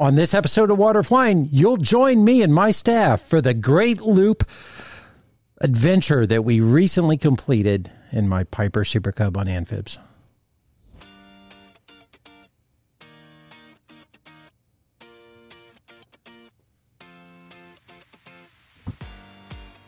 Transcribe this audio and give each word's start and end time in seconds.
On 0.00 0.16
this 0.16 0.34
episode 0.34 0.72
of 0.72 0.78
Water 0.78 1.04
Flying, 1.04 1.48
you'll 1.52 1.76
join 1.76 2.24
me 2.24 2.42
and 2.42 2.52
my 2.52 2.72
staff 2.72 3.22
for 3.22 3.40
the 3.40 3.54
Great 3.54 4.00
Loop 4.00 4.42
adventure 5.60 6.26
that 6.26 6.44
we 6.44 6.60
recently 6.60 7.16
completed 7.16 7.92
in 8.10 8.28
my 8.28 8.42
Piper 8.42 8.82
Super 8.82 9.12
Cub 9.12 9.36
on 9.36 9.46
Amphibs. 9.46 9.98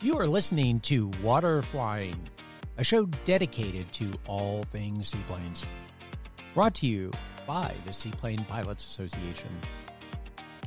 You 0.01 0.17
are 0.21 0.29
listening 0.29 0.79
to 0.81 1.11
Water 1.21 1.63
Flying, 1.63 2.29
a 2.79 2.85
show 2.85 3.07
dedicated 3.25 3.93
to 3.95 4.13
all 4.29 4.63
things 4.63 5.09
seaplanes. 5.09 5.67
Brought 6.55 6.77
to 6.77 6.87
you 6.87 7.11
by 7.45 7.75
the 7.87 7.93
Seaplane 7.93 8.45
Pilots 8.45 8.87
Association. 8.89 9.51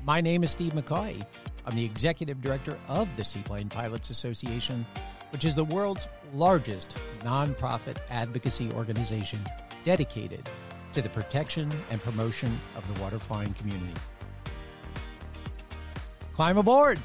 My 0.10 0.22
name 0.22 0.44
is 0.44 0.50
Steve 0.50 0.74
McCoy. 0.74 1.24
I'm 1.68 1.76
the 1.76 1.86
executive 1.86 2.42
director 2.42 2.80
of 2.88 3.08
the 3.16 3.24
Seaplane 3.24 3.70
Pilots 3.70 4.10
Association, 4.10 4.84
which 5.30 5.46
is 5.46 5.54
the 5.54 5.64
world's 5.64 6.08
largest 6.34 6.98
nonprofit 7.20 7.98
advocacy 8.10 8.72
organization 8.72 9.40
dedicated 9.84 10.50
to 10.94 11.04
the 11.04 11.10
protection 11.10 11.72
and 11.92 12.02
promotion 12.02 12.52
of 12.76 12.92
the 12.92 13.00
water 13.00 13.20
flying 13.20 13.54
community. 13.54 13.94
Climb 16.34 16.58
aboard! 16.58 16.98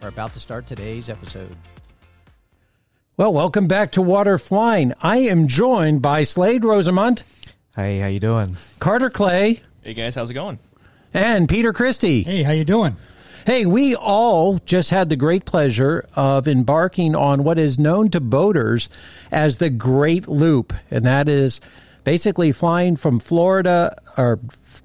We're 0.00 0.08
about 0.08 0.32
to 0.32 0.40
start 0.40 0.66
today's 0.66 1.10
episode. 1.10 1.54
Well, 3.18 3.34
welcome 3.34 3.66
back 3.66 3.92
to 3.92 4.00
Water 4.00 4.38
Flying. 4.38 4.94
I 5.02 5.18
am 5.18 5.46
joined 5.46 6.00
by 6.00 6.22
Slade 6.22 6.64
Rosamond, 6.64 7.22
Hey, 7.76 7.98
how 7.98 8.06
you 8.06 8.18
doing? 8.18 8.56
Carter 8.78 9.10
Clay, 9.10 9.60
Hey 9.82 9.92
guys, 9.92 10.14
how's 10.14 10.30
it 10.30 10.34
going? 10.34 10.58
And 11.12 11.48
Peter 11.48 11.72
Christie. 11.72 12.22
Hey, 12.22 12.42
how 12.42 12.52
you 12.52 12.64
doing? 12.64 12.96
Hey, 13.46 13.64
we 13.64 13.94
all 13.94 14.58
just 14.58 14.90
had 14.90 15.08
the 15.08 15.16
great 15.16 15.44
pleasure 15.44 16.06
of 16.14 16.46
embarking 16.46 17.16
on 17.16 17.42
what 17.42 17.58
is 17.58 17.78
known 17.78 18.10
to 18.10 18.20
boaters 18.20 18.88
as 19.30 19.58
the 19.58 19.70
Great 19.70 20.28
Loop, 20.28 20.72
and 20.90 21.06
that 21.06 21.28
is 21.28 21.60
basically 22.04 22.52
flying 22.52 22.96
from 22.96 23.18
Florida 23.18 23.96
or 24.16 24.40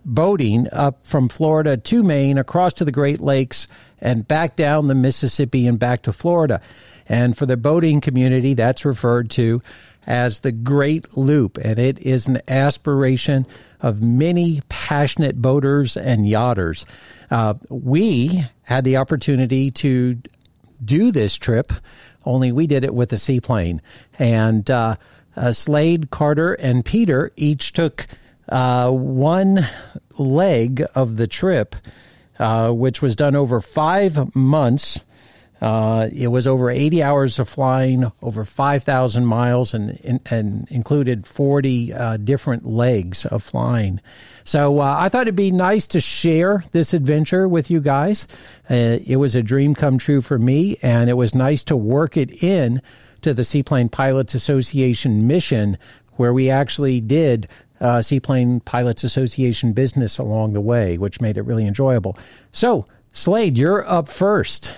boating 0.05 0.67
up 0.71 1.05
from 1.05 1.27
Florida 1.27 1.75
to 1.77 2.03
Maine 2.03 2.37
across 2.37 2.73
to 2.73 2.85
the 2.85 2.91
Great 2.91 3.19
Lakes 3.19 3.67
and 3.99 4.27
back 4.27 4.55
down 4.55 4.87
the 4.87 4.95
Mississippi 4.95 5.67
and 5.67 5.77
back 5.77 6.01
to 6.03 6.13
Florida. 6.13 6.61
And 7.07 7.37
for 7.37 7.45
the 7.45 7.57
boating 7.57 8.01
community, 8.01 8.53
that's 8.53 8.85
referred 8.85 9.29
to 9.31 9.61
as 10.07 10.41
the 10.41 10.51
Great 10.51 11.17
Loop, 11.17 11.57
and 11.57 11.79
it 11.79 11.99
is 11.99 12.27
an 12.27 12.41
aspiration 12.47 13.45
of 13.81 14.01
many 14.01 14.61
passionate 14.69 15.41
boaters 15.41 15.97
and 15.97 16.25
yachters. 16.25 16.85
Uh, 17.31 17.55
we 17.69 18.45
had 18.63 18.83
the 18.83 18.97
opportunity 18.97 19.71
to 19.71 20.19
do 20.83 21.11
this 21.11 21.35
trip, 21.35 21.73
only 22.25 22.51
we 22.51 22.67
did 22.67 22.83
it 22.83 22.93
with 22.93 23.13
a 23.13 23.17
seaplane. 23.17 23.81
And 24.17 24.69
uh, 24.69 24.95
uh, 25.35 25.51
Slade, 25.51 26.09
Carter, 26.09 26.53
and 26.53 26.85
Peter 26.85 27.31
each 27.35 27.73
took 27.73 28.07
uh, 28.49 28.89
one 28.91 29.67
leg 30.17 30.83
of 30.93 31.17
the 31.17 31.27
trip, 31.27 31.75
uh, 32.39 32.71
which 32.71 33.01
was 33.01 33.15
done 33.15 33.35
over 33.35 33.61
five 33.61 34.35
months. 34.35 35.01
Uh, 35.61 36.09
it 36.13 36.27
was 36.27 36.47
over 36.47 36.69
80 36.69 37.01
hours 37.01 37.39
of 37.39 37.47
flying, 37.47 38.11
over 38.21 38.43
5,000 38.43 39.25
miles, 39.25 39.73
and, 39.73 40.19
and, 40.29 40.67
included 40.69 41.25
40 41.25 41.93
uh, 41.93 42.17
different 42.17 42.65
legs 42.67 43.25
of 43.25 43.41
flying. 43.41 44.01
So 44.43 44.79
uh, 44.79 44.95
I 44.99 45.09
thought 45.09 45.23
it'd 45.23 45.35
be 45.35 45.51
nice 45.51 45.87
to 45.87 46.01
share 46.01 46.63
this 46.71 46.93
adventure 46.93 47.47
with 47.47 47.71
you 47.71 47.79
guys. 47.79 48.27
Uh, 48.69 48.99
it 49.05 49.15
was 49.15 49.33
a 49.33 49.41
dream 49.41 49.75
come 49.75 49.97
true 49.97 50.21
for 50.21 50.37
me, 50.37 50.77
and 50.81 51.09
it 51.09 51.13
was 51.13 51.33
nice 51.33 51.63
to 51.65 51.77
work 51.77 52.17
it 52.17 52.43
in 52.43 52.81
to 53.21 53.33
the 53.33 53.43
Seaplane 53.43 53.89
Pilots 53.89 54.35
Association 54.35 55.25
mission, 55.25 55.77
where 56.17 56.33
we 56.33 56.49
actually 56.49 57.01
did 57.01 57.47
uh, 57.79 58.01
Seaplane 58.01 58.59
Pilots 58.59 59.03
Association 59.03 59.73
business 59.73 60.17
along 60.17 60.53
the 60.53 60.61
way, 60.61 60.97
which 60.97 61.21
made 61.21 61.37
it 61.37 61.41
really 61.43 61.65
enjoyable. 61.65 62.17
So, 62.51 62.85
Slade, 63.13 63.57
you're 63.57 63.87
up 63.89 64.07
first. 64.07 64.73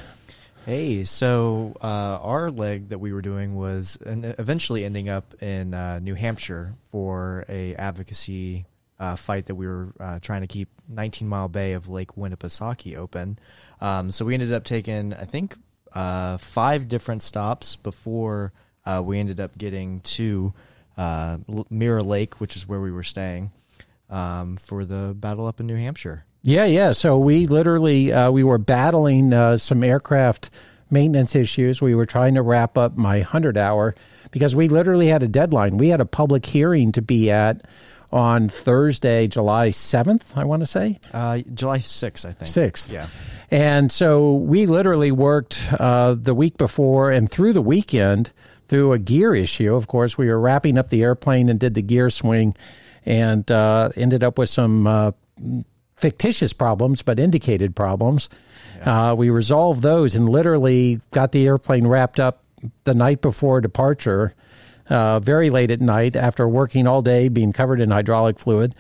Hey, 0.67 1.05
so 1.05 1.77
uh, 1.81 2.19
our 2.21 2.51
leg 2.51 2.89
that 2.89 2.99
we 2.99 3.13
were 3.13 3.21
doing 3.21 3.55
was 3.55 3.97
and 4.05 4.25
eventually 4.37 4.83
ending 4.83 5.07
up 5.07 5.33
in 5.41 5.73
uh, 5.73 5.99
New 5.99 6.13
Hampshire 6.13 6.75
for 6.91 7.45
a 7.47 7.73
advocacy 7.75 8.65
uh, 8.99 9.15
fight 9.15 9.45
that 9.45 9.55
we 9.55 9.65
were 9.65 9.93
uh, 9.97 10.19
trying 10.19 10.41
to 10.41 10.47
keep 10.47 10.67
19 10.89 11.25
Mile 11.25 11.47
Bay 11.47 11.71
of 11.71 11.87
Lake 11.87 12.17
Winnipesaukee 12.17 12.97
open. 12.97 13.39
Um, 13.79 14.11
so 14.11 14.25
we 14.25 14.33
ended 14.33 14.51
up 14.51 14.65
taking, 14.65 15.13
I 15.13 15.23
think, 15.23 15.55
uh, 15.93 16.35
five 16.35 16.89
different 16.89 17.23
stops 17.23 17.77
before 17.77 18.51
uh, 18.85 19.01
we 19.05 19.19
ended 19.19 19.39
up 19.39 19.57
getting 19.57 20.01
to 20.01 20.53
Mirror 21.69 22.03
Lake, 22.03 22.41
which 22.41 22.57
is 22.57 22.67
where 22.67 22.81
we 22.81 22.91
were 22.91 23.03
staying, 23.03 23.53
um, 24.09 24.57
for 24.57 24.83
the 24.83 25.15
battle 25.17 25.47
up 25.47 25.61
in 25.61 25.65
New 25.65 25.77
Hampshire. 25.77 26.25
Yeah, 26.47 26.63
yeah. 26.63 26.93
So 26.93 27.17
we 27.17 27.45
literally 27.45 28.13
uh, 28.13 28.31
we 28.31 28.41
were 28.45 28.57
battling 28.57 29.33
uh, 29.33 29.57
some 29.57 29.83
aircraft 29.83 30.49
maintenance 30.89 31.35
issues. 31.35 31.81
We 31.81 31.93
were 31.93 32.05
trying 32.05 32.35
to 32.35 32.41
wrap 32.41 32.77
up 32.77 32.95
my 32.95 33.19
hundred 33.19 33.57
hour 33.57 33.95
because 34.31 34.55
we 34.55 34.69
literally 34.69 35.07
had 35.07 35.23
a 35.23 35.27
deadline. 35.27 35.77
We 35.77 35.89
had 35.89 35.99
a 35.99 36.05
public 36.05 36.45
hearing 36.45 36.93
to 36.93 37.01
be 37.01 37.29
at 37.29 37.67
on 38.13 38.47
Thursday, 38.47 39.27
July 39.27 39.71
seventh. 39.71 40.37
I 40.37 40.45
want 40.45 40.61
to 40.61 40.67
say 40.67 41.01
uh, 41.13 41.39
July 41.53 41.79
sixth, 41.79 42.25
I 42.25 42.31
think 42.31 42.49
sixth. 42.49 42.93
Yeah. 42.93 43.07
And 43.51 43.91
so 43.91 44.35
we 44.35 44.67
literally 44.67 45.11
worked 45.11 45.69
uh, 45.77 46.15
the 46.17 46.33
week 46.33 46.57
before 46.57 47.11
and 47.11 47.29
through 47.29 47.51
the 47.51 47.61
weekend 47.61 48.31
through 48.69 48.93
a 48.93 48.99
gear 48.99 49.35
issue. 49.35 49.75
Of 49.75 49.87
course, 49.87 50.17
we 50.17 50.27
were 50.27 50.39
wrapping 50.39 50.77
up 50.77 50.87
the 50.87 51.03
airplane 51.03 51.49
and 51.49 51.59
did 51.59 51.73
the 51.73 51.81
gear 51.81 52.09
swing, 52.09 52.55
and 53.05 53.51
uh, 53.51 53.89
ended 53.97 54.23
up 54.23 54.37
with 54.37 54.47
some 54.47 54.87
uh, 54.87 55.11
fictitious 55.97 56.53
problems, 56.53 57.01
but 57.01 57.19
indicated 57.19 57.75
problems. 57.75 58.29
Yeah. 58.77 59.09
Uh, 59.09 59.15
we 59.15 59.29
resolved 59.29 59.81
those 59.81 60.15
and 60.15 60.29
literally 60.29 61.01
got 61.11 61.31
the 61.31 61.45
airplane 61.45 61.87
wrapped 61.87 62.19
up 62.19 62.43
the 62.85 62.93
night 62.93 63.21
before 63.21 63.59
departure, 63.59 64.33
uh, 64.89 65.19
very 65.19 65.49
late 65.49 65.71
at 65.71 65.81
night 65.81 66.15
after 66.15 66.47
working 66.47 66.87
all 66.87 67.01
day, 67.01 67.27
being 67.27 67.51
covered 67.51 67.81
in 67.81 67.91
hydraulic 67.91 68.39
fluid, 68.39 68.75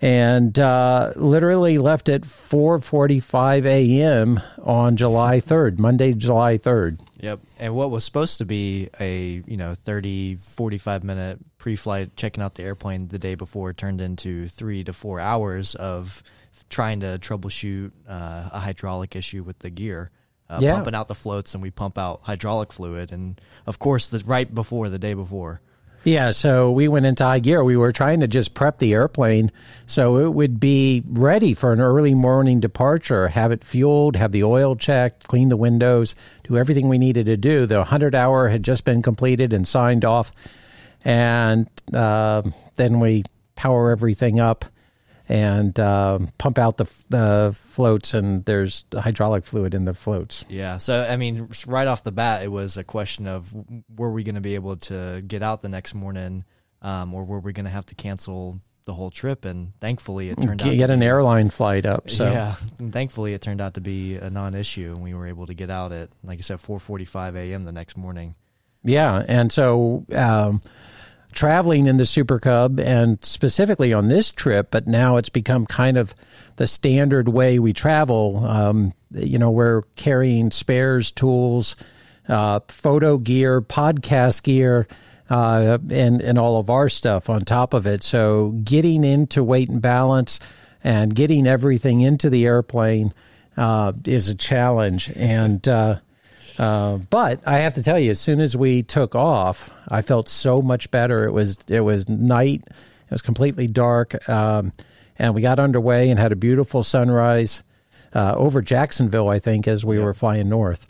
and 0.00 0.58
uh, 0.58 1.12
literally 1.16 1.78
left 1.78 2.08
at 2.08 2.22
4:45 2.22 3.64
a.m. 3.64 4.40
on 4.62 4.96
July 4.96 5.40
3rd, 5.40 5.78
Monday, 5.78 6.12
July 6.12 6.58
3rd. 6.58 7.00
Yep. 7.20 7.40
And 7.58 7.74
what 7.74 7.90
was 7.90 8.04
supposed 8.04 8.36
to 8.38 8.44
be 8.44 8.90
a, 9.00 9.42
you 9.46 9.56
know, 9.56 9.74
30, 9.74 10.36
45 10.36 11.04
minute 11.04 11.38
pre 11.56 11.76
flight 11.76 12.16
checking 12.16 12.42
out 12.42 12.56
the 12.56 12.62
airplane 12.62 13.08
the 13.08 13.18
day 13.18 13.34
before 13.34 13.72
turned 13.72 14.00
into 14.02 14.48
three 14.48 14.84
to 14.84 14.92
four 14.92 15.20
hours 15.20 15.74
of 15.74 16.22
trying 16.70 17.00
to 17.00 17.18
troubleshoot 17.20 17.92
uh, 18.08 18.50
a 18.52 18.60
hydraulic 18.60 19.14
issue 19.16 19.42
with 19.42 19.58
the 19.60 19.70
gear. 19.70 20.10
Uh, 20.48 20.58
Yeah. 20.60 20.74
Pumping 20.74 20.94
out 20.94 21.08
the 21.08 21.14
floats, 21.14 21.54
and 21.54 21.62
we 21.62 21.70
pump 21.70 21.96
out 21.98 22.20
hydraulic 22.22 22.72
fluid. 22.72 23.12
And 23.12 23.40
of 23.66 23.78
course, 23.78 24.08
the 24.08 24.18
right 24.26 24.52
before 24.52 24.88
the 24.88 24.98
day 24.98 25.14
before. 25.14 25.60
Yeah, 26.06 26.32
so 26.32 26.70
we 26.70 26.86
went 26.86 27.06
into 27.06 27.24
high 27.24 27.38
gear. 27.38 27.64
We 27.64 27.78
were 27.78 27.90
trying 27.90 28.20
to 28.20 28.28
just 28.28 28.52
prep 28.52 28.78
the 28.78 28.92
airplane 28.92 29.50
so 29.86 30.18
it 30.18 30.34
would 30.34 30.60
be 30.60 31.02
ready 31.06 31.54
for 31.54 31.72
an 31.72 31.80
early 31.80 32.12
morning 32.12 32.60
departure, 32.60 33.28
have 33.28 33.50
it 33.52 33.64
fueled, 33.64 34.14
have 34.16 34.30
the 34.30 34.44
oil 34.44 34.76
checked, 34.76 35.26
clean 35.28 35.48
the 35.48 35.56
windows, 35.56 36.14
do 36.46 36.58
everything 36.58 36.90
we 36.90 36.98
needed 36.98 37.24
to 37.24 37.38
do. 37.38 37.64
The 37.64 37.78
100 37.78 38.14
hour 38.14 38.50
had 38.50 38.62
just 38.62 38.84
been 38.84 39.00
completed 39.00 39.54
and 39.54 39.66
signed 39.66 40.04
off. 40.04 40.30
And 41.06 41.68
uh, 41.94 42.42
then 42.76 43.00
we 43.00 43.24
power 43.56 43.90
everything 43.90 44.38
up 44.40 44.66
and 45.28 45.78
uh, 45.80 46.18
pump 46.38 46.58
out 46.58 46.76
the, 46.76 46.86
the 47.08 47.56
floats, 47.58 48.14
and 48.14 48.44
there's 48.44 48.84
hydraulic 48.94 49.44
fluid 49.44 49.74
in 49.74 49.84
the 49.84 49.94
floats. 49.94 50.44
Yeah. 50.48 50.76
So, 50.78 51.02
I 51.02 51.16
mean, 51.16 51.48
right 51.66 51.86
off 51.86 52.04
the 52.04 52.12
bat, 52.12 52.42
it 52.42 52.48
was 52.48 52.76
a 52.76 52.84
question 52.84 53.26
of 53.26 53.54
were 53.94 54.10
we 54.10 54.22
going 54.22 54.34
to 54.34 54.40
be 54.40 54.54
able 54.54 54.76
to 54.76 55.22
get 55.26 55.42
out 55.42 55.62
the 55.62 55.68
next 55.68 55.94
morning 55.94 56.44
um, 56.82 57.14
or 57.14 57.24
were 57.24 57.40
we 57.40 57.52
going 57.52 57.64
to 57.64 57.70
have 57.70 57.86
to 57.86 57.94
cancel 57.94 58.60
the 58.84 58.92
whole 58.92 59.10
trip? 59.10 59.46
And 59.46 59.72
thankfully, 59.80 60.28
it 60.28 60.40
turned 60.40 60.62
out 60.62 60.76
Get 60.76 60.90
an 60.90 61.00
be- 61.00 61.06
airline 61.06 61.48
flight 61.48 61.86
up. 61.86 62.10
So. 62.10 62.30
Yeah, 62.30 62.56
and 62.78 62.92
thankfully 62.92 63.32
it 63.32 63.40
turned 63.40 63.60
out 63.62 63.74
to 63.74 63.80
be 63.80 64.16
a 64.16 64.28
non-issue, 64.28 64.92
and 64.94 65.02
we 65.02 65.14
were 65.14 65.26
able 65.26 65.46
to 65.46 65.54
get 65.54 65.70
out 65.70 65.90
at, 65.92 66.10
like 66.22 66.38
I 66.38 66.42
said, 66.42 66.58
4:45 66.58 67.36
a.m. 67.36 67.64
the 67.64 67.72
next 67.72 67.96
morning. 67.96 68.34
Yeah, 68.84 69.24
and 69.26 69.50
so 69.50 70.04
um, 70.14 70.60
traveling 71.34 71.86
in 71.86 71.96
the 71.96 72.06
Super 72.06 72.38
Cub, 72.38 72.80
and 72.80 73.22
specifically 73.24 73.92
on 73.92 74.08
this 74.08 74.30
trip, 74.30 74.68
but 74.70 74.86
now 74.86 75.16
it's 75.16 75.28
become 75.28 75.66
kind 75.66 75.96
of 75.96 76.14
the 76.56 76.66
standard 76.66 77.28
way 77.28 77.58
we 77.58 77.72
travel. 77.72 78.44
Um, 78.44 78.92
you 79.10 79.38
know, 79.38 79.50
we're 79.50 79.82
carrying 79.96 80.50
spares, 80.50 81.10
tools, 81.10 81.76
uh, 82.28 82.60
photo 82.68 83.18
gear, 83.18 83.60
podcast 83.60 84.42
gear. 84.42 84.86
Uh, 85.30 85.78
and 85.90 86.20
and 86.20 86.38
all 86.38 86.60
of 86.60 86.68
our 86.68 86.90
stuff 86.90 87.30
on 87.30 87.46
top 87.46 87.72
of 87.72 87.86
it. 87.86 88.02
So 88.02 88.50
getting 88.62 89.04
into 89.04 89.42
weight 89.42 89.70
and 89.70 89.80
balance 89.80 90.38
and 90.84 91.14
getting 91.14 91.46
everything 91.46 92.02
into 92.02 92.28
the 92.28 92.44
airplane 92.44 93.14
uh, 93.56 93.94
is 94.04 94.28
a 94.28 94.34
challenge. 94.34 95.10
And 95.16 95.66
uh, 96.58 96.98
but 97.10 97.40
I 97.46 97.58
have 97.58 97.74
to 97.74 97.82
tell 97.82 97.98
you, 97.98 98.10
as 98.10 98.20
soon 98.20 98.40
as 98.40 98.56
we 98.56 98.82
took 98.82 99.14
off, 99.14 99.70
I 99.88 100.02
felt 100.02 100.28
so 100.28 100.62
much 100.62 100.90
better. 100.90 101.24
It 101.24 101.32
was 101.32 101.58
it 101.68 101.80
was 101.80 102.08
night. 102.08 102.62
It 102.66 103.10
was 103.10 103.22
completely 103.22 103.66
dark, 103.66 104.28
um, 104.28 104.72
and 105.18 105.34
we 105.34 105.42
got 105.42 105.58
underway 105.58 106.10
and 106.10 106.18
had 106.18 106.32
a 106.32 106.36
beautiful 106.36 106.82
sunrise 106.82 107.62
uh, 108.14 108.34
over 108.36 108.62
Jacksonville. 108.62 109.28
I 109.28 109.38
think 109.38 109.68
as 109.68 109.84
we 109.84 109.98
were 109.98 110.14
flying 110.14 110.48
north, 110.48 110.86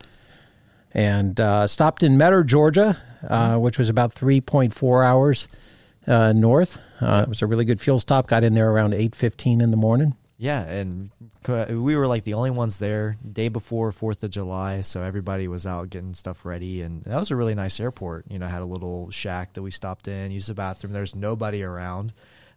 and 0.92 1.40
uh, 1.40 1.66
stopped 1.66 2.02
in 2.02 2.16
Metter, 2.16 2.44
Georgia, 2.44 3.00
uh, 3.28 3.56
which 3.56 3.78
was 3.78 3.88
about 3.88 4.12
three 4.12 4.40
point 4.40 4.74
four 4.74 5.02
hours 5.02 5.48
uh, 6.06 6.32
north. 6.32 6.78
Uh, 7.00 7.22
It 7.24 7.28
was 7.28 7.42
a 7.42 7.46
really 7.46 7.64
good 7.64 7.80
fuel 7.80 7.98
stop. 7.98 8.26
Got 8.26 8.44
in 8.44 8.54
there 8.54 8.70
around 8.70 8.94
eight 8.94 9.14
fifteen 9.14 9.60
in 9.60 9.70
the 9.70 9.76
morning. 9.76 10.14
Yeah, 10.36 10.64
and 10.66 11.10
we 11.48 11.96
were 11.96 12.06
like 12.06 12.24
the 12.24 12.34
only 12.34 12.50
ones 12.50 12.78
there 12.78 13.16
day 13.30 13.48
before 13.48 13.92
Fourth 13.92 14.22
of 14.22 14.30
July, 14.30 14.80
so 14.80 15.02
everybody 15.02 15.48
was 15.48 15.66
out 15.66 15.90
getting 15.90 16.14
stuff 16.14 16.44
ready, 16.44 16.82
and 16.82 17.02
that 17.04 17.18
was 17.18 17.30
a 17.30 17.36
really 17.36 17.54
nice 17.54 17.78
airport. 17.80 18.24
You 18.30 18.38
know, 18.38 18.46
had 18.46 18.62
a 18.62 18.66
little 18.66 19.10
shack 19.10 19.52
that 19.54 19.62
we 19.62 19.70
stopped 19.70 20.08
in, 20.08 20.30
used 20.32 20.48
the 20.48 20.54
bathroom. 20.54 20.92
There's 20.92 21.14
nobody 21.14 21.62
around. 21.62 22.12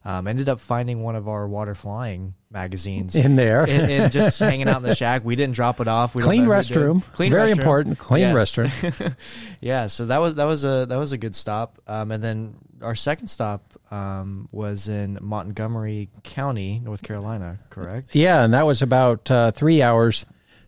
Um, 0.05 0.25
ended 0.27 0.47
up 0.47 0.61
finding 0.61 1.03
one 1.03 1.17
of 1.17 1.27
our 1.27 1.49
water 1.49 1.75
flying 1.75 2.33
magazines 2.49 3.13
In 3.13 3.35
there. 3.35 3.63
and, 3.67 3.91
and 3.91 4.11
just 4.11 4.39
hanging 4.39 4.69
out 4.69 4.77
in 4.77 4.83
the 4.83 4.95
shack. 4.95 5.25
We 5.25 5.35
didn't 5.35 5.55
drop 5.55 5.81
it 5.81 5.89
off. 5.89 6.15
We 6.15 6.21
Clean 6.21 6.45
know 6.45 6.53
who 6.53 6.61
did. 6.61 6.77
restroom. 6.77 7.03
Clean 7.11 7.29
Very 7.31 7.49
restroom. 7.51 7.57
important. 7.57 7.99
Clean 7.99 8.21
Yes. 8.21 8.33
restroom. 8.55 9.15
yeah, 9.59 9.87
so 9.87 10.05
that 10.05 10.19
was 10.19 10.35
that 10.35 10.45
was 10.45 10.63
a 10.63 10.85
that 10.85 10.95
was 10.95 11.11
a 11.11 11.17
good 11.17 11.35
stop. 11.35 11.79
Um, 11.87 12.11
and 12.11 12.23
then 12.23 12.55
our 12.81 12.95
second 12.95 13.27
stop 13.27 13.73
um, 13.91 14.49
was 14.51 14.87
in 14.87 15.17
Montgomery 15.21 16.09
County, 16.23 16.79
North 16.79 17.03
Carolina. 17.03 17.59
Correct. 17.69 18.15
Yeah, 18.15 18.43
and 18.43 18.53
that 18.53 18.65
was 18.65 18.81
about 18.81 19.29
uh, 19.31 19.51
three 19.51 19.81
hours 19.81 20.25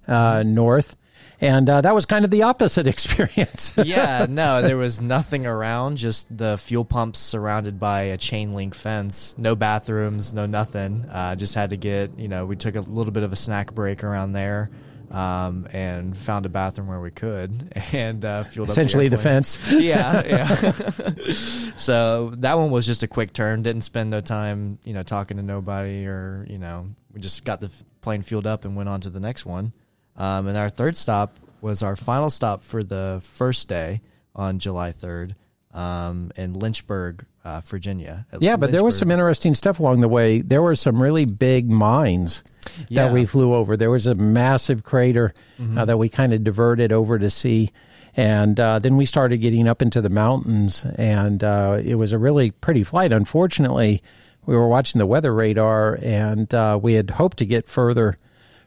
uh, 0.08 0.44
north. 0.46 0.96
And 1.42 1.70
uh, 1.70 1.80
that 1.82 1.96
was 1.96 2.06
kind 2.06 2.26
of 2.26 2.32
the 2.32 2.44
opposite 2.44 2.86
experience. 2.96 3.74
yeah, 3.78 4.26
no, 4.30 4.62
there 4.62 4.78
was 4.78 5.02
nothing 5.02 5.46
around, 5.46 5.98
just 5.98 6.36
the 6.36 6.58
fuel 6.58 6.84
pumps 6.84 7.20
surrounded 7.20 7.80
by 7.80 8.02
a 8.02 8.18
chain 8.18 8.54
link 8.54 8.76
fence. 8.76 9.38
No 9.38 9.56
bathrooms, 9.56 10.34
no 10.34 10.46
nothing. 10.46 11.06
Uh, 11.10 11.36
just 11.36 11.56
had 11.56 11.70
to 11.70 11.78
get, 11.78 12.18
you 12.20 12.28
know, 12.28 12.46
we 12.46 12.56
took 12.58 12.76
a 12.76 12.82
little 12.82 13.14
bit 13.14 13.24
of 13.24 13.32
a 13.32 13.38
snack 13.38 13.74
break 13.74 14.04
around 14.04 14.34
there 14.34 14.70
um, 15.12 15.68
and 15.74 16.16
found 16.16 16.46
a 16.46 16.50
bathroom 16.50 16.88
where 16.88 17.00
we 17.00 17.12
could 17.12 17.74
and 17.94 18.24
uh, 18.24 18.44
fueled 18.44 18.70
Essentially, 18.70 19.08
up 19.08 19.12
the, 19.12 19.18
the, 19.18 19.24
fence. 19.24 19.72
yeah, 19.72 20.24
yeah. 20.26 20.72
so 21.76 22.34
that 22.38 22.58
one 22.58 22.72
was 22.72 22.86
just 22.86 23.04
a 23.04 23.08
quick 23.08 23.34
turn. 23.34 23.64
Didn't 23.64 23.82
spend 23.84 24.10
no 24.10 24.22
time, 24.22 24.80
you 24.84 24.94
know, 24.94 25.04
talking 25.04 25.38
to 25.38 25.44
nobody 25.44 26.06
or, 26.06 26.46
you 26.50 26.58
know, 26.58 26.88
we 27.14 27.22
just 27.22 27.44
got 27.44 27.60
the 27.60 27.72
plane 28.02 28.22
fueled 28.22 28.48
up 28.48 28.66
and 28.66 28.76
went 28.76 28.90
on 28.90 29.02
to 29.02 29.10
the 29.10 29.20
next 29.20 29.46
one. 29.46 29.74
Um, 30.16 30.48
and 30.48 30.58
our 30.58 30.70
third 30.70 30.98
stop 30.98 31.38
was 31.62 31.84
our 31.84 31.96
final 31.96 32.30
stop 32.30 32.62
for 32.62 32.84
the 32.84 33.20
first 33.24 33.68
day 33.68 34.02
on 34.36 34.60
July 34.60 34.92
3rd 34.92 35.36
um, 35.74 36.32
in 36.36 36.54
Lynchburg, 36.54 37.26
uh, 37.46 37.62
Virginia. 37.66 38.26
Yeah, 38.40 38.58
but 38.58 38.72
there 38.72 38.84
was 38.84 38.98
some 38.98 39.12
interesting 39.12 39.54
stuff 39.54 39.80
along 39.80 40.02
the 40.02 40.08
way. 40.08 40.42
There 40.42 40.62
were 40.62 40.76
some 40.76 41.02
really 41.02 41.26
big 41.26 41.70
mines 41.70 42.44
Yeah. 42.90 43.06
that 43.06 43.14
we 43.14 43.26
flew 43.26 43.54
over. 43.54 43.76
There 43.78 43.90
was 43.92 44.08
a 44.08 44.16
massive 44.16 44.84
crater 44.84 45.34
uh, 45.78 45.86
that 45.86 45.98
we 45.98 46.10
kind 46.10 46.34
of 46.34 46.44
diverted 46.44 46.92
over 46.92 47.18
to 47.20 47.30
see. 47.30 47.72
And 48.18 48.60
uh, 48.60 48.80
then 48.80 48.98
we 48.98 49.06
started 49.06 49.38
getting 49.38 49.68
up 49.68 49.82
into 49.82 50.02
the 50.02 50.10
mountains, 50.10 50.84
and 50.96 51.44
uh, 51.44 51.80
it 51.84 51.96
was 51.96 52.12
a 52.12 52.18
really 52.18 52.52
pretty 52.52 52.84
flight. 52.84 53.14
Unfortunately, 53.14 54.02
we 54.46 54.56
were 54.56 54.68
watching 54.68 55.00
the 55.00 55.06
weather 55.06 55.34
radar, 55.34 55.98
and 56.02 56.54
uh, 56.54 56.78
we 56.82 56.94
had 56.94 57.12
hoped 57.12 57.38
to 57.38 57.46
get 57.46 57.68
further 57.68 58.18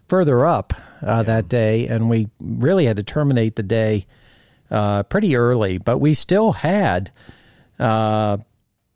further 0.08 0.44
up 0.46 0.72
uh, 1.02 1.22
that 1.24 1.48
day, 1.48 1.86
and 1.88 2.08
we 2.08 2.28
really 2.40 2.84
had 2.86 2.96
to 2.96 3.02
terminate 3.02 3.56
the 3.56 3.62
day 3.62 4.06
uh, 4.70 5.02
pretty 5.04 5.34
early. 5.36 5.76
But 5.78 5.98
we 5.98 6.14
still 6.14 6.52
had 6.52 7.10
uh, 7.78 8.38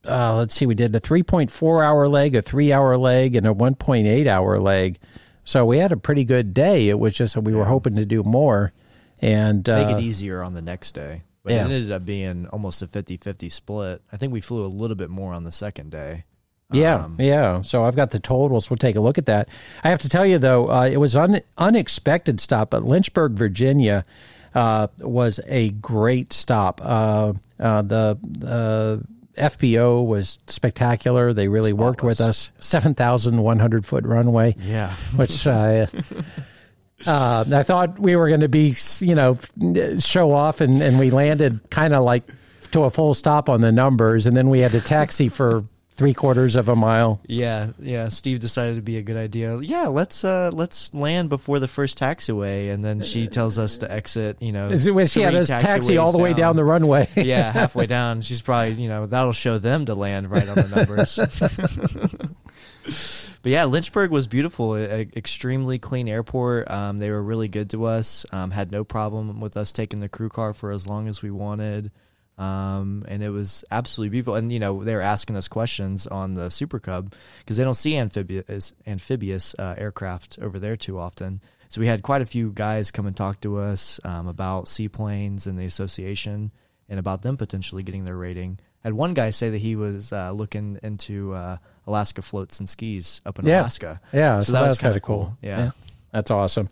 uh, 0.09 0.37
let's 0.37 0.55
see, 0.55 0.67
we 0.67 0.75
did 0.75 0.95
a 0.95 1.01
3.4 1.01 1.85
hour 1.85 2.09
leg, 2.09 2.35
a 2.35 2.43
three 2.43 2.73
hour 2.73 2.97
leg, 2.97 3.37
and 3.37 3.47
a 3.47 3.55
1.8 3.55 4.27
hour 4.27 4.59
leg. 4.61 4.99
So 5.45 5.65
we 5.65 5.79
had 5.79 5.93
a 5.93 5.97
pretty 5.97 6.25
good 6.25 6.55
day. 6.55 6.89
It 6.89 6.99
was 6.99 7.15
just 7.15 7.35
that 7.35 7.43
we 7.43 7.55
were 7.55 7.67
hoping 7.67 7.95
to 7.97 8.05
do 8.05 8.23
more. 8.23 8.73
And 9.21 9.67
Make 9.67 9.89
uh, 9.89 9.97
it 9.97 10.03
easier 10.03 10.43
on 10.43 10.55
the 10.55 10.63
next 10.63 10.93
day. 10.93 11.23
But 11.43 11.53
yeah. 11.53 11.61
it 11.61 11.71
ended 11.71 11.93
up 11.93 12.05
being 12.05 12.49
almost 12.49 12.83
a 12.83 12.89
50 12.89 13.19
50 13.19 13.49
split. 13.49 14.03
I 14.13 14.17
think 14.17 14.33
we 14.33 14.41
flew 14.41 14.65
a 14.65 14.69
little 14.69 14.97
bit 14.97 15.11
more 15.11 15.33
on 15.33 15.45
the 15.45 15.53
second 15.53 15.93
day. 15.93 16.25
yeah, 16.73 17.05
Um, 17.05 17.17
yeah. 17.21 17.63
So 17.63 17.85
I've 17.85 17.95
got 17.95 18.11
the 18.11 18.19
totals. 18.19 18.69
We'll 18.69 18.77
take 18.77 18.97
a 18.97 19.01
look 19.01 19.19
at 19.19 19.27
that. 19.27 19.49
I 19.85 19.91
have 19.91 20.01
to 20.01 20.09
tell 20.09 20.27
you 20.27 20.39
though, 20.39 20.69
uh, 20.69 20.89
it 20.91 20.97
was 20.97 21.17
un- 21.17 21.43
unexpected 21.57 22.41
stop, 22.41 22.71
but 22.71 22.83
Lynchburg, 22.83 23.33
Virginia, 23.35 24.03
uh, 24.57 24.89
was 24.99 25.39
a 25.47 25.71
great 25.71 26.33
stop. 26.33 26.81
Uh, 26.83 27.35
uh, 27.61 27.83
the 27.83 28.19
the 28.23 29.05
FBO 29.37 30.05
was 30.05 30.39
spectacular. 30.47 31.33
They 31.33 31.49
really 31.49 31.73
worked 31.73 32.03
with 32.03 32.21
us. 32.21 32.53
Seven 32.57 32.95
thousand 32.95 33.43
one 33.43 33.59
hundred 33.59 33.85
foot 33.87 34.05
runway. 34.05 34.55
Yeah. 34.59 34.95
which 35.17 35.47
uh, 35.47 35.87
uh, 37.07 37.45
I 37.53 37.63
thought 37.63 37.99
we 37.99 38.17
were 38.17 38.29
going 38.29 38.41
to 38.41 38.49
be, 38.49 38.75
you 39.01 39.15
know, 39.15 39.39
show 39.99 40.33
off, 40.33 40.61
and, 40.61 40.83
and 40.83 40.99
we 40.99 41.11
landed 41.11 41.71
kind 41.71 41.95
of 41.95 42.05
like 42.05 42.25
to 42.73 42.83
a 42.85 42.91
full 42.91 43.15
stop 43.15 43.49
on 43.49 43.61
the 43.61 43.73
numbers, 43.73 44.27
and 44.27 44.37
then 44.37 44.49
we 44.49 44.61
had 44.61 44.73
to 44.73 44.81
taxi 44.81 45.29
for 45.29 45.65
three 45.97 46.15
quarters 46.15 46.57
of 46.57 46.69
a 46.69 46.77
mile. 46.77 47.21
Yeah, 47.27 47.71
yeah. 47.79 48.09
Steve 48.09 48.41
decided 48.41 48.77
to 48.77 48.83
be 48.83 48.99
a 48.99 49.03
good 49.03 49.17
idea. 49.17 49.59
Yeah, 49.59 49.87
let's 49.87 50.25
uh 50.25 50.51
let's 50.53 50.93
land 50.95 51.29
before 51.29 51.59
the 51.59 51.69
first 51.69 51.99
taxiway, 51.99 52.73
and 52.73 52.85
then 52.85 53.01
she 53.01 53.27
tells 53.27 53.59
us 53.59 53.79
to 53.79 53.91
exit. 53.91 54.41
You 54.41 54.53
know, 54.53 54.77
She 54.77 55.23
had 55.23 55.35
us 55.35 55.49
taxi 55.49 55.97
all 55.97 56.13
the 56.13 56.19
way 56.19 56.35
down 56.35 56.57
the 56.57 56.65
runway. 56.65 57.09
yeah, 57.17 57.51
halfway 57.53 57.87
down. 57.87 58.21
She's 58.21 58.43
probably 58.43 58.81
you 58.81 58.89
know 58.89 59.07
that'll 59.07 59.33
show 59.33 59.59
them 59.59 59.87
to 59.87 59.95
land 59.95 60.31
right 60.31 60.49
on 60.49 60.55
the 60.55 60.69
numbers. 60.69 61.17
but 63.43 63.51
yeah, 63.51 63.65
Lynchburg 63.65 64.11
was 64.11 64.27
beautiful. 64.27 64.77
A- 64.77 65.09
extremely 65.17 65.79
clean 65.79 66.09
airport. 66.09 66.71
Um, 66.71 66.99
they 66.99 67.11
were 67.11 67.23
really 67.23 67.49
good 67.49 67.71
to 67.71 67.87
us. 67.87 68.27
Um, 68.33 68.51
had 68.51 68.71
no 68.71 68.85
problem 68.85 69.41
with 69.41 69.57
us 69.57 69.73
taking 69.73 70.01
the 70.01 70.09
crew 70.09 70.29
car 70.29 70.53
for 70.53 70.71
as 70.71 70.87
long 70.87 71.09
as 71.09 71.23
we 71.23 71.31
wanted. 71.31 71.91
Um, 72.39 73.05
and 73.09 73.23
it 73.23 73.31
was 73.31 73.65
absolutely 73.71 74.11
beautiful. 74.11 74.35
And 74.35 74.53
you 74.53 74.59
know, 74.61 74.85
they 74.85 74.95
were 74.95 75.01
asking 75.01 75.37
us 75.37 75.49
questions 75.49 76.07
on 76.07 76.35
the 76.35 76.51
Super 76.51 76.79
Cub 76.79 77.13
because 77.39 77.57
they 77.57 77.65
don't 77.65 77.75
see 77.75 77.97
amphibious 77.97 78.75
amphibious 78.87 79.55
uh, 79.59 79.75
aircraft 79.79 80.39
over 80.43 80.59
there 80.59 80.77
too 80.77 80.99
often. 80.99 81.41
So 81.69 81.81
we 81.81 81.87
had 81.87 82.03
quite 82.03 82.23
a 82.23 82.27
few 82.27 82.53
guys 82.53 82.91
come 82.91 83.07
and 83.07 83.17
talk 83.17 83.41
to 83.41 83.59
us 83.59 83.99
um, 84.05 84.29
about 84.29 84.69
seaplanes 84.69 85.47
and 85.47 85.59
the 85.59 85.65
association, 85.67 86.53
and 86.89 86.99
about 87.01 87.23
them 87.23 87.37
potentially 87.37 87.83
getting 87.83 88.05
their 88.05 88.17
rating. 88.17 88.59
Had 88.85 88.93
one 88.93 89.15
guy 89.15 89.31
say 89.31 89.51
that 89.51 89.59
he 89.59 89.75
was 89.75 90.13
uh, 90.13 90.31
looking 90.31 90.79
into 90.83 91.33
uh, 91.35 91.57
Alaska 91.89 92.23
floats 92.23 92.61
and 92.61 92.69
skis 92.69 93.21
up 93.27 93.39
in 93.41 93.47
Yeah. 93.47 93.63
Alaska. 93.63 94.01
Yeah, 94.13 94.39
so, 94.41 94.47
so 94.47 94.53
that 94.53 94.61
that's 94.61 94.71
was 94.73 94.79
kind 94.79 94.93
kinda 94.93 94.97
of 94.99 95.03
cool. 95.03 95.17
cool. 95.25 95.39
Yeah. 95.43 95.59
Yeah. 95.59 95.71
That's 96.17 96.31
awesome. 96.31 96.71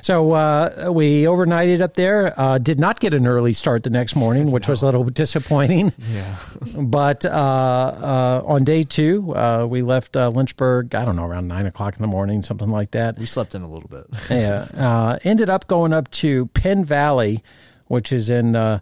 So 0.00 0.32
uh, 0.32 0.88
we 0.90 1.24
overnighted 1.24 1.82
up 1.82 1.92
there. 1.94 2.32
Uh, 2.40 2.56
did 2.56 2.80
not 2.80 2.98
get 2.98 3.12
an 3.12 3.26
early 3.26 3.52
start 3.52 3.82
the 3.82 3.90
next 3.90 4.16
morning, 4.16 4.50
which 4.50 4.68
was 4.68 4.80
a 4.82 4.86
little 4.86 5.04
disappointing. 5.04 5.92
yeah, 6.14 6.38
But 6.78 7.26
uh, 7.26 7.28
uh, 7.28 8.42
on 8.46 8.64
day 8.64 8.84
two, 8.84 9.36
uh, 9.36 9.66
we 9.68 9.82
left 9.82 10.16
uh, 10.16 10.28
Lynchburg. 10.28 10.94
I 10.94 11.04
don't 11.04 11.14
know 11.14 11.26
around 11.26 11.46
nine 11.46 11.66
o'clock 11.66 11.94
in 11.96 12.00
the 12.00 12.08
morning, 12.08 12.40
something 12.40 12.70
like 12.70 12.92
that. 12.92 13.18
we 13.18 13.26
slept 13.26 13.54
in 13.54 13.60
a 13.60 13.68
little 13.68 13.90
bit. 13.90 14.06
yeah. 14.30 14.66
Uh, 14.74 15.18
ended 15.24 15.50
up 15.50 15.66
going 15.66 15.92
up 15.92 16.10
to 16.12 16.46
Penn 16.46 16.82
Valley, 16.82 17.42
which 17.88 18.12
is 18.12 18.30
in 18.30 18.56
uh, 18.56 18.78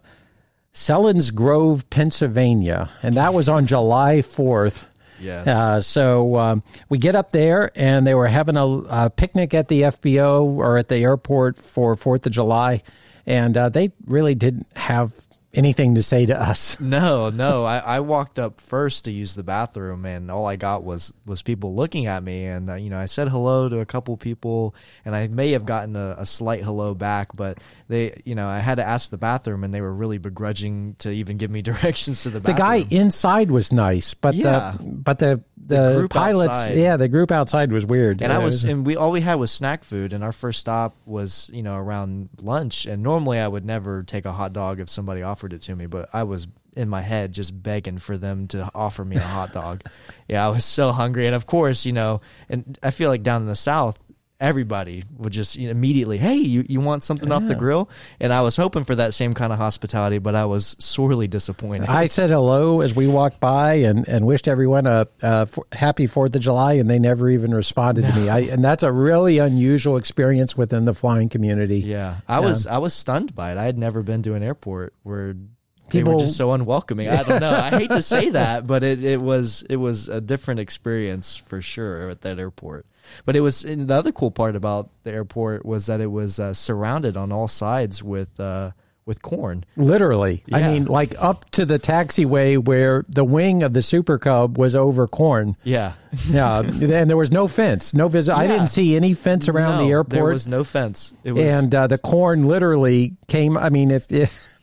Selinsgrove, 0.73 1.89
Pennsylvania, 1.89 2.89
and 3.03 3.15
that 3.15 3.33
was 3.33 3.49
on 3.49 3.65
July 3.67 4.21
fourth. 4.21 4.87
Yes. 5.19 5.47
Uh, 5.47 5.79
so 5.79 6.37
um, 6.37 6.63
we 6.89 6.97
get 6.97 7.15
up 7.15 7.31
there, 7.31 7.71
and 7.75 8.05
they 8.05 8.13
were 8.13 8.27
having 8.27 8.57
a, 8.57 8.65
a 8.65 9.09
picnic 9.09 9.53
at 9.53 9.67
the 9.67 9.83
FBO 9.83 10.43
or 10.43 10.77
at 10.77 10.87
the 10.87 10.97
airport 10.97 11.57
for 11.57 11.95
Fourth 11.95 12.25
of 12.25 12.31
July, 12.31 12.81
and 13.25 13.57
uh, 13.57 13.69
they 13.69 13.91
really 14.05 14.35
didn't 14.35 14.67
have 14.75 15.13
anything 15.55 15.95
to 15.95 16.03
say 16.03 16.25
to 16.27 16.39
us. 16.39 16.79
No, 16.85 17.29
no. 17.29 17.65
I, 17.65 17.77
I 17.79 17.99
walked 18.01 18.37
up 18.37 18.61
first 18.61 19.05
to 19.05 19.11
use 19.11 19.33
the 19.35 19.43
bathroom, 19.43 20.05
and 20.05 20.29
all 20.29 20.45
I 20.45 20.55
got 20.55 20.83
was 20.83 21.13
was 21.25 21.41
people 21.41 21.75
looking 21.75 22.05
at 22.05 22.21
me. 22.23 22.45
And 22.45 22.69
uh, 22.69 22.75
you 22.75 22.89
know, 22.89 22.97
I 22.99 23.05
said 23.05 23.27
hello 23.29 23.67
to 23.69 23.79
a 23.79 23.85
couple 23.85 24.15
people, 24.17 24.75
and 25.03 25.15
I 25.15 25.27
may 25.27 25.51
have 25.51 25.65
gotten 25.65 25.95
a, 25.95 26.15
a 26.19 26.25
slight 26.25 26.63
hello 26.63 26.93
back, 26.93 27.29
but 27.35 27.57
they, 27.87 28.21
you 28.25 28.35
know, 28.35 28.47
I 28.47 28.59
had 28.59 28.75
to 28.75 28.85
ask 28.85 29.09
the 29.09 29.17
bathroom, 29.17 29.63
and 29.63 29.73
they 29.73 29.81
were 29.81 29.93
really 29.93 30.17
begrudging 30.17 30.95
to 30.99 31.09
even 31.11 31.37
give 31.37 31.49
me 31.51 31.61
directions 31.63 32.23
to 32.23 32.29
the 32.29 32.39
Bathroom. 32.39 32.55
The 32.55 32.61
guy 32.61 32.95
inside 32.95 33.49
was 33.51 33.71
nice, 33.71 34.13
but 34.13 34.35
Yeah. 34.35 34.75
the 34.79 34.83
but 34.85 35.19
the 35.19 35.41
the, 35.67 35.93
group 35.97 36.11
pilots, 36.11 36.49
outside. 36.51 36.77
yeah, 36.77 36.97
the 36.97 37.07
group 37.07 37.31
outside 37.31 37.71
was 37.71 37.85
weird. 37.85 38.21
and 38.21 38.31
I 38.31 38.37
Uh, 38.37 38.41
was, 38.41 38.63
and 38.65 38.85
we 38.85 38.95
all 38.95 39.11
we 39.11 39.21
had 39.21 39.35
was 39.35 39.51
snack 39.51 39.83
food, 39.83 40.13
and 40.13 40.23
our 40.23 40.31
first 40.31 40.59
stop 40.59 40.95
was, 41.05 41.49
you 41.53 41.63
know, 41.63 41.75
around 41.75 42.29
lunch. 42.41 42.85
And 42.85 43.01
normally 43.03 43.39
I 43.39 43.47
would 43.47 43.65
never 43.65 44.03
take 44.03 44.25
a 44.25 44.31
hot 44.33 44.53
dog 44.53 44.79
if 44.79 44.89
somebody 44.89 45.23
offered 45.23 45.53
it 45.53 45.61
to 45.63 45.75
me, 45.75 45.85
but 45.87 46.09
I 46.13 46.23
was 46.23 46.47
in 46.75 46.89
my 46.89 47.01
head 47.01 47.31
just 47.31 47.63
begging 47.63 47.97
for 47.97 48.17
them 48.17 48.47
to 48.49 48.69
offer 48.75 49.05
me 49.05 49.15
a 49.15 49.21
hot 49.21 49.53
dog. 49.53 49.81
yeah, 50.27 50.45
I 50.45 50.49
was 50.49 50.65
so 50.65 50.91
hungry, 50.91 51.25
and 51.25 51.33
of 51.35 51.45
course, 51.45 51.85
you 51.85 51.93
know, 51.93 52.21
and 52.49 52.77
I 52.83 52.91
feel 52.91 53.09
like 53.09 53.23
down 53.23 53.41
in 53.41 53.47
the 53.47 53.55
south, 53.55 53.97
everybody 54.39 55.03
would 55.17 55.31
just 55.31 55.55
you 55.55 55.65
know, 55.67 55.71
immediately, 55.71 56.17
hey, 56.17 56.35
you, 56.35 56.65
you 56.67 56.79
want 56.79 57.03
something 57.03 57.31
off 57.31 57.45
the 57.45 57.55
grill? 57.55 57.89
And 58.19 58.33
I 58.33 58.41
was 58.41 58.57
hoping 58.57 58.83
for 58.83 58.95
that 58.95 59.13
same 59.13 59.33
kind 59.33 59.53
of 59.53 59.59
hospitality, 59.59 60.17
but 60.17 60.35
I 60.35 60.45
was 60.45 60.75
sorely 60.79 61.27
disappointed. 61.27 61.87
I 61.89 62.07
said 62.07 62.29
hello 62.29 62.81
as 62.81 62.95
we 62.95 63.07
walked 63.07 63.39
by 63.39 63.75
and, 63.75 64.07
and 64.07 64.25
wished 64.25 64.47
everyone 64.47 64.87
a, 64.87 65.07
a 65.21 65.47
f- 65.49 65.59
happy 65.71 66.05
Fourth 66.05 66.35
of 66.35 66.41
July, 66.41 66.73
and 66.73 66.89
they 66.89 66.99
never 66.99 67.29
even 67.29 67.53
responded 67.53 68.01
to 68.03 68.13
me. 68.15 68.29
I, 68.29 68.39
and 68.41 68.63
that's 68.63 68.83
a 68.83 68.91
really 68.91 69.37
unusual 69.37 69.97
experience 69.97 70.57
within 70.57 70.85
the 70.85 70.93
flying 70.93 71.29
community. 71.29 71.79
yeah, 71.79 72.17
I 72.27 72.39
was 72.41 72.67
I 72.67 72.77
was 72.79 72.93
stunned 72.93 73.35
by 73.35 73.51
it. 73.51 73.57
I 73.57 73.63
had 73.63 73.77
never 73.77 74.03
been 74.03 74.21
to 74.23 74.33
an 74.33 74.43
airport 74.43 74.93
where 75.03 75.33
they 75.33 75.99
People- 75.99 76.13
were 76.15 76.19
just 76.19 76.35
so 76.35 76.51
unwelcoming. 76.51 77.09
I 77.09 77.23
don't 77.23 77.39
know. 77.39 77.51
I 77.51 77.69
hate 77.69 77.89
to 77.89 78.01
say 78.01 78.29
that, 78.31 78.65
but 78.67 78.83
it, 78.83 79.03
it 79.03 79.21
was 79.21 79.63
it 79.69 79.75
was 79.77 80.09
a 80.09 80.19
different 80.19 80.59
experience 80.59 81.37
for 81.37 81.61
sure 81.61 82.09
at 82.09 82.21
that 82.21 82.39
airport. 82.39 82.85
But 83.25 83.35
it 83.35 83.41
was 83.41 83.63
and 83.63 83.87
the 83.87 83.93
other 83.95 84.11
cool 84.11 84.31
part 84.31 84.55
about 84.55 84.89
the 85.03 85.11
airport 85.11 85.65
was 85.65 85.85
that 85.87 86.01
it 86.01 86.11
was 86.11 86.39
uh, 86.39 86.53
surrounded 86.53 87.17
on 87.17 87.31
all 87.31 87.47
sides 87.47 88.03
with 88.03 88.39
uh, 88.39 88.71
with 89.05 89.21
corn. 89.21 89.63
Literally. 89.77 90.43
I 90.51 90.67
mean, 90.67 90.85
like 90.85 91.13
up 91.19 91.49
to 91.51 91.65
the 91.65 91.77
taxiway 91.77 92.57
where 92.57 93.05
the 93.07 93.23
wing 93.23 93.61
of 93.61 93.73
the 93.73 93.83
Super 93.83 94.17
Cub 94.17 94.57
was 94.57 94.75
over 94.75 95.07
corn. 95.07 95.55
Yeah, 95.63 95.93
Yeah. 96.27 96.59
and 96.61 97.09
there 97.09 97.17
was 97.17 97.31
no 97.31 97.47
fence, 97.47 97.93
no 97.93 98.07
visit. 98.07 98.35
I 98.35 98.47
didn't 98.47 98.67
see 98.67 98.95
any 98.95 99.13
fence 99.13 99.47
around 99.47 99.77
No, 99.77 99.85
the 99.85 99.91
airport. 99.91 100.09
There 100.09 100.25
was 100.25 100.47
no 100.47 100.63
fence. 100.63 101.13
It 101.23 101.33
was 101.33 101.43
and 101.43 101.73
uh, 101.73 101.87
the 101.87 101.99
corn 101.99 102.43
literally 102.45 103.15
came, 103.27 103.57
I 103.57 103.69
mean, 103.69 103.91
if 103.91 104.11
it 104.11 104.31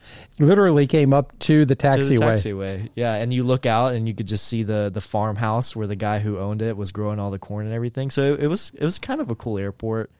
literally 0.42 0.86
came 0.86 1.14
up 1.14 1.38
to 1.40 1.64
the 1.64 1.74
to 1.74 1.88
the 1.88 1.88
taxiway. 1.88 2.18
taxiway. 2.18 2.88
Yeah, 2.94 3.14
and 3.14 3.32
you 3.32 3.42
look 3.42 3.66
out 3.66 3.94
and 3.94 4.06
you 4.06 4.14
could 4.14 4.26
just 4.26 4.46
see 4.46 4.62
the 4.62 4.90
the 4.92 5.00
farmhouse 5.00 5.74
where 5.74 5.86
the 5.86 5.96
guy 5.96 6.18
who 6.18 6.38
owned 6.38 6.62
it 6.62 6.76
was 6.76 6.92
growing 6.92 7.18
all 7.18 7.30
the 7.30 7.38
corn 7.38 7.66
and 7.66 7.74
everything. 7.74 8.10
So 8.10 8.34
it 8.34 8.46
was 8.46 8.72
it 8.74 8.84
was 8.84 8.98
kind 8.98 9.20
of 9.20 9.30
a 9.30 9.34
cool 9.34 9.58
airport, 9.58 10.10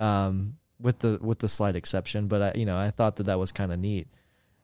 um, 0.00 0.56
with 0.80 0.98
the 1.00 1.18
with 1.20 1.38
the 1.38 1.48
slight 1.48 1.76
exception. 1.76 2.26
But 2.28 2.42
I, 2.42 2.58
you 2.58 2.66
know, 2.66 2.76
I 2.76 2.90
thought 2.90 3.16
that 3.16 3.24
that 3.24 3.38
was 3.38 3.52
kind 3.52 3.72
of 3.72 3.78
neat. 3.78 4.08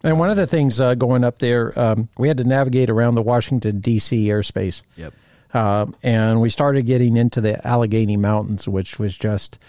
And 0.05 0.19
one 0.19 0.31
of 0.31 0.37
the 0.37 0.49
things 0.49 0.81
uh, 0.81 0.95
going 0.95 1.23
up 1.23 1.39
there, 1.39 1.79
um, 1.79 2.09
we 2.19 2.27
had 2.27 2.39
to 2.39 2.45
navigate 2.45 2.91
around 2.91 3.15
the 3.15 3.23
Washington, 3.23 3.79
D.C. 3.79 4.27
airspace. 4.27 4.83
Yep. 4.97 5.15
Um, 5.55 5.95
and 6.03 6.41
we 6.41 6.49
started 6.49 6.87
getting 6.87 7.17
into 7.17 7.41
the 7.41 7.65
Allegheny 7.65 8.17
Mountains, 8.17 8.67
which 8.67 8.99
was 8.99 9.17
just 9.17 9.61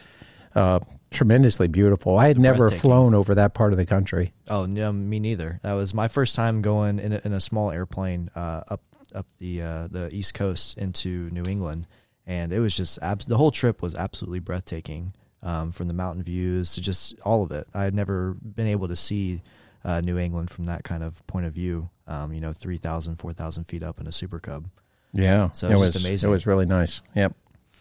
uh, 0.55 0.79
tremendously 1.13 1.67
beautiful. 1.67 2.17
I 2.17 2.27
had 2.27 2.37
never 2.37 2.69
flown 2.69 3.13
over 3.13 3.35
that 3.35 3.53
part 3.53 3.71
of 3.71 3.77
the 3.77 3.85
country. 3.85 4.33
Oh 4.47 4.65
no, 4.65 4.91
me 4.91 5.19
neither. 5.19 5.59
That 5.63 5.73
was 5.73 5.93
my 5.93 6.07
first 6.07 6.35
time 6.35 6.61
going 6.61 6.99
in 6.99 7.13
a, 7.13 7.21
in 7.23 7.33
a 7.33 7.39
small 7.39 7.71
airplane 7.71 8.29
uh, 8.35 8.63
up 8.69 8.81
up 9.15 9.27
the 9.37 9.61
uh, 9.61 9.87
the 9.89 10.09
East 10.13 10.33
Coast 10.33 10.77
into 10.77 11.29
New 11.29 11.43
England, 11.45 11.87
and 12.25 12.51
it 12.51 12.59
was 12.59 12.75
just 12.75 12.99
abs- 13.01 13.27
the 13.27 13.37
whole 13.37 13.51
trip 13.51 13.81
was 13.81 13.95
absolutely 13.95 14.39
breathtaking. 14.39 15.13
Um, 15.41 15.71
from 15.73 15.89
the 15.89 15.93
mountain 15.93 16.23
views 16.23 16.73
to 16.75 16.81
just 16.81 17.19
all 17.25 17.43
of 17.43 17.51
it, 17.51 17.67
I 17.73 17.83
had 17.83 17.93
never 17.93 18.33
been 18.35 18.67
able 18.67 18.87
to 18.87 18.95
see 18.95 19.41
uh, 19.83 19.99
New 19.99 20.17
England 20.17 20.49
from 20.49 20.63
that 20.65 20.85
kind 20.85 21.03
of 21.03 21.25
point 21.27 21.45
of 21.45 21.53
view. 21.53 21.89
Um, 22.07 22.31
you 22.31 22.39
know, 22.39 22.53
3,000, 22.53 23.15
4,000 23.15 23.65
feet 23.65 23.83
up 23.83 23.99
in 23.99 24.07
a 24.07 24.11
Super 24.13 24.39
Cub. 24.39 24.69
Yeah, 25.11 25.51
So 25.51 25.69
it 25.69 25.77
was 25.77 25.91
just 25.91 26.05
amazing. 26.05 26.29
It 26.29 26.31
was 26.31 26.47
really 26.47 26.65
nice. 26.65 27.01
Yep. 27.15 27.35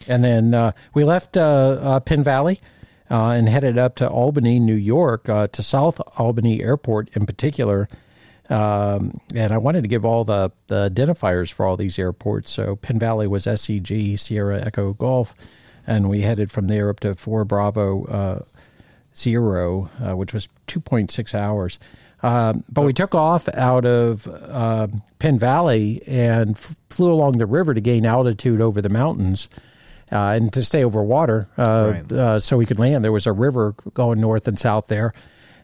And 0.07 0.23
then 0.23 0.53
uh, 0.53 0.73
we 0.93 1.03
left 1.03 1.37
uh, 1.37 1.79
uh, 1.81 1.99
Penn 2.01 2.23
Valley 2.23 2.59
uh, 3.09 3.29
and 3.29 3.49
headed 3.49 3.77
up 3.77 3.95
to 3.95 4.07
Albany, 4.07 4.59
New 4.59 4.75
York, 4.75 5.27
uh, 5.29 5.47
to 5.47 5.63
South 5.63 6.01
Albany 6.17 6.61
Airport 6.61 7.09
in 7.13 7.25
particular. 7.25 7.87
Um, 8.49 9.19
and 9.33 9.53
I 9.53 9.57
wanted 9.57 9.81
to 9.83 9.87
give 9.87 10.05
all 10.05 10.23
the, 10.23 10.51
the 10.67 10.89
identifiers 10.89 11.51
for 11.51 11.65
all 11.65 11.77
these 11.77 11.97
airports. 11.97 12.51
So 12.51 12.75
Penn 12.75 12.99
Valley 12.99 13.27
was 13.27 13.45
SEG 13.45 14.19
Sierra 14.19 14.61
Echo 14.61 14.93
Golf, 14.93 15.33
and 15.87 16.09
we 16.09 16.21
headed 16.21 16.51
from 16.51 16.67
there 16.67 16.89
up 16.89 16.99
to 17.01 17.15
Four 17.15 17.45
Bravo 17.45 18.05
uh, 18.05 18.43
Zero, 19.15 19.89
uh, 20.01 20.15
which 20.15 20.33
was 20.33 20.49
2.6 20.67 21.33
hours. 21.33 21.79
Um, 22.21 22.63
but 22.71 22.83
we 22.83 22.93
took 22.93 23.13
off 23.13 23.49
out 23.49 23.85
of 23.85 24.27
um 24.49 25.03
Penn 25.19 25.37
Valley 25.37 26.01
and 26.07 26.51
f- 26.51 26.77
flew 26.89 27.11
along 27.13 27.37
the 27.37 27.45
river 27.45 27.73
to 27.73 27.81
gain 27.81 28.05
altitude 28.05 28.61
over 28.61 28.81
the 28.81 28.87
mountains 28.87 29.49
uh, 30.11 30.17
and 30.35 30.51
to 30.53 30.63
stay 30.63 30.83
over 30.83 31.03
water 31.03 31.47
uh, 31.57 31.93
Right. 31.93 32.11
uh, 32.11 32.39
so 32.39 32.57
we 32.57 32.65
could 32.65 32.79
land. 32.79 33.03
There 33.03 33.11
was 33.11 33.27
a 33.27 33.31
river 33.33 33.75
going 33.93 34.19
north 34.21 34.47
and 34.47 34.57
south 34.59 34.87
there. 34.87 35.13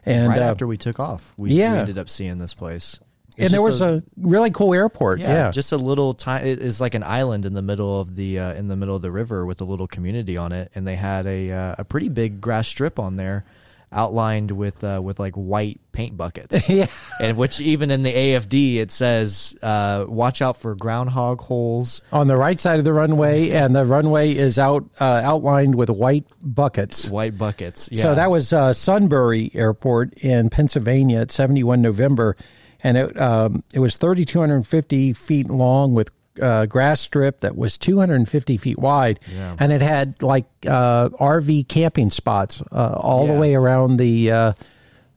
And, 0.06 0.28
right 0.30 0.40
uh, 0.40 0.44
after 0.44 0.66
we 0.66 0.76
took 0.78 0.98
off, 0.98 1.34
we, 1.36 1.50
yeah. 1.52 1.72
we 1.74 1.78
ended 1.80 1.98
up 1.98 2.08
seeing 2.08 2.38
this 2.38 2.54
place. 2.54 2.98
It's 3.36 3.46
and 3.46 3.54
there 3.54 3.62
was 3.62 3.80
a, 3.80 4.02
really 4.16 4.50
cool 4.50 4.74
airport. 4.74 5.18
yeah, 5.20 5.32
Yeah. 5.32 5.50
just 5.50 5.72
a 5.72 5.76
little 5.76 6.14
time. 6.14 6.44
It 6.44 6.58
is 6.58 6.80
like 6.80 6.94
an 6.94 7.02
island 7.02 7.44
in 7.46 7.54
the 7.54 7.62
middle 7.62 8.00
of 8.00 8.16
the 8.16 8.38
uh, 8.38 8.54
in 8.54 8.68
the 8.68 8.76
middle 8.76 8.96
of 8.96 9.02
the 9.02 9.12
river 9.12 9.46
with 9.46 9.60
a 9.60 9.64
little 9.64 9.86
community 9.86 10.36
on 10.36 10.52
it, 10.52 10.70
and 10.74 10.86
they 10.86 10.96
had 10.96 11.26
a 11.26 11.50
uh, 11.52 11.74
a 11.78 11.84
pretty 11.84 12.08
big 12.08 12.40
grass 12.40 12.66
strip 12.68 12.98
on 12.98 13.16
there, 13.16 13.44
outlined 13.92 14.50
with 14.52 14.82
uh, 14.84 15.00
with 15.02 15.18
like 15.18 15.34
white 15.34 15.80
paint 15.92 16.16
buckets. 16.16 16.68
yeah. 16.68 16.86
and 17.18 17.36
which 17.36 17.60
even 17.60 17.90
in 17.90 18.02
the 18.02 18.12
AFD 18.12 18.76
it 18.76 18.90
says, 18.90 19.56
uh, 19.62 20.04
"Watch 20.08 20.42
out 20.42 20.56
for 20.56 20.74
groundhog 20.74 21.40
holes." 21.40 22.02
On 22.12 22.28
the 22.28 22.36
right 22.36 22.58
side 22.58 22.78
of 22.78 22.84
the 22.84 22.92
runway, 22.92 23.50
and 23.50 23.74
the 23.74 23.84
runway 23.84 24.34
is 24.34 24.58
out 24.58 24.88
uh, 25.00 25.04
outlined 25.04 25.74
with 25.74 25.90
white 25.90 26.26
buckets. 26.42 27.10
White 27.10 27.36
buckets. 27.36 27.88
Yeah. 27.90 28.02
So 28.02 28.14
that 28.14 28.30
was 28.30 28.52
uh, 28.52 28.72
Sunbury 28.72 29.50
Airport 29.54 30.14
in 30.14 30.50
Pennsylvania 30.50 31.20
at 31.20 31.32
71 31.32 31.82
November, 31.82 32.36
and 32.82 32.96
it 32.96 33.20
um, 33.20 33.64
it 33.72 33.80
was 33.80 33.96
3,250 33.98 35.12
feet 35.14 35.48
long 35.50 35.94
with 35.94 36.10
uh, 36.40 36.66
grass 36.66 37.00
strip 37.00 37.40
that 37.40 37.56
was 37.56 37.76
250 37.78 38.56
feet 38.56 38.78
wide, 38.78 39.20
Yeah. 39.32 39.56
and 39.58 39.72
it 39.72 39.80
had 39.82 40.22
like 40.22 40.46
uh, 40.66 41.08
RV 41.10 41.68
camping 41.68 42.10
spots 42.10 42.62
uh, 42.72 42.92
all 42.94 43.26
the 43.26 43.34
way 43.34 43.54
around 43.54 43.98
the. 43.98 44.30
Uh, 44.32 44.52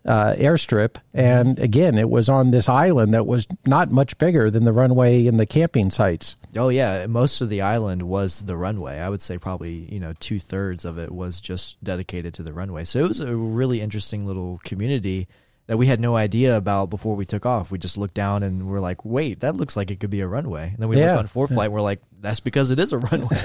uh, 0.05 0.33
airstrip, 0.33 0.97
and 1.13 1.57
again, 1.59 1.97
it 1.97 2.09
was 2.09 2.27
on 2.27 2.51
this 2.51 2.67
island 2.67 3.13
that 3.13 3.25
was 3.25 3.47
not 3.65 3.89
much 3.89 4.17
bigger 4.17 4.51
than 4.51 4.65
the 4.65 4.73
runway 4.73 5.25
and 5.27 5.39
the 5.39 5.45
camping 5.45 5.89
sites. 5.89 6.35
Oh 6.57 6.67
yeah, 6.67 7.05
most 7.07 7.39
of 7.39 7.47
the 7.47 7.61
island 7.61 8.03
was 8.03 8.41
the 8.43 8.57
runway. 8.57 8.99
I 8.99 9.07
would 9.07 9.21
say 9.21 9.37
probably 9.37 9.87
you 9.89 10.01
know 10.01 10.11
two 10.19 10.39
thirds 10.39 10.83
of 10.83 10.97
it 10.97 11.09
was 11.09 11.39
just 11.39 11.81
dedicated 11.81 12.33
to 12.33 12.43
the 12.43 12.51
runway. 12.51 12.83
So 12.83 12.99
it 13.05 13.07
was 13.07 13.21
a 13.21 13.33
really 13.33 13.79
interesting 13.79 14.25
little 14.27 14.59
community 14.65 15.29
that 15.67 15.77
we 15.77 15.87
had 15.87 15.99
no 16.01 16.15
idea 16.17 16.57
about 16.57 16.89
before 16.89 17.15
we 17.15 17.25
took 17.25 17.45
off. 17.45 17.71
We 17.71 17.77
just 17.77 17.97
looked 17.97 18.13
down 18.15 18.43
and 18.43 18.67
we're 18.69 18.79
like, 18.81 19.05
wait, 19.05 19.39
that 19.41 19.55
looks 19.55 19.77
like 19.77 19.91
it 19.91 19.99
could 19.99 20.09
be 20.09 20.19
a 20.21 20.27
runway. 20.27 20.69
And 20.69 20.77
then 20.79 20.89
we 20.89 20.99
Yeah. 20.99 21.11
look 21.11 21.19
on 21.19 21.27
ForeFlight, 21.27 21.65
and 21.65 21.73
we're 21.73 21.81
like, 21.81 22.01
that's 22.21 22.39
because 22.41 22.69
it 22.71 22.79
is 22.79 22.91
a 22.93 22.97
runway. 22.99 23.37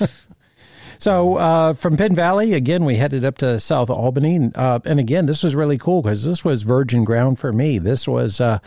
So 0.98 1.36
uh, 1.36 1.72
from 1.74 1.98
Penn 1.98 2.14
Valley, 2.14 2.54
again, 2.54 2.86
we 2.86 2.96
headed 2.96 3.22
up 3.22 3.36
to 3.38 3.60
South 3.60 3.90
Albany, 3.90 4.50
uh, 4.54 4.78
and 4.86 4.98
again, 4.98 5.26
this 5.26 5.42
was 5.42 5.54
really 5.54 5.76
cool 5.76 6.00
because 6.00 6.24
this 6.24 6.42
was 6.42 6.62
virgin 6.62 7.04
ground 7.04 7.38
for 7.38 7.52
me. 7.52 7.78
This 7.78 8.08
was 8.08 8.40
uh, 8.40 8.60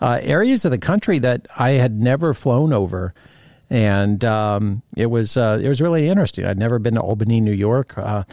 uh, 0.00 0.18
areas 0.20 0.64
of 0.64 0.72
the 0.72 0.78
country 0.78 1.20
that 1.20 1.46
I 1.56 1.70
had 1.72 1.92
never 2.00 2.34
flown 2.34 2.72
over, 2.72 3.14
and 3.70 4.24
um, 4.24 4.82
it 4.96 5.06
was 5.06 5.36
uh, 5.36 5.60
it 5.62 5.68
was 5.68 5.80
really 5.80 6.08
interesting. 6.08 6.44
I'd 6.46 6.58
never 6.58 6.80
been 6.80 6.94
to 6.94 7.00
Albany, 7.00 7.40
New 7.40 7.52
York. 7.52 7.96
Uh, 7.96 8.24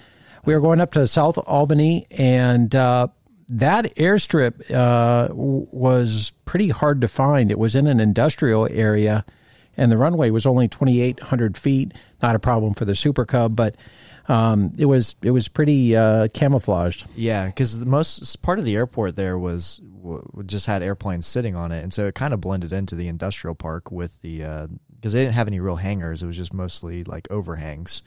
we 0.46 0.56
were 0.56 0.60
going 0.62 0.82
up 0.82 0.92
to 0.94 1.06
South 1.06 1.38
Albany, 1.38 2.08
and 2.18 2.75
uh, 2.75 3.10
that 3.50 3.96
airstrip 3.96 4.72
uh, 4.72 5.34
was 5.34 6.34
pretty 6.46 6.70
hard 6.70 7.02
to 7.02 7.08
find. 7.08 7.52
It 7.52 7.60
was 7.60 7.75
in 7.75 7.88
an 7.88 8.00
industrial 8.00 8.68
area 8.72 9.25
and 9.78 9.92
the 9.92 9.98
runway 9.98 10.30
was 10.30 10.46
only 10.46 10.68
2,800 10.68 11.58
feet. 11.58 11.94
Not 12.22 12.36
a 12.36 12.40
problem 12.40 12.74
for 12.74 12.86
the 12.86 12.96
Super 12.96 13.25
Cub, 13.25 13.56
but 13.56 13.75
um, 14.28 14.74
it 14.78 14.86
was 14.86 15.16
it 15.22 15.32
was 15.32 15.48
pretty 15.48 15.96
uh, 15.96 16.28
camouflaged. 16.30 17.06
yeah, 17.16 17.48
because 17.48 17.80
the 17.80 17.86
most 17.86 18.42
part 18.42 18.60
of 18.60 18.66
the 18.66 18.75
airport 18.75 19.16
there 19.16 19.38
was 19.38 19.82
just 20.46 20.66
had 20.66 20.82
airplanes 20.82 21.28
sitting 21.28 21.56
on 21.56 21.72
it, 21.72 21.84
and 21.84 21.94
so 21.94 22.08
it 22.08 22.16
kind 22.16 22.34
of 22.34 22.42
blended 22.42 22.74
into 22.74 22.96
the 22.96 23.08
industrial 23.08 23.56
park 23.56 23.92
with 23.92 24.22
the 24.22 24.70
because 24.96 25.14
they 25.14 25.22
didn't 25.22 25.36
have 25.36 25.48
any 25.48 25.60
real 25.60 25.75
hangars. 25.75 26.24
It 26.24 26.28
was 26.28 26.38
just 26.38 26.54
mostly 26.54 27.04
like 27.04 27.28
overhangs. 27.30 28.02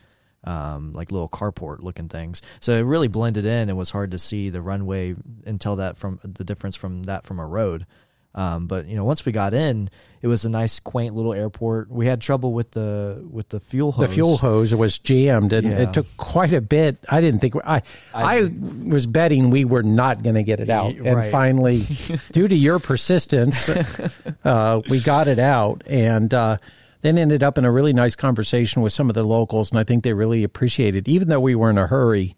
Um, 0.44 0.92
like 0.92 1.10
little 1.12 1.28
carport 1.28 1.80
looking 1.80 2.08
things. 2.08 2.42
So 2.60 2.72
it 2.72 2.82
really 2.82 3.08
blended 3.08 3.44
in. 3.44 3.68
It 3.68 3.76
was 3.76 3.90
hard 3.90 4.10
to 4.12 4.18
see 4.18 4.50
the 4.50 4.62
runway 4.62 5.14
and 5.44 5.60
tell 5.60 5.76
that 5.76 5.96
from 5.96 6.20
the 6.22 6.44
difference 6.44 6.76
from 6.76 7.04
that 7.04 7.24
from 7.24 7.38
a 7.38 7.46
road. 7.46 7.86
Um, 8.34 8.66
but 8.66 8.86
you 8.86 8.94
know, 8.94 9.04
once 9.04 9.24
we 9.24 9.32
got 9.32 9.52
in, 9.52 9.90
it 10.20 10.26
was 10.28 10.44
a 10.44 10.48
nice, 10.50 10.80
quaint 10.80 11.14
little 11.14 11.32
airport. 11.34 11.90
We 11.90 12.06
had 12.06 12.20
trouble 12.20 12.52
with 12.52 12.70
the 12.72 13.26
with 13.28 13.48
the 13.48 13.58
fuel 13.58 13.90
hose. 13.92 14.08
The 14.08 14.14
fuel 14.14 14.36
hose 14.36 14.74
was 14.74 14.98
jammed, 14.98 15.52
and 15.52 15.66
Yeah. 15.66 15.78
it 15.80 15.92
took 15.92 16.06
quite 16.16 16.52
a 16.52 16.60
bit. 16.60 16.98
I 17.08 17.20
didn't 17.20 17.40
think 17.40 17.54
I 17.64 17.82
I, 18.14 18.50
was 18.84 19.06
betting 19.06 19.50
we 19.50 19.64
were 19.64 19.82
not 19.82 20.22
going 20.22 20.34
to 20.36 20.42
get 20.44 20.60
it 20.60 20.70
out, 20.70 20.94
and 20.94 21.16
right. 21.16 21.32
finally, 21.32 21.82
due 22.32 22.46
to 22.46 22.54
your 22.54 22.78
persistence, 22.78 23.68
uh, 24.44 24.82
we 24.88 25.00
got 25.00 25.26
it 25.26 25.38
out, 25.38 25.82
and 25.86 26.32
uh, 26.32 26.58
then 27.02 27.18
ended 27.18 27.42
up 27.42 27.58
in 27.58 27.64
a 27.64 27.70
really 27.70 27.92
nice 27.92 28.16
conversation 28.16 28.82
with 28.82 28.92
some 28.92 29.08
of 29.08 29.14
the 29.14 29.22
locals, 29.22 29.70
and 29.70 29.78
I 29.78 29.84
think 29.84 30.04
they 30.04 30.12
really 30.12 30.44
appreciated. 30.44 31.08
Even 31.08 31.28
though 31.28 31.40
we 31.40 31.54
were 31.54 31.70
in 31.70 31.78
a 31.78 31.86
hurry, 31.86 32.36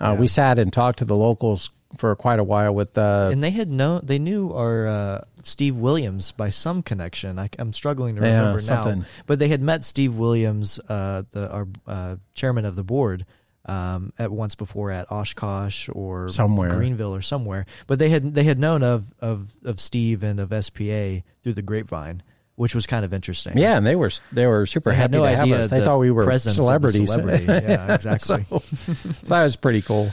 uh, 0.00 0.16
we 0.18 0.26
sat 0.26 0.58
and 0.58 0.72
talked 0.72 0.98
to 0.98 1.04
the 1.04 1.16
locals 1.16 1.70
for 1.98 2.16
quite 2.16 2.38
a 2.38 2.44
while 2.44 2.74
with 2.74 2.96
uh, 2.96 3.28
and 3.30 3.44
they 3.44 3.50
had 3.50 3.70
known 3.70 4.00
they 4.02 4.18
knew 4.18 4.50
our 4.52 4.86
uh, 4.86 5.20
Steve 5.42 5.76
Williams 5.76 6.32
by 6.32 6.48
some 6.48 6.82
connection. 6.82 7.38
I, 7.38 7.50
am 7.58 7.72
struggling 7.74 8.16
to 8.16 8.22
Yeah, 8.22 8.38
remember 8.38 8.60
something. 8.60 8.98
now, 9.00 9.06
but 9.26 9.38
they 9.38 9.48
had 9.48 9.60
met 9.62 9.84
Steve 9.84 10.14
Williams, 10.14 10.80
uh, 10.88 11.24
the 11.32 11.50
our 11.50 11.68
uh, 11.86 12.16
chairman 12.34 12.64
of 12.64 12.76
the 12.76 12.82
board, 12.82 13.26
um, 13.66 14.12
at 14.18 14.32
once 14.32 14.54
before 14.54 14.90
at 14.90 15.10
Oshkosh 15.12 15.88
or 15.92 16.30
Somewhere. 16.30 16.70
Greenville 16.70 17.14
or 17.14 17.22
somewhere. 17.22 17.66
But 17.86 17.98
they 17.98 18.08
had 18.08 18.34
they 18.34 18.44
had 18.44 18.58
known 18.58 18.82
of 18.82 19.12
of 19.20 19.54
of 19.62 19.78
Steve 19.78 20.22
and 20.22 20.40
of 20.40 20.48
SPA 20.64 21.20
through 21.42 21.52
the 21.54 21.62
grapevine, 21.62 22.22
which 22.56 22.74
was 22.74 22.86
kind 22.86 23.04
of 23.04 23.12
interesting. 23.14 23.56
yeah, 23.58 23.76
and 23.76 23.86
they 23.86 23.96
were 23.96 24.10
they 24.32 24.46
were 24.46 24.66
super 24.66 24.90
They 24.90 24.96
had 24.96 25.02
happy 25.14 25.18
no 25.18 25.22
to 25.24 25.36
have 25.36 25.50
us. 25.60 25.70
They 25.70 25.78
the 25.80 25.84
thought 25.84 25.98
we 25.98 26.10
were 26.10 26.38
celebrities. 26.38 27.10
celebrity. 27.10 27.44
Yeah, 27.48 27.94
exactly. 27.94 28.44
so, 28.48 28.58
so 28.58 29.26
that 29.26 29.42
was 29.42 29.56
pretty 29.56 29.82
cool. 29.82 30.10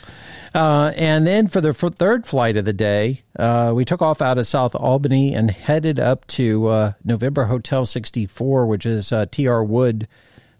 Uh, 0.55 0.91
and 0.95 1.27
then 1.27 1.47
for 1.47 1.61
the 1.61 1.73
for 1.73 1.89
third 1.91 2.25
flight 2.25 2.57
of 2.57 2.65
the 2.65 2.73
day, 2.73 3.21
uh, 3.37 3.71
we 3.75 3.85
took 3.85 4.01
off 4.01 4.19
out 4.21 4.37
of 4.39 4.47
South 4.47 4.73
Albany 4.73 5.35
and 5.35 5.51
headed 5.51 5.99
up 5.99 6.25
to 6.27 6.65
uh, 6.67 6.91
November 7.03 7.45
Hotel 7.45 7.85
64, 7.85 8.65
which 8.65 8.83
is 8.85 9.11
uh, 9.13 9.27
T.R. 9.29 9.63
Wood, 9.63 10.07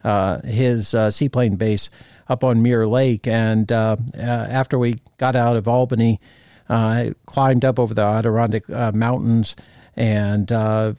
uh, 0.04 0.42
his 0.42 0.94
uh, 0.94 1.10
seaplane 1.10 1.56
base 1.56 1.90
up 2.28 2.44
on 2.44 2.62
Mirror 2.62 2.86
Lake. 2.88 3.26
And 3.28 3.72
uh, 3.72 3.96
uh, 4.14 4.20
after 4.20 4.78
we 4.78 5.00
got 5.18 5.36
out 5.36 5.56
of 5.58 5.68
Albany, 5.68 6.20
uh, 6.70 6.74
I 6.74 7.14
climbed 7.26 7.66
up 7.66 7.80
over 7.80 7.96
the 7.96 8.04
Adirondack 8.04 8.70
uh, 8.70 8.92
Mountains 8.94 9.56
and 9.96 10.52
uh, 10.52 10.94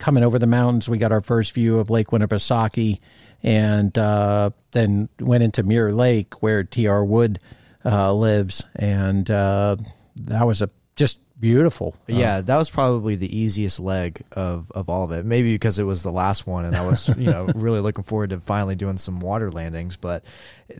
coming 0.00 0.24
over 0.24 0.38
the 0.38 0.46
mountains, 0.46 0.88
we 0.88 0.98
got 0.98 1.12
our 1.12 1.20
first 1.20 1.52
view 1.52 1.78
of 1.78 1.90
Lake 1.90 2.08
Winnipesaukee, 2.08 2.98
and 3.42 3.96
uh, 3.96 4.50
then 4.72 5.08
went 5.20 5.44
into 5.44 5.62
Mirror 5.62 5.92
Lake 5.92 6.42
where 6.42 6.64
T.R. 6.64 7.04
Wood 7.04 7.38
uh, 7.84 8.12
lives, 8.12 8.64
and 8.74 9.30
uh, 9.30 9.76
that 10.16 10.46
was 10.46 10.62
a 10.62 10.70
just 10.96 11.18
beautiful. 11.38 11.94
Uh, 12.00 12.14
Yeah, 12.14 12.40
that 12.40 12.56
was 12.56 12.70
probably 12.70 13.14
the 13.14 13.34
easiest 13.34 13.80
leg 13.80 14.22
of, 14.32 14.70
of 14.72 14.88
all 14.88 15.04
of 15.04 15.12
it. 15.12 15.24
Maybe 15.24 15.54
because 15.54 15.78
it 15.78 15.84
was 15.84 16.02
the 16.02 16.12
last 16.12 16.46
one, 16.46 16.64
and 16.64 16.76
I 16.76 16.86
was 16.86 17.08
you 17.16 17.30
know 17.30 17.46
really 17.54 17.80
looking 17.80 18.04
forward 18.04 18.30
to 18.30 18.40
finally 18.40 18.74
doing 18.74 18.98
some 18.98 19.20
water 19.20 19.50
landings. 19.50 19.96
But 19.96 20.24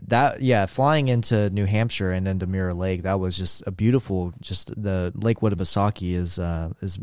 that 0.07 0.41
yeah, 0.41 0.65
flying 0.65 1.07
into 1.07 1.49
New 1.49 1.65
Hampshire 1.65 2.11
and 2.11 2.27
into 2.27 2.47
Mirror 2.47 2.75
Lake, 2.75 3.03
that 3.03 3.19
was 3.19 3.37
just 3.37 3.63
a 3.65 3.71
beautiful. 3.71 4.33
Just 4.41 4.69
the 4.81 5.11
Lake 5.15 5.39
Winnipesaukee 5.39 6.13
is 6.13 6.37
uh, 6.39 6.71
is 6.81 6.99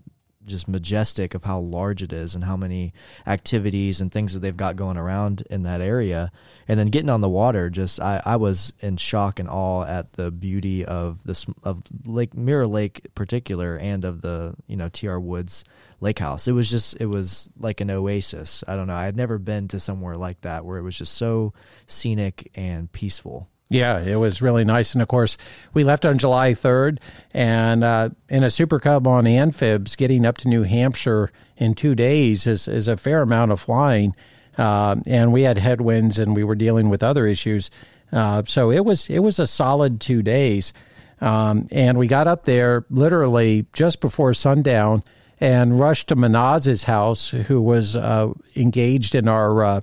just 0.49 0.69
majestic 0.69 1.35
of 1.35 1.45
how 1.45 1.59
large 1.59 2.03
it 2.03 2.13
is 2.13 2.35
and 2.35 2.45
how 2.45 2.57
many 2.57 2.93
activities 3.27 4.01
and 4.01 4.11
things 4.11 4.35
that 4.35 4.41
they've 4.41 4.57
got 4.57 4.77
going 4.77 4.97
around 4.97 5.43
in 5.51 5.63
that 5.63 5.81
area. 5.81 6.33
And 6.67 6.79
then 6.79 6.89
getting 6.89 7.11
on 7.11 7.21
the 7.21 7.29
water, 7.29 7.71
just 7.71 8.01
I, 8.01 8.23
I 8.25 8.37
was 8.37 8.73
in 8.81 8.97
shock 8.97 9.39
and 9.39 9.49
awe 9.49 9.85
at 9.85 10.15
the 10.15 10.31
beauty 10.31 10.85
of 10.85 11.23
this 11.25 11.47
of 11.63 11.83
Lake 12.05 12.35
Mirror 12.35 12.67
Lake 12.67 13.01
in 13.05 13.11
particular 13.15 13.79
and 13.79 14.05
of 14.05 14.23
the 14.23 14.55
you 14.67 14.77
know 14.77 14.89
TR 14.89 15.19
Woods 15.19 15.65
Lake 16.01 16.19
House. 16.19 16.49
It 16.49 16.53
was 16.53 16.71
just 16.71 16.97
it 17.01 17.07
was 17.07 17.51
like 17.59 17.81
an 17.81 17.91
oasis. 17.91 18.63
I 18.67 18.77
don't 18.77 18.87
know. 18.87 18.95
I 18.95 19.05
had 19.05 19.17
never 19.17 19.39
been 19.39 19.69
to 19.69 19.81
somewhere 19.81 20.17
like 20.17 20.41
that 20.43 20.65
where 20.65 20.79
it 20.79 20.83
was 20.83 20.99
just 20.99 21.15
so 21.15 21.53
scenic 21.87 22.51
and 22.55 22.91
peaceful. 22.91 23.49
Yeah, 23.71 24.01
it 24.01 24.17
was 24.17 24.41
really 24.41 24.65
nice. 24.65 24.95
And 24.95 25.03
of 25.03 25.09
course, 25.09 25.37
we 25.75 25.85
left 25.85 26.07
on 26.07 26.19
July 26.19 26.53
3rd 26.53 26.99
and 27.35 27.85
uh, 27.85 28.11
in 28.29 28.43
a 28.43 28.51
Super 28.51 28.81
Cub 28.81 29.07
on 29.07 29.27
amphibs, 29.27 29.95
getting 29.95 30.25
up 30.25 30.39
to 30.39 30.49
New 30.49 30.63
Hampshire 30.63 31.31
in 31.59 31.75
two 31.75 31.95
days 31.95 32.47
is, 32.47 32.67
is 32.67 32.89
a 32.89 32.97
fair 32.97 33.21
amount 33.21 33.53
of 33.53 33.61
flying. 33.61 34.15
Uh, 34.57 34.97
and 35.07 35.33
we 35.33 35.43
had 35.43 35.59
headwinds 35.59 36.19
and 36.19 36.35
we 36.35 36.45
were 36.45 36.55
dealing 36.55 36.89
with 36.89 37.03
other 37.03 37.27
issues. 37.27 37.71
Uh, 38.11 38.43
so 38.47 38.71
it 38.71 38.85
was 38.85 39.11
it 39.11 39.19
was 39.21 39.39
a 39.39 39.47
solid 39.47 40.01
two 40.01 40.23
days. 40.23 40.73
Um, 41.21 41.67
and 41.71 41.99
we 41.99 42.07
got 42.07 42.27
up 42.27 42.45
there 42.45 42.87
literally 42.91 43.67
just 43.73 44.01
before 44.01 44.33
sundown 44.35 45.03
and 45.41 45.79
rushed 45.79 46.09
to 46.09 46.17
Manaz's 46.17 46.85
house, 46.85 47.29
who 47.31 47.61
was 47.61 47.97
uh, 47.97 48.33
engaged 48.57 49.15
in 49.15 49.29
our 49.29 49.83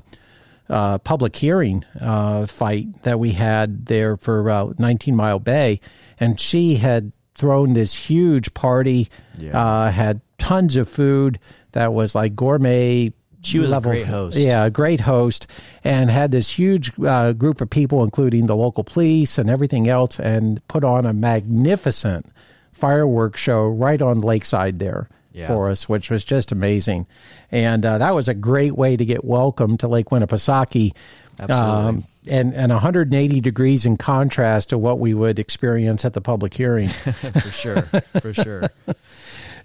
uh, 0.70 0.98
public 1.00 1.36
hearing 1.36 1.84
uh, 2.00 2.46
fight 2.46 3.04
that 3.04 3.20
we 3.20 3.32
had 3.32 3.86
there 3.86 4.18
for 4.18 4.50
uh, 4.50 4.74
19 4.78 5.16
Mile 5.16 5.40
Bay, 5.40 5.80
and 6.20 6.40
she 6.40 6.76
had 6.76 7.12
thrown 7.36 7.74
this 7.74 7.94
huge 7.94 8.54
party, 8.54 9.10
Yeah. 9.38 9.60
uh, 9.60 9.92
had 9.92 10.22
tons 10.38 10.76
of 10.78 10.88
food 10.90 11.40
that 11.74 11.94
was 11.94 12.16
like 12.16 12.36
gourmet. 12.36 13.12
She 13.42 13.60
was 13.60 13.72
a 13.72 13.80
great 13.80 14.08
host. 14.08 14.38
Yeah, 14.38 14.66
a 14.66 14.70
great 14.72 15.02
host, 15.02 15.46
and 15.84 16.10
had 16.10 16.32
this 16.32 16.58
huge 16.58 16.92
uh, 17.00 17.34
group 17.34 17.62
of 17.62 17.70
people, 17.70 18.04
including 18.04 18.48
the 18.48 18.56
local 18.56 18.84
police 18.84 19.38
and 19.38 19.50
everything 19.52 19.88
else, 19.88 20.20
and 20.20 20.66
put 20.68 20.84
on 20.84 21.06
a 21.06 21.14
magnificent 21.14 22.26
fireworks 22.72 23.40
show 23.40 23.68
right 23.68 24.02
on 24.02 24.20
Lakeside 24.20 24.80
there 24.80 25.08
Yeah. 25.36 25.48
for 25.48 25.70
us, 25.70 25.90
which 25.90 26.10
was 26.10 26.24
just 26.24 26.54
amazing. 26.54 27.08
And 27.52 27.86
uh, 27.86 27.98
that 27.98 28.16
was 28.16 28.30
a 28.30 28.34
great 28.34 28.76
way 28.76 28.96
to 28.96 29.04
get 29.04 29.26
welcome 29.26 29.78
to 29.80 29.88
Lake 29.88 30.08
Winnipesaukee. 30.08 30.94
Absolutely. 31.38 32.04
and, 32.30 32.54
and 32.54 32.72
180 32.72 33.42
degrees 33.42 33.86
in 33.86 33.98
contrast 33.98 34.70
to 34.70 34.78
what 34.78 35.00
we 35.00 35.14
would 35.14 35.38
experience 35.38 36.06
at 36.06 36.14
the 36.14 36.22
public 36.22 36.54
hearing. 36.54 36.88
for 37.34 37.52
sure, 37.52 37.82
for 38.22 38.34
sure. 38.34 38.70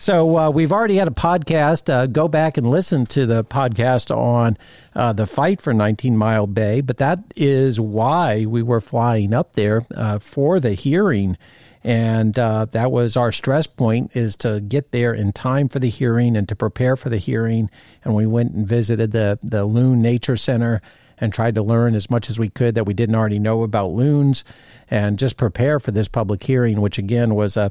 So 0.01 0.39
uh, 0.39 0.51
we've 0.51 0.73
already 0.73 0.97
had 0.97 1.09
a 1.09 1.11
podcast. 1.11 1.93
Uh, 1.93 2.07
go 2.07 2.27
back 2.27 2.57
and 2.57 2.67
listen 2.67 3.05
to 3.09 3.27
the 3.27 3.45
podcast 3.45 4.11
on 4.17 4.57
uh, 4.95 5.13
the 5.13 5.27
fight 5.27 5.61
for 5.61 5.75
19 5.75 6.17
Mile 6.17 6.47
Bay. 6.47 6.81
But 6.81 6.97
that 6.97 7.19
is 7.37 7.79
why 7.79 8.47
we 8.47 8.63
were 8.63 8.81
flying 8.81 9.35
up 9.35 9.53
there 9.53 9.83
uh, 9.95 10.19
for 10.19 10.59
the 10.59 10.73
hearing, 10.73 11.37
and 11.83 12.39
uh, 12.39 12.67
that 12.67 12.91
was 12.93 13.17
our 13.17 13.33
stress 13.33 13.67
point: 13.67 14.11
is 14.15 14.37
to 14.37 14.61
get 14.61 14.93
there 14.93 15.13
in 15.15 15.33
time 15.33 15.69
for 15.69 15.79
the 15.79 15.89
hearing 15.89 16.37
and 16.37 16.49
to 16.49 16.57
prepare 16.57 16.97
for 16.97 17.09
the 17.09 17.19
hearing. 17.19 17.71
And 18.05 18.15
we 18.15 18.27
went 18.27 18.53
and 18.53 18.67
visited 18.67 19.13
the 19.13 19.39
the 19.43 19.65
Loon 19.65 20.03
Nature 20.03 20.37
Center 20.37 20.83
and 21.19 21.33
tried 21.33 21.55
to 21.55 21.63
learn 21.63 21.95
as 21.95 22.11
much 22.11 22.31
as 22.31 22.39
we 22.39 22.49
could 22.49 22.75
that 22.75 22.87
we 22.87 22.95
didn't 22.95 23.15
already 23.15 23.39
know 23.39 23.63
about 23.63 23.93
loons, 23.93 24.45
and 24.91 25.19
just 25.19 25.37
prepare 25.37 25.79
for 25.81 25.91
this 25.91 26.09
public 26.09 26.43
hearing, 26.43 26.81
which 26.81 26.99
again 26.99 27.35
was 27.35 27.57
a 27.57 27.71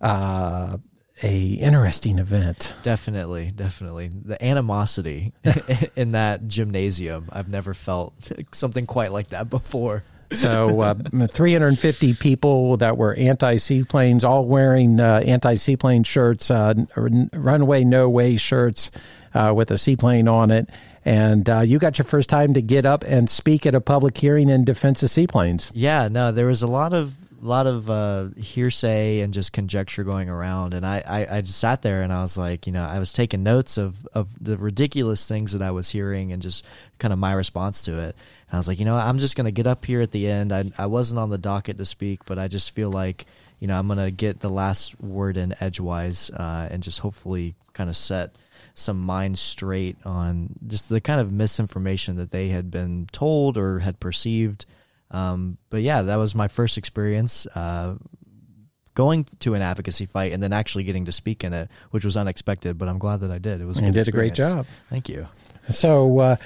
uh, 0.00 0.78
a 1.22 1.44
interesting 1.54 2.18
event. 2.18 2.74
Definitely, 2.82 3.50
definitely. 3.50 4.08
The 4.08 4.42
animosity 4.44 5.32
in 5.96 6.12
that 6.12 6.46
gymnasium, 6.46 7.28
I've 7.32 7.48
never 7.48 7.74
felt 7.74 8.30
something 8.52 8.86
quite 8.86 9.12
like 9.12 9.28
that 9.28 9.50
before. 9.50 10.04
So, 10.32 10.80
uh, 10.80 10.94
350 11.26 12.14
people 12.14 12.76
that 12.78 12.98
were 12.98 13.14
anti 13.14 13.56
seaplanes, 13.56 14.24
all 14.24 14.44
wearing 14.44 15.00
uh, 15.00 15.22
anti 15.24 15.54
seaplane 15.54 16.04
shirts, 16.04 16.50
uh, 16.50 16.74
runaway 16.96 17.84
no 17.84 18.08
way 18.08 18.36
shirts 18.36 18.90
uh, 19.34 19.52
with 19.56 19.70
a 19.70 19.78
seaplane 19.78 20.28
on 20.28 20.50
it. 20.50 20.68
And 21.04 21.48
uh, 21.48 21.60
you 21.60 21.78
got 21.78 21.96
your 21.96 22.04
first 22.04 22.28
time 22.28 22.54
to 22.54 22.62
get 22.62 22.84
up 22.84 23.04
and 23.04 23.30
speak 23.30 23.64
at 23.64 23.74
a 23.74 23.80
public 23.80 24.18
hearing 24.18 24.50
in 24.50 24.64
defense 24.64 25.02
of 25.02 25.08
seaplanes. 25.08 25.70
Yeah, 25.72 26.08
no, 26.08 26.32
there 26.32 26.46
was 26.46 26.62
a 26.62 26.66
lot 26.66 26.92
of 26.92 27.14
lot 27.40 27.66
of 27.66 27.88
uh, 27.88 28.28
hearsay 28.36 29.20
and 29.20 29.32
just 29.32 29.52
conjecture 29.52 30.04
going 30.04 30.28
around, 30.28 30.74
and 30.74 30.84
I, 30.84 31.02
I, 31.06 31.36
I 31.38 31.40
just 31.40 31.58
sat 31.58 31.82
there 31.82 32.02
and 32.02 32.12
I 32.12 32.20
was 32.20 32.36
like, 32.36 32.66
you 32.66 32.72
know, 32.72 32.84
I 32.84 32.98
was 32.98 33.12
taking 33.12 33.42
notes 33.42 33.78
of 33.78 34.06
of 34.12 34.28
the 34.42 34.58
ridiculous 34.58 35.26
things 35.26 35.52
that 35.52 35.62
I 35.62 35.70
was 35.70 35.88
hearing 35.88 36.32
and 36.32 36.42
just 36.42 36.64
kind 36.98 37.12
of 37.12 37.18
my 37.18 37.32
response 37.32 37.82
to 37.82 37.98
it. 38.08 38.16
And 38.50 38.54
I 38.54 38.56
was 38.58 38.68
like, 38.68 38.78
you 38.78 38.84
know, 38.84 38.96
I'm 38.96 39.18
just 39.18 39.36
gonna 39.36 39.50
get 39.50 39.66
up 39.66 39.84
here 39.84 40.00
at 40.00 40.12
the 40.12 40.28
end. 40.28 40.52
I 40.52 40.70
I 40.78 40.86
wasn't 40.86 41.18
on 41.18 41.30
the 41.30 41.38
docket 41.38 41.78
to 41.78 41.84
speak, 41.84 42.24
but 42.24 42.38
I 42.38 42.48
just 42.48 42.74
feel 42.74 42.90
like 42.90 43.26
you 43.60 43.68
know 43.68 43.78
I'm 43.78 43.88
gonna 43.88 44.10
get 44.10 44.40
the 44.40 44.48
last 44.48 45.00
word 45.00 45.36
in 45.36 45.54
edgewise 45.60 46.30
uh, 46.30 46.68
and 46.70 46.82
just 46.82 47.00
hopefully 47.00 47.54
kind 47.72 47.90
of 47.90 47.96
set 47.96 48.36
some 48.74 49.00
minds 49.00 49.40
straight 49.40 49.96
on 50.04 50.50
just 50.66 50.88
the 50.88 51.00
kind 51.00 51.20
of 51.20 51.32
misinformation 51.32 52.16
that 52.16 52.30
they 52.30 52.48
had 52.48 52.70
been 52.70 53.06
told 53.12 53.56
or 53.56 53.80
had 53.80 53.98
perceived. 54.00 54.66
Um, 55.10 55.58
but 55.70 55.82
yeah, 55.82 56.02
that 56.02 56.16
was 56.16 56.34
my 56.34 56.48
first 56.48 56.78
experience 56.78 57.46
uh, 57.54 57.96
going 58.94 59.26
to 59.40 59.54
an 59.54 59.62
advocacy 59.62 60.06
fight 60.06 60.32
and 60.32 60.42
then 60.42 60.52
actually 60.52 60.84
getting 60.84 61.06
to 61.06 61.12
speak 61.12 61.44
in 61.44 61.52
it, 61.52 61.68
which 61.90 62.04
was 62.04 62.16
unexpected. 62.16 62.78
But 62.78 62.88
I'm 62.88 62.98
glad 62.98 63.20
that 63.20 63.30
I 63.30 63.38
did. 63.38 63.60
It 63.60 63.64
was 63.64 63.78
a 63.78 63.84
You 63.84 63.92
did 63.92 64.08
a 64.08 64.12
great 64.12 64.34
job. 64.34 64.66
Thank 64.90 65.08
you. 65.08 65.26
So, 65.70 66.18
uh, 66.18 66.36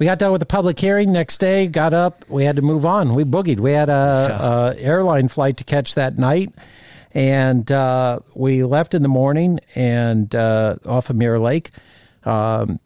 we 0.00 0.06
got 0.06 0.18
done 0.18 0.32
with 0.32 0.40
the 0.40 0.46
public 0.46 0.80
hearing. 0.80 1.12
Next 1.12 1.38
day, 1.38 1.66
got 1.66 1.92
up. 1.92 2.24
We 2.26 2.46
had 2.46 2.56
to 2.56 2.62
move 2.62 2.86
on. 2.86 3.14
We 3.14 3.22
boogied. 3.22 3.60
We 3.60 3.72
had 3.72 3.90
a, 3.90 4.74
a 4.74 4.80
airline 4.80 5.28
flight 5.28 5.58
to 5.58 5.64
catch 5.64 5.94
that 5.94 6.16
night, 6.16 6.54
and 7.12 7.70
uh, 7.70 8.20
we 8.34 8.64
left 8.64 8.94
in 8.94 9.02
the 9.02 9.08
morning 9.08 9.60
and 9.74 10.34
uh, 10.34 10.76
off 10.86 11.10
of 11.10 11.16
Mirror 11.16 11.40
Lake. 11.40 11.70
Um, 12.24 12.80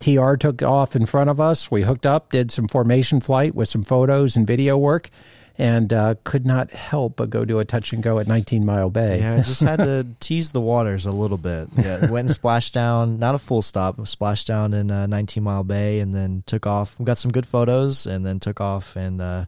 TR 0.00 0.34
took 0.34 0.62
off 0.62 0.96
in 0.96 1.06
front 1.06 1.30
of 1.30 1.40
us. 1.40 1.70
We 1.70 1.82
hooked 1.82 2.06
up, 2.06 2.32
did 2.32 2.50
some 2.50 2.66
formation 2.66 3.20
flight 3.20 3.54
with 3.54 3.68
some 3.68 3.84
photos 3.84 4.34
and 4.34 4.44
video 4.44 4.76
work, 4.76 5.10
and 5.58 5.92
uh, 5.92 6.14
could 6.24 6.46
not 6.46 6.70
help 6.70 7.16
but 7.16 7.30
go 7.30 7.44
do 7.44 7.58
a 7.58 7.64
touch 7.64 7.92
and 7.92 8.02
go 8.02 8.18
at 8.18 8.26
19 8.26 8.64
Mile 8.64 8.90
Bay. 8.90 9.20
Yeah, 9.20 9.34
I 9.34 9.40
just 9.42 9.60
had 9.60 9.76
to 9.76 10.06
tease 10.20 10.52
the 10.52 10.60
waters 10.60 11.06
a 11.06 11.12
little 11.12 11.38
bit. 11.38 11.68
Yeah, 11.76 12.10
went 12.10 12.28
and 12.28 12.30
splashed 12.30 12.74
down, 12.74 13.18
not 13.18 13.34
a 13.34 13.38
full 13.38 13.62
stop, 13.62 14.06
splashed 14.06 14.46
down 14.46 14.74
in 14.74 14.90
uh, 14.90 15.06
19 15.06 15.42
Mile 15.42 15.64
Bay, 15.64 16.00
and 16.00 16.14
then 16.14 16.42
took 16.46 16.66
off. 16.66 16.98
We 16.98 17.04
got 17.04 17.18
some 17.18 17.32
good 17.32 17.46
photos, 17.46 18.06
and 18.06 18.24
then 18.24 18.40
took 18.40 18.60
off 18.60 18.96
and 18.96 19.20
uh, 19.20 19.44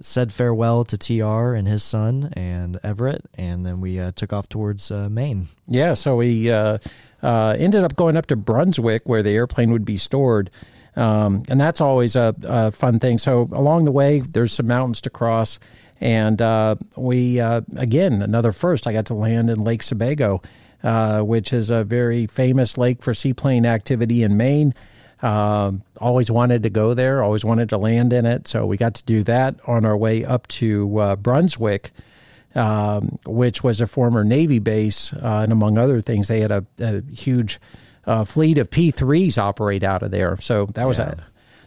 said 0.00 0.32
farewell 0.32 0.84
to 0.84 0.98
TR 0.98 1.54
and 1.54 1.66
his 1.66 1.82
son 1.82 2.32
and 2.34 2.78
Everett, 2.82 3.24
and 3.34 3.64
then 3.64 3.80
we 3.80 3.98
uh, 3.98 4.12
took 4.12 4.32
off 4.32 4.48
towards 4.48 4.90
uh, 4.90 5.08
Maine. 5.08 5.48
Yeah, 5.66 5.94
so 5.94 6.16
we 6.16 6.50
uh, 6.50 6.78
uh, 7.22 7.56
ended 7.58 7.84
up 7.84 7.96
going 7.96 8.16
up 8.16 8.26
to 8.26 8.36
Brunswick 8.36 9.08
where 9.08 9.22
the 9.22 9.30
airplane 9.30 9.72
would 9.72 9.84
be 9.84 9.96
stored. 9.96 10.50
Um, 10.94 11.42
and 11.48 11.60
that's 11.60 11.80
always 11.80 12.16
a, 12.16 12.34
a, 12.42 12.70
fun 12.70 12.98
thing. 12.98 13.18
So 13.18 13.48
along 13.52 13.86
the 13.86 13.92
way, 13.92 14.20
there's 14.20 14.52
some 14.52 14.66
mountains 14.66 15.00
to 15.02 15.10
cross. 15.10 15.58
And 16.00 16.42
uh, 16.42 16.76
we, 16.96 17.40
uh, 17.40 17.62
again, 17.76 18.20
another 18.22 18.52
first, 18.52 18.86
I 18.86 18.92
got 18.92 19.06
to 19.06 19.14
land 19.14 19.48
in 19.48 19.64
Lake 19.64 19.82
Sebago, 19.82 20.42
which 21.24 21.52
is 21.52 21.70
a 21.70 21.84
very 21.84 22.26
famous 22.26 22.76
lake 22.76 23.02
for 23.02 23.14
seaplane 23.14 23.64
activity 23.64 24.22
in 24.22 24.36
Maine. 24.36 24.74
Uh, 25.22 25.70
always 26.00 26.30
wanted 26.30 26.64
to 26.64 26.70
go 26.70 26.94
there, 26.94 27.22
always 27.22 27.44
wanted 27.44 27.68
to 27.68 27.78
land 27.78 28.12
in 28.12 28.26
it. 28.26 28.48
So 28.48 28.66
we 28.66 28.76
got 28.76 28.94
to 28.94 29.04
do 29.04 29.22
that 29.22 29.54
on 29.66 29.84
our 29.84 29.96
way 29.96 30.24
up 30.24 30.48
to 30.48 30.98
uh, 30.98 31.16
Brunswick, 31.16 31.92
um, 32.56 33.18
which 33.24 33.62
was 33.62 33.80
a 33.80 33.86
former 33.86 34.24
Navy 34.24 34.58
base. 34.58 35.12
Uh, 35.12 35.40
and 35.44 35.52
among 35.52 35.78
other 35.78 36.00
things, 36.00 36.26
they 36.26 36.40
had 36.40 36.50
a, 36.50 36.66
a 36.80 37.02
huge 37.02 37.60
uh, 38.06 38.24
fleet 38.24 38.58
of 38.58 38.70
P 38.70 38.92
3s 38.92 39.38
operate 39.38 39.82
out 39.82 40.02
of 40.02 40.10
there. 40.10 40.38
So 40.40 40.66
that 40.74 40.86
was 40.86 40.98
yeah. 40.98 41.12
a 41.12 41.16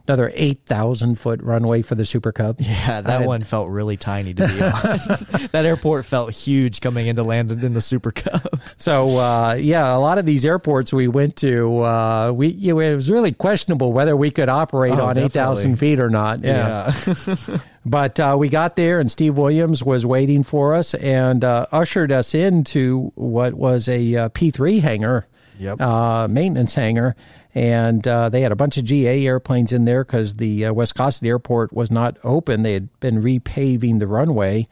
another 0.07 0.31
8,000 0.35 1.15
foot 1.19 1.41
runway 1.41 1.81
for 1.81 1.95
the 1.95 2.05
Super 2.05 2.31
Cub. 2.31 2.57
Yeah, 2.59 3.01
that 3.01 3.19
had, 3.21 3.25
one 3.25 3.41
felt 3.41 3.69
really 3.69 3.97
tiny 3.97 4.33
to 4.33 4.47
be 4.47 4.61
on. 4.61 5.47
that 5.51 5.65
airport 5.65 6.05
felt 6.05 6.31
huge 6.31 6.81
coming 6.81 7.07
into 7.07 7.23
landed 7.23 7.63
in 7.63 7.73
the 7.73 7.81
Super 7.81 8.11
Cub. 8.11 8.61
So, 8.77 9.17
uh, 9.17 9.53
yeah, 9.59 9.95
a 9.95 9.97
lot 9.97 10.17
of 10.17 10.25
these 10.25 10.45
airports 10.45 10.93
we 10.93 11.07
went 11.07 11.37
to, 11.37 11.81
uh, 11.81 12.31
we 12.31 12.47
you 12.49 12.73
know, 12.73 12.79
it 12.79 12.95
was 12.95 13.09
really 13.09 13.31
questionable 13.31 13.93
whether 13.93 14.15
we 14.15 14.31
could 14.31 14.49
operate 14.49 14.93
oh, 14.93 15.05
on 15.05 15.17
8,000 15.17 15.77
feet 15.77 15.99
or 15.99 16.09
not. 16.09 16.43
Yeah. 16.43 16.93
yeah. 17.07 17.57
but 17.85 18.19
uh, 18.19 18.35
we 18.37 18.49
got 18.49 18.75
there, 18.75 18.99
and 18.99 19.11
Steve 19.11 19.37
Williams 19.37 19.83
was 19.83 20.05
waiting 20.05 20.43
for 20.43 20.75
us 20.75 20.93
and 20.93 21.43
uh, 21.43 21.65
ushered 21.71 22.11
us 22.11 22.35
into 22.35 23.11
what 23.15 23.53
was 23.53 23.89
a 23.89 24.15
uh, 24.15 24.29
P 24.29 24.51
3 24.51 24.79
hangar. 24.79 25.27
Yep. 25.59 25.81
Uh, 25.81 26.27
maintenance 26.29 26.73
hangar, 26.75 27.15
and 27.53 28.05
uh, 28.07 28.29
they 28.29 28.41
had 28.41 28.51
a 28.51 28.55
bunch 28.55 28.77
of 28.77 28.83
GA 28.83 29.25
airplanes 29.25 29.71
in 29.71 29.85
there 29.85 30.03
because 30.03 30.35
the 30.35 30.65
uh, 30.65 30.73
Wiscasset 30.73 31.25
Airport 31.25 31.73
was 31.73 31.89
not 31.89 32.17
open. 32.23 32.63
They 32.63 32.73
had 32.73 32.99
been 32.99 33.21
repaving 33.21 33.99
the 33.99 34.07
runway, 34.07 34.67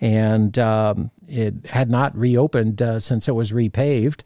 and 0.00 0.58
um, 0.58 1.10
it 1.26 1.66
had 1.66 1.90
not 1.90 2.16
reopened 2.16 2.82
uh, 2.82 2.98
since 2.98 3.28
it 3.28 3.32
was 3.32 3.52
repaved. 3.52 4.22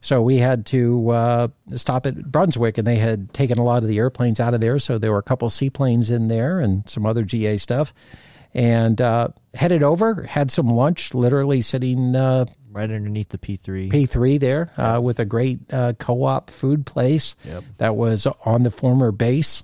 So 0.00 0.22
we 0.22 0.38
had 0.38 0.64
to 0.66 1.10
uh, 1.10 1.48
stop 1.74 2.06
at 2.06 2.30
Brunswick, 2.32 2.78
and 2.78 2.86
they 2.86 2.96
had 2.96 3.34
taken 3.34 3.58
a 3.58 3.62
lot 3.62 3.82
of 3.82 3.88
the 3.88 3.98
airplanes 3.98 4.40
out 4.40 4.54
of 4.54 4.60
there. 4.60 4.78
So 4.78 4.98
there 4.98 5.12
were 5.12 5.18
a 5.18 5.22
couple 5.22 5.50
seaplanes 5.50 6.10
in 6.10 6.28
there 6.28 6.58
and 6.60 6.88
some 6.88 7.04
other 7.04 7.22
GA 7.22 7.58
stuff. 7.58 7.92
And 8.54 9.00
uh, 9.00 9.28
headed 9.54 9.82
over, 9.82 10.24
had 10.24 10.50
some 10.50 10.68
lunch, 10.68 11.14
literally 11.14 11.60
sitting 11.62 12.16
uh, 12.16 12.46
right 12.70 12.90
underneath 12.90 13.28
the 13.30 13.38
P3. 13.38 13.90
P3 13.90 14.40
there 14.40 14.70
uh, 14.76 15.00
with 15.00 15.18
a 15.18 15.24
great 15.24 15.60
uh, 15.72 15.92
co 15.98 16.24
op 16.24 16.50
food 16.50 16.86
place 16.86 17.36
yep. 17.44 17.64
that 17.78 17.96
was 17.96 18.26
on 18.44 18.62
the 18.62 18.70
former 18.70 19.12
base. 19.12 19.62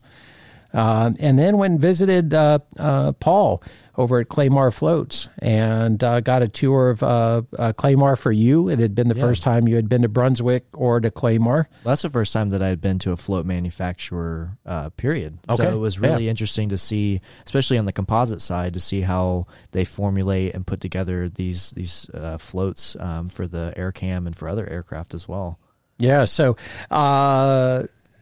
Uh, 0.72 1.12
and 1.20 1.38
then 1.38 1.57
went 1.57 1.72
and 1.72 1.81
visited 1.81 2.35
uh, 2.35 2.59
uh, 2.79 3.12
Paul 3.12 3.62
over 3.96 4.20
at 4.20 4.29
Clamar 4.29 4.70
Floats 4.70 5.29
and 5.38 6.02
uh, 6.05 6.20
got 6.20 6.42
a 6.42 6.48
tour 6.48 6.90
of 6.90 7.02
uh, 7.02 7.42
uh, 7.59 7.72
Clamar 7.72 8.14
for 8.16 8.31
you. 8.31 8.68
It 8.68 8.79
had 8.79 8.94
been 8.94 9.09
the 9.09 9.14
yeah. 9.14 9.22
first 9.22 9.42
time 9.42 9.68
you 9.68 9.76
had 9.76 9.88
been 9.88 10.02
to 10.02 10.09
Brunswick 10.09 10.66
or 10.74 11.00
to 11.00 11.11
Clamar. 11.11 11.68
Well, 11.83 11.92
that's 11.92 12.02
the 12.02 12.11
first 12.11 12.33
time 12.33 12.50
that 12.50 12.61
I 12.61 12.68
had 12.68 12.81
been 12.81 12.98
to 13.00 13.12
a 13.12 13.16
float 13.16 13.46
manufacturer, 13.46 14.59
period. 14.96 15.38
Okay. 15.48 15.62
So 15.62 15.74
it 15.74 15.79
was 15.79 15.98
really 15.98 16.24
yeah. 16.24 16.31
interesting 16.31 16.68
to 16.68 16.79
see, 16.79 17.22
especially 17.46 17.79
on 17.79 17.87
the 17.87 17.92
composite 17.92 18.42
side, 18.42 18.74
to 18.74 18.81
see 18.81 19.00
how 19.00 19.46
they 19.72 19.85
formulate 19.85 20.55
and 20.55 20.66
put 20.66 20.81
together 20.81 21.29
these 21.31 21.70
these 21.70 22.11
floats 22.38 22.96
um, 23.00 23.31
for 23.31 23.46
the 23.46 23.72
AirCam 23.76 24.26
and 24.26 24.37
for 24.37 24.48
other 24.48 24.68
aircraft 24.68 25.14
as 25.14 25.26
well. 25.26 25.59
Yeah, 25.98 26.24
so 26.24 26.57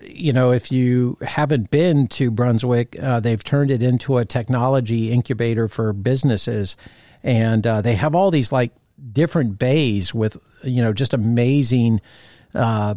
you 0.07 0.33
know, 0.33 0.53
if 0.53 0.71
you 0.71 1.19
haven't 1.23 1.71
been 1.71 2.07
to 2.09 2.31
Brunswick, 2.31 2.97
uh, 3.01 3.21
they've 3.21 3.43
turned 3.43 3.71
it 3.71 3.83
into 3.83 4.19
a 4.19 4.25
technology 4.25 5.11
incubator 5.11 5.69
for 5.69 5.93
businesses, 5.93 6.77
and 7.23 7.67
uh, 7.67 7.81
they 7.81 7.95
have 7.95 8.15
all 8.15 8.31
these 8.31 8.53
like 8.53 8.73
different 9.13 9.59
bays 9.59 10.15
with 10.15 10.37
you 10.63 10.83
know 10.83 10.93
just 10.93 11.15
amazing. 11.15 12.01
Uh, 12.55 12.95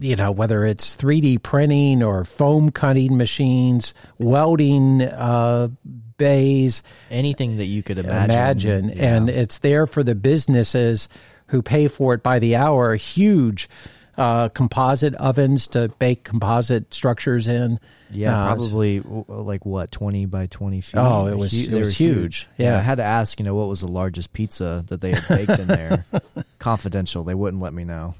you 0.00 0.16
know 0.16 0.32
whether 0.32 0.64
it's 0.64 0.96
3D 0.96 1.42
printing 1.42 2.02
or 2.02 2.24
foam 2.24 2.70
cutting 2.70 3.16
machines, 3.16 3.94
welding 4.18 5.02
uh, 5.02 5.68
bays, 6.16 6.82
anything 7.10 7.58
that 7.58 7.66
you 7.66 7.82
could 7.82 7.98
imagine. 7.98 8.30
Imagine, 8.30 8.88
yeah. 8.88 9.16
and 9.16 9.30
it's 9.30 9.58
there 9.58 9.86
for 9.86 10.02
the 10.02 10.14
businesses 10.14 11.08
who 11.48 11.62
pay 11.62 11.88
for 11.88 12.14
it 12.14 12.22
by 12.22 12.38
the 12.38 12.56
hour. 12.56 12.94
Huge 12.96 13.68
uh, 14.16 14.48
composite 14.50 15.14
ovens 15.16 15.66
to 15.68 15.88
bake 15.98 16.24
composite 16.24 16.92
structures 16.92 17.48
in. 17.48 17.80
Yeah, 18.10 18.38
uh, 18.38 18.46
probably 18.46 19.00
like 19.00 19.66
what 19.66 19.90
twenty 19.90 20.26
by 20.26 20.46
twenty 20.46 20.80
feet. 20.80 20.98
Oh, 20.98 21.26
it 21.26 21.36
was 21.36 21.52
it 21.52 21.76
was 21.76 21.96
huge. 21.96 22.14
huge. 22.16 22.48
Yeah. 22.58 22.72
yeah. 22.72 22.78
I 22.78 22.80
had 22.80 22.96
to 22.96 23.04
ask, 23.04 23.38
you 23.38 23.44
know, 23.44 23.54
what 23.54 23.68
was 23.68 23.80
the 23.80 23.88
largest 23.88 24.32
pizza 24.32 24.84
that 24.88 25.00
they 25.00 25.12
had 25.12 25.28
baked 25.28 25.58
in 25.60 25.66
there? 25.66 26.04
Confidential. 26.58 27.24
They 27.24 27.34
wouldn't 27.34 27.62
let 27.62 27.72
me 27.72 27.84
know. 27.84 28.14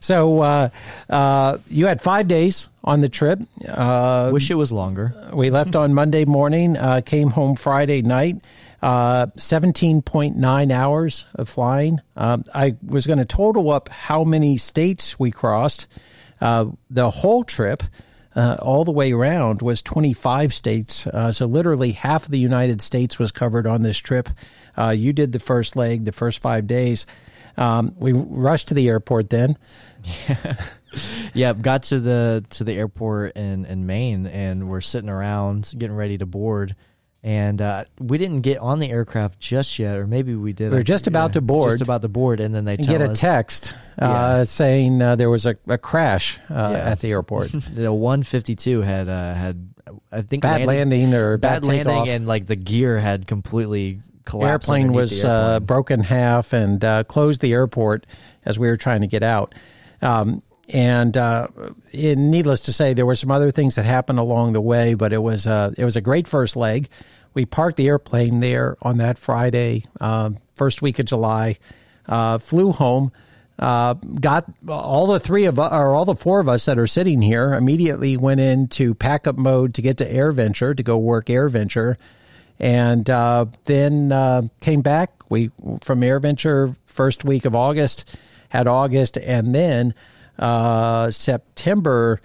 So 0.00 0.40
uh, 0.40 0.68
uh, 1.08 1.58
you 1.68 1.86
had 1.86 2.00
five 2.00 2.28
days 2.28 2.68
on 2.84 3.00
the 3.00 3.08
trip. 3.08 3.40
Uh, 3.66 4.30
Wish 4.32 4.50
it 4.50 4.54
was 4.54 4.72
longer. 4.72 5.14
We 5.32 5.50
left 5.50 5.76
on 5.76 5.94
Monday 5.94 6.24
morning, 6.24 6.76
uh, 6.76 7.00
came 7.04 7.30
home 7.30 7.56
Friday 7.56 8.02
night. 8.02 8.44
Uh, 8.80 9.26
17.9 9.36 10.70
hours 10.70 11.26
of 11.34 11.48
flying. 11.48 12.00
Um, 12.16 12.44
I 12.54 12.76
was 12.86 13.06
going 13.06 13.18
to 13.18 13.24
total 13.24 13.70
up 13.70 13.88
how 13.88 14.22
many 14.22 14.56
states 14.56 15.18
we 15.18 15.32
crossed. 15.32 15.88
Uh, 16.40 16.66
the 16.88 17.10
whole 17.10 17.42
trip, 17.42 17.82
uh, 18.36 18.56
all 18.62 18.84
the 18.84 18.92
way 18.92 19.12
around, 19.12 19.62
was 19.62 19.82
25 19.82 20.54
states. 20.54 21.08
Uh, 21.08 21.32
so 21.32 21.46
literally 21.46 21.90
half 21.90 22.26
of 22.26 22.30
the 22.30 22.38
United 22.38 22.80
States 22.80 23.18
was 23.18 23.32
covered 23.32 23.66
on 23.66 23.82
this 23.82 23.98
trip. 23.98 24.28
Uh, 24.76 24.90
you 24.90 25.12
did 25.12 25.32
the 25.32 25.40
first 25.40 25.74
leg, 25.74 26.04
the 26.04 26.12
first 26.12 26.40
five 26.40 26.68
days. 26.68 27.04
Um, 27.56 27.96
we 27.98 28.12
rushed 28.12 28.68
to 28.68 28.74
the 28.74 28.88
airport 28.88 29.30
then. 29.30 29.56
Yeah. 30.28 30.54
yeah, 31.34 31.52
got 31.52 31.82
to 31.84 32.00
the 32.00 32.44
to 32.50 32.64
the 32.64 32.72
airport 32.72 33.36
in 33.36 33.66
in 33.66 33.84
Maine, 33.84 34.26
and 34.26 34.70
we're 34.70 34.80
sitting 34.80 35.10
around 35.10 35.74
getting 35.76 35.94
ready 35.94 36.16
to 36.16 36.24
board 36.24 36.76
and 37.22 37.60
uh, 37.60 37.84
we 37.98 38.16
didn't 38.16 38.42
get 38.42 38.58
on 38.58 38.78
the 38.78 38.90
aircraft 38.90 39.40
just 39.40 39.78
yet, 39.78 39.96
or 39.96 40.06
maybe 40.06 40.34
we 40.34 40.52
did. 40.52 40.70
We 40.70 40.78
are 40.78 40.84
just 40.84 41.06
about 41.06 41.32
to 41.32 41.40
board, 41.40 41.70
just 41.70 41.82
about 41.82 42.02
to 42.02 42.08
board, 42.08 42.40
and 42.40 42.54
then 42.54 42.64
they 42.64 42.76
get 42.76 43.00
a 43.00 43.10
us, 43.10 43.20
text 43.20 43.74
uh, 44.00 44.06
yeah. 44.38 44.44
saying 44.44 45.02
uh, 45.02 45.16
there 45.16 45.30
was 45.30 45.44
a, 45.44 45.56
a 45.66 45.78
crash 45.78 46.38
uh, 46.48 46.54
yeah. 46.54 46.90
at 46.90 47.00
the 47.00 47.10
airport. 47.10 47.50
the 47.74 47.92
152 47.92 48.82
had 48.82 49.08
uh, 49.08 49.34
had 49.34 49.74
I 50.12 50.22
think 50.22 50.42
bad 50.42 50.64
landing, 50.64 51.00
landing 51.10 51.14
or 51.14 51.38
bad, 51.38 51.62
bad 51.62 51.66
landing, 51.66 52.08
and 52.08 52.26
like 52.26 52.46
the 52.46 52.56
gear 52.56 52.98
had 52.98 53.26
completely 53.26 54.00
collapsed. 54.24 54.68
The 54.68 54.74
airplane 54.74 54.92
was 54.92 55.24
uh, 55.24 55.28
airplane. 55.28 55.66
broken 55.66 56.00
half 56.00 56.52
and 56.52 56.80
closed 57.08 57.40
the 57.40 57.52
airport 57.52 58.06
as 58.44 58.58
we 58.58 58.68
were 58.68 58.76
trying 58.76 59.00
to 59.00 59.08
get 59.08 59.24
out. 59.24 59.54
Um, 60.00 60.42
and 60.68 61.16
uh, 61.16 61.48
needless 61.92 62.62
to 62.62 62.72
say, 62.72 62.92
there 62.92 63.06
were 63.06 63.14
some 63.14 63.30
other 63.30 63.50
things 63.50 63.76
that 63.76 63.84
happened 63.84 64.18
along 64.18 64.52
the 64.52 64.60
way, 64.60 64.94
but 64.94 65.12
it 65.12 65.22
was 65.22 65.46
uh, 65.46 65.72
it 65.78 65.84
was 65.84 65.96
a 65.96 66.00
great 66.00 66.28
first 66.28 66.56
leg. 66.56 66.88
We 67.34 67.46
parked 67.46 67.76
the 67.76 67.88
airplane 67.88 68.40
there 68.40 68.76
on 68.82 68.98
that 68.98 69.18
Friday, 69.18 69.84
uh, 70.00 70.30
first 70.56 70.82
week 70.82 70.98
of 70.98 71.06
July. 71.06 71.58
Uh, 72.06 72.38
flew 72.38 72.72
home. 72.72 73.12
Uh, 73.58 73.94
got 73.94 74.44
all 74.68 75.08
the 75.08 75.18
three 75.18 75.44
of 75.44 75.58
or 75.58 75.94
all 75.94 76.04
the 76.04 76.14
four 76.14 76.38
of 76.38 76.48
us 76.48 76.66
that 76.66 76.78
are 76.78 76.86
sitting 76.86 77.20
here, 77.22 77.54
immediately 77.54 78.16
went 78.16 78.40
into 78.40 78.94
pack 78.94 79.26
up 79.26 79.36
mode 79.36 79.74
to 79.74 79.82
get 79.82 79.96
to 79.98 80.10
AirVenture 80.10 80.76
to 80.76 80.82
go 80.82 80.96
work 80.96 81.26
AirVenture, 81.26 81.96
and 82.60 83.08
uh, 83.10 83.46
then 83.64 84.50
came 84.60 84.82
back. 84.82 85.10
We 85.30 85.50
from 85.80 86.02
AirVenture 86.02 86.76
first 86.86 87.24
week 87.24 87.44
of 87.44 87.54
August 87.54 88.16
had 88.50 88.66
August, 88.68 89.16
and 89.16 89.54
then 89.54 89.92
uh, 90.38 91.10
September, 91.10 92.20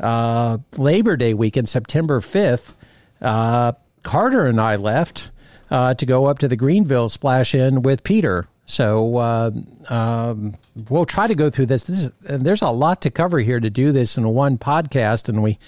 uh, 0.00 0.58
Labor 0.76 1.16
Day 1.16 1.34
weekend, 1.34 1.68
September 1.68 2.20
5th, 2.20 2.74
uh, 3.20 3.72
Carter 4.02 4.46
and 4.46 4.60
I 4.60 4.76
left 4.76 5.30
uh, 5.70 5.94
to 5.94 6.06
go 6.06 6.26
up 6.26 6.38
to 6.40 6.48
the 6.48 6.56
Greenville 6.56 7.08
splash 7.08 7.54
in 7.54 7.82
with 7.82 8.04
Peter. 8.04 8.46
So 8.66 9.16
uh, 9.16 9.50
um, 9.88 10.56
we'll 10.88 11.04
try 11.04 11.26
to 11.26 11.34
go 11.34 11.50
through 11.50 11.66
this. 11.66 11.84
this 11.84 12.04
is, 12.04 12.12
there's 12.20 12.62
a 12.62 12.70
lot 12.70 13.02
to 13.02 13.10
cover 13.10 13.38
here 13.38 13.60
to 13.60 13.70
do 13.70 13.92
this 13.92 14.16
in 14.16 14.28
one 14.28 14.58
podcast, 14.58 15.28
and 15.28 15.42
we 15.42 15.58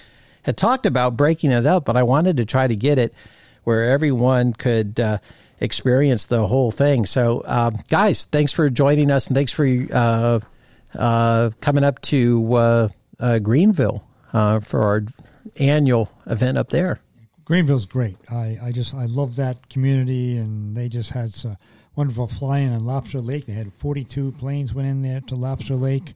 had 0.43 0.57
talked 0.57 0.85
about 0.85 1.17
breaking 1.17 1.51
it 1.51 1.65
up, 1.65 1.85
but 1.85 1.97
I 1.97 2.03
wanted 2.03 2.37
to 2.37 2.45
try 2.45 2.67
to 2.67 2.75
get 2.75 2.97
it 2.97 3.13
where 3.63 3.85
everyone 3.85 4.53
could 4.53 4.99
experience 5.59 6.25
the 6.25 6.47
whole 6.47 6.71
thing. 6.71 7.05
So, 7.05 7.41
uh, 7.41 7.71
guys, 7.89 8.25
thanks 8.25 8.53
for 8.53 8.69
joining 8.69 9.11
us, 9.11 9.27
and 9.27 9.35
thanks 9.35 9.51
for 9.51 9.65
coming 10.93 11.83
up 11.83 12.01
to 12.03 12.53
uh, 12.53 12.89
uh, 13.19 13.39
Greenville 13.39 14.07
uh, 14.33 14.59
for 14.59 14.81
our 14.81 15.03
annual 15.59 16.11
event 16.25 16.57
up 16.57 16.69
there. 16.69 16.99
Greenville's 17.45 17.85
great. 17.85 18.17
I, 18.31 18.59
I 18.61 18.71
just 18.71 18.93
I 18.93 19.05
love 19.05 19.37
that 19.37 19.69
community, 19.69 20.37
and 20.37 20.77
they 20.77 20.87
just 20.87 21.09
had 21.09 21.33
some 21.33 21.57
wonderful 21.95 22.27
flying 22.27 22.71
on 22.71 22.85
Lobster 22.85 23.19
Lake. 23.19 23.45
They 23.47 23.53
had 23.53 23.73
42 23.73 24.33
planes 24.33 24.73
went 24.73 24.87
in 24.87 25.01
there 25.01 25.21
to 25.21 25.35
Lobster 25.35 25.75
Lake. 25.75 26.13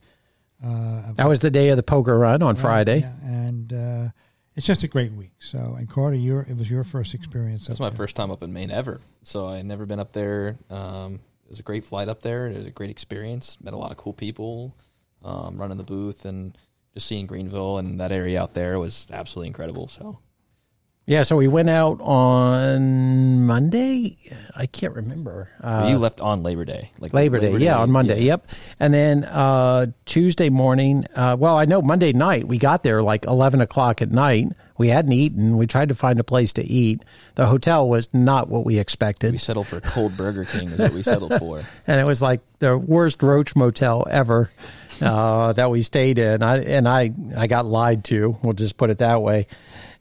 Uh, 0.63 1.11
that 1.15 1.27
was 1.27 1.39
the 1.41 1.51
day 1.51 1.69
of 1.69 1.77
the 1.77 1.83
poker 1.83 2.17
run 2.17 2.41
on 2.41 2.55
Friday, 2.55 2.99
yeah, 2.99 3.13
and 3.23 3.73
uh, 3.73 4.09
it's 4.55 4.65
just 4.65 4.83
a 4.83 4.87
great 4.87 5.11
week. 5.11 5.33
So, 5.39 5.75
and 5.77 5.89
Carter, 5.89 6.15
your 6.15 6.41
it 6.41 6.55
was 6.55 6.69
your 6.69 6.83
first 6.83 7.13
experience. 7.13 7.67
That's 7.67 7.79
my 7.79 7.89
there. 7.89 7.97
first 7.97 8.15
time 8.15 8.31
up 8.31 8.43
in 8.43 8.53
Maine 8.53 8.71
ever. 8.71 9.01
So 9.23 9.47
I 9.47 9.57
had 9.57 9.65
never 9.65 9.85
been 9.85 9.99
up 9.99 10.13
there. 10.13 10.55
Um, 10.69 11.19
it 11.45 11.49
was 11.49 11.59
a 11.59 11.63
great 11.63 11.85
flight 11.85 12.07
up 12.07 12.21
there. 12.21 12.47
It 12.47 12.57
was 12.57 12.65
a 12.65 12.71
great 12.71 12.89
experience. 12.89 13.57
Met 13.61 13.73
a 13.73 13.77
lot 13.77 13.91
of 13.91 13.97
cool 13.97 14.13
people. 14.13 14.75
Um, 15.23 15.57
running 15.57 15.77
the 15.77 15.83
booth 15.83 16.25
and 16.25 16.57
just 16.93 17.07
seeing 17.07 17.25
Greenville 17.27 17.77
and 17.77 17.99
that 17.99 18.11
area 18.11 18.41
out 18.41 18.53
there 18.53 18.77
was 18.77 19.07
absolutely 19.11 19.47
incredible. 19.47 19.87
So 19.87 20.19
yeah, 21.05 21.23
so 21.23 21.35
we 21.35 21.49
went 21.49 21.69
out 21.69 21.99
on 21.99 23.45
Monday. 23.45 24.17
I 24.55 24.67
can't 24.67 24.93
remember. 24.93 25.49
Uh, 25.61 25.87
you 25.89 25.97
left 25.97 26.21
on 26.21 26.43
Labor 26.43 26.63
Day, 26.63 26.91
like 26.97 27.13
Labor, 27.13 27.39
Labor 27.39 27.51
Day, 27.53 27.59
Day, 27.59 27.65
yeah, 27.65 27.77
on 27.77 27.91
Monday. 27.91 28.19
Yeah. 28.19 28.33
Yep, 28.33 28.47
and 28.79 28.93
then 28.93 29.23
uh, 29.25 29.87
Tuesday 30.05 30.47
morning. 30.47 31.05
Uh, 31.13 31.35
well, 31.37 31.57
I 31.57 31.65
know 31.65 31.81
Monday 31.81 32.13
night 32.13 32.47
we 32.47 32.57
got 32.57 32.83
there 32.83 33.03
like 33.03 33.25
eleven 33.25 33.59
o'clock 33.59 34.01
at 34.01 34.11
night. 34.11 34.47
We 34.77 34.87
hadn't 34.87 35.13
eaten. 35.13 35.57
We 35.57 35.67
tried 35.67 35.89
to 35.89 35.95
find 35.95 36.19
a 36.19 36.23
place 36.23 36.53
to 36.53 36.63
eat. 36.63 37.03
The 37.35 37.45
hotel 37.45 37.87
was 37.87 38.13
not 38.13 38.49
what 38.49 38.65
we 38.65 38.79
expected. 38.79 39.31
We 39.31 39.37
settled 39.37 39.67
for 39.67 39.77
a 39.77 39.81
cold 39.81 40.17
Burger 40.17 40.45
King. 40.45 40.69
Is 40.69 40.79
what 40.79 40.93
we 40.93 41.03
settled 41.03 41.37
for, 41.37 41.63
and 41.87 41.99
it 41.99 42.07
was 42.07 42.21
like 42.21 42.41
the 42.59 42.77
worst 42.77 43.21
roach 43.21 43.55
motel 43.55 44.07
ever 44.09 44.49
uh, 45.01 45.53
that 45.53 45.69
we 45.69 45.81
stayed 45.81 46.17
in. 46.17 46.41
I, 46.41 46.57
and 46.63 46.87
I, 46.87 47.11
I 47.35 47.47
got 47.47 47.65
lied 47.65 48.03
to. 48.05 48.37
We'll 48.41 48.53
just 48.53 48.77
put 48.77 48.89
it 48.89 48.99
that 48.99 49.21
way. 49.21 49.47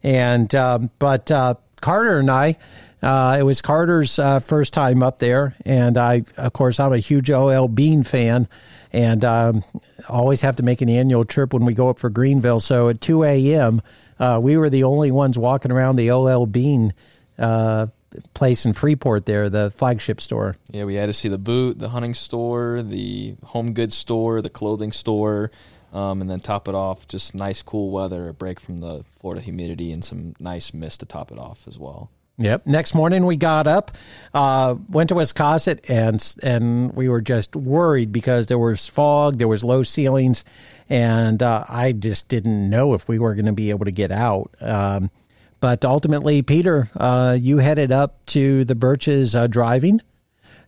And 0.01 0.53
um, 0.55 0.89
but 0.99 1.29
uh, 1.31 1.55
Carter 1.81 2.19
and 2.19 2.29
I, 2.29 2.57
uh, 3.01 3.37
it 3.39 3.43
was 3.43 3.61
Carter's 3.61 4.17
uh, 4.17 4.39
first 4.39 4.73
time 4.73 5.03
up 5.03 5.19
there, 5.19 5.55
and 5.65 5.97
I, 5.97 6.23
of 6.37 6.53
course, 6.53 6.79
I'm 6.79 6.93
a 6.93 6.97
huge 6.97 7.29
L.L.Bean 7.29 8.03
fan, 8.03 8.47
and 8.93 9.25
um, 9.25 9.63
always 10.07 10.41
have 10.41 10.57
to 10.57 10.63
make 10.63 10.81
an 10.81 10.89
annual 10.89 11.25
trip 11.25 11.53
when 11.53 11.65
we 11.65 11.73
go 11.73 11.89
up 11.89 11.99
for 11.99 12.09
Greenville. 12.09 12.59
So 12.59 12.89
at 12.89 13.01
2 13.01 13.23
a.m., 13.23 13.81
uh, 14.19 14.39
we 14.41 14.55
were 14.55 14.69
the 14.69 14.83
only 14.83 15.11
ones 15.11 15.37
walking 15.37 15.71
around 15.71 15.95
the 15.95 16.07
L.L.Bean 16.09 16.93
uh, 17.39 17.87
place 18.35 18.65
in 18.65 18.73
Freeport 18.73 19.25
there, 19.25 19.49
the 19.49 19.71
flagship 19.71 20.21
store. 20.21 20.55
Yeah, 20.69 20.85
we 20.85 20.95
had 20.95 21.07
to 21.07 21.13
see 21.13 21.27
the 21.27 21.39
boot, 21.39 21.79
the 21.79 21.89
hunting 21.89 22.13
store, 22.13 22.83
the 22.83 23.35
home 23.43 23.73
goods 23.73 23.97
store, 23.97 24.41
the 24.41 24.51
clothing 24.51 24.91
store, 24.91 25.51
um, 25.91 26.21
and 26.21 26.29
then 26.29 26.39
top 26.39 26.67
it 26.67 26.75
off, 26.75 27.07
just 27.07 27.33
nice 27.33 27.63
cool 27.63 27.89
weather, 27.89 28.29
a 28.29 28.33
break 28.33 28.59
from 28.59 28.77
the 28.77 29.03
Florida 29.19 29.41
humidity, 29.41 29.91
and 29.91 30.05
some 30.05 30.35
nice 30.39 30.73
mist 30.73 30.99
to 30.99 31.05
top 31.07 31.31
it 31.31 31.39
off 31.39 31.67
as 31.67 31.79
well. 31.79 32.11
Yep. 32.37 32.65
Next 32.65 32.95
morning 32.95 33.25
we 33.25 33.37
got 33.37 33.67
up, 33.67 33.91
uh, 34.33 34.75
went 34.89 35.09
to 35.09 35.15
Wiscasset, 35.15 35.87
and 35.87 36.35
and 36.41 36.91
we 36.93 37.07
were 37.07 37.21
just 37.21 37.55
worried 37.55 38.11
because 38.11 38.47
there 38.47 38.57
was 38.57 38.87
fog, 38.87 39.37
there 39.37 39.47
was 39.47 39.63
low 39.63 39.83
ceilings, 39.83 40.43
and 40.89 41.43
uh, 41.43 41.63
I 41.69 41.91
just 41.91 42.29
didn't 42.29 42.69
know 42.69 42.95
if 42.95 43.07
we 43.07 43.19
were 43.19 43.35
going 43.35 43.45
to 43.45 43.53
be 43.53 43.69
able 43.69 43.85
to 43.85 43.91
get 43.91 44.11
out. 44.11 44.49
Um, 44.59 45.11
but 45.59 45.85
ultimately, 45.85 46.41
Peter, 46.41 46.89
uh, 46.97 47.37
you 47.39 47.59
headed 47.59 47.91
up 47.91 48.25
to 48.27 48.65
the 48.65 48.75
Birches 48.75 49.35
uh, 49.35 49.47
driving. 49.47 50.01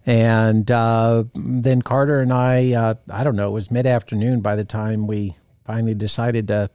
And 0.05 0.69
uh, 0.69 1.23
then 1.33 1.81
Carter 1.81 2.21
and 2.21 2.31
I, 2.31 2.73
uh, 2.73 2.93
I 3.09 3.23
don't 3.23 3.35
know, 3.35 3.47
it 3.47 3.53
was 3.53 3.71
mid 3.71 3.87
afternoon 3.87 4.41
by 4.41 4.55
the 4.55 4.63
time 4.63 5.07
we 5.07 5.35
finally 5.65 5.95
decided 5.95 6.47
to 6.49 6.69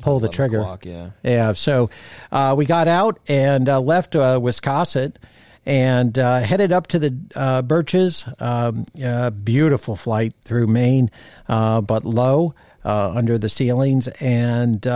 pull 0.00 0.18
the 0.18 0.28
trigger. 0.28 0.60
O'clock, 0.60 0.84
yeah. 0.84 1.10
Yeah. 1.22 1.52
So 1.52 1.90
uh, 2.32 2.54
we 2.56 2.66
got 2.66 2.88
out 2.88 3.20
and 3.28 3.68
uh, 3.68 3.80
left 3.80 4.16
uh, 4.16 4.38
Wiscasset 4.38 5.16
and 5.64 6.18
uh, 6.18 6.40
headed 6.40 6.72
up 6.72 6.86
to 6.88 6.98
the 6.98 7.16
uh, 7.34 7.62
Birches. 7.62 8.26
Um, 8.38 8.86
beautiful 9.44 9.96
flight 9.96 10.34
through 10.42 10.68
Maine, 10.68 11.10
uh, 11.48 11.80
but 11.80 12.04
low 12.04 12.54
under 12.84 13.36
the 13.36 13.48
ceilings. 13.48 14.06
And 14.20 14.86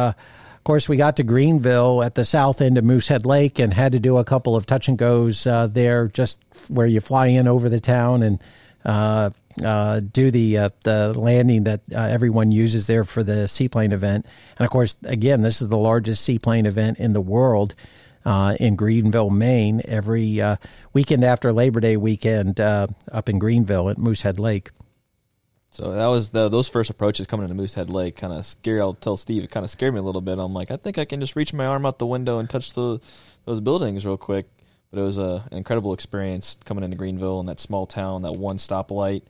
of 0.61 0.65
course, 0.65 0.91
we 0.91 0.99
got 0.99 1.17
to 1.17 1.23
Greenville 1.23 2.03
at 2.03 2.17
the 2.17 2.25
south 2.25 2.61
end 2.61 2.77
of 2.77 2.85
Moosehead 2.85 3.25
Lake 3.25 3.59
and 3.59 3.73
had 3.73 3.93
to 3.93 3.99
do 3.99 4.19
a 4.19 4.25
couple 4.25 4.55
of 4.55 4.67
touch 4.67 4.89
and 4.89 4.99
goes 4.99 5.47
uh, 5.47 5.67
there, 5.67 6.09
just 6.09 6.39
where 6.69 6.87
you 6.87 7.01
fly 7.01 7.29
in 7.29 7.49
over 7.49 7.71
the 7.71 7.81
town 7.81 8.23
and 8.23 8.39
uh, 9.63 9.81
uh, 9.91 10.01
do 10.01 10.31
the 10.31 10.59
uh, 10.59 10.69
the 10.83 11.19
landing 11.19 11.65
that 11.65 11.81
uh, 11.93 11.99
everyone 11.99 12.53
uses 12.53 12.87
there 12.87 13.05
for 13.05 13.23
the 13.23 13.49
seaplane 13.49 13.93
event. 13.93 14.27
And 14.59 14.65
of 14.65 14.71
course, 14.71 14.97
again, 15.05 15.43
this 15.43 15.61
is 15.61 15.69
the 15.69 15.79
largest 15.79 16.25
seaplane 16.25 16.67
event 16.67 16.99
in 16.99 17.13
the 17.13 17.21
world. 17.21 17.75
Uh, 18.23 18.55
in 18.61 18.77
Greenville, 18.77 19.31
Maine, 19.31 19.81
every 19.87 20.43
weekend 20.93 21.25
after 21.25 21.55
Labor 21.55 21.81
Day 21.81 21.97
weekend 21.97 22.61
up 22.61 23.29
in 23.31 23.39
Greenville 23.39 23.89
at 23.89 23.97
Moosehead 23.97 24.39
Lake. 24.39 24.71
So 25.71 25.93
that 25.93 26.07
was 26.09 26.29
the, 26.29 26.51
those 26.51 26.69
first 26.69 26.91
approaches 26.91 27.27
coming 27.27 27.45
into 27.45 27.55
Moosehead 27.55 27.89
Lake 27.89 28.17
kind 28.17 28.35
of 28.35 28.45
scary. 28.45 28.79
I'll 28.79 28.93
tell 28.93 29.17
Steve 29.17 29.45
it 29.45 29.51
kind 29.51 29.65
of 29.65 29.71
scared 29.71 29.95
me 29.95 30.01
a 30.01 30.03
little 30.03 30.21
bit. 30.21 30.39
I'm 30.39 30.53
like, 30.53 30.71
I 30.71 30.77
think 30.77 30.99
I 30.99 31.07
can 31.07 31.19
just 31.19 31.35
reach 31.35 31.55
my 31.55 31.65
arm 31.65 31.87
out 31.87 31.99
the 31.99 32.07
window 32.07 32.39
and 32.39 32.51
touch 32.51 32.75
the 32.75 33.01
those 33.47 33.61
buildings 33.61 34.05
real 34.05 34.19
quick. 34.19 34.51
But 34.91 35.01
it 35.01 35.05
was 35.05 35.17
a, 35.17 35.43
an 35.51 35.57
incredible 35.57 35.95
experience 35.95 36.57
coming 36.67 36.85
into 36.85 36.99
Greenville 36.99 37.41
and 37.41 37.49
that 37.49 37.59
small 37.59 37.87
town, 37.87 38.21
that 38.23 38.33
one 38.33 38.59
stoplight 38.59 39.23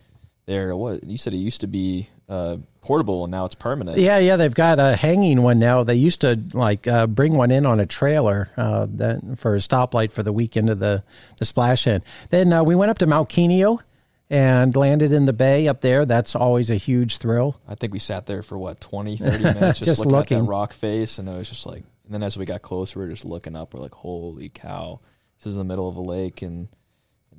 there. 0.51 0.77
What 0.77 1.05
you 1.05 1.17
said 1.17 1.33
it 1.33 1.39
used 1.39 1.63
to 1.63 1.67
be 1.67 2.11
uh, 2.29 2.59
portable 2.83 3.25
and 3.25 3.31
now 3.31 3.45
it's 3.45 3.55
permanent. 3.55 3.99
Yeah, 3.99 4.19
yeah, 4.19 4.37
they've 4.37 4.55
got 4.55 4.79
a 4.79 4.97
hanging 4.97 5.43
one 5.43 5.59
now. 5.59 5.85
They 5.85 5.95
used 5.95 6.23
to 6.23 6.39
like 6.53 6.87
uh, 6.87 7.07
bring 7.07 7.35
one 7.35 7.51
in 7.51 7.67
on 7.67 7.81
a 7.81 7.87
trailer 7.87 8.51
uh, 8.57 8.87
that 8.97 9.39
for 9.39 9.55
a 9.55 9.59
stoplight 9.59 10.13
for 10.13 10.23
the 10.23 10.33
weekend 10.33 10.69
of 10.69 10.79
the 10.79 11.03
the 11.39 11.45
splash 11.45 11.87
in. 11.87 12.03
Then 12.31 12.53
uh, 12.53 12.65
we 12.65 12.75
went 12.75 12.91
up 12.91 12.99
to 12.99 13.07
Mount 13.07 13.29
Kineo 13.29 13.81
and 14.29 14.75
landed 14.77 15.13
in 15.13 15.25
the 15.25 15.33
bay 15.33 15.69
up 15.69 15.81
there. 15.81 16.05
That's 16.05 16.35
always 16.35 16.71
a 16.71 16.77
huge 16.77 17.19
thrill. 17.19 17.61
I 17.69 17.75
think 17.75 17.93
we 17.93 17.99
sat 17.99 18.27
there 18.27 18.43
for 18.43 18.59
what 18.59 18.81
20, 18.81 19.17
30 19.17 19.39
minutes 19.43 19.61
just, 19.79 19.85
just 19.85 20.01
looking, 20.01 20.13
looking, 20.13 20.37
at 20.39 20.41
that 20.43 20.49
rock 20.49 20.73
face, 20.73 21.19
and 21.19 21.29
it 21.29 21.37
was 21.37 21.49
just 21.49 21.67
like. 21.67 21.85
And 22.05 22.15
then 22.15 22.25
as 22.25 22.37
we 22.37 22.45
got 22.45 22.61
closer, 22.61 22.99
we 22.99 23.05
are 23.05 23.11
just 23.11 23.25
looking 23.25 23.55
up. 23.55 23.73
We're 23.73 23.81
like, 23.81 23.95
"Holy 23.95 24.49
cow! 24.49 24.99
This 25.39 25.47
is 25.47 25.53
in 25.53 25.59
the 25.59 25.65
middle 25.65 25.89
of 25.89 25.95
a 25.95 26.01
lake, 26.01 26.43
and 26.43 26.67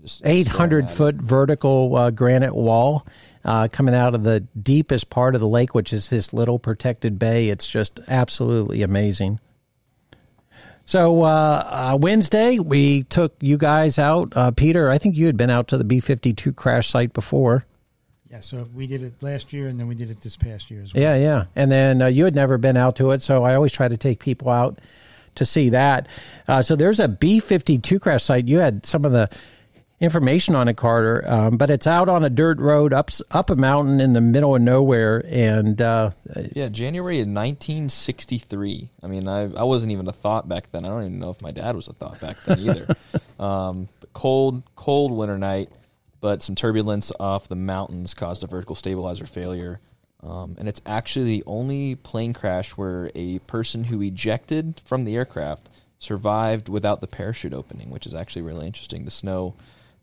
just 0.01 0.21
eight 0.25 0.47
hundred 0.47 0.89
foot 0.89 1.15
it. 1.15 1.21
vertical 1.21 1.95
uh, 1.95 2.11
granite 2.11 2.55
wall 2.55 3.05
uh, 3.45 3.67
coming 3.71 3.95
out 3.95 4.15
of 4.15 4.23
the 4.23 4.41
deepest 4.61 5.09
part 5.09 5.35
of 5.35 5.41
the 5.41 5.47
lake, 5.47 5.73
which 5.75 5.93
is 5.93 6.09
this 6.09 6.33
little 6.33 6.59
protected 6.59 7.19
bay. 7.19 7.49
It's 7.49 7.67
just 7.67 7.99
absolutely 8.07 8.81
amazing." 8.81 9.39
So 10.85 11.23
uh, 11.23 11.91
uh, 11.93 11.97
Wednesday, 12.01 12.59
we 12.59 13.03
took 13.03 13.35
you 13.39 13.57
guys 13.57 13.97
out. 13.97 14.35
Uh, 14.35 14.51
Peter, 14.51 14.89
I 14.89 14.97
think 14.97 15.15
you 15.15 15.25
had 15.25 15.37
been 15.37 15.49
out 15.49 15.69
to 15.69 15.77
the 15.77 15.83
B 15.83 15.99
52 15.99 16.53
crash 16.53 16.89
site 16.89 17.13
before. 17.13 17.65
Yeah, 18.29 18.39
so 18.39 18.67
we 18.73 18.87
did 18.87 19.03
it 19.03 19.21
last 19.21 19.51
year 19.51 19.67
and 19.67 19.79
then 19.79 19.87
we 19.87 19.95
did 19.95 20.09
it 20.09 20.21
this 20.21 20.37
past 20.37 20.71
year 20.71 20.81
as 20.81 20.93
well. 20.93 21.03
Yeah, 21.03 21.15
yeah. 21.15 21.45
And 21.55 21.69
then 21.69 22.01
uh, 22.01 22.07
you 22.07 22.23
had 22.23 22.33
never 22.33 22.57
been 22.57 22.77
out 22.77 22.95
to 22.97 23.11
it, 23.11 23.21
so 23.21 23.43
I 23.43 23.55
always 23.55 23.73
try 23.73 23.89
to 23.89 23.97
take 23.97 24.19
people 24.19 24.49
out 24.49 24.79
to 25.35 25.45
see 25.45 25.69
that. 25.69 26.07
Uh, 26.47 26.61
so 26.61 26.75
there's 26.75 26.99
a 26.99 27.09
B 27.09 27.39
52 27.39 27.99
crash 27.99 28.23
site. 28.23 28.47
You 28.47 28.59
had 28.59 28.85
some 28.85 29.03
of 29.05 29.11
the 29.11 29.29
information 30.01 30.55
on 30.55 30.67
it, 30.67 30.75
Carter. 30.75 31.23
Um, 31.25 31.57
but 31.57 31.69
it's 31.69 31.87
out 31.87 32.09
on 32.09 32.25
a 32.25 32.29
dirt 32.29 32.59
road 32.59 32.91
up 32.91 33.11
up 33.29 33.49
a 33.49 33.55
mountain 33.55 34.01
in 34.01 34.13
the 34.13 34.21
middle 34.21 34.55
of 34.55 34.61
nowhere, 34.61 35.23
and 35.27 35.81
uh, 35.81 36.11
yeah, 36.53 36.67
January 36.67 37.17
of 37.17 37.27
1963. 37.27 38.89
I 39.01 39.07
mean, 39.07 39.27
I 39.27 39.43
I 39.43 39.63
wasn't 39.63 39.93
even 39.93 40.07
a 40.07 40.11
thought 40.11 40.49
back 40.49 40.71
then. 40.71 40.83
I 40.83 40.89
don't 40.89 41.03
even 41.03 41.19
know 41.19 41.29
if 41.29 41.41
my 41.41 41.51
dad 41.51 41.75
was 41.75 41.87
a 41.87 41.93
thought 41.93 42.19
back 42.19 42.37
then 42.45 42.59
either. 42.59 42.95
um, 43.39 43.87
cold, 44.11 44.63
cold 44.75 45.11
winter 45.13 45.37
night, 45.37 45.69
but 46.19 46.43
some 46.43 46.55
turbulence 46.55 47.11
off 47.19 47.47
the 47.47 47.55
mountains 47.55 48.13
caused 48.13 48.43
a 48.43 48.47
vertical 48.47 48.75
stabilizer 48.75 49.25
failure. 49.25 49.79
Um, 50.23 50.55
and 50.59 50.67
it's 50.67 50.81
actually 50.85 51.25
the 51.25 51.43
only 51.47 51.95
plane 51.95 52.33
crash 52.33 52.71
where 52.71 53.09
a 53.15 53.39
person 53.39 53.85
who 53.85 54.03
ejected 54.03 54.79
from 54.85 55.03
the 55.03 55.15
aircraft 55.15 55.67
survived 55.97 56.69
without 56.69 57.01
the 57.01 57.07
parachute 57.07 57.53
opening, 57.53 57.89
which 57.89 58.05
is 58.05 58.13
actually 58.13 58.43
really 58.43 58.67
interesting. 58.67 59.05
The 59.05 59.11
snow 59.11 59.55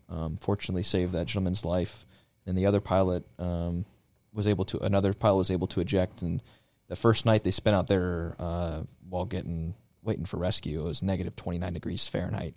um, 0.09 0.37
fortunately 0.41 0.83
saved 0.83 1.13
that 1.13 1.27
gentleman's 1.27 1.65
life, 1.65 2.05
and 2.45 2.57
the 2.57 2.65
other 2.65 2.81
pilot 2.81 3.25
um, 3.37 3.85
was 4.33 4.47
able 4.47 4.65
to 4.65 4.79
another 4.79 5.13
pilot 5.13 5.37
was 5.37 5.51
able 5.51 5.67
to 5.67 5.81
eject. 5.81 6.21
And 6.21 6.41
the 6.87 6.95
first 6.95 7.25
night 7.25 7.43
they 7.43 7.51
spent 7.51 7.75
out 7.75 7.87
there 7.87 8.35
uh, 8.39 8.81
while 9.09 9.25
getting 9.25 9.75
waiting 10.03 10.25
for 10.25 10.37
rescue, 10.37 10.81
it 10.81 10.85
was 10.85 11.03
negative 11.03 11.35
twenty 11.35 11.59
nine 11.59 11.73
degrees 11.73 12.07
Fahrenheit. 12.07 12.55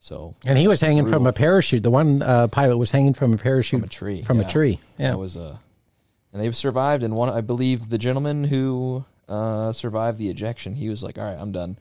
So 0.00 0.34
and 0.46 0.58
he 0.58 0.66
was 0.66 0.80
hanging 0.80 1.04
brutal. 1.04 1.20
from 1.20 1.26
a 1.26 1.32
parachute. 1.32 1.82
The 1.82 1.90
one 1.90 2.22
uh, 2.22 2.48
pilot 2.48 2.78
was 2.78 2.90
hanging 2.90 3.14
from 3.14 3.34
a 3.34 3.36
parachute 3.36 3.80
from 3.80 3.84
a 3.84 3.90
tree. 3.90 4.22
From 4.22 4.40
yeah. 4.40 4.46
a 4.46 4.50
tree. 4.50 4.80
Yeah, 4.98 5.12
it 5.12 5.18
was 5.18 5.36
a. 5.36 5.42
Uh, 5.42 5.56
and 6.32 6.42
they've 6.42 6.56
survived. 6.56 7.02
And 7.02 7.14
one, 7.14 7.28
I 7.28 7.40
believe, 7.40 7.88
the 7.88 7.98
gentleman 7.98 8.44
who 8.44 9.04
uh, 9.28 9.72
survived 9.72 10.16
the 10.16 10.30
ejection, 10.30 10.74
he 10.74 10.88
was 10.88 11.02
like, 11.02 11.18
"All 11.18 11.24
right, 11.24 11.36
I'm 11.38 11.52
done." 11.52 11.78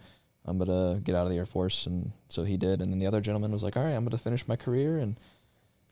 I'm 0.50 0.58
gonna 0.58 1.00
get 1.04 1.16
out 1.16 1.26
of 1.26 1.30
the 1.30 1.38
Air 1.38 1.46
Force, 1.46 1.86
and 1.86 2.12
so 2.28 2.44
he 2.44 2.58
did. 2.58 2.82
And 2.82 2.92
then 2.92 3.00
the 3.00 3.06
other 3.06 3.22
gentleman 3.22 3.52
was 3.52 3.64
like, 3.64 3.78
"All 3.78 3.84
right, 3.84 3.94
I'm 3.94 4.04
gonna 4.04 4.18
finish 4.18 4.48
my 4.48 4.56
career," 4.56 4.98
and, 4.98 5.16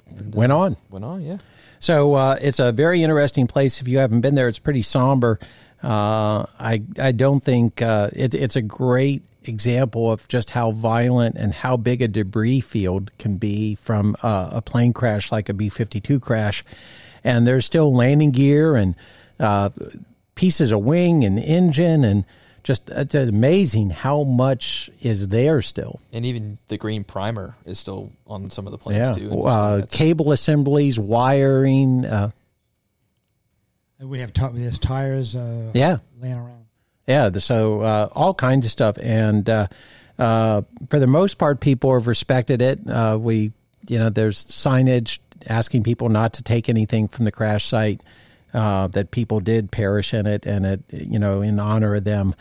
and 0.07 0.33
went 0.33 0.51
uh, 0.51 0.59
on. 0.59 0.77
Went 0.89 1.05
on, 1.05 1.21
yeah. 1.21 1.37
So 1.79 2.15
uh, 2.15 2.37
it's 2.41 2.59
a 2.59 2.71
very 2.71 3.03
interesting 3.03 3.45
place. 3.45 3.79
If 3.81 3.87
you 3.87 3.99
haven't 3.99 4.21
been 4.21 4.35
there, 4.35 4.47
it's 4.47 4.59
pretty 4.59 4.81
somber. 4.81 5.39
Uh, 5.83 6.47
I 6.59 6.81
I 6.99 7.11
don't 7.11 7.43
think 7.43 7.83
uh, 7.83 8.09
it, 8.13 8.33
it's 8.33 8.55
a 8.55 8.61
great 8.63 9.23
example 9.47 10.11
of 10.11 10.27
just 10.27 10.49
how 10.49 10.71
violent 10.71 11.35
and 11.35 11.53
how 11.53 11.77
big 11.77 12.01
a 12.01 12.07
debris 12.07 12.61
field 12.61 13.11
can 13.19 13.37
be 13.37 13.75
from 13.75 14.15
uh, 14.23 14.49
a 14.51 14.61
plane 14.61 14.91
crash 14.91 15.31
like 15.31 15.49
a 15.49 15.53
B 15.53 15.69
52 15.69 16.19
crash. 16.19 16.65
And 17.23 17.45
there's 17.45 17.65
still 17.65 17.93
landing 17.93 18.31
gear 18.31 18.75
and 18.75 18.95
uh, 19.39 19.69
pieces 20.35 20.71
of 20.71 20.81
wing 20.83 21.23
and 21.23 21.39
engine 21.39 22.03
and 22.03 22.25
just 22.67 22.89
it's 22.89 23.15
amazing 23.15 23.89
how 23.89 24.23
much 24.23 24.91
is 25.01 25.29
there 25.29 25.61
still. 25.61 26.01
And 26.11 26.25
even 26.25 26.57
the 26.67 26.77
green 26.77 27.05
primer 27.05 27.55
is 27.65 27.79
still 27.79 28.11
on 28.27 28.51
some 28.51 28.67
of 28.67 28.71
the 28.71 28.77
planes 28.77 29.07
Yeah, 29.07 29.13
too. 29.13 29.43
Uh, 29.43 29.85
cable 29.89 30.33
assemblies, 30.33 30.99
wiring. 30.99 32.05
Uh, 32.05 32.31
we 34.01 34.19
have 34.19 34.33
ti 34.33 34.47
there's 34.51 34.79
tires. 34.79 35.33
Uh, 35.33 35.71
yeah, 35.73 35.99
laying 36.19 36.35
around. 36.35 36.65
Yeah, 37.07 37.29
the- 37.29 37.39
so 37.39 37.79
uh, 37.81 38.09
all 38.11 38.33
kinds 38.33 38.65
of 38.65 38.71
stuff, 38.71 38.97
and 39.01 39.49
uh, 39.49 39.67
uh, 40.19 40.63
for 40.89 40.99
the 40.99 41.07
most 41.07 41.37
part, 41.37 41.61
people 41.61 41.93
have 41.93 42.05
respected 42.05 42.61
it. 42.61 42.81
Uh, 42.87 43.17
we, 43.17 43.53
you 43.87 43.97
know, 43.97 44.09
there's 44.09 44.45
signage 44.45 45.19
asking 45.47 45.83
people 45.83 46.09
not 46.09 46.33
to 46.33 46.43
take 46.43 46.67
anything 46.67 47.07
from 47.07 47.23
the 47.23 47.31
crash 47.31 47.65
site. 47.65 48.01
Uh, 48.53 48.87
that 48.87 49.11
people 49.11 49.39
did 49.41 49.71
perish 49.71 50.13
in 50.13 50.25
it, 50.25 50.45
and 50.45 50.65
it, 50.65 50.81
you 50.89 51.19
know, 51.19 51.41
in 51.41 51.59
honor 51.59 51.95
of 51.95 52.05
them, 52.05 52.33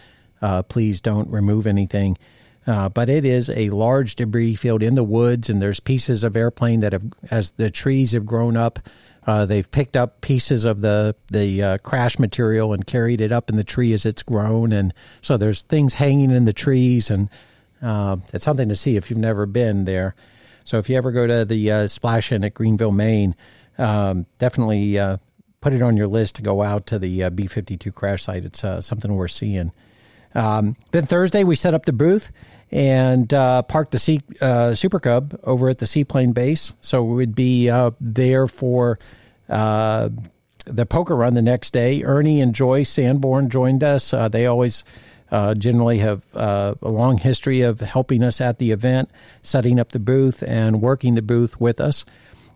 uh, 0.43 0.63
please 0.63 1.01
don't 1.01 1.31
remove 1.31 1.67
anything. 1.67 2.17
Uh, 2.67 2.89
but 2.89 3.09
it 3.09 3.25
is 3.25 3.49
a 3.51 3.71
large 3.71 4.17
debris 4.17 4.57
field 4.57 4.83
in 4.83 4.97
the 4.97 5.05
woods, 5.05 5.49
and 5.49 5.63
there's 5.63 5.79
pieces 5.79 6.25
of 6.25 6.37
airplane 6.37 6.81
that 6.81 6.93
have, 6.93 7.05
as 7.31 7.53
the 7.53 7.71
trees 7.71 8.11
have 8.11 8.27
grown 8.27 8.57
up, 8.57 8.81
uh, 9.25 9.47
they've 9.47 9.71
picked 9.71 9.97
up 9.97 10.21
pieces 10.21 10.65
of 10.65 10.81
the 10.81 11.15
the 11.31 11.63
uh, 11.63 11.79
crash 11.79 12.19
material 12.19 12.73
and 12.73 12.85
carried 12.85 13.21
it 13.21 13.31
up 13.31 13.49
in 13.49 13.55
the 13.57 13.63
tree 13.63 13.93
as 13.93 14.05
it's 14.05 14.25
grown, 14.25 14.73
and 14.73 14.93
so 15.21 15.37
there's 15.37 15.63
things 15.63 15.95
hanging 15.95 16.33
in 16.33 16.45
the 16.45 16.53
trees, 16.53 17.09
and 17.09 17.31
uh, 17.83 18.17
it's 18.33 18.45
something 18.45 18.69
to 18.69 18.75
see 18.75 18.97
if 18.97 19.11
you've 19.11 19.19
never 19.19 19.47
been 19.47 19.85
there. 19.85 20.17
So 20.65 20.79
if 20.79 20.91
you 20.91 20.97
ever 20.97 21.13
go 21.13 21.25
to 21.29 21.45
the 21.45 21.71
uh, 21.71 21.87
splash 21.87 22.33
in 22.33 22.43
at 22.43 22.55
Greenville, 22.55 22.91
Maine, 22.91 23.37
um, 23.79 24.27
definitely 24.39 24.99
uh, 24.99 25.19
put 25.61 25.73
it 25.73 25.83
on 25.83 25.97
your 25.97 26.09
list 26.09 26.35
to 26.37 26.43
go 26.43 26.63
out 26.63 26.87
to 26.87 26.99
the 26.99 27.23
uh, 27.23 27.31
B 27.31 27.47
fifty 27.47 27.77
two 27.77 27.93
crash 27.93 28.25
site. 28.25 28.45
It's 28.45 28.65
something 28.81 29.15
worth 29.15 29.31
seeing. 29.31 29.71
Um, 30.37 30.77
then 30.91 31.07
Thursday 31.07 31.45
we 31.45 31.57
set 31.57 31.73
up 31.73 31.87
the 31.87 31.95
booth 31.95 32.31
and 32.71 33.33
uh, 33.33 33.63
parked 33.63 33.93
the 33.93 33.99
sea, 33.99 34.21
uh, 34.43 34.75
Super 34.75 35.01
Cub 35.01 35.39
over 35.45 35.71
at 35.71 35.79
the 35.79 35.87
seaplane 35.87 36.33
base. 36.33 36.73
So 36.83 37.03
we 37.03 37.15
would 37.15 37.35
be 37.35 37.71
uh, 37.71 37.93
there 38.01 38.47
for 38.47 38.99
uh, 39.49 40.11
the 40.67 40.85
poker 40.85 41.17
run 41.17 41.35
the 41.35 41.43
next 41.43 41.73
day. 41.73 42.03
Ernie 42.03 42.41
and 42.41 42.55
Joyce 42.55 42.91
Sanborn 42.91 43.49
joined 43.49 43.83
us. 43.83 44.13
Uh, 44.13 44.29
they 44.29 44.45
always 44.47 44.85
uh, 45.31 45.55
generally 45.55 45.99
have 45.99 46.23
a 46.35 46.77
long 46.83 47.17
history 47.19 47.63
of 47.63 47.81
helping 47.81 48.23
us 48.23 48.41
at 48.41 48.59
the 48.59 48.73
event, 48.73 49.11
setting 49.41 49.81
up 49.81 49.93
the 49.93 49.99
booth 49.99 50.43
and 50.43 50.83
working 50.83 51.15
the 51.15 51.23
booth 51.23 51.59
with 51.59 51.81
us. 51.81 52.05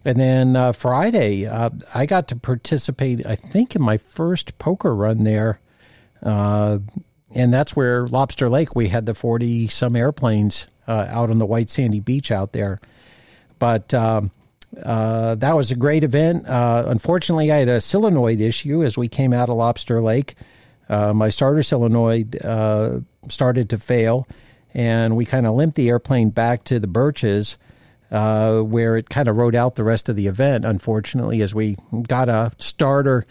And 0.04 0.18
then 0.18 0.72
Friday, 0.72 1.48
I 1.48 2.06
got 2.06 2.28
to 2.28 2.36
participate, 2.36 3.24
I 3.26 3.36
think, 3.36 3.74
in 3.74 3.82
my 3.82 3.96
first 3.96 4.58
poker 4.58 4.94
run 4.94 5.24
there. 5.24 5.60
And 7.34 7.52
that's 7.52 7.76
where 7.76 8.06
Lobster 8.06 8.48
Lake, 8.48 8.74
we 8.74 8.88
had 8.88 9.06
the 9.06 9.14
40 9.14 9.68
some 9.68 9.94
airplanes 9.94 10.66
uh, 10.88 11.06
out 11.08 11.30
on 11.30 11.38
the 11.38 11.46
white 11.46 11.70
sandy 11.70 12.00
beach 12.00 12.30
out 12.30 12.52
there. 12.52 12.78
But 13.58 13.94
um, 13.94 14.32
uh, 14.82 15.36
that 15.36 15.54
was 15.54 15.70
a 15.70 15.76
great 15.76 16.04
event. 16.04 16.48
Uh, 16.48 16.84
unfortunately, 16.86 17.52
I 17.52 17.58
had 17.58 17.68
a 17.68 17.80
solenoid 17.80 18.40
issue 18.40 18.82
as 18.82 18.96
we 18.96 19.08
came 19.08 19.32
out 19.32 19.48
of 19.48 19.56
Lobster 19.56 20.00
Lake. 20.00 20.34
Uh, 20.88 21.12
my 21.14 21.28
starter 21.28 21.62
solenoid 21.62 22.44
uh, 22.44 23.00
started 23.28 23.70
to 23.70 23.78
fail, 23.78 24.26
and 24.74 25.16
we 25.16 25.24
kind 25.24 25.46
of 25.46 25.54
limped 25.54 25.76
the 25.76 25.88
airplane 25.88 26.30
back 26.30 26.64
to 26.64 26.80
the 26.80 26.88
Birches. 26.88 27.58
Uh, 28.10 28.60
where 28.62 28.96
it 28.96 29.08
kind 29.08 29.28
of 29.28 29.36
rode 29.36 29.54
out 29.54 29.76
the 29.76 29.84
rest 29.84 30.08
of 30.08 30.16
the 30.16 30.26
event, 30.26 30.64
unfortunately, 30.64 31.42
as 31.42 31.54
we 31.54 31.76
got 32.08 32.28
a 32.28 32.50
starter 32.58 33.24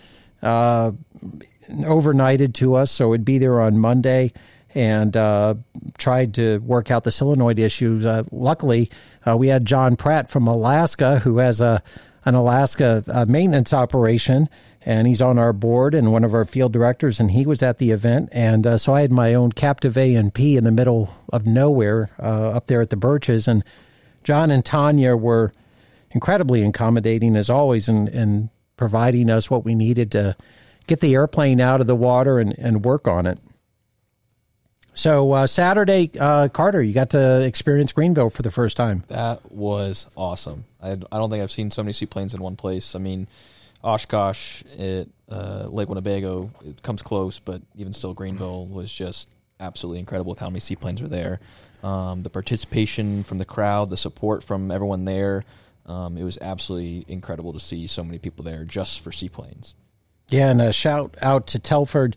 overnighted 1.69 2.53
to 2.55 2.75
us, 2.75 2.91
so 2.91 3.13
it'd 3.13 3.25
be 3.25 3.37
there 3.37 3.61
on 3.61 3.77
Monday, 3.77 4.33
and 4.75 5.15
uh, 5.15 5.55
tried 5.97 6.33
to 6.35 6.59
work 6.59 6.91
out 6.91 7.03
the 7.03 7.11
solenoid 7.11 7.59
issues. 7.59 8.05
Uh, 8.05 8.23
luckily, 8.31 8.89
uh, 9.27 9.35
we 9.37 9.47
had 9.47 9.65
John 9.65 9.95
Pratt 9.95 10.29
from 10.29 10.47
Alaska, 10.47 11.19
who 11.19 11.37
has 11.37 11.61
a 11.61 11.81
an 12.25 12.35
Alaska 12.35 13.01
uh, 13.07 13.25
maintenance 13.25 13.71
operation, 13.71 14.49
and 14.81 15.07
he's 15.07 15.21
on 15.21 15.39
our 15.39 15.53
board 15.53 15.95
and 15.95 16.11
one 16.11 16.25
of 16.25 16.33
our 16.33 16.43
field 16.43 16.73
directors, 16.73 17.19
and 17.19 17.31
he 17.31 17.45
was 17.45 17.63
at 17.63 17.77
the 17.77 17.91
event, 17.91 18.29
and 18.33 18.67
uh, 18.67 18.77
so 18.77 18.93
I 18.93 19.01
had 19.01 19.11
my 19.11 19.33
own 19.33 19.53
captive 19.53 19.97
A 19.97 20.15
and 20.15 20.33
P 20.33 20.57
in 20.57 20.65
the 20.65 20.71
middle 20.71 21.15
of 21.31 21.47
nowhere 21.47 22.09
up 22.19 22.67
there 22.67 22.81
at 22.81 22.89
the 22.89 22.97
Birches, 22.97 23.47
and 23.47 23.63
John 24.23 24.51
and 24.51 24.65
Tanya 24.65 25.15
were 25.15 25.53
incredibly 26.11 26.61
accommodating 26.61 27.37
as 27.37 27.49
always, 27.49 27.87
and 27.87 28.09
and 28.09 28.49
providing 28.75 29.29
us 29.29 29.49
what 29.49 29.65
we 29.65 29.75
needed 29.75 30.11
to 30.11 30.35
get 30.89 30.99
the 30.99 31.13
airplane 31.13 31.61
out 31.61 31.79
of 31.79 31.87
the 31.87 31.95
water 31.95 32.39
and, 32.39 32.57
and 32.57 32.83
work 32.83 33.07
on 33.07 33.25
it. 33.25 33.39
So 34.93 35.31
uh, 35.31 35.47
Saturday, 35.47 36.11
uh, 36.19 36.49
Carter, 36.49 36.81
you 36.81 36.93
got 36.93 37.11
to 37.11 37.41
experience 37.41 37.93
Greenville 37.93 38.29
for 38.29 38.41
the 38.41 38.51
first 38.51 38.75
time. 38.75 39.05
That 39.07 39.49
was 39.49 40.07
awesome. 40.17 40.65
I, 40.81 40.91
I 40.91 40.95
don't 40.95 41.29
think 41.29 41.41
I've 41.41 41.51
seen 41.51 41.71
so 41.71 41.83
many 41.83 41.93
seaplanes 41.93 42.33
in 42.33 42.41
one 42.41 42.57
place. 42.57 42.95
I 42.95 42.99
mean, 42.99 43.29
Oshkosh 43.81 44.63
at 44.77 45.07
uh, 45.29 45.67
Lake 45.69 45.87
Winnebago 45.87 46.51
it 46.65 46.83
comes 46.83 47.01
close, 47.01 47.39
but 47.39 47.61
even 47.75 47.93
still, 47.93 48.13
Greenville 48.13 48.65
was 48.65 48.91
just 48.91 49.29
absolutely 49.61 49.99
incredible 49.99 50.31
with 50.31 50.39
how 50.39 50.49
many 50.49 50.59
seaplanes 50.59 51.01
were 51.01 51.07
there. 51.07 51.39
Um, 51.81 52.23
the 52.23 52.29
participation 52.29 53.23
from 53.23 53.37
the 53.37 53.45
crowd, 53.45 53.89
the 53.89 53.95
support 53.95 54.43
from 54.43 54.69
everyone 54.69 55.05
there. 55.05 55.45
Um, 55.85 56.17
it 56.17 56.23
was 56.23 56.37
absolutely 56.41 57.05
incredible 57.07 57.53
to 57.53 57.59
see 57.59 57.87
so 57.87 58.03
many 58.03 58.19
people 58.19 58.43
there 58.43 58.65
just 58.65 58.99
for 58.99 59.13
seaplanes. 59.13 59.75
Yeah, 60.29 60.51
and 60.51 60.61
a 60.61 60.71
shout 60.71 61.15
out 61.23 61.47
to 61.47 61.59
Telford 61.59 62.15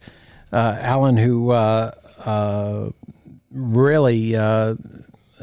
uh, 0.52 0.76
Allen, 0.80 1.16
who 1.16 1.50
uh, 1.50 1.92
uh, 2.18 2.90
really 3.50 4.36
uh, 4.36 4.74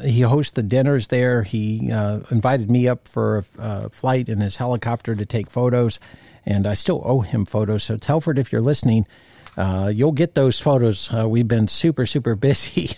he 0.04 0.20
hosts 0.20 0.52
the 0.52 0.62
dinners 0.62 1.08
there. 1.08 1.42
He 1.42 1.90
uh, 1.90 2.20
invited 2.30 2.70
me 2.70 2.86
up 2.86 3.08
for 3.08 3.38
a, 3.38 3.44
a 3.58 3.90
flight 3.90 4.28
in 4.28 4.40
his 4.40 4.56
helicopter 4.56 5.16
to 5.16 5.26
take 5.26 5.50
photos, 5.50 5.98
and 6.46 6.64
I 6.64 6.74
still 6.74 7.02
owe 7.04 7.20
him 7.20 7.44
photos. 7.44 7.82
So 7.82 7.96
Telford, 7.96 8.38
if 8.38 8.52
you're 8.52 8.60
listening, 8.60 9.04
you'll 9.58 10.12
get 10.12 10.36
those 10.36 10.60
photos. 10.60 11.10
We've 11.12 11.48
been 11.48 11.66
super 11.66 12.06
super 12.06 12.34
busy, 12.36 12.90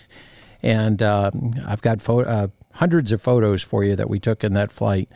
and 0.61 1.01
I've 1.01 1.81
got 1.81 2.07
uh, 2.07 2.49
hundreds 2.73 3.11
of 3.11 3.23
photos 3.23 3.63
for 3.63 3.83
you 3.83 3.95
that 3.95 4.09
we 4.09 4.19
took 4.19 4.43
in 4.43 4.53
that 4.53 4.71
flight. 4.71 5.09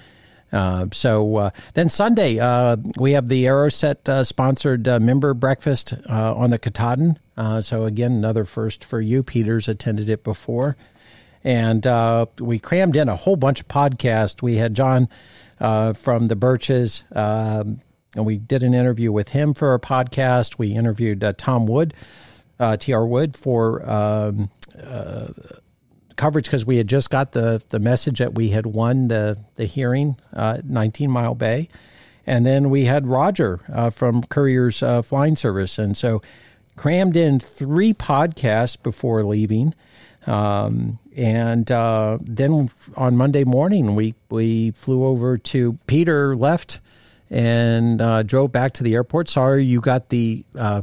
Uh, 0.51 0.87
so 0.91 1.35
uh, 1.35 1.49
then 1.73 1.89
Sunday, 1.89 2.39
uh, 2.39 2.77
we 2.97 3.11
have 3.13 3.27
the 3.27 3.45
Aeroset 3.45 4.07
uh, 4.07 4.23
sponsored 4.23 4.87
uh, 4.87 4.99
member 4.99 5.33
breakfast 5.33 5.93
uh, 6.09 6.33
on 6.35 6.51
the 6.51 6.59
Katahdin. 6.59 7.19
Uh, 7.35 7.61
so 7.61 7.85
again, 7.85 8.13
another 8.13 8.45
first 8.45 8.83
for 8.83 9.01
you. 9.01 9.23
Peter's 9.23 9.67
attended 9.67 10.09
it 10.09 10.23
before. 10.23 10.77
And 11.43 11.85
uh, 11.85 12.25
we 12.39 12.59
crammed 12.59 12.95
in 12.95 13.09
a 13.09 13.15
whole 13.15 13.35
bunch 13.35 13.61
of 13.61 13.67
podcasts. 13.67 14.41
We 14.41 14.55
had 14.55 14.73
John 14.73 15.07
uh, 15.59 15.93
from 15.93 16.27
the 16.27 16.35
Birches, 16.35 17.03
um, 17.13 17.81
and 18.15 18.25
we 18.25 18.37
did 18.37 18.63
an 18.63 18.73
interview 18.73 19.11
with 19.11 19.29
him 19.29 19.53
for 19.53 19.69
our 19.69 19.79
podcast. 19.79 20.57
We 20.57 20.73
interviewed 20.73 21.23
Tom 21.37 21.65
Wood, 21.67 21.93
uh, 22.59 22.77
T.R. 22.77 23.05
Wood, 23.05 23.37
for 23.37 23.87
um, 23.89 24.49
coverage 26.17 26.45
because 26.45 26.65
we 26.65 26.77
had 26.77 26.87
just 26.87 27.09
got 27.09 27.31
the 27.31 27.61
the 27.69 27.79
message 27.79 28.19
that 28.19 28.35
we 28.35 28.49
had 28.49 28.65
won 28.65 29.07
the 29.07 29.37
the 29.55 29.65
hearing 29.65 30.17
uh, 30.33 30.57
19 30.63 31.09
Mile 31.09 31.35
Bay, 31.35 31.69
and 32.25 32.45
then 32.45 32.69
we 32.69 32.85
had 32.85 33.07
Roger 33.07 33.61
uh, 33.71 33.89
from 33.89 34.23
Currier's 34.23 34.83
uh, 34.83 35.01
Flying 35.01 35.35
Service, 35.35 35.79
and 35.79 35.95
so 35.95 36.21
crammed 36.75 37.15
in 37.15 37.39
three 37.39 37.93
podcasts 37.93 38.81
before 38.81 39.23
leaving. 39.23 39.73
Um, 40.25 40.99
and 41.15 41.71
uh, 41.71 42.17
then 42.21 42.69
on 42.95 43.15
Monday 43.15 43.43
morning, 43.43 43.95
we 43.95 44.13
we 44.29 44.71
flew 44.71 45.05
over 45.05 45.37
to 45.37 45.77
Peter 45.87 46.35
left 46.35 46.79
and 47.29 48.01
uh, 48.01 48.23
drove 48.23 48.51
back 48.51 48.73
to 48.73 48.83
the 48.83 48.93
airport. 48.93 49.29
Sorry, 49.29 49.63
you 49.63 49.81
got 49.81 50.09
the 50.09 50.45
uh, 50.57 50.81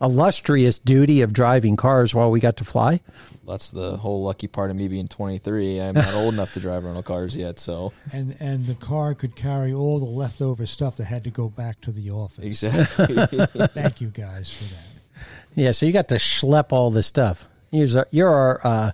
illustrious 0.00 0.78
duty 0.78 1.20
of 1.22 1.32
driving 1.32 1.76
cars 1.76 2.14
while 2.14 2.30
we 2.30 2.40
got 2.40 2.56
to 2.58 2.64
fly. 2.64 3.00
That's 3.46 3.70
the 3.70 3.96
whole 3.96 4.22
lucky 4.22 4.46
part 4.46 4.70
of 4.70 4.76
me 4.76 4.88
being 4.88 5.08
23. 5.08 5.80
I'm 5.80 5.94
not 5.94 6.14
old 6.14 6.34
enough 6.34 6.54
to 6.54 6.60
drive 6.60 6.84
rental 6.84 7.02
cars 7.02 7.36
yet, 7.36 7.58
so 7.58 7.92
And 8.12 8.36
and 8.40 8.66
the 8.66 8.74
car 8.76 9.14
could 9.14 9.34
carry 9.36 9.72
all 9.72 9.98
the 9.98 10.04
leftover 10.04 10.66
stuff 10.66 10.96
that 10.98 11.04
had 11.04 11.24
to 11.24 11.30
go 11.30 11.48
back 11.48 11.80
to 11.82 11.90
the 11.92 12.10
office. 12.10 12.44
exactly. 12.44 13.16
Thank 13.68 14.00
you 14.00 14.08
guys 14.08 14.52
for 14.52 14.64
that. 14.74 15.24
Yeah, 15.54 15.72
so 15.72 15.84
you 15.84 15.92
got 15.92 16.08
to 16.08 16.14
schlep 16.14 16.66
all 16.72 16.90
this 16.90 17.06
stuff. 17.08 17.46
You're, 17.72 18.06
you're 18.10 18.30
our 18.30 18.60
uh, 18.66 18.90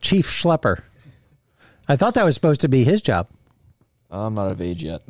chief 0.00 0.28
schlepper. 0.28 0.82
I 1.88 1.96
thought 1.96 2.14
that 2.14 2.24
was 2.24 2.34
supposed 2.34 2.62
to 2.62 2.68
be 2.68 2.82
his 2.84 3.00
job. 3.00 3.28
I'm 4.10 4.34
not 4.34 4.50
of 4.50 4.60
age 4.60 4.82
yet. 4.82 5.02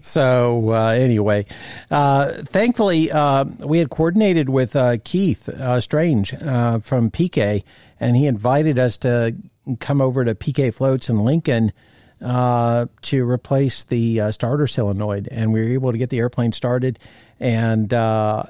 So 0.00 0.72
uh, 0.72 0.88
anyway, 0.90 1.46
uh, 1.90 2.32
thankfully 2.44 3.10
uh, 3.10 3.44
we 3.44 3.78
had 3.78 3.90
coordinated 3.90 4.48
with 4.48 4.76
uh, 4.76 4.98
Keith 5.04 5.48
uh, 5.48 5.80
Strange 5.80 6.32
uh, 6.34 6.78
from 6.78 7.10
PK, 7.10 7.64
and 7.98 8.16
he 8.16 8.26
invited 8.26 8.78
us 8.78 8.98
to 8.98 9.34
come 9.80 10.00
over 10.00 10.24
to 10.24 10.34
PK 10.34 10.72
Floats 10.72 11.08
in 11.08 11.24
Lincoln 11.24 11.72
to 12.20 13.28
replace 13.28 13.84
the 13.84 14.32
starter 14.32 14.66
solenoid, 14.66 15.28
and 15.30 15.52
we 15.52 15.60
were 15.60 15.68
able 15.68 15.92
to 15.92 15.98
get 15.98 16.10
the 16.10 16.18
airplane 16.18 16.52
started. 16.52 16.98
And 17.40 17.90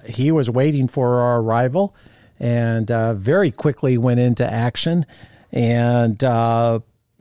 he 0.05 0.31
was 0.31 0.51
waiting 0.51 0.89
for 0.89 1.21
our 1.21 1.41
arrival, 1.41 1.95
and 2.39 2.89
very 3.19 3.51
quickly 3.51 3.99
went 3.99 4.21
into 4.21 4.47
action 4.47 5.07
and 5.53 6.19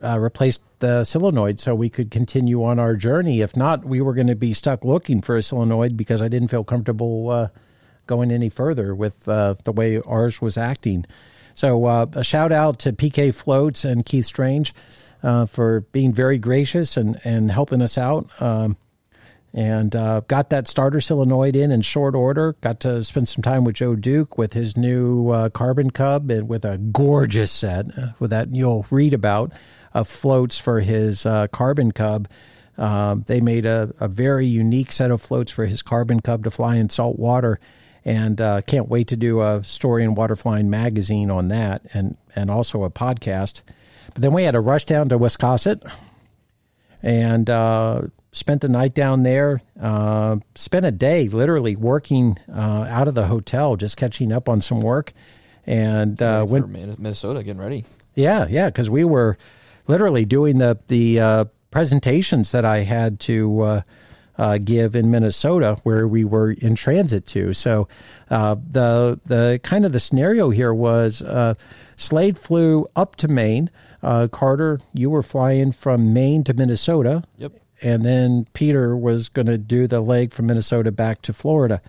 uh, 0.02 0.12
uh, 0.12 0.18
replaced 0.18 0.60
the 0.78 1.04
solenoid 1.04 1.58
so 1.58 1.74
we 1.74 1.88
could 1.88 2.10
continue 2.10 2.62
on 2.64 2.78
our 2.78 2.96
journey. 2.96 3.40
If 3.40 3.56
not, 3.56 3.84
we 3.84 4.00
were 4.00 4.14
going 4.14 4.26
to 4.26 4.34
be 4.34 4.52
stuck 4.52 4.84
looking 4.84 5.22
for 5.22 5.36
a 5.36 5.42
solenoid 5.42 5.96
because 5.96 6.20
I 6.20 6.28
didn't 6.28 6.48
feel 6.48 6.64
comfortable 6.64 7.50
going 8.06 8.30
any 8.30 8.48
further 8.48 8.94
with 8.94 9.20
the 9.20 9.72
way 9.74 10.00
ours 10.00 10.40
was 10.42 10.58
acting. 10.58 11.06
So 11.54 11.86
a 11.88 12.22
shout 12.22 12.52
out 12.52 12.78
to 12.80 12.92
PK 12.92 13.34
Floats 13.34 13.86
and 13.86 14.04
Keith 14.04 14.26
Strange 14.26 14.74
uh, 15.22 15.46
for 15.46 15.80
being 15.80 16.12
very 16.12 16.38
gracious 16.38 16.96
and, 16.96 17.20
and 17.24 17.50
helping 17.50 17.82
us 17.82 17.98
out. 17.98 18.28
Um, 18.40 18.76
and 19.52 19.96
uh, 19.96 20.20
got 20.28 20.50
that 20.50 20.68
starter 20.68 21.00
solenoid 21.00 21.56
in 21.56 21.70
in 21.70 21.80
short 21.80 22.14
order. 22.14 22.54
Got 22.60 22.80
to 22.80 23.02
spend 23.02 23.26
some 23.26 23.42
time 23.42 23.64
with 23.64 23.76
Joe 23.76 23.96
Duke 23.96 24.36
with 24.36 24.52
his 24.52 24.76
new 24.76 25.30
uh, 25.30 25.48
Carbon 25.48 25.90
Cub 25.90 26.30
and 26.30 26.46
with 26.46 26.64
a 26.64 26.76
gorgeous 26.76 27.50
set 27.50 27.86
uh, 27.98 28.08
with 28.18 28.30
that 28.30 28.54
you'll 28.54 28.84
read 28.90 29.14
about 29.14 29.52
of 29.96 30.08
floats 30.08 30.58
for 30.58 30.80
his 30.80 31.24
uh, 31.24 31.46
Carbon 31.48 31.90
Cub. 31.90 32.28
Um, 32.76 33.24
they 33.26 33.40
made 33.40 33.64
a, 33.64 33.92
a, 33.98 34.06
very 34.06 34.46
unique 34.46 34.92
set 34.92 35.10
of 35.10 35.22
floats 35.22 35.50
for 35.50 35.64
his 35.64 35.80
Carbon 35.80 36.20
Cub 36.20 36.44
to 36.44 36.50
fly 36.50 36.76
in 36.76 36.90
salt 36.90 37.18
water, 37.18 37.58
and 38.04 38.38
uh, 38.38 38.60
can't 38.60 38.88
wait 38.88 39.08
to 39.08 39.16
do 39.16 39.40
a 39.40 39.64
story 39.64 40.04
in 40.04 40.14
Waterflying 40.14 40.66
magazine 40.66 41.30
on 41.30 41.48
that, 41.48 41.80
and 41.94 42.18
and 42.34 42.50
also 42.50 42.84
a 42.84 42.90
podcast. 42.90 43.62
But 44.12 44.20
then 44.22 44.32
we 44.32 44.42
had 44.44 44.52
to 44.52 44.60
rush 44.60 44.84
down 44.84 45.08
to 45.08 45.18
Wiscasset 45.18 45.90
and 47.02 47.48
uh, 47.48 48.02
spent 48.32 48.60
the 48.60 48.68
night 48.68 48.94
down 48.94 49.22
there. 49.22 49.62
Uh, 49.80 50.36
spent 50.54 50.84
a 50.84 50.90
day 50.90 51.28
literally 51.28 51.76
working 51.76 52.38
uh, 52.54 52.86
out 52.90 53.08
of 53.08 53.14
the 53.14 53.26
hotel, 53.26 53.76
just 53.76 53.96
catching 53.96 54.32
up 54.32 54.50
on 54.50 54.60
some 54.60 54.80
work. 54.80 55.14
And 55.66 56.20
uh, 56.20 56.44
went 56.46 56.68
Minnesota 56.68 57.42
getting 57.42 57.60
ready. 57.60 57.86
Yeah, 58.14 58.46
yeah, 58.48 58.66
because 58.66 58.88
we 58.88 59.02
were 59.04 59.36
literally 59.86 60.24
doing 60.24 60.58
the 60.58 60.78
the 60.88 61.20
uh, 61.20 61.44
presentations 61.70 62.52
that 62.52 62.64
I 62.64 62.78
had 62.78 63.20
to 63.20 63.60
uh, 63.60 63.82
uh, 64.38 64.58
give 64.58 64.94
in 64.94 65.10
Minnesota, 65.10 65.78
where 65.82 66.06
we 66.06 66.24
were 66.24 66.52
in 66.52 66.74
transit 66.74 67.26
to. 67.28 67.52
So 67.52 67.88
uh, 68.30 68.56
the 68.70 69.20
the 69.24 69.60
kind 69.62 69.84
of 69.84 69.92
the 69.92 70.00
scenario 70.00 70.50
here 70.50 70.74
was 70.74 71.22
uh, 71.22 71.54
Slade 71.96 72.38
flew 72.38 72.86
up 72.94 73.16
to 73.16 73.28
Maine. 73.28 73.70
Uh, 74.02 74.28
Carter, 74.30 74.80
you 74.92 75.10
were 75.10 75.22
flying 75.22 75.72
from 75.72 76.12
Maine 76.12 76.44
to 76.44 76.54
Minnesota. 76.54 77.24
Yep. 77.38 77.52
And 77.82 78.04
then 78.04 78.46
Peter 78.54 78.96
was 78.96 79.28
going 79.28 79.46
to 79.46 79.58
do 79.58 79.86
the 79.86 80.00
leg 80.00 80.32
from 80.32 80.46
Minnesota 80.46 80.90
back 80.90 81.20
to 81.22 81.32
Florida. 81.32 81.82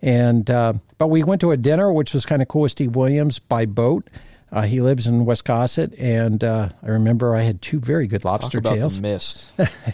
And 0.00 0.50
uh, 0.50 0.74
but 0.98 1.08
we 1.08 1.22
went 1.22 1.40
to 1.42 1.52
a 1.52 1.56
dinner, 1.56 1.92
which 1.92 2.12
was 2.12 2.26
kind 2.26 2.42
of 2.42 2.48
cool 2.48 2.62
with 2.62 2.72
Steve 2.72 2.96
Williams 2.96 3.38
by 3.38 3.66
boat. 3.66 4.08
Uh, 4.52 4.62
he 4.62 4.82
lives 4.82 5.06
in 5.06 5.24
West 5.24 5.46
Wiscasset, 5.46 5.98
and 5.98 6.44
uh, 6.44 6.68
I 6.82 6.88
remember 6.88 7.34
I 7.34 7.42
had 7.42 7.62
two 7.62 7.80
very 7.80 8.06
good 8.06 8.24
lobster 8.24 8.60
Talk 8.60 8.72
about 8.72 8.74
tails. 8.76 8.96
The 9.00 9.02
mist. 9.02 9.52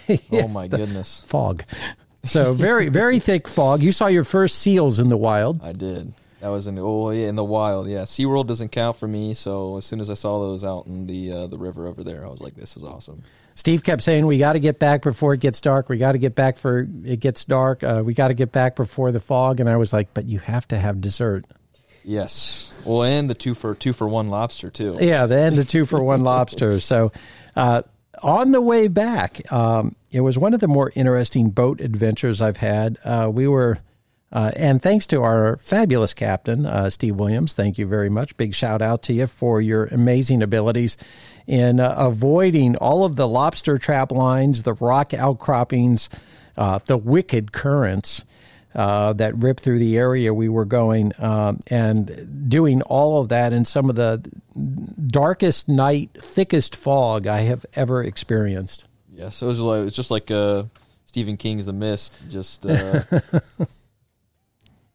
Yes, 0.09 0.21
oh 0.33 0.49
my 0.49 0.67
goodness. 0.67 1.23
Fog. 1.27 1.63
So 2.25 2.53
very 2.53 2.89
very 2.89 3.21
thick 3.21 3.47
fog. 3.47 3.83
You 3.83 3.93
saw 3.93 4.09
your 4.09 4.25
first 4.25 4.59
seals 4.59 4.99
in 4.99 5.09
the 5.09 5.17
wild. 5.17 5.63
I 5.63 5.73
did. 5.73 6.13
That 6.41 6.51
was 6.51 6.67
in 6.67 6.79
oh 6.79 7.11
yeah 7.11 7.29
in 7.29 7.37
the 7.37 7.45
wild 7.45 7.89
yeah. 7.89 8.03
SeaWorld 8.03 8.49
doesn't 8.49 8.71
count 8.71 8.97
for 8.97 9.07
me, 9.07 9.35
so 9.35 9.77
as 9.77 9.85
soon 9.85 10.01
as 10.01 10.11
I 10.11 10.15
saw 10.15 10.41
those 10.41 10.65
out 10.65 10.87
in 10.87 11.07
the 11.07 11.33
uh, 11.33 11.47
the 11.47 11.59
river 11.59 11.87
over 11.87 12.03
there, 12.03 12.25
I 12.25 12.29
was 12.29 12.41
like, 12.41 12.55
this 12.55 12.77
is 12.77 12.83
awesome. 12.83 13.23
Steve 13.55 13.83
kept 13.83 14.03
saying, 14.03 14.27
"We 14.27 14.39
got 14.39 14.53
to 14.55 14.61
get 14.61 14.79
back 14.79 15.03
before 15.03 15.35
it 15.35 15.41
gets 15.41 15.61
dark. 15.61 15.89
We 15.89 15.99
got 15.99 16.13
to 16.13 16.19
get 16.19 16.35
back 16.35 16.59
for 16.59 16.87
it 17.05 17.21
gets 17.21 17.45
dark. 17.45 17.83
Uh, 17.83 18.03
we 18.05 18.15
got 18.15 18.29
to 18.29 18.35
get 18.35 18.53
back 18.53 18.77
before 18.77 19.13
the 19.13 19.21
fog." 19.21 19.61
And 19.61 19.69
I 19.69 19.77
was 19.77 19.93
like, 19.93 20.15
"But 20.15 20.27
you 20.27 20.39
have 20.41 20.67
to 20.69 20.79
have 20.79 21.01
dessert." 21.01 21.45
Yes. 22.09 22.73
Well, 22.87 23.03
and 23.03 23.29
the 23.29 23.35
two 23.35 23.55
for 23.55 23.75
two 23.75 23.93
for 23.93 24.09
one 24.09 24.31
lobster 24.31 24.71
too. 24.71 24.97
Yeah, 24.99 25.25
and 25.25 25.57
the 25.57 25.65
two 25.65 25.85
for 25.85 26.03
one 26.03 26.25
lobster. 26.25 26.81
So, 26.81 27.13
uh, 27.55 27.83
on 28.23 28.51
the 28.51 28.63
way 28.63 28.89
back, 28.89 29.53
um, 29.53 29.95
it 30.11 30.23
was 30.23 30.39
one 30.39 30.55
of 30.55 30.61
the 30.61 30.69
more 30.69 30.91
interesting 30.95 31.51
boat 31.51 31.83
adventures 31.83 32.41
I've 32.41 32.57
had. 32.57 32.99
Uh, 33.05 33.31
we 33.31 33.47
were 33.47 33.79
uh, 34.31 34.53
and 34.57 34.83
thanks 34.83 35.07
to 35.09 35.23
our 35.23 35.57
fabulous 35.59 36.13
captain, 36.13 36.67
uh, 36.67 36.91
Steve 36.91 37.17
Williams. 37.17 37.55
Thank 37.55 37.79
you 37.79 37.87
very 37.87 38.11
much. 38.11 38.37
Big 38.37 38.55
shout 38.55 38.83
out 38.83 39.03
to 39.05 39.13
you 39.13 39.27
for 39.27 39.61
your 39.61 39.87
amazing 39.87 40.43
abilities 40.43 40.97
in 41.47 41.81
uh, 41.81 41.95
avoiding 41.97 42.77
all 42.77 43.05
of 43.05 43.17
the 43.17 43.27
lobster 43.27 43.79
trap 43.79 44.13
lines, 44.13 44.65
the 44.65 44.75
rock 44.75 45.13
outcroppings, 45.15 46.11
uh, 46.59 46.79
the 46.87 46.99
wicked 46.99 47.53
currents. 47.53 48.25
Uh, 48.75 49.14
that 49.14 49.35
ripped 49.37 49.62
through 49.62 49.79
the 49.79 49.97
area 49.97 50.33
we 50.33 50.49
were 50.49 50.66
going, 50.66 51.11
um, 51.19 51.59
and 51.69 52.49
doing 52.51 52.83
all 52.83 53.21
of 53.21 53.31
that 53.31 53.55
in 53.55 53.64
some 53.64 53.89
of 53.89 53.97
the 53.97 54.23
darkest 55.07 55.69
night, 55.69 56.11
thickest 56.21 56.77
fog 56.77 57.27
I 57.27 57.41
have 57.41 57.64
ever 57.73 58.05
experienced. 58.05 58.87
Yes, 59.11 59.41
it 59.43 59.47
was 59.47 59.59
like 59.61 59.87
it's 59.87 59.97
just 59.97 60.11
like 60.11 60.31
uh, 60.31 60.64
Stephen 61.07 61.37
King's 61.37 61.66
The 61.66 61.73
Mist. 61.73 62.23
Just 62.29 62.66
it 62.66 63.12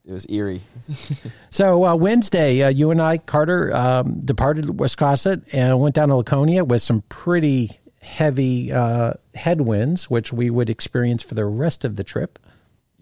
was 0.05 0.26
eerie. 0.30 0.61
so 1.49 1.86
uh, 1.86 1.95
Wednesday, 1.95 2.61
uh, 2.63 2.69
you 2.69 2.91
and 2.91 3.01
I, 3.01 3.17
Carter, 3.17 3.76
um, 3.76 4.21
departed 4.21 4.65
Wiscasset 4.65 5.43
and 5.51 5.80
went 5.80 5.95
down 5.95 6.09
to 6.09 6.15
Laconia 6.15 6.63
with 6.63 6.82
some 6.82 7.01
pretty 7.09 7.71
heavy 8.01 8.71
uh, 8.71 9.13
headwinds, 9.34 10.09
which 10.09 10.32
we 10.32 10.49
would 10.49 10.69
experience 10.69 11.24
for 11.24 11.36
the 11.36 11.45
rest 11.45 11.84
of 11.84 11.95
the 11.95 12.03
trip. 12.03 12.38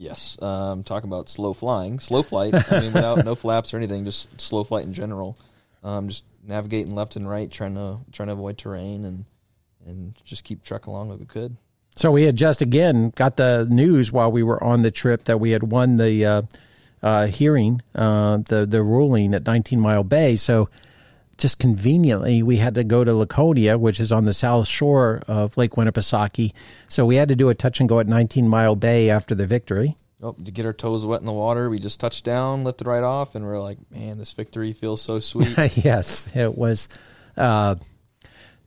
Yes, 0.01 0.35
um, 0.41 0.83
talking 0.83 1.07
about 1.07 1.29
slow 1.29 1.53
flying, 1.53 1.99
slow 1.99 2.23
flight. 2.23 2.55
I 2.71 2.79
mean, 2.79 2.91
without 2.91 3.23
no 3.25 3.35
flaps 3.35 3.71
or 3.71 3.77
anything, 3.77 4.03
just 4.03 4.41
slow 4.41 4.63
flight 4.63 4.83
in 4.83 4.93
general. 4.93 5.37
Um, 5.83 6.09
just 6.09 6.23
navigating 6.43 6.95
left 6.95 7.17
and 7.17 7.29
right, 7.29 7.51
trying 7.51 7.75
to 7.75 7.99
trying 8.11 8.25
to 8.25 8.33
avoid 8.33 8.57
terrain 8.57 9.05
and 9.05 9.25
and 9.85 10.15
just 10.25 10.43
keep 10.43 10.63
trucking 10.63 10.91
along 10.91 11.09
like 11.09 11.19
we 11.19 11.27
could. 11.27 11.55
So 11.97 12.09
we 12.09 12.23
had 12.23 12.35
just 12.35 12.63
again 12.63 13.11
got 13.15 13.37
the 13.37 13.67
news 13.69 14.11
while 14.11 14.31
we 14.31 14.41
were 14.41 14.61
on 14.63 14.81
the 14.81 14.89
trip 14.89 15.25
that 15.25 15.39
we 15.39 15.51
had 15.51 15.61
won 15.61 15.97
the 15.97 16.25
uh, 16.25 16.41
uh, 17.03 17.27
hearing 17.27 17.83
uh, 17.93 18.37
the 18.37 18.65
the 18.65 18.81
ruling 18.81 19.35
at 19.35 19.45
19 19.45 19.79
Mile 19.79 20.03
Bay. 20.03 20.35
So 20.35 20.67
just 21.41 21.59
conveniently, 21.59 22.43
we 22.43 22.57
had 22.57 22.75
to 22.75 22.83
go 22.83 23.03
to 23.03 23.13
Laconia, 23.13 23.77
which 23.77 23.99
is 23.99 24.11
on 24.11 24.25
the 24.25 24.33
south 24.33 24.67
shore 24.67 25.21
of 25.27 25.57
Lake 25.57 25.71
Winnipesaukee. 25.71 26.53
So 26.87 27.05
we 27.05 27.15
had 27.15 27.29
to 27.29 27.35
do 27.35 27.49
a 27.49 27.55
touch 27.55 27.79
and 27.79 27.89
go 27.89 27.99
at 27.99 28.07
19 28.07 28.47
Mile 28.47 28.75
Bay 28.75 29.09
after 29.09 29.33
the 29.33 29.47
victory. 29.47 29.97
Oh, 30.23 30.33
to 30.33 30.51
get 30.51 30.67
our 30.67 30.73
toes 30.73 31.03
wet 31.03 31.19
in 31.19 31.25
the 31.25 31.33
water, 31.33 31.67
we 31.69 31.79
just 31.79 31.99
touched 31.99 32.23
down, 32.23 32.63
lifted 32.63 32.85
right 32.85 33.03
off, 33.03 33.33
and 33.33 33.43
we're 33.43 33.59
like, 33.59 33.79
man, 33.89 34.19
this 34.19 34.31
victory 34.33 34.71
feels 34.73 35.01
so 35.01 35.17
sweet. 35.17 35.57
yes, 35.83 36.27
it 36.35 36.55
was. 36.55 36.87
Uh, 37.35 37.75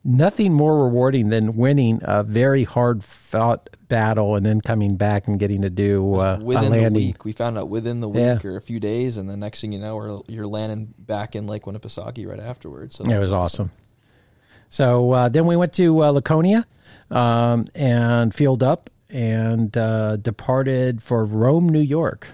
nothing 0.05 0.53
more 0.53 0.85
rewarding 0.85 1.31
than 1.31 1.57
winning 1.57 2.01
a 2.03 2.23
very 2.23 2.65
hard 2.65 3.03
fought 3.03 3.71
battle 3.89 4.37
and 4.37 4.45
then 4.45 4.61
coming 4.61 4.97
back 4.97 5.27
and 5.27 5.39
getting 5.39 5.63
to 5.63 5.71
do 5.71 6.17
uh, 6.17 6.39
within 6.43 6.65
a 6.65 6.69
landing. 6.69 6.93
the 6.93 7.07
week. 7.09 7.25
We 7.25 7.33
found 7.33 7.57
out 7.57 7.69
within 7.69 8.01
the 8.01 8.09
week 8.09 8.23
yeah. 8.23 8.39
or 8.45 8.57
a 8.57 8.61
few 8.61 8.81
days, 8.81 9.17
and 9.17 9.29
the 9.29 9.37
next 9.37 9.61
thing 9.61 9.73
you 9.73 9.79
know, 9.79 10.25
you're 10.29 10.47
landing 10.47 10.95
back 10.99 11.35
in 11.35 11.47
Lake 11.47 11.63
Winnipesaukee 11.65 12.27
right 12.29 12.41
afterwards. 12.41 12.97
So 12.97 13.05
it 13.05 13.19
was 13.19 13.33
awesome. 13.33 13.71
awesome. 13.71 13.71
So 14.69 15.13
uh, 15.13 15.29
then 15.29 15.47
we 15.47 15.57
went 15.57 15.73
to 15.75 16.03
uh, 16.03 16.11
Laconia 16.11 16.67
um, 17.11 17.67
and 17.75 18.35
filled 18.35 18.63
up 18.63 18.91
and 19.09 19.77
uh, 19.77 20.17
departed 20.17 21.03
for 21.03 21.25
Rome, 21.25 21.69
New 21.69 21.81
York. 21.81 22.29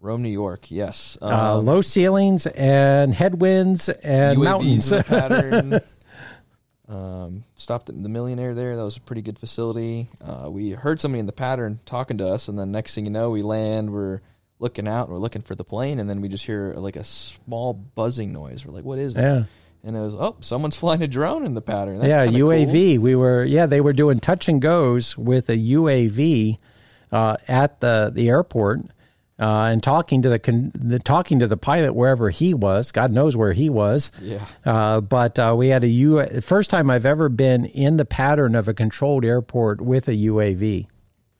Rome, 0.00 0.22
New 0.22 0.30
York, 0.30 0.70
yes. 0.70 1.18
Uh, 1.20 1.56
um, 1.58 1.66
low 1.66 1.82
ceilings 1.82 2.46
and 2.46 3.12
headwinds 3.12 3.88
and 3.88 4.38
UAVs 4.38 5.10
mountains. 5.10 5.82
Um, 6.88 7.44
stopped 7.54 7.90
at 7.90 8.02
the 8.02 8.08
Million 8.08 8.38
Air 8.38 8.54
there. 8.54 8.76
That 8.76 8.82
was 8.82 8.96
a 8.96 9.00
pretty 9.00 9.20
good 9.20 9.38
facility. 9.38 10.06
Uh, 10.24 10.48
we 10.50 10.70
heard 10.70 11.00
somebody 11.00 11.20
in 11.20 11.26
the 11.26 11.32
pattern 11.32 11.80
talking 11.84 12.18
to 12.18 12.26
us, 12.26 12.48
and 12.48 12.58
then 12.58 12.72
next 12.72 12.94
thing 12.94 13.04
you 13.04 13.10
know, 13.10 13.30
we 13.30 13.42
land. 13.42 13.92
We're 13.92 14.20
looking 14.58 14.88
out. 14.88 15.10
We're 15.10 15.18
looking 15.18 15.42
for 15.42 15.54
the 15.54 15.64
plane, 15.64 16.00
and 16.00 16.08
then 16.08 16.22
we 16.22 16.28
just 16.28 16.46
hear 16.46 16.72
like 16.74 16.96
a 16.96 17.04
small 17.04 17.74
buzzing 17.74 18.32
noise. 18.32 18.64
We're 18.64 18.72
like, 18.72 18.84
"What 18.84 18.98
is 18.98 19.14
that?" 19.14 19.22
Yeah. 19.22 19.44
And 19.84 19.96
it 19.96 20.00
was, 20.00 20.14
"Oh, 20.14 20.36
someone's 20.40 20.76
flying 20.80 21.02
a 21.02 21.06
drone 21.06 21.44
in 21.44 21.52
the 21.52 21.60
pattern." 21.60 21.98
That's 21.98 22.08
yeah, 22.08 22.26
UAV. 22.26 22.94
Cool. 22.94 23.02
We 23.02 23.14
were, 23.14 23.44
yeah, 23.44 23.66
they 23.66 23.82
were 23.82 23.92
doing 23.92 24.18
touch 24.18 24.48
and 24.48 24.60
goes 24.60 25.16
with 25.16 25.50
a 25.50 25.56
UAV 25.56 26.56
uh, 27.12 27.36
at 27.46 27.80
the 27.80 28.10
the 28.14 28.30
airport 28.30 28.80
uh, 29.38 29.64
and 29.64 29.82
talking 29.82 30.22
to 30.22 30.28
the, 30.28 30.38
con- 30.38 30.72
the, 30.74 30.98
talking 30.98 31.38
to 31.38 31.46
the 31.46 31.56
pilot 31.56 31.94
wherever 31.94 32.30
he 32.30 32.54
was. 32.54 32.90
God 32.92 33.12
knows 33.12 33.36
where 33.36 33.52
he 33.52 33.68
was. 33.68 34.10
Yeah. 34.20 34.44
Uh, 34.64 35.00
but 35.00 35.38
uh, 35.38 35.54
we 35.56 35.68
had 35.68 35.84
a 35.84 35.88
U. 35.88 36.24
First 36.40 36.70
time 36.70 36.90
I've 36.90 37.06
ever 37.06 37.28
been 37.28 37.64
in 37.64 37.96
the 37.96 38.04
pattern 38.04 38.54
of 38.54 38.68
a 38.68 38.74
controlled 38.74 39.24
airport 39.24 39.80
with 39.80 40.08
a 40.08 40.12
UAV. 40.12 40.86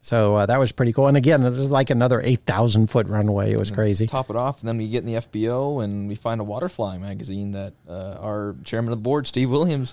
So 0.00 0.36
uh, 0.36 0.46
that 0.46 0.58
was 0.58 0.72
pretty 0.72 0.92
cool. 0.92 1.08
And 1.08 1.16
again, 1.16 1.42
this 1.42 1.58
is 1.58 1.70
like 1.70 1.90
another 1.90 2.22
8,000 2.22 2.86
foot 2.86 3.08
runway. 3.08 3.52
It 3.52 3.58
was 3.58 3.70
crazy. 3.70 4.06
Top 4.06 4.30
it 4.30 4.36
off, 4.36 4.60
and 4.60 4.68
then 4.68 4.78
we 4.78 4.88
get 4.88 5.04
in 5.04 5.12
the 5.12 5.20
FBO 5.20 5.82
and 5.82 6.08
we 6.08 6.14
find 6.14 6.40
a 6.40 6.44
waterfly 6.44 6.98
magazine 6.98 7.52
that 7.52 7.74
uh, 7.88 8.16
our 8.20 8.54
chairman 8.64 8.92
of 8.92 8.98
the 9.00 9.02
board, 9.02 9.26
Steve 9.26 9.50
Williams, 9.50 9.92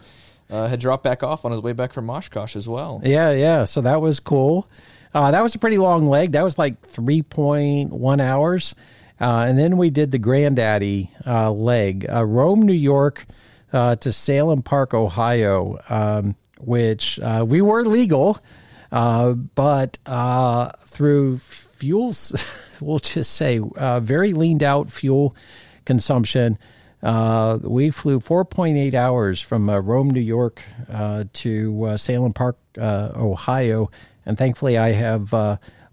uh, 0.50 0.68
had 0.68 0.80
dropped 0.80 1.04
back 1.04 1.24
off 1.24 1.44
on 1.44 1.52
his 1.52 1.62
way 1.62 1.74
back 1.74 1.92
from 1.92 2.10
Oshkosh 2.10 2.56
as 2.56 2.68
well. 2.68 3.02
Yeah, 3.04 3.32
yeah. 3.32 3.66
So 3.66 3.82
that 3.82 4.00
was 4.00 4.20
cool. 4.20 4.70
Uh, 5.16 5.32
that 5.32 5.42
was 5.42 5.56
a 5.56 5.60
pretty 5.60 5.78
long 5.78 6.08
leg. 6.08 6.34
That 6.34 6.44
was 6.44 6.58
like 6.58 6.82
3.1 6.82 8.22
hours. 8.22 8.76
Uh, 9.20 9.46
and 9.48 9.58
then 9.58 9.78
we 9.78 9.90
did 9.90 10.12
the 10.12 10.20
Granddaddy 10.20 11.10
uh, 11.26 11.52
leg, 11.52 12.06
uh, 12.12 12.26
Rome, 12.26 12.64
New 12.64 12.74
York 12.74 13.26
uh, 13.72 13.96
to 13.96 14.12
Salem 14.12 14.62
Park, 14.62 14.94
Ohio, 14.94 15.80
um, 15.88 16.36
which 16.60 17.18
uh, 17.22 17.46
we 17.48 17.62
were 17.62 17.86
legal, 17.86 18.38
uh, 18.92 19.32
but 19.32 20.00
through 20.86 21.38
fuels, 21.38 22.36
we'll 22.82 23.00
just 23.00 23.36
say 23.36 23.62
very 24.02 24.34
leaned 24.34 24.64
out 24.64 24.92
fuel 24.92 25.34
consumption. 25.86 26.58
we 27.02 27.90
flew 27.90 28.20
4.8 28.20 28.94
hours 28.94 29.40
from 29.40 29.70
Rome, 29.70 30.10
New 30.10 30.20
York 30.20 30.62
to 31.32 31.98
Salem 31.98 32.34
Park, 32.34 32.58
Ohio. 32.78 33.90
And 34.26 34.38
thankfully, 34.38 34.78
I 34.78 34.92
have 34.92 35.34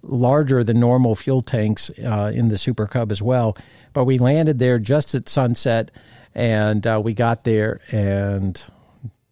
larger 0.03 0.65
than 0.65 0.81
normal 0.81 1.15
fuel 1.15 1.43
tanks 1.43 1.91
uh, 2.05 2.33
in 2.35 2.49
the 2.49 2.59
Super 2.59 2.87
Cub 2.87 3.11
as 3.11 3.23
well. 3.23 3.57
But 3.93 4.05
we 4.05 4.19
landed 4.19 4.59
there 4.59 4.79
just 4.79 5.15
at 5.15 5.29
sunset, 5.29 5.91
and 6.35 6.87
uh, 6.87 7.01
we 7.03 7.15
got 7.15 7.45
there 7.45 7.81
and 7.91 8.61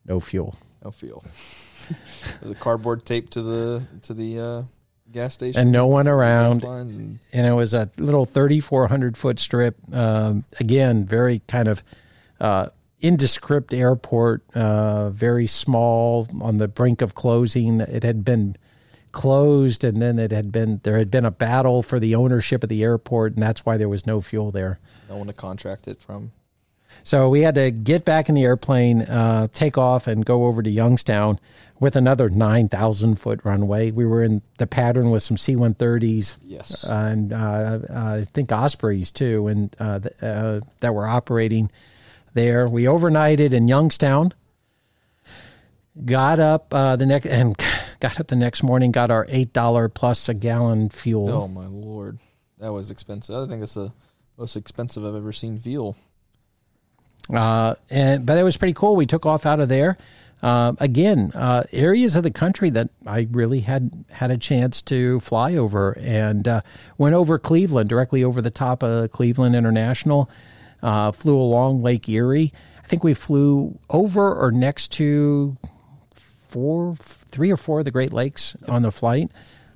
no 0.06 0.20
fuel. 0.20 0.56
No 0.84 0.90
fuel. 0.90 1.24
There's 2.40 2.52
a 2.52 2.54
cardboard 2.54 3.04
tape 3.04 3.30
to 3.30 3.42
the 3.42 3.82
to 4.02 4.14
the 4.14 4.38
uh, 4.38 4.62
gas 5.10 5.34
station, 5.34 5.60
and 5.60 5.72
no 5.72 5.86
one 5.86 6.06
around. 6.06 6.64
And, 6.64 7.18
and, 7.32 7.46
it 7.46 7.52
was 7.52 7.74
a 7.74 7.90
little 7.96 8.26
3,400 8.26 9.16
foot 9.16 9.40
strip. 9.40 9.76
Um, 9.92 10.44
again, 10.60 11.04
very 11.04 11.40
kind 11.48 11.68
of 11.68 11.82
uh, 12.40 12.68
indescript 13.00 13.74
airport, 13.74 14.44
uh, 14.54 15.10
very 15.10 15.46
small, 15.46 16.28
on 16.40 16.58
the 16.58 16.68
brink 16.68 17.02
of 17.02 17.14
closing. 17.14 17.80
It 17.80 18.04
had 18.04 18.24
been 18.24 18.56
closed 19.12 19.84
and 19.84 20.00
then 20.00 20.18
it 20.18 20.30
had 20.30 20.52
been 20.52 20.80
there 20.82 20.98
had 20.98 21.10
been 21.10 21.24
a 21.24 21.30
battle 21.30 21.82
for 21.82 21.98
the 21.98 22.14
ownership 22.14 22.62
of 22.62 22.68
the 22.68 22.82
airport 22.82 23.34
and 23.34 23.42
that's 23.42 23.64
why 23.66 23.76
there 23.76 23.88
was 23.88 24.06
no 24.06 24.20
fuel 24.20 24.50
there. 24.50 24.78
No 25.08 25.16
one 25.16 25.26
to 25.26 25.32
contract 25.32 25.88
it 25.88 26.00
from. 26.00 26.32
So 27.02 27.28
we 27.28 27.42
had 27.42 27.54
to 27.54 27.70
get 27.70 28.04
back 28.04 28.28
in 28.28 28.34
the 28.34 28.44
airplane 28.44 29.02
uh, 29.02 29.48
take 29.52 29.78
off 29.78 30.06
and 30.06 30.24
go 30.24 30.46
over 30.46 30.62
to 30.62 30.70
youngstown 30.70 31.40
with 31.78 31.96
another 31.96 32.28
9000 32.28 33.16
foot 33.16 33.40
runway. 33.42 33.90
We 33.90 34.04
were 34.04 34.22
in 34.22 34.42
the 34.58 34.66
pattern 34.66 35.10
with 35.10 35.22
some 35.22 35.36
c-130s 35.36 36.36
yes. 36.42 36.84
and 36.84 37.32
uh, 37.32 37.78
i 37.90 38.20
think 38.20 38.52
ospreys 38.52 39.10
too 39.10 39.48
and 39.48 39.74
uh, 39.80 40.00
uh, 40.20 40.60
that 40.80 40.94
were 40.94 41.06
operating 41.06 41.70
there. 42.34 42.68
We 42.68 42.84
overnighted 42.84 43.52
in 43.52 43.66
youngstown 43.66 44.34
got 46.04 46.40
up 46.40 46.72
uh, 46.72 46.96
the 46.96 47.06
next 47.06 47.26
and 47.26 47.56
got 48.00 48.18
up 48.18 48.28
the 48.28 48.36
next 48.36 48.62
morning, 48.62 48.90
got 48.90 49.10
our 49.10 49.26
eight 49.28 49.52
dollar 49.52 49.88
plus 49.88 50.28
a 50.28 50.34
gallon 50.34 50.88
fuel. 50.88 51.30
Oh 51.30 51.48
my 51.48 51.66
lord, 51.66 52.18
that 52.58 52.72
was 52.72 52.90
expensive. 52.90 53.36
I 53.36 53.46
think 53.46 53.62
it's 53.62 53.74
the 53.74 53.92
most 54.36 54.56
expensive 54.56 55.04
I've 55.04 55.14
ever 55.14 55.32
seen 55.32 55.58
fuel. 55.58 55.96
Uh, 57.32 57.74
and 57.90 58.26
but 58.26 58.38
it 58.38 58.42
was 58.42 58.56
pretty 58.56 58.74
cool. 58.74 58.96
We 58.96 59.06
took 59.06 59.26
off 59.26 59.46
out 59.46 59.60
of 59.60 59.68
there. 59.68 59.96
Uh, 60.42 60.72
again, 60.78 61.32
uh, 61.34 61.64
areas 61.70 62.16
of 62.16 62.22
the 62.22 62.30
country 62.30 62.70
that 62.70 62.88
I 63.06 63.28
really 63.30 63.60
had 63.60 64.06
had 64.10 64.30
a 64.30 64.38
chance 64.38 64.80
to 64.82 65.20
fly 65.20 65.54
over, 65.54 65.92
and 66.00 66.48
uh, 66.48 66.60
went 66.96 67.14
over 67.14 67.38
Cleveland, 67.38 67.90
directly 67.90 68.24
over 68.24 68.40
the 68.40 68.50
top 68.50 68.82
of 68.82 69.10
Cleveland 69.12 69.54
International. 69.54 70.30
Uh, 70.82 71.12
flew 71.12 71.36
along 71.36 71.82
Lake 71.82 72.08
Erie. 72.08 72.54
I 72.82 72.86
think 72.86 73.04
we 73.04 73.12
flew 73.12 73.78
over 73.90 74.34
or 74.34 74.50
next 74.50 74.92
to 74.92 75.58
four, 76.14 76.96
three 77.30 77.50
or 77.50 77.56
four 77.56 77.80
of 77.80 77.84
the 77.84 77.90
Great 77.90 78.12
Lakes 78.12 78.56
yep. 78.60 78.70
on 78.70 78.82
the 78.82 78.92
flight. 78.92 79.30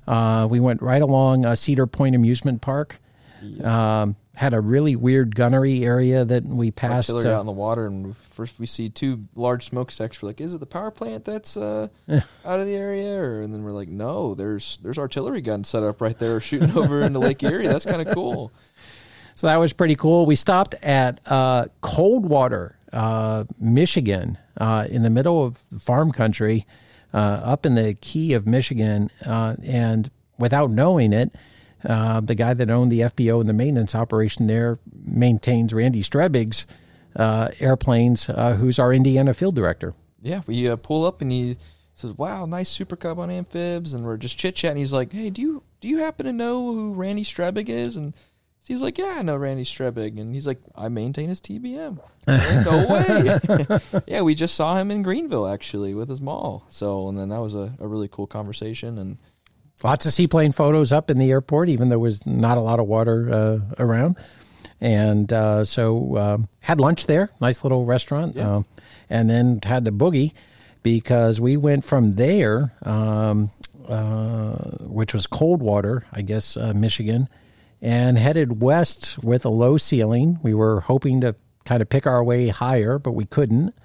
Uh, 0.07 0.47
we 0.49 0.59
went 0.59 0.81
right 0.81 1.01
along 1.01 1.45
uh, 1.45 1.55
Cedar 1.55 1.87
Point 1.87 2.15
Amusement 2.15 2.61
Park. 2.61 2.99
Yep. 3.41 3.65
Um, 3.65 4.15
had 4.35 4.53
a 4.53 4.59
really 4.59 4.95
weird 4.95 5.35
gunnery 5.35 5.83
area 5.85 6.25
that 6.25 6.43
we 6.43 6.69
passed. 6.69 7.09
Artillery 7.09 7.33
uh, 7.33 7.37
out 7.37 7.41
in 7.41 7.45
the 7.45 7.51
water, 7.53 7.85
and 7.87 8.15
first 8.17 8.59
we 8.59 8.65
see 8.65 8.89
two 8.89 9.25
large 9.35 9.69
smokestacks. 9.69 10.21
We're 10.21 10.29
like, 10.29 10.41
"Is 10.41 10.53
it 10.53 10.59
the 10.59 10.65
power 10.65 10.91
plant 10.91 11.25
that's 11.25 11.55
uh, 11.55 11.87
out 12.09 12.59
of 12.59 12.65
the 12.65 12.75
area?" 12.75 13.17
Or, 13.17 13.41
and 13.41 13.53
then 13.53 13.63
we're 13.63 13.71
like, 13.71 13.87
"No, 13.87 14.35
there's 14.35 14.77
there's 14.83 14.97
artillery 14.97 15.41
guns 15.41 15.69
set 15.69 15.83
up 15.83 16.01
right 16.01 16.17
there, 16.19 16.39
shooting 16.39 16.71
over 16.77 17.01
into 17.01 17.19
Lake 17.19 17.41
Erie. 17.43 17.67
That's 17.67 17.85
kind 17.85 18.05
of 18.05 18.13
cool." 18.13 18.51
So 19.35 19.47
that 19.47 19.57
was 19.57 19.73
pretty 19.73 19.95
cool. 19.95 20.25
We 20.25 20.35
stopped 20.35 20.75
at 20.75 21.19
uh, 21.25 21.65
Coldwater, 21.81 22.77
uh, 22.93 23.43
Michigan, 23.59 24.37
uh, 24.57 24.87
in 24.89 25.01
the 25.01 25.09
middle 25.09 25.43
of 25.43 25.57
farm 25.79 26.11
country, 26.11 26.65
uh, 27.15 27.39
up 27.45 27.65
in 27.65 27.75
the 27.75 27.93
key 27.93 28.33
of 28.33 28.45
Michigan, 28.45 29.09
uh, 29.25 29.55
and 29.63 30.11
without 30.37 30.69
knowing 30.69 31.13
it, 31.13 31.33
uh, 31.85 32.19
the 32.19 32.35
guy 32.35 32.53
that 32.53 32.69
owned 32.69 32.91
the 32.91 32.99
FBO 32.99 33.39
and 33.39 33.47
the 33.47 33.53
maintenance 33.53 33.95
operation 33.95 34.47
there 34.47 34.77
maintains 35.05 35.73
Randy 35.73 36.01
Strebig's 36.01 36.67
uh, 37.15 37.49
airplanes, 37.61 38.25
who's 38.25 38.79
our 38.79 38.93
Indiana 38.93 39.33
field 39.33 39.55
director. 39.55 39.93
Yeah, 40.21 40.41
we 40.45 40.75
pull 40.75 41.05
up 41.05 41.21
and 41.21 41.31
he 41.31 41.55
says, 41.93 42.11
"Wow, 42.11 42.45
nice 42.45 42.69
Super 42.69 42.97
Cub 42.97 43.17
on 43.17 43.29
amphibs," 43.29 43.93
and 43.93 44.03
we're 44.03 44.17
just 44.17 44.37
chit 44.37 44.55
chatting. 44.55 44.77
He's 44.77 44.91
like, 44.91 45.13
"Hey, 45.13 45.29
do 45.29 45.41
you 45.41 45.63
do 45.79 45.87
you 45.87 45.99
happen 45.99 46.25
to 46.25 46.33
know 46.33 46.73
who 46.73 46.93
Randy 46.93 47.23
Strebig 47.23 47.69
is?" 47.69 47.95
And 47.95 48.13
he's 48.67 48.81
like, 48.81 48.97
"Yeah, 48.97 49.15
I 49.17 49.21
know 49.21 49.35
Randy 49.35 49.63
Strebig," 49.63 50.19
and 50.19 50.33
he's 50.33 50.47
like, 50.47 50.59
"I 50.75 50.89
maintain 50.89 51.29
his 51.29 51.41
TBM." 51.41 51.99
no 52.27 52.87
way. 52.87 54.01
yeah, 54.07 54.21
we 54.21 54.35
just 54.35 54.55
saw 54.55 54.77
him 54.77 54.91
in 54.91 55.03
Greenville 55.03 55.47
actually 55.47 55.93
with 55.93 56.09
his 56.09 56.21
mall. 56.21 56.65
So, 56.69 57.07
and 57.07 57.17
then 57.17 57.29
that 57.29 57.41
was 57.41 57.53
a, 57.53 57.73
a 57.79 57.87
really 57.87 58.07
cool 58.07 58.27
conversation 58.27 58.97
and 58.97 59.17
lots 59.83 60.05
of 60.05 60.13
seaplane 60.13 60.51
photos 60.51 60.91
up 60.91 61.09
in 61.09 61.17
the 61.17 61.29
airport, 61.29 61.69
even 61.69 61.89
though 61.89 61.93
there 61.93 61.99
was 61.99 62.25
not 62.25 62.57
a 62.57 62.61
lot 62.61 62.79
of 62.79 62.87
water 62.87 63.31
uh, 63.31 63.59
around. 63.83 64.17
And 64.81 65.31
uh, 65.31 65.63
so 65.63 66.17
um, 66.17 66.49
had 66.59 66.79
lunch 66.79 67.05
there, 67.05 67.29
nice 67.39 67.63
little 67.63 67.85
restaurant, 67.85 68.35
yeah. 68.35 68.57
Um, 68.57 68.65
and 69.09 69.29
then 69.29 69.59
had 69.63 69.85
the 69.85 69.91
boogie 69.91 70.33
because 70.83 71.39
we 71.39 71.57
went 71.57 71.85
from 71.85 72.13
there, 72.13 72.73
um, 72.83 73.51
uh, 73.87 74.55
which 74.81 75.13
was 75.13 75.27
Coldwater, 75.27 76.05
I 76.11 76.21
guess, 76.23 76.57
uh, 76.57 76.73
Michigan 76.75 77.29
and 77.85 78.17
headed 78.17 78.63
west 78.63 79.23
with 79.23 79.45
a 79.45 79.49
low 79.49 79.77
ceiling. 79.77 80.39
We 80.41 80.55
were 80.55 80.79
hoping 80.79 81.21
to 81.21 81.35
kind 81.65 81.83
of 81.83 81.89
pick 81.89 82.07
our 82.07 82.23
way 82.23 82.47
higher, 82.47 82.97
but 82.97 83.11
we 83.11 83.25
couldn't. 83.25 83.75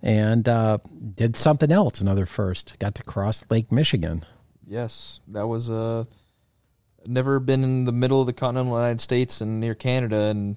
And 0.00 0.48
uh, 0.48 0.78
did 1.16 1.34
something 1.34 1.72
else, 1.72 2.00
another 2.00 2.26
first. 2.26 2.78
Got 2.78 2.94
to 2.94 3.02
cross 3.02 3.44
Lake 3.50 3.72
Michigan. 3.72 4.24
Yes, 4.64 5.18
that 5.28 5.48
was 5.48 5.68
uh, 5.68 6.04
never 7.06 7.40
been 7.40 7.64
in 7.64 7.86
the 7.86 7.92
middle 7.92 8.20
of 8.20 8.26
the 8.26 8.32
continental 8.32 8.78
United 8.78 9.00
States 9.00 9.40
and 9.40 9.58
near 9.58 9.74
Canada, 9.74 10.26
and 10.26 10.56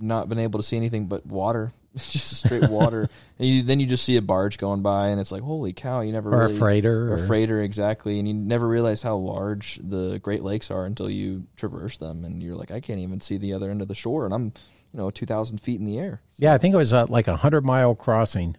not 0.00 0.30
been 0.30 0.38
able 0.38 0.58
to 0.58 0.64
see 0.64 0.78
anything 0.78 1.06
but 1.06 1.26
water. 1.26 1.72
It's 2.04 2.10
just 2.10 2.44
straight 2.44 2.68
water. 2.68 3.08
and 3.38 3.48
you, 3.48 3.62
then 3.62 3.78
you 3.78 3.86
just 3.86 4.04
see 4.04 4.16
a 4.16 4.22
barge 4.22 4.58
going 4.58 4.82
by, 4.82 5.08
and 5.08 5.20
it's 5.20 5.30
like, 5.30 5.42
holy 5.42 5.72
cow! 5.72 6.00
You 6.00 6.10
never 6.10 6.34
or 6.34 6.40
really, 6.40 6.56
a 6.56 6.58
freighter, 6.58 7.12
or 7.12 7.14
a 7.14 7.26
freighter 7.28 7.62
exactly, 7.62 8.18
and 8.18 8.26
you 8.26 8.34
never 8.34 8.66
realize 8.66 9.00
how 9.00 9.14
large 9.16 9.78
the 9.80 10.18
Great 10.18 10.42
Lakes 10.42 10.72
are 10.72 10.86
until 10.86 11.08
you 11.08 11.46
traverse 11.56 11.98
them, 11.98 12.24
and 12.24 12.42
you're 12.42 12.56
like, 12.56 12.72
I 12.72 12.80
can't 12.80 12.98
even 12.98 13.20
see 13.20 13.36
the 13.36 13.52
other 13.52 13.70
end 13.70 13.80
of 13.80 13.86
the 13.86 13.94
shore, 13.94 14.24
and 14.24 14.34
I'm, 14.34 14.52
you 14.92 14.98
know, 14.98 15.10
two 15.10 15.24
thousand 15.24 15.58
feet 15.58 15.78
in 15.78 15.86
the 15.86 15.98
air. 15.98 16.20
So. 16.32 16.44
Yeah, 16.44 16.54
I 16.54 16.58
think 16.58 16.74
it 16.74 16.78
was 16.78 16.92
uh, 16.92 17.06
like 17.08 17.28
a 17.28 17.36
hundred 17.36 17.64
mile 17.64 17.94
crossing. 17.94 18.56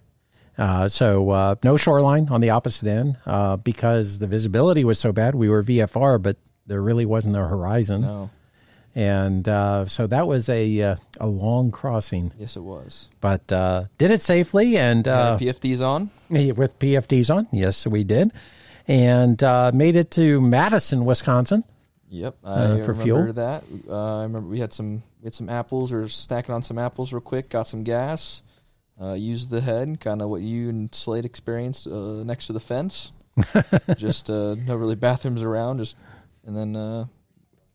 Uh, 0.57 0.87
so 0.87 1.29
uh, 1.31 1.55
no 1.65 1.75
shoreline 1.75 2.29
on 2.29 2.39
the 2.39 2.51
opposite 2.51 2.87
end 2.87 3.17
uh, 3.25 3.57
because 3.57 4.19
the 4.19 4.27
visibility 4.27 4.85
was 4.85 4.97
so 4.97 5.11
bad. 5.11 5.35
We 5.35 5.49
were 5.49 5.61
VFR, 5.61 6.21
but 6.21 6.37
there 6.65 6.81
really 6.81 7.05
wasn't 7.05 7.35
a 7.35 7.45
horizon. 7.45 8.01
No 8.01 8.29
and 8.95 9.47
uh, 9.47 9.85
so 9.85 10.07
that 10.07 10.25
was 10.25 10.47
a 10.47 10.81
uh, 10.81 10.95
a 11.19 11.27
long 11.27 11.69
crossing. 11.69 12.31
Yes, 12.39 12.55
it 12.55 12.61
was. 12.61 13.09
But 13.19 13.51
uh, 13.51 13.85
did 13.97 14.09
it 14.09 14.21
safely 14.21 14.77
and 14.77 15.05
uh, 15.07 15.37
PFDs 15.37 15.85
on 15.85 16.09
with 16.29 16.79
PFDs 16.79 17.35
on. 17.35 17.47
Yes, 17.51 17.85
we 17.85 18.05
did, 18.05 18.31
and 18.87 19.43
uh, 19.43 19.71
made 19.73 19.97
it 19.97 20.11
to 20.11 20.39
Madison, 20.39 21.03
Wisconsin. 21.03 21.65
Yep, 22.09 22.37
I 22.45 22.49
uh, 22.49 22.85
for 22.85 22.95
fuel. 22.95 23.33
That 23.33 23.63
I 23.91 24.23
remember 24.23 24.47
we 24.47 24.59
had 24.59 24.71
some 24.71 25.03
we 25.19 25.25
had 25.25 25.33
some 25.33 25.49
apples 25.49 25.91
or 25.91 26.03
snacking 26.03 26.51
on 26.51 26.63
some 26.63 26.79
apples 26.79 27.11
real 27.11 27.19
quick. 27.19 27.49
Got 27.49 27.67
some 27.67 27.83
gas. 27.83 28.43
used 29.01 29.49
the 29.49 29.59
head, 29.59 29.99
kind 29.99 30.21
of 30.21 30.29
what 30.29 30.41
you 30.41 30.69
and 30.69 30.95
Slade 30.95 31.25
experienced 31.25 31.85
next 31.85 32.47
to 32.47 32.53
the 32.53 32.61
fence. 32.61 33.11
just 33.97 34.29
no 34.29 34.55
really 34.67 34.95
bathrooms 34.95 35.43
around. 35.43 35.79
Just 35.79 35.97
and 36.45 36.55
then 36.55 37.09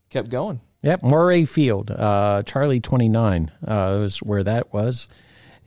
kept 0.09 0.29
going. 0.29 0.61
Yep, 0.83 1.03
Morey 1.03 1.45
Field, 1.45 1.91
uh, 1.91 2.41
Charlie 2.43 2.79
29 2.79 3.51
uh, 3.67 3.97
was 3.99 4.17
where 4.17 4.43
that 4.43 4.73
was. 4.73 5.07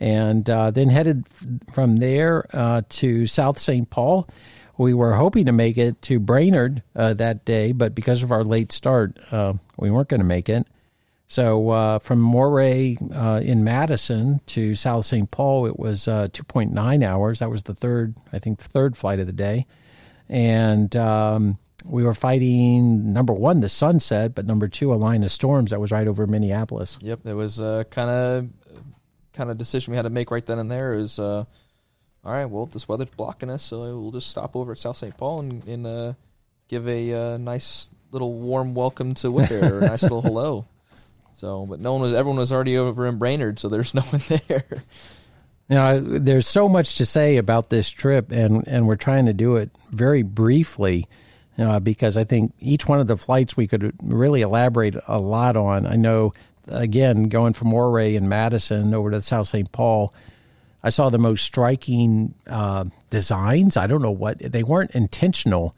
And 0.00 0.48
uh, 0.50 0.72
then 0.72 0.88
headed 0.88 1.24
from 1.72 1.98
there 1.98 2.46
uh, 2.52 2.82
to 2.88 3.26
South 3.26 3.58
St. 3.58 3.88
Paul, 3.88 4.28
we 4.76 4.92
were 4.92 5.14
hoping 5.14 5.46
to 5.46 5.52
make 5.52 5.78
it 5.78 6.02
to 6.02 6.18
Brainerd 6.18 6.82
uh, 6.96 7.14
that 7.14 7.44
day, 7.44 7.70
but 7.70 7.94
because 7.94 8.24
of 8.24 8.32
our 8.32 8.42
late 8.42 8.72
start, 8.72 9.16
uh, 9.30 9.52
we 9.76 9.88
weren't 9.88 10.08
going 10.08 10.20
to 10.20 10.26
make 10.26 10.48
it. 10.48 10.66
So 11.28 11.98
from 12.02 12.20
Morey 12.20 12.98
in 13.00 13.64
Madison 13.64 14.40
to 14.46 14.74
South 14.74 15.06
St. 15.06 15.30
Paul, 15.30 15.66
it 15.66 15.78
was 15.78 16.06
uh, 16.06 16.26
2.9 16.32 17.04
hours. 17.04 17.38
That 17.38 17.50
was 17.50 17.62
the 17.62 17.74
third, 17.74 18.14
I 18.32 18.38
think, 18.38 18.58
the 18.58 18.68
third 18.68 18.96
flight 18.96 19.20
of 19.20 19.26
the 19.26 19.32
day. 19.32 19.66
And 20.28 20.94
um, 20.96 21.58
we 21.84 22.02
were 22.02 22.14
fighting 22.14 23.12
number 23.12 23.32
one, 23.32 23.60
the 23.60 23.68
sunset, 23.68 24.34
but 24.34 24.46
number 24.46 24.68
two, 24.68 24.92
a 24.92 24.96
line 24.96 25.22
of 25.22 25.30
storms 25.30 25.70
that 25.70 25.80
was 25.80 25.90
right 25.90 26.08
over 26.08 26.26
Minneapolis. 26.26 26.98
Yep, 27.00 27.26
it 27.26 27.34
was 27.34 27.60
a 27.60 27.86
kind 27.90 28.10
of 28.10 28.48
kind 29.34 29.50
of 29.50 29.58
decision 29.58 29.90
we 29.90 29.96
had 29.96 30.02
to 30.02 30.10
make 30.10 30.30
right 30.30 30.44
then 30.44 30.58
and 30.58 30.70
there. 30.70 30.94
Is 30.94 31.18
uh, 31.18 31.44
all 32.24 32.32
right, 32.32 32.46
well, 32.46 32.66
this 32.66 32.88
weather's 32.88 33.10
blocking 33.10 33.50
us, 33.50 33.62
so 33.62 33.80
we'll 33.98 34.12
just 34.12 34.30
stop 34.30 34.56
over 34.56 34.72
at 34.72 34.78
South 34.78 34.96
St. 34.96 35.16
Paul 35.16 35.40
and, 35.40 35.64
and 35.66 35.86
uh, 35.86 36.12
give 36.68 36.88
a 36.88 37.12
uh, 37.12 37.36
nice 37.36 37.88
little 38.10 38.32
warm 38.32 38.74
welcome 38.74 39.12
to 39.14 39.30
Wipaire, 39.30 39.82
a 39.82 39.86
nice 39.86 40.02
little 40.02 40.22
hello. 40.22 40.66
So, 41.34 41.66
but 41.66 41.80
no 41.80 41.92
one 41.92 42.02
was, 42.02 42.14
everyone 42.14 42.38
was 42.38 42.52
already 42.52 42.78
over 42.78 43.06
in 43.06 43.18
Brainerd, 43.18 43.58
so 43.58 43.68
there's 43.68 43.92
no 43.94 44.02
one 44.02 44.22
there. 44.48 44.64
You 45.68 45.76
know, 45.76 46.00
there's 46.00 46.46
so 46.46 46.68
much 46.68 46.96
to 46.96 47.06
say 47.06 47.36
about 47.36 47.68
this 47.68 47.90
trip, 47.90 48.30
and, 48.30 48.66
and 48.66 48.86
we're 48.86 48.96
trying 48.96 49.26
to 49.26 49.34
do 49.34 49.56
it 49.56 49.70
very 49.90 50.22
briefly 50.22 51.08
uh, 51.58 51.80
because 51.80 52.16
I 52.16 52.24
think 52.24 52.52
each 52.58 52.88
one 52.88 53.00
of 53.00 53.06
the 53.06 53.16
flights 53.16 53.56
we 53.56 53.66
could 53.66 53.94
really 54.02 54.42
elaborate 54.42 54.96
a 55.06 55.18
lot 55.18 55.56
on. 55.56 55.86
I 55.86 55.96
know, 55.96 56.32
again, 56.68 57.24
going 57.24 57.52
from 57.52 57.68
Morey 57.68 58.16
and 58.16 58.28
Madison 58.28 58.94
over 58.94 59.10
to 59.10 59.20
South 59.20 59.48
St. 59.48 59.70
Paul, 59.70 60.14
I 60.82 60.90
saw 60.90 61.08
the 61.08 61.18
most 61.18 61.44
striking 61.44 62.34
uh, 62.46 62.84
designs. 63.10 63.76
I 63.76 63.86
don't 63.86 64.02
know 64.02 64.10
what, 64.10 64.38
they 64.38 64.62
weren't 64.62 64.90
intentional, 64.92 65.74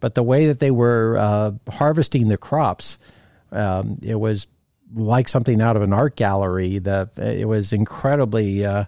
but 0.00 0.14
the 0.14 0.22
way 0.22 0.46
that 0.46 0.60
they 0.60 0.70
were 0.70 1.16
uh, 1.16 1.52
harvesting 1.70 2.28
the 2.28 2.36
crops, 2.36 2.98
um, 3.52 3.98
it 4.02 4.18
was 4.18 4.46
like 4.94 5.28
something 5.28 5.60
out 5.60 5.76
of 5.76 5.82
an 5.82 5.92
art 5.92 6.16
gallery. 6.16 6.78
The, 6.78 7.10
it 7.16 7.46
was 7.46 7.72
incredibly 7.72 8.64
uh, 8.64 8.84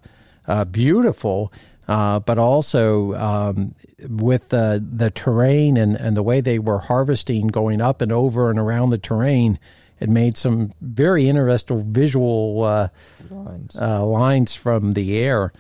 uh, 0.47 0.65
beautiful. 0.65 1.53
Uh, 1.89 2.21
but 2.21 2.39
also 2.39 3.15
um, 3.15 3.75
with 4.09 4.49
the 4.51 4.85
the 4.93 5.11
terrain 5.11 5.77
and, 5.77 5.97
and 5.97 6.17
the 6.17 6.23
way 6.23 6.41
they 6.41 6.59
were 6.59 6.79
harvesting, 6.79 7.49
going 7.49 7.81
up 7.81 8.01
and 8.01 8.13
over 8.13 8.51
and 8.51 8.59
around 8.59 8.91
the 8.91 8.99
terrain, 8.99 9.59
it 9.99 10.09
made 10.09 10.37
some 10.37 10.73
very 10.81 11.29
interesting 11.29 11.93
visual 11.93 12.65
uh, 12.65 12.89
lines. 13.31 13.77
Uh, 13.77 14.05
lines. 14.05 14.55
from 14.55 14.95
the 14.95 15.19
air, 15.19 15.53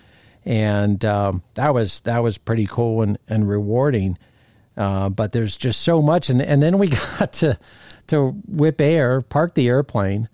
and 0.44 1.04
um, 1.04 1.42
that 1.54 1.74
was 1.74 2.00
that 2.00 2.22
was 2.22 2.38
pretty 2.38 2.66
cool 2.66 3.02
and 3.02 3.18
and 3.28 3.48
rewarding. 3.48 4.18
Uh, 4.76 5.10
but 5.10 5.32
there's 5.32 5.56
just 5.56 5.82
so 5.82 6.00
much, 6.00 6.30
and 6.30 6.40
and 6.40 6.62
then 6.62 6.78
we 6.78 6.88
got 7.18 7.32
to 7.34 7.58
to 8.08 8.34
Wipaire, 8.50 9.26
park 9.28 9.54
the 9.54 9.68
airplane, 9.68 10.28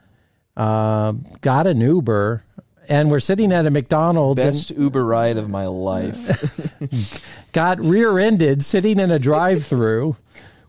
uh, 0.57 1.13
got 1.41 1.67
an 1.67 1.81
Uber, 1.81 2.45
and 2.89 3.11
we're 3.11 3.21
sitting 3.21 3.53
at 3.53 3.67
a 3.67 3.71
McDonald's. 3.71 4.43
Best 4.43 4.71
Uber 4.71 5.05
ride 5.05 5.37
of 5.37 5.49
my 5.49 5.67
life. 5.67 7.23
got 7.53 7.81
rear-ended, 7.81 8.65
sitting 8.65 8.99
in 9.01 9.11
a 9.11 9.19
drive-through. 9.19 10.17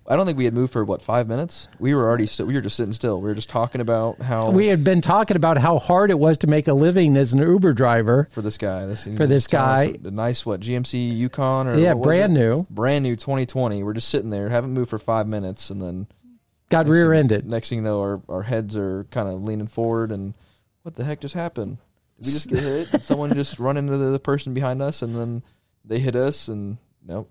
I 0.10 0.16
don't 0.16 0.26
think 0.26 0.38
we 0.38 0.46
had 0.46 0.54
moved 0.54 0.72
for 0.72 0.86
what 0.86 1.02
five 1.02 1.28
minutes. 1.28 1.68
We 1.80 1.94
were 1.94 2.08
already 2.08 2.28
still. 2.28 2.46
We 2.46 2.54
were 2.54 2.62
just 2.62 2.78
sitting 2.78 2.94
still. 2.94 3.20
We 3.20 3.28
were 3.28 3.36
just 3.36 3.50
talking 3.50 3.82
about 3.82 4.22
how 4.22 4.52
we 4.52 4.68
had 4.68 4.82
been 4.82 5.02
talking 5.02 5.36
about 5.36 5.58
how 5.58 5.80
hard 5.80 6.12
it 6.12 6.18
was 6.18 6.38
to 6.40 6.48
make 6.48 6.70
a 6.70 6.74
living 6.74 7.18
as 7.18 7.34
an 7.34 7.40
Uber 7.40 7.74
driver 7.74 8.30
for 8.32 8.42
this 8.42 8.58
guy. 8.58 8.86
This, 8.86 9.04
for 9.04 9.28
this 9.28 9.48
guy, 9.48 9.92
the 9.92 10.12
nice 10.12 10.46
what 10.46 10.62
GMC 10.62 11.18
Yukon 11.18 11.68
or 11.68 11.78
yeah, 11.78 11.94
brand 11.94 12.34
new, 12.34 12.66
brand 12.70 13.04
new 13.04 13.18
2020. 13.18 13.84
We're 13.84 13.94
just 13.94 14.08
sitting 14.08 14.30
there, 14.30 14.48
haven't 14.48 14.72
moved 14.72 14.90
for 14.90 15.00
five 15.00 15.28
minutes, 15.28 15.70
and 15.70 15.82
then 15.82 16.08
got 16.70 16.88
rear-ended. 16.88 17.42
Thing, 17.42 17.50
next 17.50 17.70
thing 17.70 17.80
you 17.80 17.84
know, 17.84 18.00
our 18.00 18.22
our 18.30 18.44
heads 18.44 18.78
are 18.78 19.06
kind 19.12 19.28
of 19.28 19.44
leaning 19.44 19.68
forward, 19.68 20.14
and 20.14 20.34
what 20.84 20.96
the 20.96 21.04
heck 21.04 21.20
just 21.20 21.36
happened? 21.36 21.80
Did 22.20 22.26
we 22.26 22.32
just 22.32 22.50
get 22.50 22.60
hit? 22.60 23.02
Someone 23.04 23.34
just 23.34 23.60
run 23.60 23.78
into 23.78 23.98
the, 23.98 24.12
the 24.12 24.20
person 24.20 24.54
behind 24.54 24.82
us, 24.82 25.02
and 25.02 25.16
then 25.16 25.44
they 25.86 26.00
hit 26.00 26.16
us, 26.16 26.48
and 26.48 26.78
nope, 27.06 27.30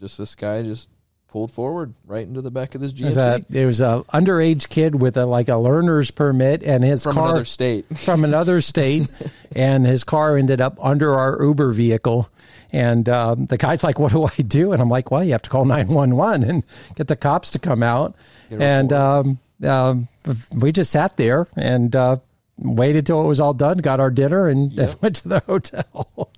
just 0.00 0.18
this 0.18 0.34
guy 0.34 0.62
just 0.62 0.88
pulled 1.28 1.50
forward 1.52 1.92
right 2.06 2.26
into 2.26 2.40
the 2.40 2.50
back 2.50 2.74
of 2.74 2.80
this 2.80 2.92
GMC. 2.92 3.00
It 3.00 3.06
was 3.06 3.16
a, 3.16 3.44
it 3.50 3.66
was 3.66 3.80
a 3.80 4.04
underage 4.12 4.68
kid 4.68 5.00
with 5.00 5.16
a 5.16 5.26
like 5.26 5.48
a 5.48 5.56
learner's 5.56 6.10
permit, 6.10 6.62
and 6.62 6.82
his 6.82 7.04
car 7.04 7.12
from 7.12 7.20
car 7.20 7.28
another 7.30 7.44
state 7.44 7.86
from 7.98 8.24
another 8.24 8.60
state, 8.60 9.08
and 9.56 9.86
his 9.86 10.04
car 10.04 10.36
ended 10.36 10.60
up 10.60 10.78
under 10.84 11.14
our 11.14 11.42
Uber 11.42 11.72
vehicle. 11.72 12.28
And 12.70 13.08
um, 13.08 13.46
the 13.46 13.56
guy's 13.56 13.82
like, 13.82 13.98
"What 13.98 14.12
do 14.12 14.24
I 14.24 14.42
do?" 14.42 14.72
And 14.72 14.82
I'm 14.82 14.90
like, 14.90 15.10
"Well, 15.10 15.24
you 15.24 15.32
have 15.32 15.42
to 15.42 15.50
call 15.50 15.64
911 15.64 16.48
and 16.48 16.62
get 16.96 17.08
the 17.08 17.16
cops 17.16 17.50
to 17.52 17.58
come 17.58 17.82
out." 17.82 18.14
And 18.50 18.92
um, 18.92 19.38
um, 19.64 20.08
we 20.54 20.72
just 20.72 20.90
sat 20.90 21.16
there 21.16 21.46
and 21.56 21.96
uh, 21.96 22.16
waited 22.58 23.06
till 23.06 23.22
it 23.22 23.26
was 23.26 23.40
all 23.40 23.54
done, 23.54 23.78
got 23.78 24.00
our 24.00 24.10
dinner, 24.10 24.48
and, 24.48 24.72
yep. 24.72 24.90
and 24.90 25.02
went 25.02 25.16
to 25.16 25.28
the 25.28 25.40
hotel. 25.46 26.30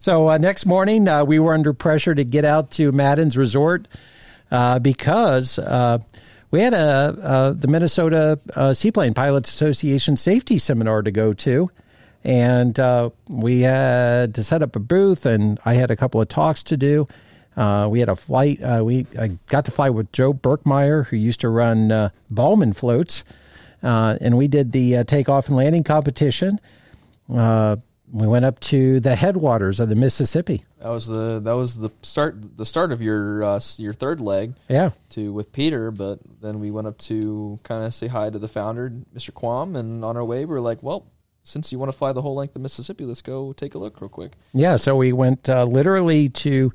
so 0.00 0.30
uh, 0.30 0.38
next 0.38 0.66
morning, 0.66 1.08
uh, 1.08 1.24
we 1.24 1.38
were 1.38 1.54
under 1.54 1.72
pressure 1.72 2.14
to 2.14 2.24
get 2.24 2.44
out 2.44 2.70
to 2.72 2.92
Madden's 2.92 3.36
Resort 3.36 3.88
uh, 4.50 4.78
because 4.78 5.58
uh, 5.58 5.98
we 6.50 6.60
had 6.60 6.74
a, 6.74 7.54
the 7.58 7.68
Minnesota 7.68 8.38
uh, 8.54 8.72
Seaplane 8.72 9.14
Pilots 9.14 9.50
Association 9.50 10.16
safety 10.16 10.58
seminar 10.58 11.02
to 11.02 11.10
go 11.10 11.32
to. 11.34 11.70
And 12.24 12.78
uh, 12.80 13.10
we 13.28 13.60
had 13.60 14.34
to 14.34 14.42
set 14.42 14.60
up 14.60 14.74
a 14.74 14.80
booth, 14.80 15.26
and 15.26 15.60
I 15.64 15.74
had 15.74 15.92
a 15.92 15.96
couple 15.96 16.20
of 16.20 16.28
talks 16.28 16.64
to 16.64 16.76
do. 16.76 17.06
we 17.56 18.00
had 18.00 18.08
a 18.08 18.16
flight. 18.16 18.58
we 18.82 19.06
I 19.16 19.38
got 19.46 19.64
to 19.66 19.70
fly 19.70 19.90
with 19.90 20.10
Joe 20.10 20.34
Berkmeyer, 20.34 21.06
who 21.06 21.16
used 21.16 21.40
to 21.42 21.48
run 21.48 22.10
Ballman 22.28 22.72
floats. 22.72 23.22
Uh, 23.82 24.16
and 24.20 24.36
we 24.36 24.48
did 24.48 24.72
the 24.72 24.98
uh, 24.98 25.04
takeoff 25.04 25.48
and 25.48 25.56
landing 25.56 25.84
competition. 25.84 26.60
Uh, 27.32 27.76
we 28.12 28.26
went 28.26 28.44
up 28.44 28.60
to 28.60 29.00
the 29.00 29.16
headwaters 29.16 29.80
of 29.80 29.88
the 29.88 29.94
Mississippi. 29.94 30.64
That 30.78 30.88
was 30.88 31.06
the 31.06 31.40
that 31.40 31.52
was 31.52 31.76
the 31.76 31.90
start 32.02 32.56
the 32.56 32.64
start 32.64 32.92
of 32.92 33.02
your 33.02 33.42
uh, 33.42 33.60
your 33.78 33.92
third 33.92 34.20
leg. 34.20 34.54
Yeah. 34.68 34.90
To 35.10 35.32
with 35.32 35.52
Peter, 35.52 35.90
but 35.90 36.20
then 36.40 36.60
we 36.60 36.70
went 36.70 36.86
up 36.86 36.98
to 36.98 37.58
kind 37.64 37.84
of 37.84 37.92
say 37.94 38.06
hi 38.06 38.30
to 38.30 38.38
the 38.38 38.48
founder, 38.48 38.90
Mr. 39.14 39.34
Quam, 39.34 39.74
and 39.74 40.04
on 40.04 40.16
our 40.16 40.24
way 40.24 40.40
we 40.40 40.46
were 40.46 40.60
like, 40.60 40.82
well, 40.82 41.06
since 41.42 41.72
you 41.72 41.78
want 41.78 41.90
to 41.90 41.96
fly 41.96 42.12
the 42.12 42.22
whole 42.22 42.36
length 42.36 42.54
of 42.54 42.62
Mississippi, 42.62 43.04
let's 43.04 43.22
go 43.22 43.52
take 43.52 43.74
a 43.74 43.78
look 43.78 44.00
real 44.00 44.08
quick. 44.08 44.32
Yeah. 44.52 44.76
So 44.76 44.96
we 44.96 45.12
went 45.12 45.48
uh, 45.48 45.64
literally 45.64 46.28
to 46.28 46.72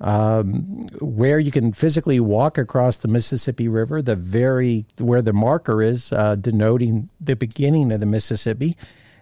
um, 0.00 0.86
where 1.00 1.38
you 1.38 1.50
can 1.50 1.72
physically 1.72 2.20
walk 2.20 2.58
across 2.58 2.98
the 2.98 3.08
Mississippi 3.08 3.68
River, 3.68 4.00
the 4.00 4.16
very 4.16 4.86
where 4.98 5.22
the 5.22 5.32
marker 5.32 5.82
is 5.82 6.12
uh, 6.12 6.36
denoting 6.36 7.10
the 7.20 7.36
beginning 7.36 7.92
of 7.92 8.00
the 8.00 8.06
Mississippi, 8.06 8.76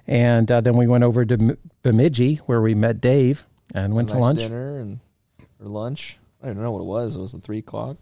and 0.06 0.50
uh, 0.50 0.60
then 0.60 0.76
we 0.76 0.86
went 0.86 1.04
over 1.04 1.24
to 1.24 1.58
Bemidji 1.82 2.36
where 2.46 2.60
we 2.60 2.74
met 2.74 3.00
Dave 3.00 3.46
and 3.74 3.94
went 3.94 4.08
nice 4.08 4.16
to 4.16 4.20
lunch, 4.20 4.38
dinner 4.38 4.78
and 4.78 5.00
or 5.60 5.68
lunch. 5.68 6.18
I 6.42 6.46
don't 6.46 6.62
know 6.62 6.70
what 6.70 6.80
it 6.80 6.86
was. 6.86 7.16
It 7.16 7.20
was 7.20 7.34
at 7.34 7.42
three 7.42 7.58
o'clock. 7.58 7.96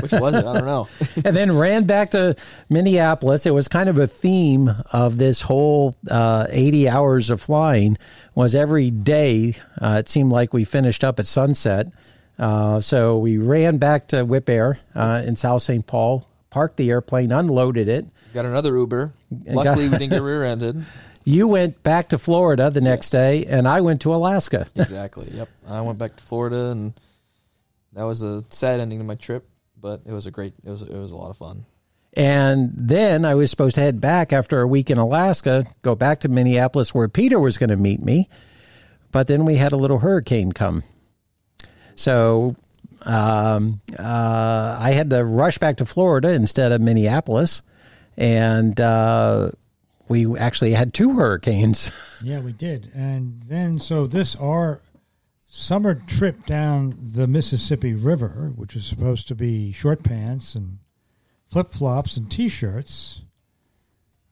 Which 0.00 0.12
was 0.12 0.34
it? 0.34 0.44
I 0.44 0.52
don't 0.54 0.64
know. 0.64 0.88
and 1.24 1.36
then 1.36 1.56
ran 1.56 1.84
back 1.84 2.10
to 2.10 2.36
Minneapolis. 2.68 3.46
It 3.46 3.50
was 3.50 3.68
kind 3.68 3.88
of 3.88 3.98
a 3.98 4.06
theme 4.06 4.70
of 4.92 5.18
this 5.18 5.40
whole 5.40 5.96
uh, 6.10 6.46
80 6.50 6.88
hours 6.88 7.30
of 7.30 7.40
flying 7.40 7.98
was 8.34 8.54
every 8.54 8.90
day. 8.90 9.54
Uh, 9.80 9.96
it 10.00 10.08
seemed 10.08 10.32
like 10.32 10.52
we 10.52 10.64
finished 10.64 11.04
up 11.04 11.18
at 11.18 11.26
sunset. 11.26 11.88
Uh, 12.38 12.80
so 12.80 13.18
we 13.18 13.38
ran 13.38 13.76
back 13.78 14.08
to 14.08 14.24
Wipaire 14.24 14.78
uh, 14.94 15.22
in 15.24 15.36
South 15.36 15.62
St. 15.62 15.86
Paul, 15.86 16.26
parked 16.48 16.76
the 16.76 16.90
airplane, 16.90 17.32
unloaded 17.32 17.88
it. 17.88 18.06
Got 18.32 18.46
another 18.46 18.76
Uber. 18.76 19.12
Luckily, 19.46 19.88
we 19.88 19.98
didn't 19.98 20.10
get 20.10 20.22
rear-ended. 20.22 20.84
You 21.24 21.48
went 21.48 21.82
back 21.82 22.08
to 22.10 22.18
Florida 22.18 22.70
the 22.70 22.80
next 22.80 23.08
yes. 23.08 23.10
day, 23.10 23.44
and 23.44 23.68
I 23.68 23.82
went 23.82 24.00
to 24.02 24.14
Alaska. 24.14 24.68
exactly. 24.74 25.30
Yep. 25.32 25.48
I 25.68 25.80
went 25.82 25.98
back 25.98 26.16
to 26.16 26.22
Florida 26.22 26.70
and 26.70 26.94
that 27.92 28.04
was 28.04 28.22
a 28.22 28.44
sad 28.50 28.80
ending 28.80 28.98
to 28.98 29.04
my 29.04 29.14
trip, 29.14 29.48
but 29.80 30.02
it 30.06 30.12
was 30.12 30.26
a 30.26 30.30
great. 30.30 30.54
It 30.64 30.70
was 30.70 30.82
it 30.82 30.90
was 30.90 31.12
a 31.12 31.16
lot 31.16 31.30
of 31.30 31.36
fun. 31.36 31.66
And 32.14 32.72
then 32.74 33.24
I 33.24 33.34
was 33.34 33.50
supposed 33.50 33.76
to 33.76 33.80
head 33.80 34.00
back 34.00 34.32
after 34.32 34.60
a 34.60 34.66
week 34.66 34.90
in 34.90 34.98
Alaska, 34.98 35.64
go 35.82 35.94
back 35.94 36.20
to 36.20 36.28
Minneapolis 36.28 36.92
where 36.92 37.08
Peter 37.08 37.38
was 37.38 37.56
going 37.56 37.70
to 37.70 37.76
meet 37.76 38.02
me. 38.02 38.28
But 39.12 39.28
then 39.28 39.44
we 39.44 39.56
had 39.56 39.72
a 39.72 39.76
little 39.76 39.98
hurricane 39.98 40.52
come. 40.52 40.82
So 41.94 42.56
um, 43.02 43.80
uh, 43.98 44.76
I 44.78 44.90
had 44.90 45.10
to 45.10 45.24
rush 45.24 45.58
back 45.58 45.76
to 45.78 45.86
Florida 45.86 46.30
instead 46.32 46.72
of 46.72 46.80
Minneapolis. 46.80 47.62
And 48.16 48.80
uh, 48.80 49.52
we 50.08 50.36
actually 50.36 50.72
had 50.72 50.92
two 50.92 51.14
hurricanes. 51.14 51.90
Yeah, 52.22 52.40
we 52.40 52.52
did. 52.52 52.90
And 52.94 53.42
then, 53.44 53.78
so 53.78 54.06
this, 54.06 54.36
our 54.36 54.82
summer 55.52 55.96
trip 55.96 56.46
down 56.46 56.96
the 56.96 57.26
Mississippi 57.26 57.92
River, 57.92 58.52
which 58.54 58.76
was 58.76 58.86
supposed 58.86 59.26
to 59.28 59.34
be 59.34 59.72
short 59.72 60.04
pants 60.04 60.54
and 60.54 60.78
flip 61.50 61.72
flops 61.72 62.16
and 62.16 62.30
t 62.30 62.48
shirts, 62.48 63.22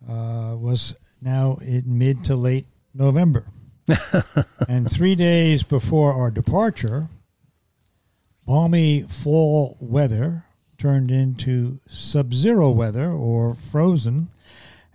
uh, 0.09 0.55
was 0.57 0.95
now 1.21 1.59
in 1.61 1.99
mid 1.99 2.23
to 2.25 2.37
late 2.37 2.67
November. 2.95 3.47
and 4.69 4.89
three 4.89 5.17
days 5.17 5.65
before 5.65 6.13
our 6.13 6.31
departure, 6.31 7.09
balmy 8.47 9.03
fall 9.03 9.77
weather 9.81 10.45
turned 10.79 11.11
into 11.11 11.81
sub 11.89 12.33
zero 12.33 12.71
weather 12.71 13.11
or 13.11 13.57
frozen. 13.57 14.29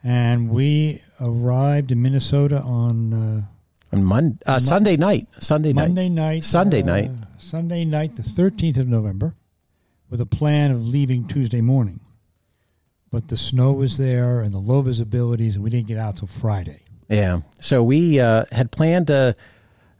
And 0.01 0.49
we 0.49 1.01
arrived 1.19 1.91
in 1.91 2.01
Minnesota 2.01 2.61
on 2.61 3.13
uh, 3.13 3.41
On 3.93 4.03
Mon- 4.03 4.39
uh, 4.45 4.59
Sunday 4.59 4.97
night. 4.97 5.27
Sunday 5.39 5.71
night. 5.71 5.85
Monday 5.85 6.09
night. 6.09 6.43
Sunday 6.43 6.81
uh, 6.81 6.85
night. 6.85 7.11
Sunday 7.37 7.85
night, 7.85 8.15
the 8.15 8.23
13th 8.23 8.77
of 8.77 8.87
November, 8.87 9.35
with 10.09 10.19
a 10.19 10.25
plan 10.25 10.71
of 10.71 10.87
leaving 10.87 11.27
Tuesday 11.27 11.61
morning. 11.61 11.99
But 13.11 13.27
the 13.27 13.37
snow 13.37 13.73
was 13.73 13.99
there 13.99 14.41
and 14.41 14.51
the 14.51 14.57
low 14.57 14.81
visibilities, 14.81 15.53
and 15.53 15.63
we 15.63 15.69
didn't 15.69 15.87
get 15.87 15.99
out 15.99 16.17
till 16.17 16.27
Friday. 16.27 16.81
Yeah. 17.07 17.41
So 17.59 17.83
we 17.83 18.19
uh, 18.19 18.45
had 18.51 18.71
planned 18.71 19.07
to 19.07 19.35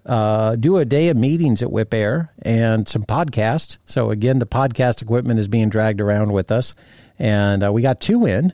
uh, 0.05 0.55
do 0.55 0.77
a 0.77 0.85
day 0.85 1.09
of 1.09 1.17
meetings 1.17 1.61
at 1.61 1.69
Wipaire 1.69 2.29
and 2.41 2.87
some 2.87 3.03
podcasts. 3.03 3.77
So 3.85 4.09
again, 4.09 4.39
the 4.39 4.47
podcast 4.47 5.03
equipment 5.03 5.39
is 5.39 5.47
being 5.47 5.69
dragged 5.69 6.01
around 6.01 6.33
with 6.33 6.51
us, 6.51 6.73
and 7.19 7.63
uh, 7.63 7.71
we 7.71 7.83
got 7.83 8.01
two 8.01 8.25
in, 8.25 8.53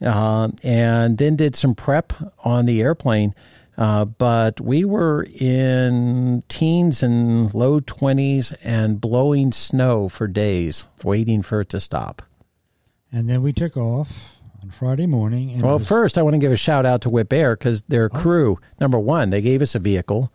uh, 0.00 0.48
and 0.62 1.18
then 1.18 1.36
did 1.36 1.54
some 1.54 1.74
prep 1.74 2.14
on 2.42 2.64
the 2.64 2.80
airplane. 2.80 3.34
Uh, 3.78 4.04
but 4.04 4.60
we 4.60 4.84
were 4.84 5.24
in 5.38 6.42
teens 6.48 7.00
and 7.02 7.54
low 7.54 7.78
twenties 7.78 8.50
and 8.64 9.00
blowing 9.00 9.52
snow 9.52 10.08
for 10.08 10.26
days, 10.26 10.84
waiting 11.04 11.42
for 11.42 11.60
it 11.60 11.68
to 11.68 11.78
stop. 11.78 12.20
And 13.12 13.28
then 13.28 13.40
we 13.40 13.52
took 13.52 13.76
off 13.76 14.40
on 14.64 14.70
Friday 14.70 15.06
morning. 15.06 15.52
And 15.52 15.62
Well, 15.62 15.78
was- 15.78 15.86
first, 15.86 16.18
I 16.18 16.22
want 16.22 16.34
to 16.34 16.40
give 16.40 16.50
a 16.50 16.56
shout 16.56 16.84
out 16.86 17.02
to 17.02 17.08
Wipaire 17.10 17.56
because 17.56 17.82
their 17.82 18.08
crew, 18.08 18.58
number 18.80 18.98
one, 18.98 19.30
they 19.30 19.40
gave 19.40 19.62
us 19.62 19.76
a 19.76 19.78
vehicle. 19.78 20.32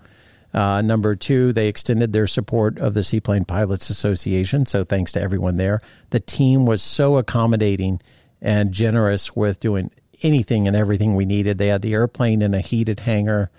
Uh, 0.54 0.82
number 0.82 1.14
two, 1.16 1.52
they 1.52 1.68
extended 1.68 2.14
their 2.14 2.28
support 2.28 2.78
of 2.80 2.94
the 2.94 3.04
Seaplane 3.04 3.44
Pilots 3.44 3.90
Association. 3.90 4.66
So 4.66 4.86
thanks 4.86 5.12
to 5.14 5.22
everyone 5.22 5.58
there. 5.58 5.82
The 6.12 6.20
team 6.22 6.66
was 6.66 6.82
so 6.82 7.18
accommodating 7.18 8.00
and 8.42 8.72
generous 8.72 9.36
with 9.36 9.60
doing 9.60 9.92
anything 10.24 10.68
and 10.68 10.76
everything 10.76 11.16
we 11.16 11.26
needed. 11.26 11.58
They 11.58 11.68
had 11.68 11.82
the 11.82 11.94
airplane 11.94 12.42
in 12.42 12.54
a 12.54 12.62
heated 12.62 13.02
hangar. 13.02 13.52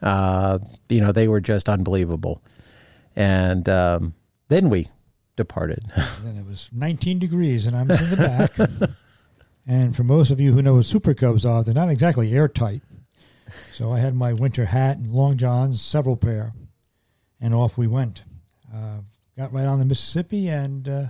Uh, 0.00 0.58
you 0.88 1.00
know, 1.00 1.12
they 1.12 1.28
were 1.28 1.40
just 1.40 1.68
unbelievable. 1.68 2.42
And 3.16 3.68
um, 3.68 4.14
then 4.48 4.68
we 4.68 4.88
departed. 5.36 5.84
Then 6.22 6.36
it 6.36 6.46
was 6.46 6.70
19 6.72 7.18
degrees, 7.18 7.66
and 7.66 7.76
I 7.76 7.82
was 7.82 8.00
in 8.00 8.10
the 8.10 8.16
back. 8.16 8.90
and 9.66 9.96
for 9.96 10.04
most 10.04 10.30
of 10.30 10.40
you 10.40 10.52
who 10.52 10.62
know 10.62 10.74
what 10.74 10.84
Super 10.84 11.14
Cubs 11.14 11.44
are, 11.44 11.64
they're 11.64 11.74
not 11.74 11.90
exactly 11.90 12.32
airtight. 12.32 12.82
So 13.74 13.92
I 13.92 13.98
had 13.98 14.14
my 14.14 14.32
winter 14.32 14.66
hat 14.66 14.98
and 14.98 15.12
long 15.12 15.36
johns, 15.36 15.80
several 15.80 16.16
pair, 16.16 16.52
and 17.40 17.54
off 17.54 17.76
we 17.76 17.86
went. 17.86 18.22
Uh, 18.72 18.98
got 19.36 19.52
right 19.52 19.66
on 19.66 19.78
the 19.78 19.84
Mississippi, 19.84 20.48
and 20.48 20.88
uh, 20.88 21.04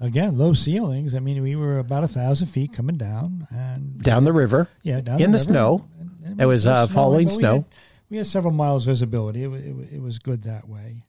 again, 0.00 0.36
low 0.38 0.52
ceilings. 0.52 1.14
I 1.14 1.20
mean, 1.20 1.42
we 1.42 1.56
were 1.56 1.78
about 1.78 2.04
a 2.04 2.08
thousand 2.08 2.48
feet 2.48 2.72
coming 2.72 2.96
down, 2.96 3.46
and 3.50 4.00
Down 4.02 4.24
the 4.24 4.32
river. 4.32 4.68
yeah, 4.82 5.00
down 5.00 5.20
in 5.20 5.30
the 5.32 5.38
river. 5.38 5.44
snow. 5.44 5.88
And- 6.00 6.10
and 6.24 6.40
It 6.40 6.46
was, 6.46 6.64
just 6.64 6.90
uh, 6.90 6.94
falling 6.94 7.26
but 7.28 7.32
we 7.32 7.38
snow. 7.38 7.52
had- 7.54 7.64
We 8.10 8.16
had 8.18 8.26
several 8.26 8.52
miles 8.52 8.84
visibility. 8.84 9.44
It, 9.44 9.48
it, 9.52 9.92
it 9.94 10.02
was 10.02 10.18
good 10.18 10.42
that 10.44 10.68
way. 10.68 11.04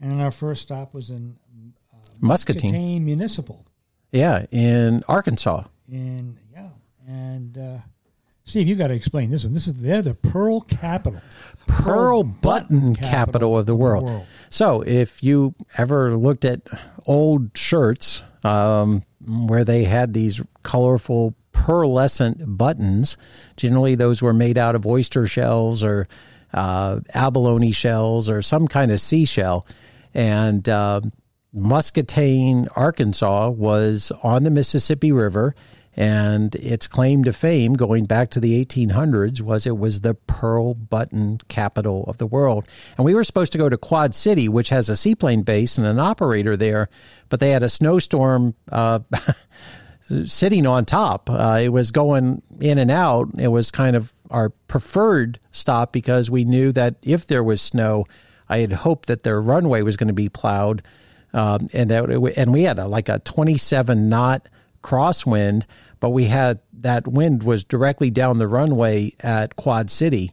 And 0.00 0.20
our 0.20 0.30
first 0.30 0.62
stop 0.62 0.92
was 0.94 1.08
in 1.10 1.36
uh, 1.92 1.96
Muscatine. 2.20 2.70
Muscatine 2.72 3.04
Municipal. 3.04 3.64
Yeah, 4.12 4.44
in 4.50 5.02
Arkansas. 5.08 5.64
And 5.90 6.36
yeah, 6.52 6.68
and 7.06 7.56
uh, 7.58 7.78
Steve, 8.44 8.68
you 8.68 8.74
got 8.74 8.88
to 8.88 8.94
explain 8.94 9.30
this 9.30 9.44
one. 9.44 9.54
This 9.54 9.66
is 9.66 9.80
they're 9.80 10.02
the 10.02 10.14
Pearl 10.14 10.60
Capital, 10.60 11.20
Pearl 11.66 12.22
Button 12.22 12.94
capital 12.94 13.56
of 13.58 13.66
the 13.66 13.74
world. 13.74 14.24
So, 14.50 14.82
if 14.82 15.22
you 15.22 15.54
ever 15.78 16.16
looked 16.16 16.44
at 16.44 16.60
old 17.06 17.56
shirts 17.56 18.22
um, 18.44 19.02
where 19.26 19.64
they 19.64 19.84
had 19.84 20.12
these 20.12 20.40
colorful 20.62 21.34
pearlescent 21.52 22.56
buttons, 22.56 23.16
generally 23.56 23.94
those 23.94 24.20
were 24.20 24.32
made 24.32 24.58
out 24.58 24.74
of 24.74 24.86
oyster 24.86 25.26
shells 25.26 25.82
or 25.82 26.08
uh, 26.52 27.00
abalone 27.14 27.72
shells 27.72 28.28
or 28.28 28.42
some 28.42 28.66
kind 28.66 28.90
of 28.90 29.00
seashell. 29.00 29.66
And 30.12 30.68
uh, 30.68 31.00
Muscatine, 31.52 32.68
Arkansas 32.76 33.50
was 33.50 34.12
on 34.22 34.44
the 34.44 34.50
Mississippi 34.50 35.12
River. 35.12 35.54
And 35.96 36.54
its 36.56 36.88
claim 36.88 37.22
to 37.24 37.32
fame, 37.32 37.74
going 37.74 38.06
back 38.06 38.30
to 38.30 38.40
the 38.40 38.64
1800s, 38.64 39.40
was 39.40 39.66
it 39.66 39.78
was 39.78 40.00
the 40.00 40.14
pearl 40.14 40.74
button 40.74 41.40
capital 41.48 42.04
of 42.08 42.18
the 42.18 42.26
world. 42.26 42.66
And 42.96 43.04
we 43.04 43.14
were 43.14 43.22
supposed 43.22 43.52
to 43.52 43.58
go 43.58 43.68
to 43.68 43.76
Quad 43.76 44.14
City, 44.14 44.48
which 44.48 44.70
has 44.70 44.88
a 44.88 44.96
seaplane 44.96 45.42
base 45.42 45.78
and 45.78 45.86
an 45.86 46.00
operator 46.00 46.56
there, 46.56 46.88
but 47.28 47.38
they 47.38 47.50
had 47.50 47.62
a 47.62 47.68
snowstorm 47.68 48.54
uh, 48.72 49.00
sitting 50.24 50.66
on 50.66 50.84
top. 50.84 51.30
Uh, 51.30 51.60
it 51.62 51.68
was 51.68 51.90
going 51.90 52.42
in 52.60 52.78
and 52.78 52.90
out. 52.90 53.28
It 53.38 53.48
was 53.48 53.70
kind 53.70 53.94
of 53.94 54.12
our 54.30 54.50
preferred 54.50 55.38
stop 55.52 55.92
because 55.92 56.30
we 56.30 56.44
knew 56.44 56.72
that 56.72 56.96
if 57.02 57.26
there 57.26 57.44
was 57.44 57.60
snow, 57.60 58.04
I 58.48 58.58
had 58.58 58.72
hoped 58.72 59.06
that 59.06 59.22
their 59.22 59.40
runway 59.40 59.82
was 59.82 59.96
going 59.96 60.08
to 60.08 60.14
be 60.14 60.28
plowed, 60.28 60.82
um, 61.32 61.68
and 61.72 61.90
that 61.90 62.04
and 62.36 62.52
we 62.52 62.62
had 62.62 62.78
a, 62.78 62.86
like 62.86 63.08
a 63.08 63.20
27 63.20 64.08
knot 64.08 64.48
crosswind, 64.82 65.64
but 66.04 66.10
we 66.10 66.26
had 66.26 66.60
that 66.80 67.08
wind 67.08 67.42
was 67.42 67.64
directly 67.64 68.10
down 68.10 68.36
the 68.36 68.46
runway 68.46 69.14
at 69.20 69.56
Quad 69.56 69.90
City. 69.90 70.32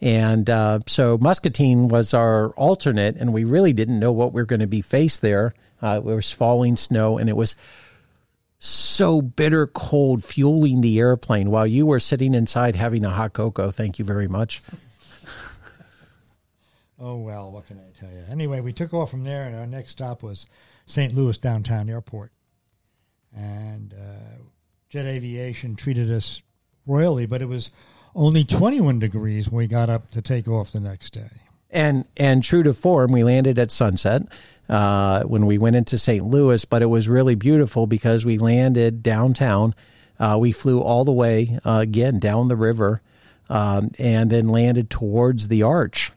And 0.00 0.50
uh, 0.50 0.80
so 0.88 1.16
Muscatine 1.16 1.86
was 1.86 2.12
our 2.12 2.48
alternate, 2.54 3.14
and 3.14 3.32
we 3.32 3.44
really 3.44 3.72
didn't 3.72 4.00
know 4.00 4.10
what 4.10 4.32
we 4.32 4.42
were 4.42 4.46
going 4.46 4.62
to 4.62 4.66
be 4.66 4.80
faced 4.80 5.22
there. 5.22 5.54
Uh, 5.80 5.98
it 5.98 6.02
was 6.02 6.32
falling 6.32 6.76
snow, 6.76 7.18
and 7.18 7.28
it 7.28 7.36
was 7.36 7.54
so 8.58 9.22
bitter 9.22 9.68
cold 9.68 10.24
fueling 10.24 10.80
the 10.80 10.98
airplane 10.98 11.52
while 11.52 11.68
you 11.68 11.86
were 11.86 12.00
sitting 12.00 12.34
inside 12.34 12.74
having 12.74 13.04
a 13.04 13.10
hot 13.10 13.32
cocoa. 13.32 13.70
Thank 13.70 14.00
you 14.00 14.04
very 14.04 14.26
much. 14.26 14.60
Oh 16.98 17.14
well, 17.14 17.52
what 17.52 17.68
can 17.68 17.78
I 17.78 17.96
tell 17.96 18.10
you? 18.10 18.24
Anyway, 18.28 18.58
we 18.58 18.72
took 18.72 18.92
off 18.92 19.12
from 19.12 19.22
there, 19.22 19.44
and 19.44 19.54
our 19.54 19.68
next 19.68 19.92
stop 19.92 20.24
was 20.24 20.48
St. 20.86 21.14
Louis 21.14 21.38
downtown 21.38 21.88
airport, 21.88 22.32
and 23.32 23.94
uh, 23.94 24.42
Jet 24.92 25.06
Aviation 25.06 25.74
treated 25.74 26.12
us 26.12 26.42
royally, 26.86 27.24
but 27.24 27.40
it 27.40 27.46
was 27.46 27.70
only 28.14 28.44
21 28.44 28.98
degrees 28.98 29.48
when 29.48 29.56
we 29.56 29.66
got 29.66 29.88
up 29.88 30.10
to 30.10 30.20
take 30.20 30.46
off 30.46 30.70
the 30.70 30.80
next 30.80 31.14
day. 31.14 31.30
And 31.70 32.04
and 32.14 32.42
true 32.42 32.62
to 32.62 32.74
form, 32.74 33.10
we 33.10 33.24
landed 33.24 33.58
at 33.58 33.70
sunset 33.70 34.24
uh, 34.68 35.22
when 35.22 35.46
we 35.46 35.56
went 35.56 35.76
into 35.76 35.96
St. 35.96 36.22
Louis, 36.26 36.62
but 36.66 36.82
it 36.82 36.90
was 36.90 37.08
really 37.08 37.34
beautiful 37.34 37.86
because 37.86 38.26
we 38.26 38.36
landed 38.36 39.02
downtown. 39.02 39.74
Uh, 40.20 40.36
we 40.38 40.52
flew 40.52 40.82
all 40.82 41.06
the 41.06 41.10
way 41.10 41.58
uh, 41.64 41.78
again 41.80 42.18
down 42.18 42.48
the 42.48 42.56
river, 42.56 43.00
um, 43.48 43.92
and 43.98 44.28
then 44.28 44.50
landed 44.50 44.90
towards 44.90 45.48
the 45.48 45.62
arch, 45.62 46.12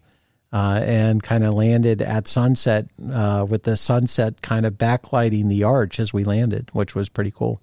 uh, 0.52 0.82
and 0.84 1.24
kind 1.24 1.46
of 1.46 1.54
landed 1.54 2.02
at 2.02 2.28
sunset 2.28 2.90
uh, 3.10 3.46
with 3.48 3.64
the 3.64 3.78
sunset 3.78 4.42
kind 4.42 4.66
of 4.66 4.74
backlighting 4.74 5.48
the 5.48 5.64
arch 5.64 5.98
as 5.98 6.12
we 6.12 6.26
landed, 6.26 6.68
which 6.74 6.94
was 6.94 7.08
pretty 7.08 7.32
cool. 7.32 7.62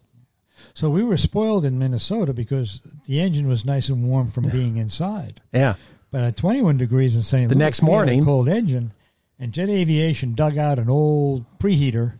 So 0.75 0.91
we 0.91 1.03
were 1.03 1.17
spoiled 1.17 1.65
in 1.65 1.79
Minnesota 1.79 2.33
because 2.33 2.81
the 3.07 3.21
engine 3.21 3.49
was 3.49 3.65
nice 3.65 3.89
and 3.89 4.09
warm 4.09 4.29
from 4.29 4.49
being 4.49 4.77
inside. 4.77 5.41
Yeah. 5.53 5.75
But 6.11 6.23
at 6.23 6.37
21 6.37 6.77
degrees 6.77 7.17
in 7.17 7.23
St. 7.23 7.49
The 7.49 7.55
Louis, 7.55 7.65
next 7.65 7.81
we 7.83 7.87
had 7.87 7.93
a 7.93 7.97
morning- 7.97 8.25
cold 8.25 8.49
engine, 8.49 8.93
and 9.39 9.53
Jet 9.53 9.69
Aviation 9.69 10.35
dug 10.35 10.59
out 10.59 10.79
an 10.79 10.89
old 10.91 11.45
preheater, 11.59 12.19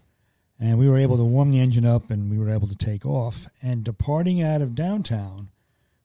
and 0.59 0.79
we 0.79 0.89
were 0.89 0.97
able 0.97 1.17
to 1.19 1.25
warm 1.25 1.51
the 1.51 1.61
engine 1.61 1.85
up, 1.85 2.11
and 2.11 2.31
we 2.31 2.39
were 2.39 2.51
able 2.51 2.67
to 2.69 2.77
take 2.77 3.05
off. 3.05 3.47
And 3.63 3.85
departing 3.85 4.43
out 4.43 4.63
of 4.63 4.75
downtown, 4.75 5.49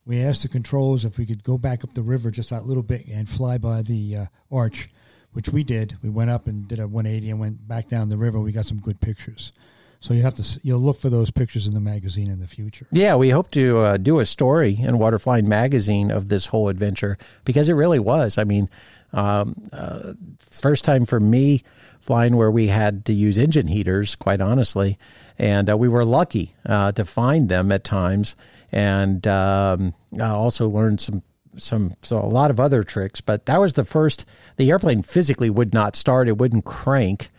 we 0.06 0.22
asked 0.22 0.42
the 0.42 0.48
controls 0.50 1.06
if 1.06 1.18
we 1.18 1.26
could 1.26 1.44
go 1.44 1.58
back 1.58 1.84
up 1.84 1.94
the 1.94 2.02
river 2.02 2.32
just 2.32 2.50
that 2.50 2.66
little 2.66 2.84
bit 2.84 3.08
and 3.08 3.30
fly 3.30 3.58
by 3.58 3.82
the 3.82 4.16
uh, 4.16 4.26
arch, 4.52 4.90
which 5.34 5.50
we 5.50 5.64
did. 5.64 5.98
We 6.02 6.10
went 6.10 6.30
up 6.30 6.48
and 6.48 6.68
did 6.68 6.80
a 6.80 6.88
180 6.88 7.30
and 7.30 7.40
went 7.40 7.68
back 7.68 7.88
down 7.88 8.10
the 8.10 8.18
river. 8.18 8.40
We 8.40 8.52
got 8.52 8.66
some 8.66 8.80
good 8.80 9.00
pictures. 9.02 9.54
So 10.00 10.14
you 10.14 10.22
have 10.22 10.36
to 10.36 10.60
you'll 10.64 10.80
look 10.80 11.00
for 11.00 11.10
those 11.10 11.32
pictures 11.32 11.68
in 11.68 11.74
the 11.74 11.80
magazine 11.80 12.30
in 12.30 12.40
the 12.40 12.48
future. 12.48 12.86
Yeah, 12.92 13.16
we 13.16 13.30
hope 13.30 13.52
to 13.52 13.80
uh, 13.80 13.98
do 13.98 14.20
a 14.20 14.26
story 14.26 14.78
in 14.80 14.96
Waterflying 14.96 15.46
Magazine 15.46 16.12
of 16.12 16.30
this 16.30 16.46
whole 16.46 16.70
adventure 16.70 17.18
because 17.46 17.68
it 17.70 17.74
really 17.74 18.00
was. 18.00 18.38
I 18.38 18.44
mean, 18.44 18.70
um, 19.14 19.56
uh, 19.74 20.14
first 20.40 20.86
time 20.86 21.06
for 21.06 21.20
me 21.20 21.64
flying 22.00 22.36
where 22.36 22.52
we 22.52 22.68
had 22.68 23.06
to 23.06 23.14
use 23.14 23.38
engine 23.38 23.68
heaters, 23.68 24.16
quite 24.16 24.40
honestly, 24.40 24.98
and 25.38 25.70
uh, 25.70 25.78
we 25.78 25.88
were 25.90 26.06
lucky 26.06 26.56
uh, 26.66 26.92
to 26.94 27.04
find 27.04 27.50
them 27.50 27.72
at 27.72 27.84
times, 27.84 28.36
and 28.72 29.26
um, 29.28 29.94
I 30.20 30.30
also 30.30 30.68
learned 30.68 31.02
some. 31.02 31.24
Some 31.60 31.96
so 32.04 32.20
a 32.20 32.28
lot 32.28 32.52
of 32.52 32.60
other 32.60 32.84
tricks, 32.84 33.20
but 33.20 33.48
that 33.48 33.60
was 33.60 33.74
the 33.74 33.84
first. 33.84 34.26
The 34.58 34.70
airplane 34.70 35.02
physically 35.02 35.50
would 35.50 35.74
not 35.74 35.96
start; 35.96 36.28
it 36.28 36.38
wouldn't 36.38 36.66
crank, 36.66 37.32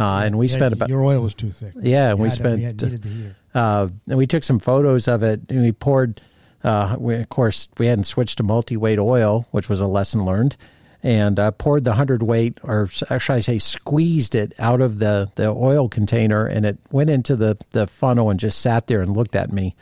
uh, 0.00 0.22
and 0.24 0.36
we 0.38 0.46
Yeah, 0.48 0.54
spent 0.56 0.72
about 0.72 0.88
your 0.88 1.04
oil 1.04 1.20
was 1.20 1.34
too 1.34 1.50
thick. 1.52 1.72
yeah, 1.80 2.14
we 2.14 2.30
spent 2.30 2.56
we 2.58 2.64
had, 2.64 2.78
the 2.78 3.34
uh, 3.54 3.88
and 4.08 4.18
we 4.18 4.26
took 4.26 4.42
some 4.42 4.58
photos 4.58 5.06
of 5.06 5.22
it 5.22 5.40
and 5.50 5.62
we 5.62 5.70
poured 5.72 6.20
uh, 6.64 6.96
we, 6.98 7.14
of 7.16 7.28
course 7.28 7.68
we 7.78 7.86
hadn't 7.86 8.04
switched 8.04 8.38
to 8.38 8.42
multi-weight 8.42 8.98
oil 8.98 9.46
which 9.50 9.68
was 9.68 9.80
a 9.80 9.86
lesson 9.86 10.24
learned 10.24 10.56
and 11.02 11.38
uh, 11.40 11.50
poured 11.52 11.84
the 11.84 11.94
hundredweight, 11.94 12.58
or 12.62 12.86
should 12.88 13.30
I 13.30 13.40
say, 13.40 13.58
squeezed 13.58 14.34
it 14.34 14.52
out 14.58 14.82
of 14.82 14.98
the, 14.98 15.30
the 15.36 15.48
oil 15.48 15.88
container, 15.88 16.44
and 16.44 16.66
it 16.66 16.76
went 16.90 17.08
into 17.08 17.36
the, 17.36 17.56
the 17.70 17.86
funnel 17.86 18.28
and 18.28 18.38
just 18.38 18.60
sat 18.60 18.86
there 18.86 19.00
and 19.00 19.16
looked 19.16 19.34
at 19.34 19.50
me. 19.50 19.74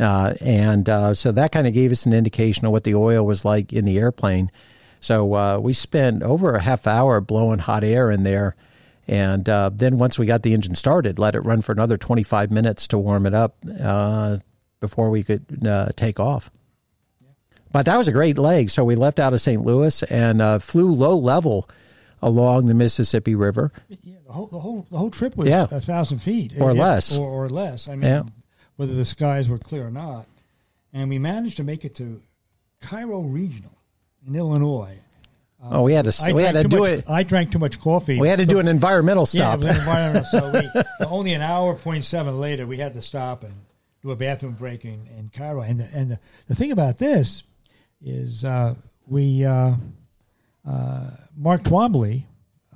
Uh, 0.00 0.32
and 0.40 0.88
uh, 0.88 1.12
so 1.12 1.32
that 1.32 1.52
kind 1.52 1.66
of 1.66 1.74
gave 1.74 1.92
us 1.92 2.06
an 2.06 2.14
indication 2.14 2.64
of 2.64 2.72
what 2.72 2.84
the 2.84 2.94
oil 2.94 3.26
was 3.26 3.44
like 3.44 3.74
in 3.74 3.84
the 3.84 3.98
airplane. 3.98 4.50
So 5.00 5.34
uh, 5.34 5.58
we 5.58 5.74
spent 5.74 6.22
over 6.22 6.54
a 6.54 6.62
half 6.62 6.86
hour 6.86 7.20
blowing 7.20 7.58
hot 7.58 7.84
air 7.84 8.10
in 8.10 8.22
there. 8.22 8.56
And 9.06 9.48
uh, 9.48 9.70
then 9.72 9.98
once 9.98 10.18
we 10.18 10.26
got 10.26 10.42
the 10.42 10.54
engine 10.54 10.74
started, 10.74 11.18
let 11.18 11.34
it 11.34 11.40
run 11.40 11.60
for 11.62 11.72
another 11.72 11.96
25 11.98 12.50
minutes 12.50 12.88
to 12.88 12.98
warm 12.98 13.26
it 13.26 13.34
up 13.34 13.56
uh, 13.80 14.38
before 14.80 15.10
we 15.10 15.22
could 15.22 15.66
uh, 15.66 15.90
take 15.96 16.18
off. 16.18 16.50
But 17.70 17.86
that 17.86 17.98
was 17.98 18.08
a 18.08 18.12
great 18.12 18.38
leg. 18.38 18.70
So 18.70 18.84
we 18.84 18.94
left 18.94 19.18
out 19.20 19.34
of 19.34 19.40
St. 19.40 19.60
Louis 19.64 20.02
and 20.04 20.62
flew 20.62 20.92
low 20.92 21.16
level 21.16 21.68
along 22.22 22.66
the 22.66 22.74
Mississippi 22.74 23.34
River. 23.34 23.72
Yeah, 23.88 24.16
the 24.26 24.32
whole 24.32 24.46
the 24.46 24.60
whole 24.60 24.86
the 24.90 24.96
whole 24.96 25.10
trip 25.10 25.36
was 25.36 25.48
Yeah. 25.48 25.66
a 25.70 25.80
thousand 25.80 26.20
feet 26.20 26.54
Or 26.58 26.70
if- 26.70 26.76
less. 26.78 27.18
or, 27.18 27.28
or 27.28 27.48
less. 27.48 27.88
I 27.88 27.96
mean, 27.96 28.02
Yeah. 28.10 28.22
whether 28.76 28.94
the 28.94 29.04
skies 29.04 29.48
were 29.48 29.58
clear 29.58 29.86
or 29.86 29.90
not, 29.90 30.26
and 30.92 31.10
we 31.10 31.18
managed 31.18 31.56
to 31.58 31.64
make 31.64 31.84
it 31.84 31.94
to 31.96 32.22
Cairo 32.80 33.20
Regional 33.20 33.76
in 34.26 34.34
Illinois. 34.36 34.96
Oh, 35.70 35.82
we 35.82 35.94
had 35.94 36.04
to 36.04 36.24
I 36.24 36.32
we 36.32 36.42
had 36.42 36.52
to 36.52 36.64
do 36.64 36.80
much, 36.80 36.90
it. 36.90 37.10
I 37.10 37.22
drank 37.22 37.52
too 37.52 37.58
much 37.58 37.80
coffee. 37.80 38.18
We 38.18 38.28
had 38.28 38.38
to 38.38 38.46
do 38.46 38.58
an 38.58 38.68
environmental 38.68 39.26
stop. 39.26 39.60
was 39.60 39.78
environmental. 39.78 40.24
so 40.30 40.50
we, 40.50 41.06
only 41.06 41.32
an 41.32 41.42
hour 41.42 41.74
point 41.74 42.04
seven 42.04 42.38
later, 42.38 42.66
we 42.66 42.76
had 42.76 42.94
to 42.94 43.02
stop 43.02 43.44
and 43.44 43.54
do 44.02 44.10
a 44.10 44.16
bathroom 44.16 44.54
break 44.54 44.84
in, 44.84 45.06
in 45.18 45.30
Cairo. 45.32 45.62
And 45.62 45.80
the, 45.80 45.88
and 45.92 46.10
the, 46.10 46.18
the 46.48 46.54
thing 46.54 46.70
about 46.70 46.98
this 46.98 47.44
is 48.02 48.44
uh, 48.44 48.74
we 49.06 49.44
uh, 49.44 49.74
uh, 50.68 51.10
Mark 51.36 51.62
Twombly 51.62 52.24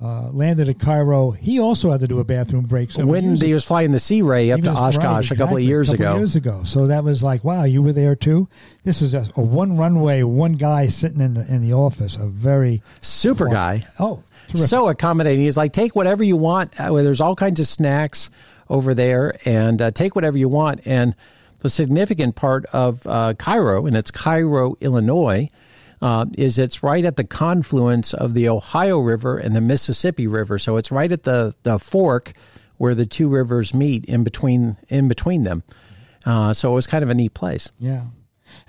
uh, 0.01 0.29
landed 0.31 0.69
at 0.69 0.79
Cairo. 0.79 1.31
He 1.31 1.59
also 1.59 1.91
had 1.91 1.99
to 2.01 2.07
do 2.07 2.19
a 2.19 2.23
bathroom 2.23 2.65
break. 2.65 2.93
when 2.93 3.35
he 3.35 3.53
was 3.53 3.65
flying 3.65 3.91
the 3.91 3.97
SeaRey 3.97 4.53
up 4.53 4.61
to 4.61 4.71
Oshkosh 4.71 5.29
right, 5.29 5.31
a 5.31 5.35
couple 5.35 5.57
of 5.57 5.61
exactly, 5.61 5.65
years 5.65 5.89
couple 5.89 6.05
ago. 6.05 6.15
Years 6.17 6.35
ago, 6.35 6.63
so 6.63 6.87
that 6.87 7.03
was 7.03 7.21
like, 7.21 7.43
wow, 7.43 7.65
you 7.65 7.81
were 7.81 7.91
there 7.91 8.15
too. 8.15 8.47
This 8.83 9.01
is 9.01 9.13
a, 9.13 9.27
a 9.35 9.41
one 9.41 9.77
runway, 9.77 10.23
one 10.23 10.53
guy 10.53 10.87
sitting 10.87 11.21
in 11.21 11.33
the 11.33 11.45
in 11.47 11.61
the 11.61 11.73
office. 11.73 12.15
A 12.15 12.27
very 12.27 12.81
Super 13.01 13.47
guy. 13.47 13.85
oh, 13.99 14.23
terrific. 14.47 14.69
so 14.69 14.87
accommodating. 14.87 15.43
He's 15.43 15.57
like, 15.57 15.73
take 15.73 15.95
whatever 15.95 16.23
you 16.23 16.37
want. 16.37 16.79
Uh, 16.79 16.93
there's 16.93 17.21
all 17.21 17.35
kinds 17.35 17.59
of 17.59 17.67
snacks 17.67 18.29
over 18.69 18.93
there, 18.93 19.35
and 19.45 19.81
uh, 19.81 19.91
take 19.91 20.15
whatever 20.15 20.37
you 20.37 20.47
want. 20.47 20.81
And 20.85 21.15
the 21.59 21.69
significant 21.69 22.35
part 22.35 22.65
of 22.67 23.05
uh, 23.05 23.33
Cairo, 23.33 23.85
and 23.85 23.97
it's 23.97 24.11
Cairo, 24.11 24.75
Illinois, 24.79 25.49
uh, 26.01 26.25
is 26.37 26.57
it's 26.57 26.83
right 26.83 27.03
at 27.03 27.15
the 27.17 27.23
confluence 27.23 28.13
of 28.13 28.33
the 28.33 28.47
Ohio 28.49 28.99
River 28.99 29.37
and 29.37 29.55
the 29.55 29.61
Mississippi 29.61 30.27
River. 30.27 30.57
So 30.57 30.77
it's 30.77 30.91
right 30.91 31.11
at 31.11 31.23
the 31.23 31.55
the 31.63 31.79
fork 31.79 32.33
where 32.77 32.95
the 32.95 33.05
two 33.05 33.27
rivers 33.27 33.73
meet 33.73 34.05
in 34.05 34.23
between 34.23 34.77
in 34.87 35.07
between 35.07 35.43
them. 35.43 35.63
Uh, 36.25 36.53
so 36.53 36.71
it 36.71 36.75
was 36.75 36.87
kind 36.87 37.03
of 37.03 37.09
a 37.09 37.13
neat 37.13 37.33
place. 37.33 37.69
Yeah. 37.79 38.03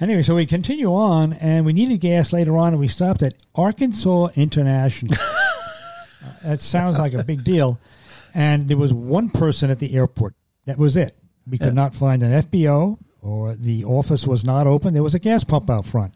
Anyway, 0.00 0.22
so 0.22 0.34
we 0.34 0.46
continue 0.46 0.92
on, 0.94 1.32
and 1.34 1.64
we 1.64 1.72
needed 1.72 2.00
gas 2.00 2.32
later 2.32 2.56
on, 2.56 2.68
and 2.68 2.80
we 2.80 2.88
stopped 2.88 3.22
at 3.22 3.34
Arkansas 3.54 4.28
International. 4.34 5.16
Uh, 6.22 6.50
that 6.50 6.60
sounds 6.60 6.98
like 6.98 7.14
a 7.14 7.24
big 7.24 7.42
deal. 7.44 7.80
And 8.34 8.68
there 8.68 8.76
was 8.76 8.92
one 8.92 9.30
person 9.30 9.70
at 9.70 9.78
the 9.78 9.94
airport. 9.94 10.34
That 10.66 10.76
was 10.76 10.94
it. 10.98 11.16
We 11.46 11.56
could 11.56 11.72
not 11.72 11.94
find 11.94 12.22
an 12.22 12.42
FBO, 12.42 12.98
or 13.22 13.54
the 13.54 13.86
office 13.86 14.26
was 14.26 14.44
not 14.44 14.66
open. 14.66 14.92
There 14.92 15.02
was 15.02 15.14
a 15.14 15.18
gas 15.18 15.44
pump 15.44 15.70
out 15.70 15.86
front. 15.86 16.12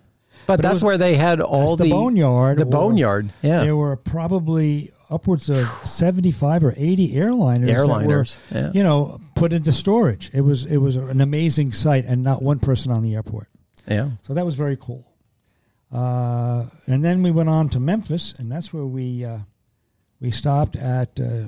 But, 0.46 0.56
But 0.56 0.62
that's 0.62 0.72
was- 0.74 0.82
where 0.84 0.98
they 0.98 1.14
had 1.16 1.40
all 1.40 1.76
That's 1.76 1.88
the 1.88 1.94
boneyard, 1.94 2.58
The 2.58 2.66
boneyard, 2.66 3.32
yeah. 3.42 3.60
There 3.64 3.76
were 3.76 3.96
probably 3.96 4.90
upwards 5.10 5.48
of 5.48 5.66
75 5.84 6.64
or 6.64 6.74
80 6.76 7.14
airliners, 7.14 7.86
that 7.86 8.06
were, 8.06 8.26
yeah. 8.60 8.70
you 8.72 8.82
know, 8.82 9.20
put 9.34 9.52
into 9.52 9.72
storage. 9.72 10.30
It 10.34 10.42
was 10.42 10.66
it 10.66 10.78
was 10.78 10.96
an 10.96 11.20
amazing 11.20 11.72
sight, 11.72 12.04
and 12.04 12.22
not 12.22 12.42
one 12.42 12.58
person 12.58 12.92
on 12.92 13.02
the 13.02 13.14
airport. 13.14 13.48
Yeah. 13.88 14.10
So 14.22 14.34
that 14.34 14.44
was 14.44 14.54
very 14.54 14.76
cool. 14.76 15.06
Uh, 15.92 16.64
and 16.86 17.04
then 17.04 17.22
we 17.22 17.30
went 17.30 17.48
on 17.48 17.68
to 17.70 17.80
Memphis, 17.80 18.34
and 18.38 18.50
that's 18.50 18.72
where 18.72 18.84
we 18.86 19.24
uh, 19.24 19.38
we 20.20 20.30
stopped 20.30 20.76
at 20.76 21.20
uh, 21.20 21.44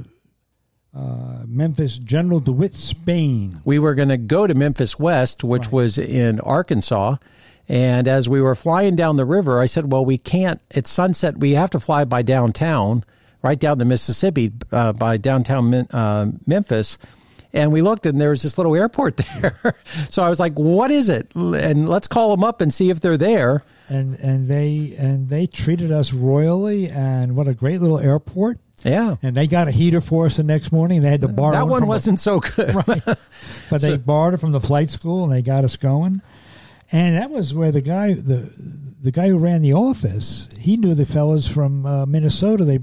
uh, 0.96 1.42
Memphis 1.46 1.98
General 1.98 2.40
DeWitt, 2.40 2.74
Spain. 2.74 3.60
we 3.64 3.78
were 3.78 3.94
going 3.94 4.08
to 4.08 4.16
go 4.16 4.46
to 4.46 4.54
Memphis 4.54 4.98
West, 4.98 5.42
which 5.44 5.64
Right. 5.66 5.72
was 5.72 5.98
in 5.98 6.40
Arkansas. 6.40 7.16
And 7.68 8.06
as 8.06 8.28
we 8.28 8.40
were 8.40 8.54
flying 8.54 8.94
down 8.96 9.16
the 9.16 9.24
river, 9.24 9.60
I 9.60 9.66
said, 9.66 9.90
"Well, 9.90 10.04
we 10.04 10.18
can't. 10.18 10.60
It's 10.70 10.90
sunset. 10.90 11.38
We 11.38 11.52
have 11.52 11.70
to 11.70 11.80
fly 11.80 12.04
by 12.04 12.22
downtown, 12.22 13.04
right 13.42 13.58
down 13.58 13.78
the 13.78 13.84
Mississippi, 13.84 14.52
uh, 14.70 14.92
by 14.92 15.16
downtown 15.16 15.74
uh, 15.74 16.30
Memphis." 16.46 16.98
And 17.52 17.72
we 17.72 17.80
looked, 17.80 18.04
and 18.06 18.20
there 18.20 18.30
was 18.30 18.42
this 18.42 18.58
little 18.58 18.74
airport 18.76 19.16
there. 19.40 19.74
so 20.08 20.22
I 20.22 20.28
was 20.28 20.38
like, 20.38 20.54
"What 20.54 20.90
is 20.90 21.08
it?" 21.08 21.34
And 21.34 21.88
let's 21.88 22.06
call 22.06 22.30
them 22.30 22.44
up 22.44 22.60
and 22.60 22.72
see 22.72 22.90
if 22.90 23.00
they're 23.00 23.16
there. 23.16 23.64
And 23.88 24.14
and 24.20 24.46
they 24.46 24.94
and 24.98 25.28
they 25.28 25.46
treated 25.46 25.90
us 25.90 26.12
royally, 26.12 26.88
and 26.88 27.34
what 27.34 27.48
a 27.48 27.54
great 27.54 27.80
little 27.80 27.98
airport. 27.98 28.58
Yeah, 28.84 29.16
And 29.22 29.34
they 29.34 29.48
got 29.48 29.66
a 29.66 29.72
heater 29.72 30.00
for 30.00 30.26
us 30.26 30.36
the 30.36 30.44
next 30.44 30.70
morning. 30.70 31.00
They 31.00 31.10
had 31.10 31.22
to 31.22 31.28
borrow 31.28 31.52
that 31.52 31.66
one 31.66 31.80
from 31.80 31.88
wasn't 31.88 32.20
so 32.20 32.38
good. 32.38 32.74
right. 32.86 33.02
But 33.70 33.80
they 33.80 33.96
borrowed 33.96 34.34
it 34.34 34.36
from 34.36 34.52
the 34.52 34.60
flight 34.60 34.90
school 34.90 35.24
and 35.24 35.32
they 35.32 35.42
got 35.42 35.64
us 35.64 35.74
going. 35.74 36.22
And 36.92 37.16
that 37.16 37.30
was 37.30 37.52
where 37.52 37.72
the 37.72 37.80
guy 37.80 38.14
the 38.14 38.50
the 39.02 39.10
guy 39.10 39.28
who 39.28 39.38
ran 39.38 39.62
the 39.62 39.72
office, 39.74 40.48
he 40.58 40.76
knew 40.76 40.94
the 40.94 41.06
fellas 41.06 41.46
from 41.46 41.84
uh, 41.86 42.06
Minnesota. 42.06 42.64
They 42.64 42.78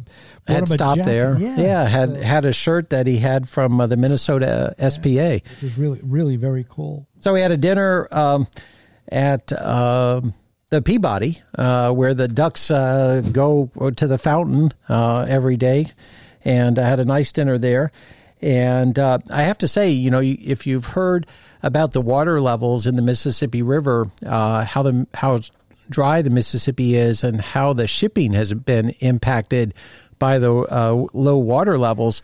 had 0.48 0.64
a 0.64 0.68
stopped 0.68 1.04
there. 1.04 1.38
Yeah, 1.38 1.86
had 1.86 2.16
so- 2.16 2.22
had 2.22 2.46
a 2.46 2.54
shirt 2.54 2.90
that 2.92 3.08
he 3.08 3.18
had 3.18 3.48
from 3.48 3.80
uh, 3.80 3.88
the 3.88 3.98
Minnesota 3.98 4.76
SPA. 4.78 5.34
which 5.52 5.62
was 5.62 5.78
really 5.78 6.00
really 6.04 6.36
very 6.36 6.66
cool. 6.70 7.08
So 7.22 7.34
we 7.34 7.42
had 7.42 7.52
a 7.52 7.58
dinner 7.58 8.08
um, 8.12 8.48
at 9.10 9.54
um, 9.62 10.34
the 10.70 10.82
Peabody, 10.82 11.42
uh, 11.58 11.92
where 11.92 12.14
the 12.14 12.28
ducks 12.28 12.70
uh, 12.72 13.22
go 13.32 13.72
to 13.96 14.08
the 14.08 14.18
fountain 14.18 14.74
uh, 14.90 15.26
every 15.30 15.56
day, 15.56 15.92
and 16.44 16.78
I 16.78 16.88
had 16.88 17.00
a 17.00 17.06
nice 17.06 17.32
dinner 17.32 17.58
there. 17.58 17.92
And 18.42 19.00
uh, 19.00 19.20
I 19.30 19.44
have 19.44 19.60
to 19.60 19.70
say, 19.70 19.92
you 19.92 20.12
know, 20.12 20.20
if 20.22 20.68
you've 20.68 20.86
heard 20.88 21.28
about 21.64 21.92
the 21.94 22.02
water 22.02 22.40
levels 22.40 22.86
in 22.86 22.96
the 22.96 23.02
Mississippi 23.02 23.62
River, 23.64 24.12
uh, 24.26 24.66
how 24.66 24.84
the 24.84 25.08
how 25.14 25.40
dry 25.90 26.22
the 26.22 26.30
Mississippi 26.30 26.96
is, 26.96 27.24
and 27.24 27.42
how 27.42 27.74
the 27.74 27.88
shipping 27.88 28.34
has 28.34 28.54
been 28.54 28.90
impacted 29.00 29.74
by 30.20 30.38
the 30.38 30.54
uh, 30.54 31.08
low 31.14 31.38
water 31.38 31.78
levels, 31.78 32.22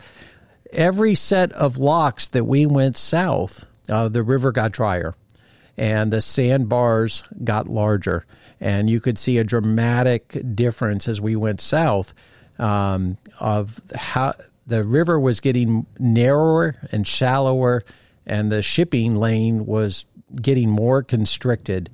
every 0.72 1.14
set 1.14 1.52
of 1.52 1.78
locks 1.78 2.28
that 2.28 2.44
we 2.44 2.66
went 2.66 2.96
south, 2.96 3.66
uh, 3.88 4.08
the 4.08 4.22
river 4.22 4.52
got 4.52 4.72
drier 4.72 5.14
and 5.76 6.12
the 6.12 6.20
sandbars 6.20 7.24
got 7.42 7.68
larger. 7.68 8.24
And 8.60 8.90
you 8.90 9.00
could 9.00 9.18
see 9.18 9.38
a 9.38 9.44
dramatic 9.44 10.36
difference 10.54 11.08
as 11.08 11.20
we 11.20 11.36
went 11.36 11.62
south 11.62 12.12
um, 12.58 13.16
of 13.38 13.80
how 13.94 14.34
the 14.66 14.84
river 14.84 15.18
was 15.18 15.40
getting 15.40 15.86
narrower 15.98 16.76
and 16.92 17.06
shallower, 17.06 17.82
and 18.26 18.50
the 18.52 18.62
shipping 18.62 19.16
lane 19.16 19.66
was 19.66 20.06
getting 20.40 20.70
more 20.70 21.02
constricted 21.02 21.90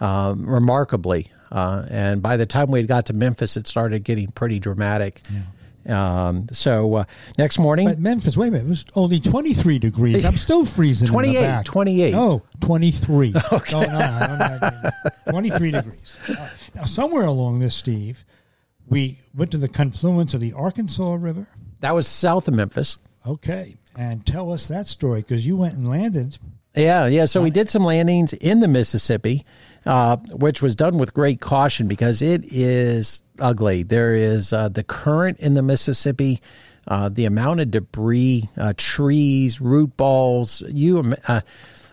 um, 0.00 0.46
remarkably. 0.48 1.30
Uh, 1.50 1.86
and 1.90 2.20
by 2.22 2.36
the 2.36 2.44
time 2.46 2.70
we 2.70 2.82
got 2.82 3.06
to 3.06 3.12
Memphis, 3.14 3.56
it 3.56 3.66
started 3.66 4.04
getting 4.04 4.30
pretty 4.30 4.58
dramatic. 4.58 5.20
Um, 5.86 6.48
so 6.52 6.96
uh, 6.96 7.04
next 7.38 7.58
morning, 7.58 7.88
But 7.88 7.98
Memphis, 7.98 8.36
wait 8.36 8.48
a 8.48 8.50
minute, 8.50 8.66
it 8.66 8.68
was 8.68 8.84
only 8.94 9.20
23 9.20 9.78
degrees. 9.78 10.22
I'm 10.26 10.36
still 10.36 10.66
freezing. 10.66 11.06
in 11.06 11.12
the 11.12 11.14
28, 11.14 11.40
back. 11.40 11.64
28. 11.64 12.14
Oh, 12.14 12.42
23. 12.60 13.34
Okay. 13.52 13.80
No, 13.80 13.86
no, 13.86 14.36
no, 14.36 14.58
no, 14.60 14.70
no, 14.84 14.90
23 15.30 15.70
degrees. 15.70 15.98
Uh, 16.28 16.50
now, 16.74 16.84
somewhere 16.84 17.24
along 17.24 17.60
this, 17.60 17.74
Steve, 17.74 18.26
we 18.86 19.18
went 19.34 19.50
to 19.52 19.56
the 19.56 19.68
confluence 19.68 20.34
of 20.34 20.40
the 20.40 20.52
Arkansas 20.52 21.14
River. 21.14 21.46
that 21.80 21.94
was 21.94 22.06
south 22.06 22.48
of 22.48 22.52
Memphis. 22.54 22.98
Okay. 23.26 23.76
And 23.96 24.24
tell 24.24 24.52
us 24.52 24.68
that 24.68 24.86
story 24.86 25.20
because 25.20 25.46
you 25.46 25.56
went 25.56 25.74
and 25.74 25.88
landed. 25.88 26.38
Yeah, 26.74 27.06
yeah. 27.06 27.24
So 27.24 27.42
we 27.42 27.50
did 27.50 27.68
some 27.68 27.84
landings 27.84 28.32
in 28.34 28.60
the 28.60 28.68
Mississippi, 28.68 29.44
uh, 29.84 30.16
which 30.16 30.62
was 30.62 30.74
done 30.74 30.98
with 30.98 31.14
great 31.14 31.40
caution 31.40 31.88
because 31.88 32.22
it 32.22 32.44
is 32.44 33.22
ugly. 33.40 33.82
There 33.82 34.14
is 34.14 34.52
uh, 34.52 34.68
the 34.68 34.84
current 34.84 35.40
in 35.40 35.54
the 35.54 35.62
Mississippi, 35.62 36.40
uh, 36.86 37.08
the 37.08 37.24
amount 37.24 37.60
of 37.60 37.70
debris, 37.70 38.48
uh, 38.56 38.74
trees, 38.76 39.60
root 39.60 39.96
balls, 39.96 40.62
you 40.68 41.14
uh, 41.26 41.40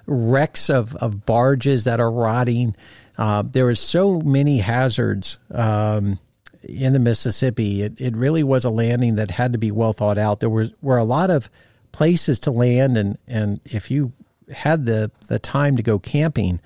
wrecks 0.05 0.69
of, 0.69 0.95
of 0.97 1.25
barges 1.25 1.85
that 1.85 1.99
are 1.99 2.11
rotting. 2.11 2.75
Uh, 3.17 3.43
there 3.43 3.65
was 3.65 3.79
so 3.79 4.19
many 4.21 4.59
hazards. 4.59 5.39
Um, 5.51 6.19
in 6.67 6.93
the 6.93 6.99
Mississippi, 6.99 7.83
it, 7.83 8.01
it 8.01 8.15
really 8.15 8.41
was 8.41 8.65
a 8.65 8.71
landing 8.71 9.17
that 9.17 9.29
had 9.29 9.53
to 9.53 9.59
be 9.59 9.69
well 9.69 9.93
thought 9.93 10.17
out. 10.17 10.39
There 10.39 10.49
was 10.49 10.73
were 10.81 10.97
a 10.97 11.03
lot 11.03 11.29
of 11.29 11.47
places 11.95 12.39
to 12.39 12.51
land, 12.51 12.97
and, 12.97 13.17
and 13.25 13.61
if 13.63 13.89
you 13.89 14.11
had 14.53 14.85
the, 14.85 15.09
the 15.29 15.39
time 15.39 15.77
to 15.77 15.81
go 15.81 15.97
camping, 15.97 16.59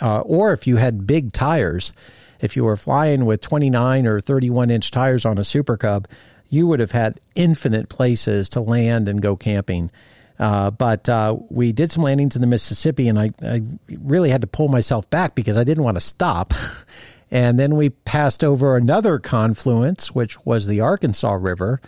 uh, 0.00 0.20
or 0.20 0.52
if 0.52 0.68
you 0.68 0.76
had 0.76 1.04
big 1.04 1.32
tires, 1.32 1.92
if 2.40 2.54
you 2.54 2.62
were 2.62 2.76
flying 2.76 3.26
with 3.26 3.40
29 3.40 4.06
or 4.06 4.20
31 4.20 4.70
inch 4.70 4.92
tires 4.92 5.26
on 5.26 5.36
a 5.36 5.42
Super 5.42 5.76
Cub, 5.76 6.06
you 6.48 6.68
would 6.68 6.78
have 6.78 6.92
had 6.92 7.18
infinite 7.34 7.88
places 7.88 8.48
to 8.50 8.60
land 8.60 9.08
and 9.08 9.20
go 9.20 9.34
camping. 9.34 9.90
Uh, 10.38 10.70
but 10.70 11.08
uh, 11.08 11.36
we 11.50 11.72
did 11.72 11.90
some 11.90 12.04
landings 12.04 12.36
in 12.36 12.40
the 12.40 12.46
Mississippi, 12.46 13.08
and 13.08 13.18
I, 13.18 13.32
I 13.42 13.62
really 13.88 14.30
had 14.30 14.42
to 14.42 14.46
pull 14.46 14.68
myself 14.68 15.10
back 15.10 15.34
because 15.34 15.56
I 15.56 15.64
didn't 15.64 15.82
want 15.82 15.96
to 15.96 16.00
stop. 16.00 16.54
and 17.32 17.58
then 17.58 17.74
we 17.74 17.90
passed 17.90 18.44
over 18.44 18.76
another 18.76 19.18
confluence, 19.18 20.14
which 20.14 20.38
was 20.46 20.68
the 20.68 20.80
Arkansas 20.80 21.32
River. 21.32 21.80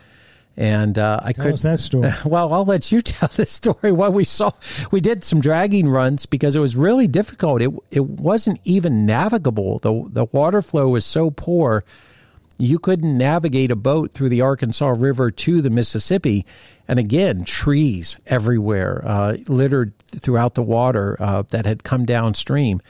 And 0.56 0.98
uh, 0.98 1.18
I 1.22 1.32
Tell 1.32 1.46
could 1.46 1.58
that 1.58 1.80
story. 1.80 2.12
well, 2.24 2.52
I'll 2.52 2.64
let 2.64 2.92
you 2.92 3.02
tell 3.02 3.28
the 3.28 3.46
story. 3.46 3.90
What 3.90 4.12
we 4.12 4.24
saw, 4.24 4.52
we 4.90 5.00
did 5.00 5.24
some 5.24 5.40
dragging 5.40 5.88
runs 5.88 6.26
because 6.26 6.54
it 6.54 6.60
was 6.60 6.76
really 6.76 7.08
difficult. 7.08 7.60
It 7.60 7.70
it 7.90 8.04
wasn't 8.04 8.60
even 8.64 9.04
navigable. 9.06 9.80
the 9.80 10.04
The 10.08 10.26
water 10.26 10.62
flow 10.62 10.88
was 10.88 11.04
so 11.04 11.30
poor, 11.30 11.84
you 12.58 12.78
couldn't 12.78 13.18
navigate 13.18 13.70
a 13.70 13.76
boat 13.76 14.12
through 14.12 14.28
the 14.28 14.40
Arkansas 14.40 14.94
River 14.96 15.30
to 15.30 15.60
the 15.60 15.70
Mississippi. 15.70 16.46
And 16.86 16.98
again, 16.98 17.44
trees 17.44 18.18
everywhere, 18.26 19.02
uh, 19.04 19.38
littered 19.48 19.96
throughout 19.98 20.54
the 20.54 20.62
water 20.62 21.16
uh, 21.18 21.42
that 21.50 21.66
had 21.66 21.82
come 21.82 22.04
downstream. 22.04 22.80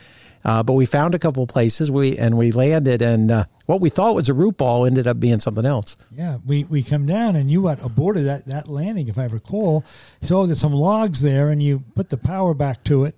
Uh, 0.45 0.63
but 0.63 0.75
we 0.75 0.85
found 0.85 1.15
a 1.15 1.19
couple 1.19 1.47
places. 1.47 1.91
We 1.91 2.19
and 2.19 2.37
we 2.37 2.53
landed, 2.53 3.01
and 3.01 3.31
uh, 3.31 3.45
what 3.67 3.81
we 3.81 3.89
thought 3.89 4.15
was 4.15 4.29
a 4.29 4.35
root 4.35 4.59
ball 4.59 4.85
ended 4.85 5.07
up 5.07 5.19
being 5.19 5.41
something 5.41 5.65
else. 5.65 5.97
Yeah, 6.15 6.39
we, 6.45 6.65
we 6.65 6.83
come 6.83 7.07
down 7.07 7.35
and 7.35 7.51
you 7.51 7.63
what 7.63 7.83
aborted 7.83 8.27
that, 8.27 8.45
that 8.47 8.69
landing, 8.69 9.09
if 9.09 9.17
I 9.19 9.25
recall. 9.25 9.85
So 10.21 10.45
there's 10.45 10.61
some 10.61 10.75
logs 10.75 11.23
there, 11.23 11.49
and 11.49 11.63
you 11.63 11.83
put 11.95 12.11
the 12.11 12.19
power 12.19 12.53
back 12.53 12.85
to 12.85 13.05
it. 13.05 13.15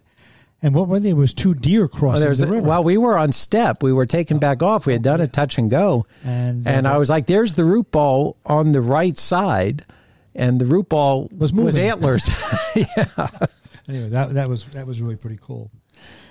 And 0.63 0.75
what 0.75 0.89
were 0.89 1.01
they? 1.01 1.11
It 1.11 1.15
was 1.17 1.35
two 1.35 1.53
deer 1.55 1.87
crossing 1.89 2.23
there's 2.25 2.39
the 2.39 2.47
a- 2.47 2.51
river. 2.51 2.69
well, 2.69 2.83
we 2.85 2.97
were 2.97 3.19
on 3.19 3.33
step. 3.33 3.83
We 3.83 3.93
were 3.93 4.07
taking 4.07 4.39
back 4.39 4.63
off. 4.63 4.87
We 4.87 4.93
had 4.93 5.03
done 5.03 5.21
a 5.21 5.27
touch 5.29 5.59
and 5.59 5.69
go, 5.69 6.07
And, 6.25 6.67
uh, 6.67 6.71
and 6.71 6.89
I 6.89 6.97
was 6.97 7.11
like, 7.11 7.27
"There's 7.27 7.55
the 7.55 7.65
root 7.65 7.91
ball 7.91 8.37
on 8.47 8.71
the 8.73 8.81
right 8.81 9.19
side," 9.19 9.85
and 10.35 10.61
the 10.61 10.65
root 10.65 10.89
ball 10.89 11.29
Was 11.37 11.53
moving. 11.53 11.83
antlers. 11.83 12.31
yeah. 12.77 13.29
anyway, 13.89 14.09
that 14.11 14.33
that 14.35 14.49
was 14.49 14.65
that 14.69 14.87
was 14.87 15.01
really 15.03 15.17
pretty 15.17 15.39
cool. 15.43 15.71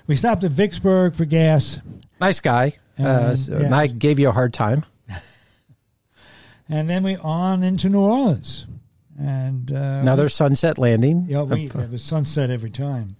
We 0.08 0.16
stopped 0.16 0.43
at 0.43 0.51
Vicksburg 0.51 1.16
for 1.16 1.26
gas, 1.26 1.80
nice 2.22 2.39
guy. 2.39 2.74
Uh, 2.97 3.36
so- 3.36 3.58
yeah. 3.58 3.66
and 3.66 3.76
I 3.76 3.88
gave 3.88 4.20
you 4.20 4.30
a 4.30 4.32
hard 4.32 4.53
time. 4.53 4.86
and 6.70 6.89
then 6.89 7.03
we 7.03 7.16
on 7.18 7.64
into 7.64 7.89
New 7.89 7.99
Orleans. 8.01 8.68
And 9.18 9.72
uh, 9.72 9.76
Another 10.01 10.28
sunset 10.30 10.78
landing. 10.78 11.26
Yeah, 11.30 11.43
we 11.43 11.66
it 11.74 11.89
was 11.89 12.03
sunset 12.03 12.49
every 12.49 12.70
time, 12.70 13.16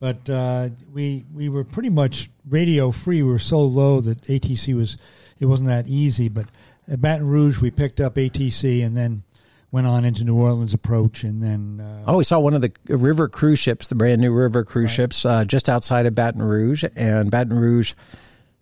but 0.00 0.28
uh, 0.30 0.70
we 0.92 1.26
we 1.34 1.50
were 1.50 1.64
pretty 1.64 1.90
much 1.90 2.30
radio 2.48 2.90
free. 2.90 3.22
We 3.22 3.30
were 3.30 3.38
so 3.38 3.60
low 3.60 4.00
that 4.00 4.22
ATC 4.22 4.74
was 4.74 4.96
it 5.38 5.44
wasn't 5.44 5.68
that 5.68 5.86
easy. 5.86 6.30
But 6.30 6.46
at 6.90 7.02
Baton 7.02 7.26
Rouge, 7.26 7.58
we 7.60 7.70
picked 7.70 8.00
up 8.00 8.14
ATC 8.14 8.82
and 8.84 8.96
then 8.96 9.22
went 9.70 9.86
on 9.86 10.04
into 10.04 10.24
New 10.24 10.36
Orleans 10.36 10.74
approach, 10.74 11.24
and 11.24 11.42
then 11.42 11.80
uh, 11.84 12.04
Oh, 12.06 12.16
we 12.18 12.24
saw 12.24 12.38
one 12.38 12.54
of 12.54 12.62
the 12.62 12.72
river 12.88 13.28
cruise 13.28 13.58
ships, 13.58 13.88
the 13.88 13.94
brand 13.94 14.20
new 14.20 14.32
river 14.32 14.64
cruise 14.64 14.90
ships, 14.90 15.24
uh, 15.24 15.44
just 15.44 15.68
outside 15.68 16.06
of 16.06 16.14
Baton 16.14 16.42
Rouge. 16.42 16.84
And 16.96 17.30
Baton 17.30 17.58
Rouge 17.58 17.92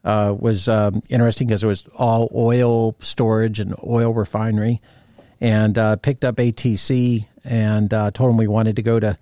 uh, 0.05 0.35
was 0.39 0.69
um, 0.69 1.03
interesting 1.09 1.47
because 1.47 1.63
it 1.63 1.69
was 1.69 1.87
all 1.97 2.31
oil 2.35 2.97
storage 3.01 3.61
and 3.61 3.75
oil 3.87 4.13
refinery. 4.13 4.81
And 5.41 5.77
uh, 5.77 5.97
picked 5.97 6.25
up 6.25 6.37
ATC 6.37 7.27
and 7.45 7.93
uh, 7.93 8.11
told 8.11 8.31
them 8.31 8.37
we 8.39 8.47
wanted 8.49 8.77
to 8.77 8.83
go 8.83 8.99
to 8.99 9.19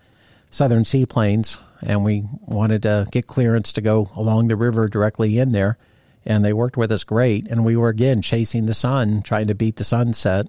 Southern 0.51 0.85
Seaplanes 0.85 1.59
and 1.83 2.05
we 2.05 2.23
wanted 2.41 2.83
to 2.83 3.07
get 3.11 3.27
clearance 3.27 3.73
to 3.75 3.81
go 3.81 4.09
along 4.15 4.49
the 4.49 4.57
river 4.57 4.89
directly 4.89 5.39
in 5.39 5.51
there. 5.53 5.77
And 6.25 6.45
they 6.45 6.53
worked 6.53 6.77
with 6.77 6.93
us 6.93 7.05
great. 7.05 7.47
And 7.49 7.65
we 7.65 7.77
were 7.77 7.89
again 7.89 8.23
chasing 8.23 8.67
the 8.67 8.75
sun, 8.75 9.23
trying 9.23 9.49
to 9.49 9.55
beat 9.55 9.77
the 9.77 9.85
sunset. 9.85 10.47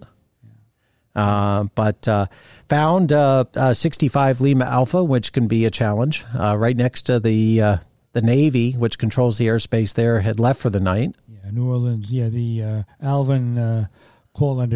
Uh, 1.16 1.64
but 1.76 2.08
uh, 2.08 2.26
found 2.68 3.14
uh, 3.14 3.46
uh, 3.56 3.74
65 3.74 4.42
Lima 4.42 4.66
Alpha, 4.66 5.04
which 5.04 5.32
can 5.32 5.48
be 5.48 5.66
a 5.66 5.72
challenge, 5.72 6.26
uh, 6.38 6.58
right 6.58 6.76
next 6.76 7.04
to 7.04 7.20
the 7.20 7.62
uh, 7.62 7.78
the 8.14 8.22
Navy, 8.22 8.74
which 8.74 8.98
controls 8.98 9.38
the 9.38 9.48
airspace 9.48 9.94
there, 9.94 10.22
had 10.22 10.40
left 10.40 10.60
for 10.62 10.70
the 10.70 10.80
night. 10.80 11.16
yeah, 11.28 11.52
New 11.52 11.70
Orleans, 11.70 12.10
yeah, 12.12 12.30
the 12.30 12.64
uh, 12.64 12.84
Alvin 13.02 13.58
uh, 13.58 13.88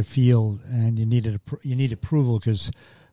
Field, 0.04 0.60
and 0.70 0.98
you 0.98 1.06
needed 1.06 1.40
you 1.64 1.76
need 1.76 1.92
approval 1.92 2.40
because. 2.40 2.72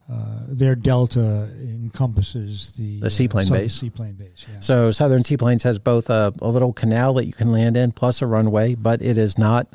Uh, 0.09 0.45
their 0.47 0.77
delta 0.77 1.49
encompasses 1.61 2.75
the, 2.75 3.01
The 3.01 3.11
seaplane 3.11 3.49
base. 3.49 3.75
Seaplane 3.75 4.13
base, 4.13 4.47
yeah. 4.49 4.61
So 4.61 4.93
Southern 4.93 5.25
Seaplanes 5.25 5.65
has 5.65 5.81
both 5.81 6.09
a, 6.11 6.33
a 6.41 6.47
little 6.47 6.73
canal 6.73 7.15
that 7.15 7.27
you 7.27 7.33
can 7.33 7.51
land 7.51 7.77
in, 7.77 7.91
plus 7.91 8.23
a 8.23 8.27
runway, 8.29 8.77
but 8.77 9.03
it 9.03 9.19
is 9.19 9.37
not 9.37 9.67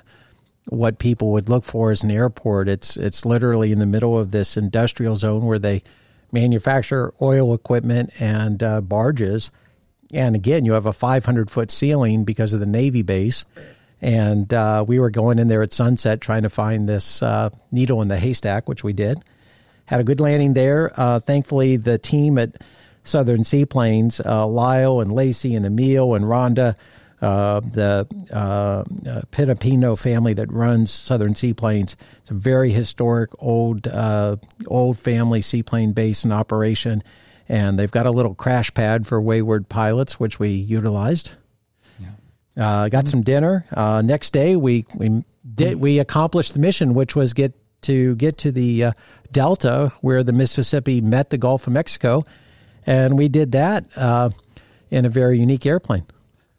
what 0.72 0.99
people 0.99 1.32
would 1.34 1.49
look 1.49 1.65
for 1.65 1.91
as 1.91 2.01
an 2.01 2.09
airport. 2.09 2.69
It's 2.69 2.95
it's 2.95 3.26
literally 3.26 3.74
in 3.74 3.80
the 3.80 3.86
middle 3.86 4.17
of 4.17 4.32
this 4.32 4.55
industrial 4.55 5.17
zone 5.17 5.45
where 5.45 5.59
they 5.59 5.84
manufacture 6.32 7.13
oil 7.22 7.53
equipment 7.53 8.09
and 8.22 8.63
uh, 8.63 8.80
barges. 8.80 9.51
And 10.13 10.34
again, 10.34 10.63
you 10.63 10.72
have 10.72 10.86
a 10.86 10.93
500 10.93 11.51
foot 11.51 11.72
ceiling 11.72 12.24
because 12.24 12.53
of 12.53 12.61
the 12.61 12.65
Navy 12.65 13.01
base. 13.01 13.43
And 14.01 14.53
uh, 14.53 14.86
we 14.88 14.97
were 14.97 15.09
going 15.09 15.39
in 15.39 15.49
there 15.49 15.61
at 15.61 15.74
sunset 15.74 16.22
trying 16.22 16.43
to 16.43 16.49
find 16.49 16.88
this 16.88 17.22
uh, 17.22 17.49
needle 17.72 18.01
in 18.01 18.07
the 18.07 18.17
haystack, 18.17 18.69
which 18.69 18.82
we 18.82 18.93
did. 18.93 19.22
Had 19.86 19.99
a 19.99 20.05
good 20.05 20.22
landing 20.22 20.53
there. 20.53 20.91
Uh, 20.95 21.19
thankfully, 21.19 21.76
the 21.76 21.97
team 21.97 22.38
at 22.38 22.61
Southern 23.03 23.43
Seaplanes, 23.43 24.22
uh, 24.22 24.47
Lyle 24.47 25.01
and 25.01 25.11
Lacey 25.11 25.53
and 25.53 25.65
Emil 25.65 26.15
and 26.15 26.24
Rhonda, 26.26 26.78
the 27.22 28.07
uh, 28.32 28.36
uh, 28.36 28.84
Panepinto 29.32 29.97
family 29.97 30.34
that 30.34 30.51
runs 30.51 30.91
Southern 30.91 31.36
Seaplanes. 31.36 31.95
It's 32.17 32.32
a 32.32 32.34
very 32.34 32.72
historic 32.72 33.30
old 33.39 33.88
uh, 33.88 34.38
old 34.67 34.97
family 34.97 35.41
seaplane 35.41 35.93
base 35.93 36.26
in 36.26 36.32
operation, 36.32 37.03
and 37.47 37.78
they've 37.78 37.91
got 37.91 38.05
a 38.05 38.11
little 38.11 38.36
crash 38.36 38.74
pad 38.74 39.07
for 39.07 39.22
wayward 39.22 39.69
pilots, 39.69 40.19
which 40.19 40.39
we 40.39 40.49
utilized. 40.49 41.32
Uh, 42.57 42.89
got 42.89 43.07
some 43.07 43.22
dinner. 43.22 43.65
Uh, 43.72 44.01
next 44.01 44.34
day, 44.34 44.55
we 44.55 44.86
we 44.95 45.24
did 45.55 45.80
we 45.80 45.99
accomplished 45.99 46.53
the 46.53 46.59
mission, 46.59 46.93
which 46.93 47.15
was 47.15 47.34
get 47.34 47.53
to 47.84 48.15
get 48.15 48.38
to 48.39 48.51
the 48.51 48.86
uh, 48.86 48.91
Delta 49.32 49.93
where 50.01 50.24
the 50.24 50.34
Mississippi 50.34 51.01
met 51.01 51.30
the 51.30 51.38
Gulf 51.38 51.67
of 51.67 51.74
Mexico, 51.74 52.26
and 52.86 53.17
we 53.17 53.30
did 53.30 53.53
that 53.53 53.86
uh, 53.95 54.32
in 54.89 55.05
a 55.05 55.09
very 55.09 55.39
unique 55.39 55.65
airplane. 55.65 56.05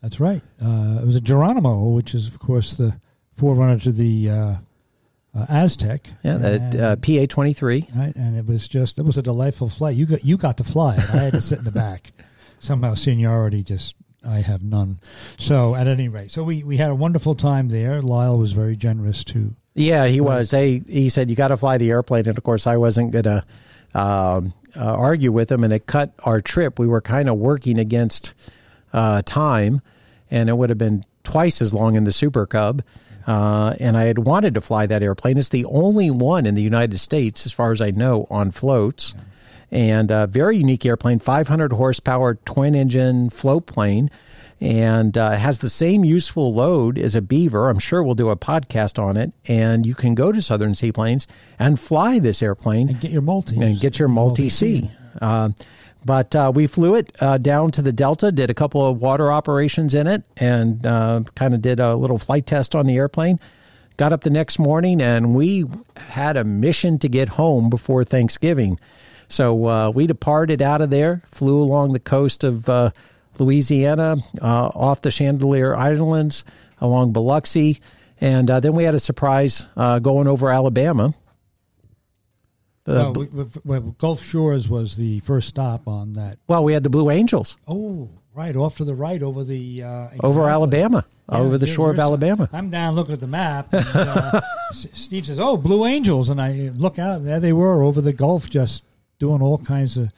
That's 0.02 0.18
right. 0.18 0.42
Uh, 0.62 0.98
it 1.00 1.06
was 1.06 1.16
a 1.16 1.20
Geronimo, 1.20 1.90
which 1.90 2.14
is, 2.14 2.26
of 2.26 2.38
course, 2.38 2.76
the 2.76 2.98
forerunner 3.36 3.78
to 3.78 3.92
the 3.92 4.30
uh, 4.30 4.54
uh, 5.34 5.46
Aztec. 5.48 6.08
Yeah, 6.22 6.38
the 6.38 6.86
uh, 6.86 6.96
PA 6.96 7.26
twenty 7.32 7.52
three. 7.52 7.88
right, 7.94 8.14
and 8.14 8.36
it 8.36 8.46
was 8.46 8.68
just 8.68 8.98
it 8.98 9.04
was 9.04 9.16
a 9.16 9.22
delightful 9.22 9.68
flight. 9.68 9.96
You 9.96 10.06
got 10.06 10.24
you 10.24 10.36
got 10.36 10.58
to 10.58 10.64
fly 10.64 10.94
it. 10.94 11.14
I 11.14 11.24
had 11.24 11.32
to 11.32 11.40
sit 11.40 11.58
in 11.58 11.64
the 11.64 11.70
back. 11.70 12.12
Somehow 12.58 12.94
seniority 12.94 13.62
just 13.62 13.94
I 14.26 14.40
have 14.40 14.62
none. 14.62 14.98
So 15.38 15.74
at 15.74 15.86
any 15.86 16.08
rate, 16.08 16.30
so 16.30 16.44
we 16.44 16.62
we 16.62 16.76
had 16.76 16.90
a 16.90 16.94
wonderful 16.94 17.34
time 17.34 17.68
there. 17.68 18.02
Lyle 18.02 18.38
was 18.38 18.52
very 18.52 18.76
generous 18.76 19.24
too. 19.24 19.54
Yeah, 19.74 20.06
he 20.06 20.20
was. 20.20 20.50
They 20.50 20.82
he 20.86 21.08
said 21.08 21.30
you 21.30 21.36
got 21.36 21.48
to 21.48 21.56
fly 21.56 21.78
the 21.78 21.90
airplane, 21.90 22.28
and 22.28 22.36
of 22.36 22.44
course 22.44 22.66
I 22.66 22.76
wasn't 22.76 23.12
gonna 23.12 23.46
um, 23.94 24.52
uh, 24.76 24.94
argue 24.94 25.32
with 25.32 25.50
him, 25.50 25.64
and 25.64 25.72
it 25.72 25.86
cut 25.86 26.12
our 26.24 26.40
trip. 26.40 26.78
We 26.78 26.86
were 26.86 27.00
kind 27.00 27.28
of 27.28 27.38
working 27.38 27.78
against 27.78 28.34
uh, 28.92 29.22
time, 29.22 29.80
and 30.32 30.48
it 30.48 30.54
would 30.54 30.70
have 30.70 30.78
been 30.78 31.04
twice 31.22 31.60
as 31.62 31.72
long 31.72 31.94
in 31.94 32.04
the 32.04 32.10
Super 32.10 32.46
Cub. 32.46 32.82
Uh, 33.26 33.76
and 33.78 33.96
I 33.96 34.04
had 34.04 34.18
wanted 34.18 34.54
to 34.54 34.60
fly 34.60 34.86
that 34.86 35.02
airplane. 35.02 35.38
It's 35.38 35.50
the 35.50 35.66
only 35.66 36.10
one 36.10 36.46
in 36.46 36.56
the 36.56 36.62
United 36.62 36.98
States, 36.98 37.46
as 37.46 37.52
far 37.52 37.70
as 37.70 37.80
I 37.80 37.92
know, 37.92 38.26
on 38.30 38.50
floats. 38.50 39.14
And 39.70 40.10
a 40.10 40.26
very 40.26 40.56
unique 40.56 40.84
airplane, 40.84 41.18
500 41.18 41.72
horsepower 41.72 42.34
twin 42.34 42.74
engine 42.74 43.30
float 43.30 43.66
plane, 43.66 44.10
and 44.60 45.16
uh, 45.16 45.32
has 45.32 45.58
the 45.58 45.70
same 45.70 46.04
useful 46.04 46.52
load 46.52 46.98
as 46.98 47.14
a 47.14 47.22
Beaver. 47.22 47.68
I'm 47.68 47.78
sure 47.78 48.02
we'll 48.02 48.14
do 48.14 48.30
a 48.30 48.36
podcast 48.36 48.98
on 48.98 49.16
it. 49.16 49.32
And 49.46 49.86
you 49.86 49.94
can 49.94 50.14
go 50.14 50.32
to 50.32 50.40
Southern 50.42 50.74
Seaplanes 50.74 51.26
and 51.58 51.78
fly 51.78 52.18
this 52.18 52.42
airplane 52.42 52.88
And 52.88 53.00
get 53.00 53.10
your 53.10 53.22
multi 53.22 53.60
and 53.60 53.78
get 53.78 53.98
your 53.98 54.08
multi 54.08 54.48
sea. 54.48 54.90
Uh, 55.20 55.50
but 56.04 56.34
uh, 56.34 56.52
we 56.54 56.66
flew 56.66 56.94
it 56.96 57.14
uh, 57.20 57.38
down 57.38 57.70
to 57.72 57.82
the 57.82 57.92
Delta, 57.92 58.32
did 58.32 58.50
a 58.50 58.54
couple 58.54 58.84
of 58.84 59.00
water 59.00 59.30
operations 59.30 59.94
in 59.94 60.06
it, 60.06 60.24
and 60.36 60.84
uh, 60.84 61.22
kind 61.34 61.54
of 61.54 61.62
did 61.62 61.80
a 61.80 61.94
little 61.94 62.18
flight 62.18 62.46
test 62.46 62.74
on 62.74 62.86
the 62.86 62.96
airplane. 62.96 63.38
Got 63.96 64.12
up 64.12 64.22
the 64.22 64.30
next 64.30 64.58
morning, 64.58 65.00
and 65.00 65.34
we 65.34 65.64
had 65.96 66.36
a 66.36 66.44
mission 66.44 66.98
to 67.00 67.08
get 67.08 67.28
home 67.28 67.70
before 67.70 68.04
Thanksgiving. 68.04 68.80
So 69.28 69.66
uh, 69.66 69.90
we 69.90 70.06
departed 70.06 70.60
out 70.60 70.80
of 70.80 70.90
there, 70.90 71.22
flew 71.30 71.62
along 71.62 71.92
the 71.92 72.00
coast 72.00 72.42
of 72.42 72.68
uh, 72.68 72.90
Louisiana, 73.38 74.16
uh, 74.40 74.66
off 74.68 75.02
the 75.02 75.10
Chandeleur 75.10 75.76
Islands, 75.76 76.44
along 76.80 77.12
Biloxi, 77.12 77.80
and 78.20 78.48
then 78.48 78.74
we 78.74 78.84
had 78.84 78.94
a 78.94 79.00
surprise 79.00 79.66
going 79.76 80.28
over 80.28 80.50
Alabama. 80.50 81.14
Well, 82.86 83.12
we, 83.12 83.26
we, 83.26 83.44
well, 83.64 83.80
Gulf 83.98 84.22
Shores 84.22 84.68
was 84.68 84.96
the 84.96 85.20
first 85.20 85.48
stop 85.48 85.86
on 85.86 86.14
that. 86.14 86.38
Well, 86.48 86.64
we 86.64 86.72
had 86.72 86.82
the 86.82 86.90
Blue 86.90 87.10
Angels. 87.10 87.56
Oh, 87.68 88.08
right 88.34 88.56
off 88.56 88.76
to 88.78 88.84
the 88.84 88.94
right 88.94 89.22
over 89.22 89.44
the 89.44 89.82
uh, 89.82 90.08
over. 90.20 90.48
Alabama, 90.48 91.04
Yeah, 91.30 91.38
over 91.38 91.58
the 91.58 91.66
shore 91.66 91.90
of 91.90 91.98
Alabama. 91.98 92.48
I'm 92.52 92.70
down 92.70 92.94
looking 92.94 93.12
at 93.12 93.20
the 93.20 93.26
map. 93.26 93.72
And, 93.72 93.84
uh, 93.94 94.40
Steve 94.72 95.26
says, 95.26 95.38
"Oh, 95.38 95.56
Blue 95.56 95.84
Angels," 95.86 96.28
and 96.28 96.40
I 96.40 96.70
look 96.74 96.98
out. 96.98 97.18
and 97.18 97.26
There 97.28 97.38
they 97.40 97.52
were 97.52 97.82
over 97.82 98.00
the 98.00 98.12
Gulf, 98.12 98.48
just 98.50 98.82
doing 99.18 99.42
all 99.42 99.58
kinds 99.58 99.96
of 99.96 100.12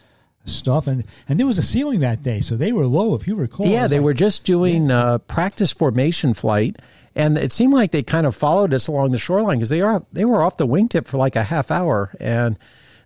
stuff. 0.46 0.86
And 0.86 1.04
and 1.28 1.38
there 1.38 1.46
was 1.46 1.58
a 1.58 1.62
ceiling 1.62 2.00
that 2.00 2.22
day, 2.22 2.40
so 2.40 2.56
they 2.56 2.72
were 2.72 2.86
low, 2.86 3.14
if 3.14 3.26
you 3.26 3.34
recall. 3.34 3.66
Yeah, 3.66 3.88
they 3.88 3.98
like- 3.98 4.04
were 4.04 4.14
just 4.14 4.44
doing 4.44 4.90
uh, 4.90 5.18
practice 5.18 5.70
formation 5.72 6.32
flight, 6.34 6.76
and 7.16 7.38
it 7.38 7.52
seemed 7.52 7.72
like 7.72 7.92
they 7.92 8.02
kind 8.02 8.26
of 8.26 8.34
followed 8.34 8.74
us 8.74 8.88
along 8.88 9.12
the 9.12 9.18
shoreline 9.18 9.58
because 9.58 9.68
they 9.68 9.80
are 9.80 10.04
they 10.12 10.24
were 10.24 10.42
off 10.42 10.56
the 10.56 10.66
wingtip 10.66 11.06
for 11.06 11.16
like 11.16 11.36
a 11.36 11.44
half 11.44 11.70
hour. 11.70 12.14
And 12.18 12.58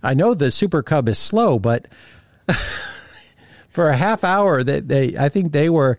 I 0.02 0.14
know 0.14 0.34
the 0.34 0.50
Super 0.50 0.82
Cub 0.82 1.08
is 1.08 1.18
slow, 1.18 1.58
but 1.58 1.86
for 3.68 3.88
a 3.88 3.96
half 3.96 4.24
hour, 4.24 4.62
that 4.62 4.88
they, 4.88 5.16
I 5.16 5.28
think 5.28 5.52
they 5.52 5.68
were, 5.68 5.98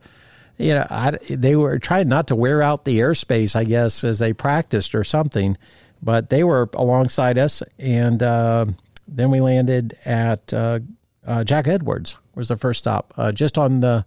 you 0.58 0.74
know, 0.74 0.88
I, 0.90 1.18
they 1.30 1.56
were 1.56 1.78
trying 1.80 2.08
not 2.08 2.28
to 2.28 2.36
wear 2.36 2.62
out 2.62 2.86
the 2.86 3.00
airspace, 3.00 3.56
I 3.56 3.64
guess, 3.64 4.04
as 4.04 4.20
they 4.20 4.34
practiced 4.34 4.96
or 4.96 5.04
something. 5.04 5.58
But 6.02 6.30
they 6.30 6.44
were 6.44 6.70
alongside 6.74 7.38
us, 7.38 7.62
and 7.78 8.24
uh, 8.24 8.68
then 9.08 9.32
we 9.32 9.42
landed 9.42 9.98
at 10.06 10.54
uh, 10.54 10.80
uh, 11.28 11.44
Jack 11.44 11.68
Edwards 11.68 12.16
was 12.36 12.48
the 12.48 12.56
first 12.56 12.80
stop, 12.80 13.14
uh, 13.18 13.34
just 13.34 13.58
on 13.58 13.82
the 13.82 14.06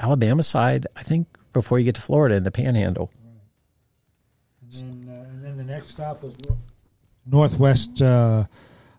Alabama 0.00 0.42
side, 0.42 0.88
I 0.96 1.04
think, 1.04 1.28
before 1.52 1.78
you 1.78 1.84
get 1.84 1.94
to 1.96 2.00
Florida 2.00 2.36
in 2.36 2.42
the 2.44 2.50
Panhandle. 2.50 3.10
And 4.62 5.06
then, 5.06 5.14
uh, 5.14 5.28
and 5.30 5.44
then 5.44 5.56
the 5.56 5.64
next 5.64 5.90
stop 5.90 6.22
was 6.22 6.34
Northwest 7.26 8.00
uh, 8.02 8.44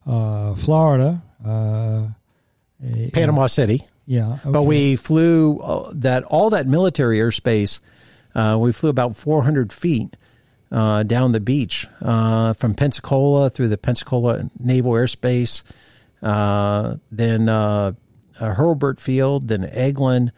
uh, 0.06 0.56
Florida. 0.56 1.22
Uh, 1.46 2.08
Panama 3.14 3.48
City. 3.48 3.86
yeah, 4.06 4.40
But 4.44 4.64
we 4.64 4.96
flew 4.96 5.60
uh, 5.60 5.92
that 5.96 6.24
all 6.24 6.50
that 6.50 6.66
military 6.68 7.20
airspace. 7.20 7.80
Uh, 8.34 8.58
we 8.60 8.72
flew 8.72 8.90
about 8.90 9.16
400 9.16 9.72
feet 9.72 10.16
uh, 10.72 11.04
down 11.04 11.32
the 11.32 11.40
beach 11.40 11.88
uh, 12.02 12.54
from 12.54 12.74
Pensacola 12.74 13.50
through 13.50 13.68
the 13.68 13.78
Pensacola 13.78 14.50
Naval 14.60 14.94
Airspace, 14.94 15.64
uh, 16.24 16.96
then 17.12 17.50
uh, 17.50 17.94
uh, 18.40 18.54
Hurlburt 18.56 19.00
Field, 19.00 19.48
then 19.48 19.64
Eglin, 19.64 20.32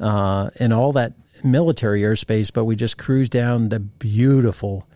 uh, 0.00 0.50
and 0.58 0.72
all 0.72 0.92
that 0.92 1.12
military 1.46 2.02
airspace. 2.02 2.52
But 2.52 2.64
we 2.64 2.76
just 2.76 2.98
cruised 2.98 3.32
down 3.32 3.68
the 3.68 3.80
beautiful 3.80 4.86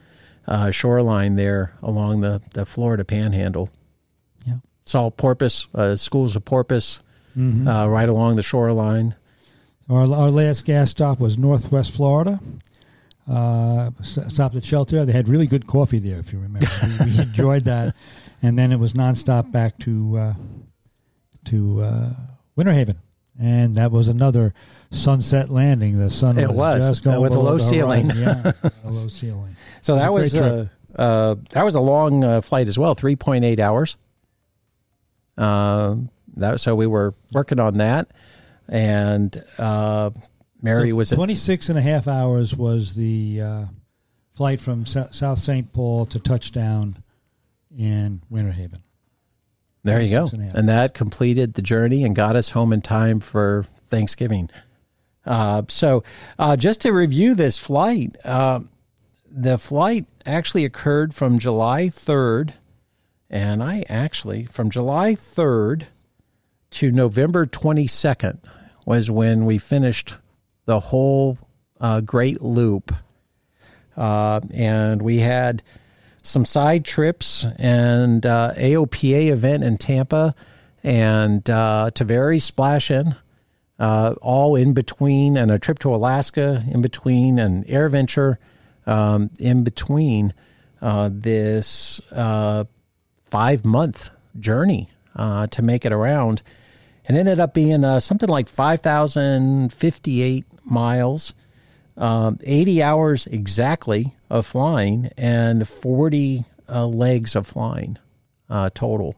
uh, 0.46 0.70
shoreline 0.70 1.36
there 1.36 1.72
along 1.82 2.20
the, 2.20 2.42
the 2.54 2.66
Florida 2.66 3.04
Panhandle. 3.04 3.70
Yeah. 4.46 4.56
Saw 4.84 5.10
porpoise, 5.10 5.66
uh, 5.74 5.96
schools 5.96 6.36
of 6.36 6.44
porpoise 6.44 7.00
uh, 7.38 7.88
right 7.88 8.08
along 8.08 8.36
the 8.36 8.42
shoreline. 8.42 9.14
Our, 9.88 10.02
our 10.12 10.30
last 10.30 10.64
gas 10.64 10.90
stop 10.90 11.20
was 11.20 11.38
Northwest 11.38 11.92
Florida. 11.92 12.40
Uh, 13.28 13.90
stopped 14.02 14.56
at 14.56 14.62
Sheltair. 14.62 15.06
They 15.06 15.12
had 15.12 15.28
really 15.28 15.46
good 15.46 15.66
coffee 15.66 15.98
there, 15.98 16.18
if 16.18 16.32
you 16.32 16.40
remember. 16.40 16.66
we, 17.04 17.12
we 17.12 17.18
enjoyed 17.22 17.64
that, 17.64 17.94
and 18.42 18.58
then 18.58 18.72
it 18.72 18.78
was 18.78 18.92
nonstop 18.94 19.52
back 19.52 19.78
to 19.80 20.18
uh, 20.18 20.34
to 21.44 21.82
uh, 21.82 22.10
Winter 22.56 22.72
Haven, 22.72 22.98
and 23.38 23.76
that 23.76 23.92
was 23.92 24.08
another 24.08 24.52
sunset 24.90 25.50
landing. 25.50 25.98
The 25.98 26.10
sun 26.10 26.38
It 26.38 26.48
was, 26.48 26.80
was, 26.80 26.88
just 26.88 27.04
going 27.04 27.18
uh, 27.18 27.20
with 27.20 27.32
a 27.32 27.40
low 27.40 27.58
ceiling. 27.58 28.10
yeah, 28.14 28.52
a 28.84 28.90
low 28.90 29.08
ceiling. 29.08 29.56
So 29.80 29.96
that 29.96 30.12
was 30.12 30.34
a 30.34 30.38
great 30.38 30.50
uh, 30.50 30.64
uh, 30.96 31.34
that 31.50 31.64
was 31.64 31.74
a 31.74 31.80
long 31.80 32.24
uh, 32.24 32.40
flight 32.40 32.68
as 32.68 32.78
well, 32.78 32.94
three 32.94 33.16
point 33.16 33.44
eight 33.44 33.60
hours. 33.60 33.96
Um, 35.36 36.10
that 36.36 36.60
so 36.60 36.74
we 36.74 36.86
were 36.86 37.14
working 37.32 37.60
on 37.60 37.78
that, 37.78 38.10
and 38.68 39.42
uh, 39.58 40.10
Mary 40.60 40.90
So 40.90 40.96
was 40.96 41.12
at, 41.12 41.16
26 41.16 41.68
and 41.70 41.78
a 41.78 41.82
half 41.82 42.06
hours 42.08 42.54
was 42.54 42.94
the 42.94 43.40
uh, 43.40 43.64
flight 44.34 44.60
from 44.60 44.86
Sou- 44.86 45.08
South 45.12 45.38
St. 45.38 45.72
Paul 45.72 46.06
to 46.06 46.18
touchdown 46.18 47.02
in 47.76 48.22
Winter 48.28 48.52
Haven. 48.52 48.82
there. 49.84 50.00
You 50.00 50.10
go, 50.10 50.28
and 50.32 50.54
and 50.54 50.68
that 50.68 50.92
completed 50.92 51.54
the 51.54 51.62
journey 51.62 52.04
and 52.04 52.14
got 52.14 52.36
us 52.36 52.50
home 52.50 52.72
in 52.72 52.82
time 52.82 53.20
for 53.20 53.64
Thanksgiving. 53.88 54.50
Uh, 55.24 55.62
so, 55.68 56.02
uh, 56.38 56.56
just 56.56 56.80
to 56.80 56.92
review 56.92 57.34
this 57.34 57.58
flight, 57.58 58.16
uh, 58.24 58.60
the 59.30 59.58
flight 59.58 60.06
actually 60.26 60.64
occurred 60.64 61.14
from 61.14 61.38
July 61.38 61.84
3rd, 61.84 62.54
and 63.28 63.62
I 63.62 63.84
actually, 63.88 64.46
from 64.46 64.70
July 64.70 65.14
3rd 65.14 65.84
to 66.72 66.90
November 66.90 67.46
22nd, 67.46 68.38
was 68.86 69.10
when 69.10 69.44
we 69.44 69.58
finished 69.58 70.14
the 70.66 70.80
whole 70.80 71.38
uh, 71.80 72.00
Great 72.00 72.42
Loop. 72.42 72.94
Uh, 73.96 74.40
and 74.52 75.02
we 75.02 75.18
had 75.18 75.62
some 76.22 76.44
side 76.44 76.84
trips 76.84 77.46
and 77.58 78.24
uh, 78.24 78.52
AOPA 78.56 79.30
event 79.30 79.64
in 79.64 79.76
Tampa 79.78 80.34
and 80.82 81.48
uh, 81.50 81.90
Tavares 81.92 82.42
Splash 82.42 82.90
In 82.90 83.14
uh, 83.80 84.14
all 84.20 84.54
in 84.54 84.74
between, 84.74 85.36
and 85.36 85.50
a 85.50 85.58
trip 85.58 85.78
to 85.80 85.92
Alaska 85.94 86.62
in 86.70 86.82
between, 86.82 87.38
and 87.38 87.64
Air 87.68 87.88
Venture 87.88 88.38
um, 88.86 89.30
in 89.40 89.64
between 89.64 90.34
uh, 90.82 91.08
this 91.12 92.00
uh, 92.12 92.64
five 93.24 93.64
month 93.64 94.10
journey 94.38 94.88
uh, 95.16 95.46
to 95.48 95.62
make 95.62 95.84
it 95.84 95.92
around. 95.92 96.42
And 97.06 97.16
ended 97.16 97.40
up 97.40 97.54
being 97.54 97.82
uh, 97.82 97.98
something 97.98 98.28
like 98.28 98.48
5,058 98.48 100.44
miles, 100.64 101.34
um, 101.96 102.38
80 102.44 102.82
hours 102.82 103.26
exactly 103.26 104.14
of 104.28 104.46
flying, 104.46 105.10
and 105.16 105.66
40 105.66 106.44
uh, 106.68 106.86
legs 106.86 107.34
of 107.34 107.46
flying 107.46 107.98
uh, 108.48 108.70
total. 108.74 109.16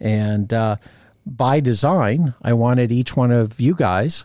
And 0.00 0.52
uh, 0.52 0.76
by 1.26 1.60
design, 1.60 2.34
I 2.40 2.52
wanted 2.52 2.92
each 2.92 3.16
one 3.16 3.32
of 3.32 3.60
you 3.60 3.74
guys 3.74 4.24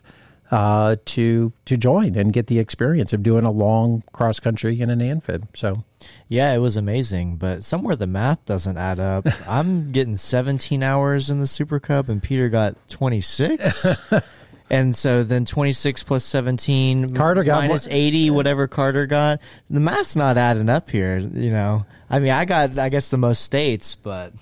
uh, 0.52 0.98
to 1.06 1.52
to 1.66 1.78
join 1.78 2.16
and 2.16 2.32
get 2.34 2.48
the 2.48 2.60
experience 2.60 3.14
of 3.14 3.24
doing 3.24 3.46
a 3.46 3.52
long 3.52 4.04
cross 4.12 4.40
country 4.40 4.80
in 4.82 4.90
an 4.90 5.02
amphib. 5.02 5.48
So 5.56 5.84
Yeah, 6.28 6.54
it 6.54 6.60
was 6.60 6.78
amazing, 6.78 7.38
but 7.38 7.64
somewhere 7.64 7.96
the 7.96 8.08
math 8.08 8.46
doesn't 8.46 8.78
add 8.78 9.00
up. 9.00 9.26
I'm 9.48 9.92
getting 9.92 10.18
17 10.18 10.84
hours 10.84 11.30
in 11.30 11.40
the 11.40 11.48
Super 11.48 11.80
Cub, 11.80 12.10
and 12.10 12.22
Peter 12.22 12.50
got 12.50 12.76
26. 12.90 13.88
and 14.70 14.96
so 14.96 15.24
then 15.24 15.46
26 15.46 16.04
plus 16.04 16.26
17 16.26 17.16
Carter 17.16 17.44
got 17.44 17.62
minus 17.64 17.88
more- 17.88 17.96
80, 17.98 18.30
whatever 18.32 18.68
Carter 18.68 19.08
got. 19.08 19.40
The 19.70 19.80
math's 19.80 20.16
not 20.18 20.38
adding 20.38 20.70
up 20.70 20.90
here, 20.90 21.18
you 21.18 21.52
know. 21.52 21.86
I 22.10 22.20
mean, 22.20 22.32
I 22.32 22.44
got, 22.44 22.78
I 22.78 22.90
guess, 22.90 23.08
the 23.10 23.18
most 23.18 23.42
states, 23.44 23.96
but 23.96 24.34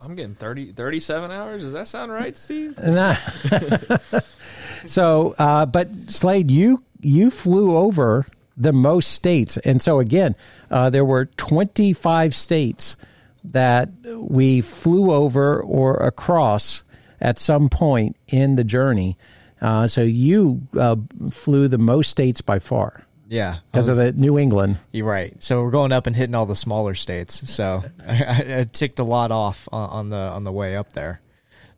I'm 0.00 0.14
getting 0.14 0.34
30, 0.34 0.72
37 0.72 1.30
hours. 1.30 1.62
Does 1.62 1.72
that 1.72 1.86
sound 1.86 2.12
right, 2.12 2.36
Steve? 2.36 2.78
I- 2.82 4.20
so, 4.86 5.34
uh, 5.38 5.66
but 5.66 5.88
Slade, 6.08 6.50
you 6.50 6.82
you 7.00 7.30
flew 7.30 7.76
over 7.76 8.26
the 8.56 8.72
most 8.72 9.12
states, 9.12 9.56
and 9.58 9.80
so 9.80 9.98
again, 10.00 10.34
uh, 10.70 10.90
there 10.90 11.04
were 11.04 11.26
twenty 11.26 11.92
five 11.92 12.34
states 12.34 12.96
that 13.44 13.88
we 14.16 14.60
flew 14.60 15.12
over 15.12 15.60
or 15.60 15.94
across 15.96 16.84
at 17.20 17.38
some 17.38 17.68
point 17.68 18.16
in 18.28 18.56
the 18.56 18.64
journey. 18.64 19.16
Uh, 19.60 19.86
so 19.86 20.02
you 20.02 20.62
uh, 20.78 20.96
flew 21.30 21.66
the 21.68 21.78
most 21.78 22.10
states 22.10 22.40
by 22.40 22.58
far 22.58 23.02
yeah. 23.28 23.56
Because 23.70 23.88
of 23.88 23.96
the 23.96 24.12
New 24.12 24.38
England. 24.38 24.78
You're 24.90 25.06
right. 25.06 25.32
So 25.42 25.62
we're 25.62 25.70
going 25.70 25.92
up 25.92 26.06
and 26.06 26.16
hitting 26.16 26.34
all 26.34 26.46
the 26.46 26.56
smaller 26.56 26.94
states. 26.94 27.50
So 27.50 27.82
I, 28.08 28.60
I, 28.60 28.64
ticked 28.64 28.98
a 28.98 29.04
lot 29.04 29.30
off 29.30 29.68
on, 29.70 29.90
on 29.90 30.10
the 30.10 30.16
on 30.16 30.44
the 30.44 30.52
way 30.52 30.76
up 30.76 30.92
there, 30.92 31.20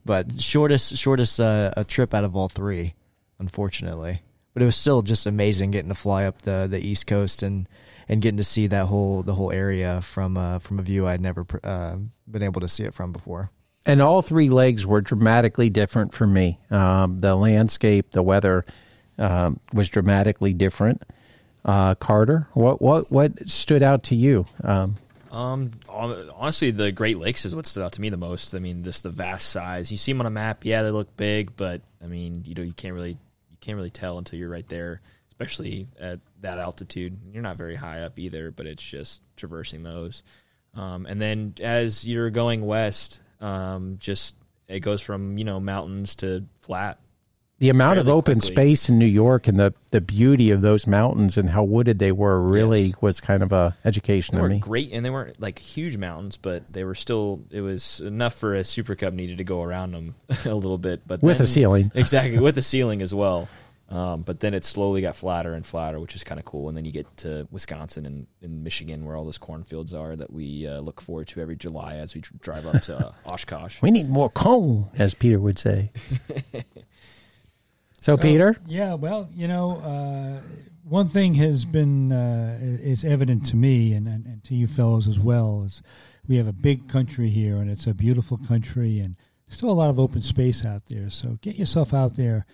but 0.05 0.41
shortest 0.41 0.97
shortest 0.97 1.41
uh, 1.41 1.73
a 1.77 1.85
trip 1.85 2.15
out 2.15 2.25
of 2.25 2.37
all 2.37 2.49
three, 2.49 2.95
unfortunately. 3.39 4.23
But 4.55 4.63
it 4.63 4.67
was 4.67 4.77
still 4.77 5.03
just 5.03 5.27
amazing 5.27 5.73
getting 5.73 5.91
to 5.91 5.95
fly 5.95 6.25
up 6.25 6.43
the, 6.43 6.67
the 6.69 6.81
East 6.81 7.07
Coast 7.07 7.43
and, 7.43 7.69
and 8.09 8.21
getting 8.21 8.39
to 8.39 8.45
see 8.45 8.67
that 8.67 8.87
whole 8.87 9.23
the 9.23 9.35
whole 9.35 9.53
area 9.53 10.01
from 10.03 10.37
uh, 10.37 10.61
from 10.61 10.79
a 10.79 10.83
view 10.83 11.07
I'd 11.07 11.21
never 11.21 11.47
uh, 11.63 11.97
been 12.29 12.43
able 12.43 12.61
to 12.61 12.69
see 12.69 12.85
it 12.85 12.95
from 12.95 13.13
before. 13.13 13.51
And 13.87 14.03
all 14.03 14.23
three 14.23 14.51
legs 14.51 14.87
were 14.87 15.01
dramatically 15.01 15.71
different 15.71 16.13
for 16.13 16.27
me. 16.27 16.59
Um, 16.71 17.21
the 17.21 17.35
landscape, 17.35 18.11
the 18.11 18.23
weather 18.23 18.67
um, 19.19 19.59
was 19.73 19.89
dramatically 19.89 20.53
different. 20.53 21.03
Uh, 21.65 21.95
Carter, 21.95 22.49
what 22.55 22.81
what 22.81 23.11
what 23.11 23.49
stood 23.49 23.83
out 23.83 24.05
to 24.05 24.15
you? 24.15 24.47
Um, 24.65 24.97
Um, 25.31 25.71
honestly, 25.89 26.71
the 26.73 26.91
Great 26.91 27.19
Lakes 27.19 27.45
is 27.45 27.55
what 27.55 27.67
stood 27.67 27.85
out 27.85 27.93
to 27.93 28.01
me 28.01 28.09
the 28.09 28.17
most. 28.17 28.55
I 28.55 28.59
mean, 28.59 28.83
just 28.83 29.03
the 29.05 29.11
vast 29.11 29.49
size. 29.51 29.91
You 29.91 29.97
see 29.97 30.13
them 30.13 30.21
on 30.21 30.27
a 30.27 30.31
map, 30.31 30.65
yeah, 30.65 30.83
they 30.83 30.91
look 30.91 31.17
big, 31.17 31.55
but 31.57 31.83
I 32.03 32.07
mean, 32.07 32.43
you 32.47 32.55
know, 32.55 32.63
you 32.63 32.73
can't 32.73 32.95
really 32.95 33.13
you 33.13 33.57
can't 33.61 33.77
really 33.77 33.91
tell 33.91 34.19
until 34.19 34.39
you're 34.39 34.49
right 34.49 34.69
there, 34.69 35.01
especially 35.29 35.87
at 36.01 36.21
that 36.41 36.59
altitude. 36.59 37.17
You're 37.33 37.43
not 37.43 37.57
very 37.59 37.77
high 37.77 38.03
up 38.03 38.19
either, 38.19 38.51
but 38.51 38.67
it's 38.67 38.83
just 38.83 39.21
traversing 39.37 39.83
those. 39.83 40.23
Um, 40.75 41.07
and 41.07 41.21
then 41.21 41.55
as 41.61 42.07
you're 42.07 42.31
going 42.31 42.65
west, 42.65 43.21
um, 43.41 43.97
just 44.01 44.35
it 44.67 44.81
goes 44.81 45.01
from 45.01 45.37
you 45.39 45.45
know 45.45 45.61
mountains 45.61 46.15
to 46.17 46.45
flat, 46.63 46.99
the 47.61 47.69
amount 47.71 47.99
of 48.01 48.09
open 48.09 48.41
quickly. 48.41 48.55
space 48.55 48.89
in 48.89 48.99
New 48.99 49.07
York 49.07 49.47
and 49.47 49.61
the, 49.61 49.73
the 49.93 50.01
beauty 50.01 50.51
of 50.51 50.61
those 50.63 50.87
mountains 50.87 51.39
and 51.39 51.51
how 51.51 51.63
wooded 51.63 51.99
they 52.01 52.11
were 52.11 52.43
really 52.43 52.87
Yes. 52.87 52.95
was 53.01 53.21
kind 53.21 53.43
of 53.43 53.53
a 53.53 53.77
education 53.85 54.35
They 54.37 54.43
to 54.43 54.49
me. 54.49 54.59
great, 54.59 54.91
and 54.93 55.05
they 55.05 55.11
weren't 55.11 55.41
like 55.41 55.59
huge 55.61 55.97
mountains, 55.97 56.37
but 56.37 56.65
they 56.73 56.83
were 56.85 56.95
still. 56.97 57.43
It 57.51 57.61
was 57.61 58.01
enough 58.01 58.35
for 58.35 58.55
a 58.55 58.65
Super 58.65 58.95
Cub 58.97 59.15
needed 59.15 59.39
to 59.39 59.45
go 59.45 59.63
around 59.63 59.93
them 59.93 60.15
a 60.45 60.55
little 60.55 60.79
bit, 60.79 61.03
but 61.07 61.23
With 61.23 61.39
a 61.41 61.47
ceiling. 61.47 61.93
exactly 61.95 62.39
with 62.41 62.57
the 62.57 62.63
ceiling 62.63 63.01
as 63.03 63.15
well. 63.15 63.49
Um, 63.91 64.23
but 64.23 64.39
then 64.39 64.55
it 64.55 64.65
slowly 64.65 65.01
got 65.01 65.17
flatter 65.17 65.53
and 65.53 65.67
flatter, 65.67 65.99
which 65.99 66.15
is 66.15 66.23
kind 66.23 66.39
of 66.39 66.45
cool. 66.47 66.69
And 66.69 66.77
then 66.79 66.85
you 66.85 66.93
get 66.93 67.09
to 67.19 67.49
Wisconsin 67.51 68.07
and, 68.07 68.29
and 68.41 68.63
Michigan, 68.63 69.05
where 69.05 69.17
all 69.17 69.25
those 69.25 69.37
cornfields 69.37 69.93
are 69.93 70.15
that 70.15 70.33
we 70.33 70.65
uh, 70.69 70.79
look 70.79 71.01
forward 71.01 71.27
to 71.27 71.41
every 71.41 71.57
July 71.57 71.97
as 71.97 72.15
we 72.15 72.21
dr- 72.21 72.41
drive 72.41 72.67
up 72.67 72.83
to 72.83 72.97
uh, 72.97 73.13
Oshkosh. 73.27 73.83
We 73.83 73.91
need 73.91 74.09
more 74.09 74.31
cone, 74.31 74.89
as 74.97 75.15
Peter 75.15 75.41
would 75.41 75.59
say. 75.59 75.91
So, 78.01 78.17
Peter, 78.17 78.57
Yeah, 78.67 78.95
well, 78.95 79.29
you 79.35 79.49
know, 79.49 79.79
uh, 79.79 80.43
one 80.85 81.09
thing 81.09 81.35
has 81.35 81.65
been 81.65 82.13
uh, 82.13 82.59
is 82.61 83.05
evident 83.05 83.47
to 83.47 83.57
me 83.57 83.93
and, 83.93 84.09
and, 84.09 84.27
and 84.27 84.45
to 84.45 84.55
you 84.55 84.67
fellows 84.67 85.07
as 85.07 85.19
well 85.19 85.63
is 85.65 85.83
we 86.27 86.37
have 86.37 86.47
a 86.47 86.53
big 86.53 86.89
country 86.89 87.29
here 87.29 87.57
and 87.57 87.71
it's 87.71 87.87
a 87.87 87.95
beautiful 87.95 88.39
country 88.39 89.01
and 89.01 89.17
still 89.49 89.71
a 89.71 89.73
lot 89.73 89.91
of 89.91 89.99
open 89.99 90.23
space 90.23 90.65
out 90.65 90.87
there. 90.87 91.11
So 91.11 91.39
get 91.43 91.57
yourself 91.57 91.93
out 91.93 92.15
there 92.15 92.47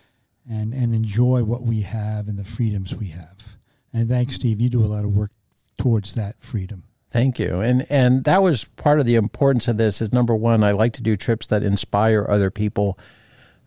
and, 0.49 0.73
and 0.73 0.93
enjoy 0.93 1.43
what 1.43 1.63
we 1.63 1.81
have 1.81 2.27
and 2.27 2.37
the 2.37 2.43
freedoms 2.43 2.95
we 2.95 3.07
have. 3.07 3.57
And 3.93 4.09
thanks, 4.09 4.35
Steve. 4.35 4.61
You 4.61 4.69
do 4.69 4.83
a 4.83 4.87
lot 4.87 5.05
of 5.05 5.15
work 5.15 5.31
towards 5.77 6.15
that 6.15 6.35
freedom. 6.39 6.83
Thank 7.09 7.39
you. 7.39 7.61
And 7.61 7.85
and 7.89 8.25
that 8.25 8.43
was 8.43 8.65
part 8.65 8.99
of 8.99 9.05
the 9.05 9.15
importance 9.15 9.67
of 9.67 9.77
this 9.77 10.01
is 10.01 10.11
number 10.11 10.35
one, 10.35 10.63
I 10.63 10.71
like 10.71 10.93
to 10.93 11.01
do 11.01 11.15
trips 11.15 11.47
that 11.47 11.63
inspire 11.63 12.25
other 12.29 12.51
people, 12.51 12.99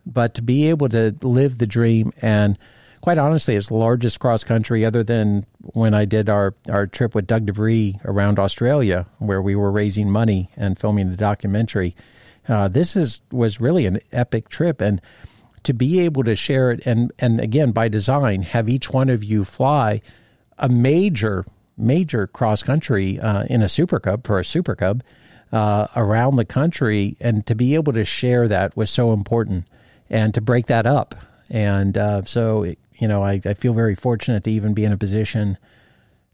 but 0.05 0.35
to 0.35 0.41
be 0.41 0.69
able 0.69 0.89
to 0.89 1.15
live 1.21 1.57
the 1.57 1.67
dream 1.67 2.13
and 2.21 2.57
quite 3.01 3.17
honestly, 3.17 3.55
it's 3.55 3.67
the 3.67 3.73
largest 3.73 4.19
cross 4.19 4.43
country 4.43 4.85
other 4.85 5.03
than 5.03 5.45
when 5.73 5.93
I 5.93 6.05
did 6.05 6.29
our, 6.29 6.53
our 6.69 6.87
trip 6.87 7.15
with 7.15 7.27
Doug 7.27 7.47
DeVry 7.47 7.99
around 8.05 8.39
Australia, 8.39 9.07
where 9.17 9.41
we 9.41 9.55
were 9.55 9.71
raising 9.71 10.09
money 10.09 10.51
and 10.55 10.79
filming 10.79 11.09
the 11.09 11.17
documentary. 11.17 11.95
Uh, 12.47 12.67
this 12.67 12.95
is 12.95 13.21
was 13.31 13.59
really 13.59 13.85
an 13.85 13.99
epic 14.11 14.49
trip, 14.49 14.81
and 14.81 15.01
to 15.63 15.73
be 15.73 15.99
able 15.99 16.23
to 16.23 16.35
share 16.35 16.71
it, 16.71 16.81
and 16.85 17.11
and 17.19 17.39
again 17.39 17.71
by 17.71 17.87
design, 17.87 18.41
have 18.43 18.69
each 18.69 18.91
one 18.91 19.09
of 19.09 19.23
you 19.23 19.43
fly 19.43 20.01
a 20.57 20.69
major 20.69 21.45
major 21.77 22.27
cross 22.27 22.61
country 22.63 23.19
uh, 23.19 23.43
in 23.43 23.61
a 23.61 23.69
Super 23.69 23.99
Cub 23.99 24.25
for 24.25 24.39
a 24.39 24.45
Super 24.45 24.75
Cub 24.75 25.03
uh, 25.51 25.87
around 25.95 26.35
the 26.35 26.45
country, 26.45 27.15
and 27.19 27.45
to 27.45 27.55
be 27.55 27.75
able 27.75 27.93
to 27.93 28.05
share 28.05 28.47
that 28.47 28.75
was 28.75 28.89
so 28.89 29.13
important, 29.13 29.67
and 30.11 30.35
to 30.35 30.41
break 30.41 30.67
that 30.67 30.85
up, 30.85 31.15
and 31.49 31.97
uh, 31.97 32.23
so 32.25 32.63
you 32.99 33.07
know 33.07 33.23
I, 33.23 33.41
I 33.43 33.55
feel 33.55 33.73
very 33.73 33.95
fortunate 33.95 34.43
to 34.43 34.51
even 34.51 34.75
be 34.75 34.85
in 34.85 34.91
a 34.91 34.97
position 34.97 35.57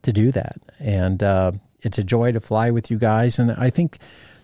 to 0.02 0.12
do 0.12 0.34
that, 0.34 0.58
and 0.80 1.24
uh, 1.24 1.54
it's 1.82 1.98
a 1.98 2.04
joy 2.04 2.34
to 2.34 2.42
fly 2.42 2.72
with 2.72 2.92
you 2.92 2.98
guys, 2.98 3.40
and 3.40 3.52
I 3.52 3.70
think 3.70 4.00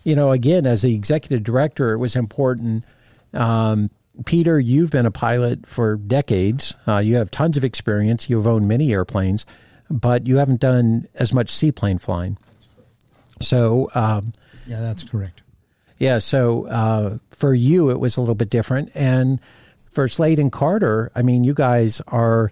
you 0.05 0.15
know 0.15 0.31
again 0.31 0.65
as 0.65 0.83
the 0.83 0.95
executive 0.95 1.43
director, 1.43 1.91
it 1.91 1.97
was 1.97 2.15
important. 2.15 2.85
Um, 3.33 3.89
Peter, 4.25 4.59
you've 4.59 4.91
been 4.91 5.07
a 5.07 5.11
pilot 5.11 5.65
for 5.65 5.95
decades. 5.95 6.75
Uh, 6.87 6.99
you 6.99 7.15
have 7.15 7.31
tons 7.31 7.57
of 7.57 7.63
experience. 7.63 8.29
You've 8.29 8.45
owned 8.45 8.67
many 8.67 8.93
airplanes, 8.93 9.43
but 9.89 10.27
you 10.27 10.37
haven't 10.37 10.59
done 10.61 11.07
as 11.15 11.33
much 11.33 11.49
seaplane 11.49 11.97
flying. 11.97 12.37
So, 13.41 13.89
um, 13.95 14.33
Yeah, 14.67 14.81
that's 14.81 15.03
correct. 15.03 15.41
Yeah, 15.97 16.17
so 16.17 16.67
uh, 16.67 17.17
for 17.29 17.53
you, 17.53 17.89
it 17.89 17.99
was 17.99 18.17
a 18.17 18.19
little 18.21 18.35
bit 18.35 18.49
different. 18.49 18.91
And 18.93 19.39
for 19.91 20.07
Slade 20.07 20.39
and 20.39 20.51
Carter, 20.51 21.11
I 21.15 21.21
mean, 21.21 21.43
you 21.43 21.53
guys 21.53 22.01
are, 22.07 22.51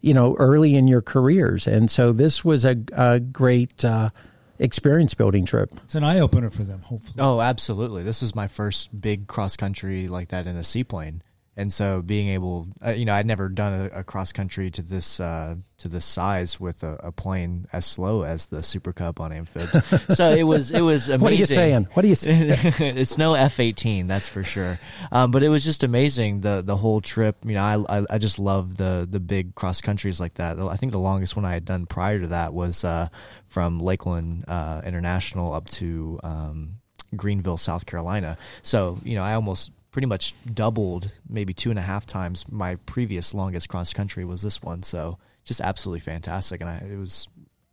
you 0.00 0.14
know, 0.14 0.34
early 0.38 0.76
in 0.76 0.88
your 0.88 1.02
careers. 1.02 1.66
And 1.66 1.90
so 1.90 2.12
this 2.12 2.44
was 2.44 2.64
a, 2.64 2.76
a 2.92 3.20
great 3.20 3.84
uh, 3.84 4.10
experience 4.58 5.14
building 5.14 5.44
trip. 5.44 5.74
It's 5.84 5.94
an 5.94 6.04
eye 6.04 6.20
opener 6.20 6.50
for 6.50 6.64
them, 6.64 6.80
hopefully. 6.82 7.16
Oh, 7.18 7.40
absolutely. 7.40 8.02
This 8.02 8.22
was 8.22 8.34
my 8.34 8.48
first 8.48 8.98
big 8.98 9.26
cross 9.26 9.56
country 9.56 10.08
like 10.08 10.28
that 10.28 10.46
in 10.46 10.56
a 10.56 10.64
seaplane. 10.64 11.22
And 11.54 11.70
so 11.70 12.00
being 12.00 12.28
able, 12.28 12.68
uh, 12.84 12.92
you 12.92 13.04
know, 13.04 13.12
I'd 13.12 13.26
never 13.26 13.50
done 13.50 13.90
a, 13.92 14.00
a 14.00 14.04
cross 14.04 14.32
country 14.32 14.70
to 14.70 14.80
this 14.80 15.20
uh, 15.20 15.56
to 15.78 15.88
this 15.88 16.06
size 16.06 16.58
with 16.58 16.82
a, 16.82 16.98
a 17.02 17.12
plane 17.12 17.66
as 17.74 17.84
slow 17.84 18.22
as 18.22 18.46
the 18.46 18.62
Super 18.62 18.94
Cub 18.94 19.20
on 19.20 19.32
amphibs. 19.32 19.70
so 20.16 20.30
it 20.30 20.44
was 20.44 20.70
it 20.70 20.80
was 20.80 21.10
amazing. 21.10 21.20
What 21.20 21.32
are 21.32 21.36
you 21.36 21.46
saying? 21.46 21.88
What 21.92 22.04
are 22.06 22.08
you 22.08 22.14
saying? 22.14 22.50
it's 22.96 23.18
no 23.18 23.34
F 23.34 23.60
eighteen, 23.60 24.06
that's 24.06 24.30
for 24.30 24.44
sure. 24.44 24.78
Um, 25.10 25.30
but 25.30 25.42
it 25.42 25.50
was 25.50 25.62
just 25.62 25.84
amazing 25.84 26.40
the 26.40 26.62
the 26.64 26.76
whole 26.76 27.02
trip. 27.02 27.36
You 27.44 27.54
know, 27.54 27.62
I 27.62 27.98
I, 27.98 28.04
I 28.08 28.18
just 28.18 28.38
love 28.38 28.78
the 28.78 29.06
the 29.10 29.20
big 29.20 29.54
cross 29.54 29.82
countries 29.82 30.18
like 30.18 30.34
that. 30.34 30.58
I 30.58 30.76
think 30.76 30.92
the 30.92 30.98
longest 30.98 31.36
one 31.36 31.44
I 31.44 31.52
had 31.52 31.66
done 31.66 31.84
prior 31.84 32.18
to 32.18 32.28
that 32.28 32.54
was 32.54 32.82
uh, 32.82 33.08
from 33.46 33.78
Lakeland 33.78 34.46
uh, 34.48 34.80
International 34.86 35.52
up 35.52 35.68
to 35.70 36.18
um, 36.22 36.76
Greenville, 37.14 37.58
South 37.58 37.84
Carolina. 37.84 38.38
So 38.62 38.98
you 39.04 39.16
know, 39.16 39.22
I 39.22 39.34
almost 39.34 39.70
pretty 39.92 40.06
much 40.06 40.34
doubled, 40.52 41.10
maybe 41.28 41.54
two 41.54 41.70
and 41.70 41.78
a 41.78 41.82
half 41.82 42.06
times 42.06 42.50
my 42.50 42.76
previous 42.86 43.34
longest 43.34 43.68
cross 43.68 43.92
country 43.92 44.24
was 44.24 44.42
this 44.42 44.62
one. 44.62 44.82
So 44.82 45.18
just 45.44 45.60
absolutely 45.60 46.00
fantastic, 46.00 46.60
and 46.60 46.70
I, 46.70 46.78
it 46.78 46.98
was 46.98 47.28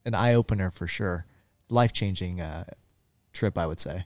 an 0.05 0.13
eye 0.13 0.33
opener 0.33 0.69
for 0.69 0.85
sure, 0.85 1.25
life 1.69 1.93
changing 1.93 2.41
uh, 2.41 2.65
trip, 3.33 3.57
I 3.57 3.65
would 3.65 3.79
say. 3.79 4.05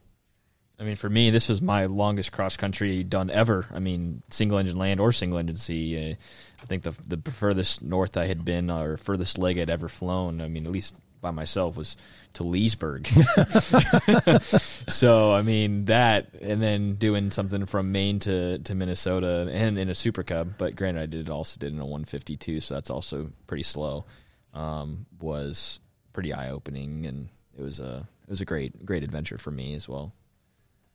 I 0.79 0.83
mean, 0.83 0.95
for 0.95 1.09
me, 1.09 1.29
this 1.29 1.49
was 1.49 1.61
my 1.61 1.85
longest 1.85 2.31
cross 2.31 2.57
country 2.57 3.03
done 3.03 3.29
ever. 3.29 3.67
I 3.71 3.79
mean, 3.79 4.21
single 4.29 4.57
engine 4.57 4.77
land 4.77 4.99
or 4.99 5.11
single 5.11 5.37
engine 5.39 5.55
sea. 5.55 6.11
Uh, 6.11 6.15
I 6.61 6.65
think 6.65 6.83
the 6.83 6.93
the 7.07 7.31
furthest 7.31 7.81
north 7.81 8.17
I 8.17 8.25
had 8.25 8.43
been 8.43 8.69
or 8.69 8.97
furthest 8.97 9.37
leg 9.37 9.59
I'd 9.59 9.69
ever 9.69 9.87
flown. 9.87 10.41
I 10.41 10.47
mean, 10.47 10.65
at 10.65 10.71
least 10.71 10.95
by 11.21 11.31
myself 11.31 11.77
was 11.77 11.95
to 12.33 12.43
Leesburg. 12.43 13.07
so 14.87 15.31
I 15.31 15.41
mean 15.41 15.85
that, 15.85 16.33
and 16.41 16.61
then 16.61 16.93
doing 16.95 17.31
something 17.31 17.65
from 17.65 17.91
Maine 17.91 18.19
to, 18.21 18.59
to 18.59 18.75
Minnesota 18.75 19.49
and 19.51 19.77
in 19.77 19.89
a 19.89 19.95
Super 19.95 20.23
Cub. 20.23 20.53
But 20.57 20.75
granted, 20.75 21.01
I 21.01 21.05
did 21.05 21.29
also 21.29 21.59
did 21.59 21.73
in 21.73 21.79
a 21.79 21.85
152, 21.85 22.61
so 22.61 22.73
that's 22.73 22.89
also 22.89 23.31
pretty 23.47 23.63
slow. 23.63 24.05
Um, 24.53 25.05
was 25.19 25.79
pretty 26.11 26.33
eye 26.33 26.49
opening, 26.49 27.05
and 27.05 27.29
it 27.57 27.61
was 27.61 27.79
a 27.79 28.07
it 28.27 28.29
was 28.29 28.41
a 28.41 28.45
great 28.45 28.85
great 28.85 29.03
adventure 29.03 29.37
for 29.37 29.51
me 29.51 29.73
as 29.73 29.87
well. 29.87 30.13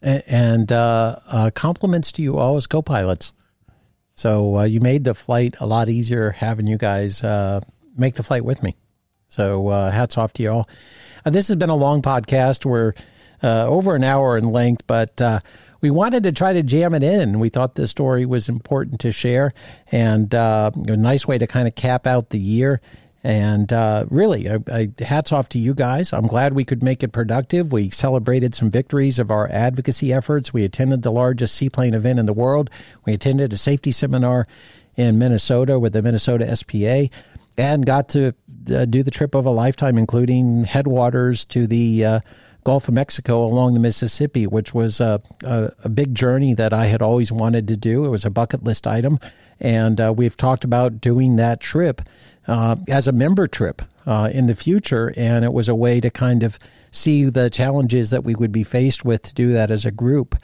And 0.01 0.71
uh, 0.71 1.17
uh, 1.27 1.51
compliments 1.55 2.13
to 2.13 2.23
you 2.23 2.39
all 2.39 2.57
as 2.57 2.69
co-pilots. 2.69 3.33
So 4.15 4.59
uh, 4.59 4.65
you 4.65 4.81
made 4.81 5.05
the 5.05 5.15
flight 5.15 5.57
a 5.61 5.67
lot 5.67 5.89
easier 5.89 6.31
having 6.31 6.69
you 6.69 6.79
guys 6.79 7.23
uh, 7.25 7.61
make 7.97 8.15
the 8.15 8.23
flight 8.23 8.45
with 8.45 8.63
me. 8.63 8.77
So 9.29 9.69
uh, 9.69 9.91
hats 9.91 10.17
off 10.17 10.33
to 10.35 10.43
you 10.43 10.51
all. 10.51 10.69
Uh, 11.29 11.31
this 11.31 11.49
has 11.49 11.57
been 11.57 11.69
a 11.69 11.77
long 11.77 12.01
podcast. 12.01 12.65
We're 12.65 12.95
uh, 13.43 13.67
over 13.67 13.95
an 13.95 14.03
hour 14.03 14.39
in 14.39 14.49
length, 14.49 14.87
but 14.87 15.21
uh, 15.21 15.41
we 15.83 15.91
wanted 15.91 16.23
to 16.23 16.33
try 16.33 16.55
to 16.55 16.63
jam 16.63 16.95
it 16.95 17.03
in. 17.03 17.39
We 17.39 17.51
thought 17.51 17.75
this 17.75 17.91
story 17.91 18.25
was 18.25 18.49
important 18.49 18.99
to 19.01 19.13
share 19.13 19.53
and 19.93 20.35
uh, 20.35 20.71
a 20.75 20.97
nice 20.97 21.29
way 21.29 21.37
to 21.37 21.47
kind 21.47 21.69
of 21.69 21.75
cap 21.75 22.07
out 22.07 22.31
the 22.31 22.39
year. 22.39 22.81
And 23.23 23.71
uh, 23.75 24.07
really, 24.09 24.49
I, 24.49 24.59
I, 24.73 24.89
hats 25.05 25.31
off 25.31 25.51
to 25.51 25.59
you 25.59 25.75
guys. 25.75 26.15
I'm 26.15 26.27
glad 26.27 26.55
we 26.55 26.65
could 26.65 26.83
make 26.83 27.03
it 27.03 27.09
productive. 27.09 27.73
We 27.73 27.91
celebrated 27.91 28.55
some 28.55 28.71
victories 28.71 29.19
of 29.19 29.31
our 29.31 29.51
advocacy 29.51 30.15
efforts. 30.15 30.55
We 30.55 30.65
attended 30.65 31.03
the 31.03 31.13
largest 31.13 31.57
seaplane 31.57 31.93
event 31.93 32.19
in 32.19 32.25
the 32.25 32.33
world. 32.33 32.71
We 33.05 33.13
attended 33.13 33.53
a 33.53 33.59
safety 33.59 33.93
seminar 33.93 34.47
in 34.97 35.19
Minnesota 35.19 35.79
with 35.79 35.93
the 35.93 36.01
Minnesota 36.01 36.57
SPA 36.57 37.09
and 37.59 37.85
got 37.85 38.09
to 38.11 38.33
uh, 38.71 38.85
do 38.85 39.03
the 39.03 39.11
trip 39.11 39.35
of 39.35 39.47
a 39.47 39.51
lifetime, 39.51 39.99
including 39.99 40.65
headwaters 40.65 41.45
to 41.47 41.67
the 41.67 42.05
uh, 42.05 42.21
Gulf 42.65 42.89
of 42.89 42.95
Mexico 42.95 43.45
along 43.45 43.75
the 43.75 43.81
Mississippi, 43.81 44.47
which 44.47 44.75
was 44.75 45.01
a, 45.01 45.23
a, 45.45 45.71
a, 45.85 45.89
big 45.89 46.15
journey 46.15 46.55
that 46.55 46.73
I 46.73 46.87
had 46.87 47.01
always 47.01 47.33
wanted 47.33 47.69
to 47.69 47.77
do. 47.77 48.05
It 48.05 48.09
was 48.09 48.25
a 48.25 48.31
bucket 48.31 48.65
list 48.65 48.87
item. 48.87 49.19
And 49.61 50.01
uh, 50.01 50.13
we've 50.15 50.37
talked 50.37 50.65
about 50.65 51.01
doing 51.01 51.37
that 51.37 51.61
trip 51.61 52.03
uh, 52.47 52.77
as 52.87 53.09
a 53.09 53.13
member 53.13 53.47
trip 53.47 53.83
uh, 54.07 54.31
in 54.33 54.47
the 54.47 54.55
future. 54.55 55.13
And 55.17 55.45
it 55.45 55.53
was 55.53 55.69
a 55.69 55.75
way 55.75 56.01
to 56.01 56.11
kind 56.11 56.43
of 56.43 56.59
see 56.91 57.25
the 57.25 57.51
challenges 57.51 58.11
that 58.11 58.25
we 58.25 58.35
would 58.35 58.53
be 58.53 58.65
faced 58.65 59.05
with 59.05 59.23
to 59.23 59.35
do 59.35 59.53
that 59.53 59.71
as 59.71 59.87
a 59.87 59.91
group 59.91 60.37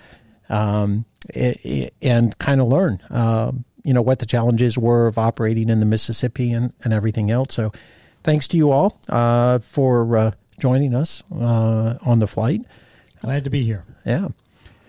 um, 0.48 1.04
and 1.34 2.38
kind 2.38 2.60
of 2.60 2.68
learn 2.68 3.00
um, 3.10 3.64
you 3.84 3.92
know 3.92 4.02
what 4.02 4.18
the 4.18 4.26
challenges 4.26 4.76
were 4.76 5.06
of 5.06 5.18
operating 5.18 5.68
in 5.68 5.78
the 5.78 5.86
Mississippi 5.86 6.52
and, 6.52 6.72
and 6.82 6.92
everything 6.92 7.30
else. 7.30 7.54
So, 7.54 7.70
thanks 8.24 8.48
to 8.48 8.56
you 8.56 8.72
all 8.72 8.98
uh, 9.08 9.60
for 9.60 10.16
uh, 10.16 10.30
joining 10.58 10.94
us 10.94 11.22
uh, 11.32 11.94
on 12.02 12.18
the 12.18 12.26
flight. 12.26 12.62
Glad 13.20 13.44
to 13.44 13.50
be 13.50 13.62
here. 13.64 13.84
Yeah. 14.04 14.28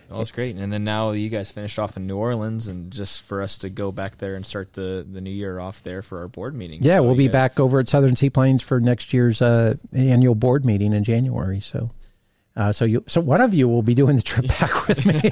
Well, 0.10 0.20
that's 0.20 0.32
great. 0.32 0.56
And 0.56 0.72
then 0.72 0.84
now 0.84 1.12
you 1.12 1.30
guys 1.30 1.49
finished 1.52 1.80
off 1.80 1.98
in 1.98 2.06
New 2.07 2.18
Orleans, 2.18 2.68
and 2.68 2.91
just 2.91 3.22
for 3.24 3.41
us 3.41 3.57
to 3.60 3.70
go 3.70 3.91
back 3.91 4.18
there 4.20 4.36
and 4.36 4.45
start 4.45 4.74
the, 4.74 5.06
the 5.10 5.20
new 5.20 5.32
year 5.32 5.60
off 5.60 5.82
there 5.84 6.02
for 6.02 6.20
our 6.20 6.28
board 6.28 6.53
meeting. 6.56 6.80
Yeah, 6.84 6.98
So 6.98 7.03
we'll 7.03 7.16
be 7.16 7.26
guys- 7.28 7.32
back 7.34 7.60
over 7.60 7.80
at 7.80 7.88
Southern 7.88 8.16
Seaplanes 8.16 8.62
for 8.64 8.80
next 8.80 9.14
year's 9.14 9.41
uh, 9.41 9.76
annual 9.94 10.36
board 10.36 10.64
meeting 10.66 10.94
in 10.94 11.03
January. 11.03 11.60
So 11.60 11.90
Uh, 12.56 12.72
so 12.72 12.86
you, 12.86 13.03
so 13.07 13.20
one 13.20 13.41
of 13.41 13.53
you 13.53 13.68
will 13.68 13.82
be 13.82 13.95
doing 13.95 14.16
the 14.16 14.22
trip 14.22 14.48
back 14.48 14.88
with 14.88 15.06
me. 15.06 15.20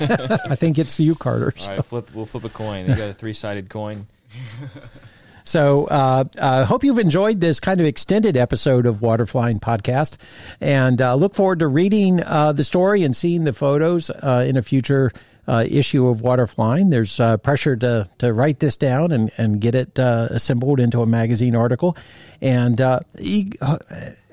I 0.49 0.55
think 0.55 0.77
it's 0.80 0.99
you, 0.99 1.13
Carter. 1.15 1.53
All 1.61 1.67
right, 1.69 1.85
flip. 1.85 2.09
We'll 2.13 2.25
flip 2.25 2.43
a 2.43 2.49
coin. 2.49 2.88
You 2.88 2.95
got 2.95 3.09
a 3.09 3.13
three 3.13 3.34
sided 3.34 3.69
coin. 3.69 4.07
So, 5.44 5.86
uh, 5.86 6.24
uh, 6.40 6.65
hope 6.65 6.84
you've 6.84 6.99
enjoyed 6.99 7.40
this 7.40 7.60
kind 7.60 7.80
of 7.80 7.86
extended 7.86 8.38
episode 8.38 8.86
of 8.86 8.98
Waterflying 8.98 9.60
Podcast, 9.60 10.18
and 10.61 11.02
uh, 11.02 11.15
look 11.15 11.36
forward 11.36 11.60
to 11.60 11.68
reading 11.68 12.24
uh, 12.24 12.53
the 12.53 12.64
story 12.64 13.03
and 13.03 13.15
seeing 13.15 13.44
the 13.44 13.53
photos 13.53 14.10
in 14.10 14.57
a 14.57 14.61
future 14.61 15.11
uh, 15.48 15.65
issue 15.68 16.07
of 16.07 16.22
Waterflying. 16.22 16.90
There's 16.90 17.20
uh, 17.20 17.38
pressure 17.38 17.76
to 17.78 18.10
to 18.20 18.34
write 18.34 18.60
this 18.60 18.78
down 18.78 19.11
and 19.11 19.32
and 19.38 19.60
get 19.60 19.76
it 19.76 19.99
uh, 19.99 20.28
assembled 20.30 20.80
into 20.80 21.02
a 21.02 21.06
magazine 21.06 21.56
article. 21.56 21.98
And 22.41 22.82
e- 23.20 23.52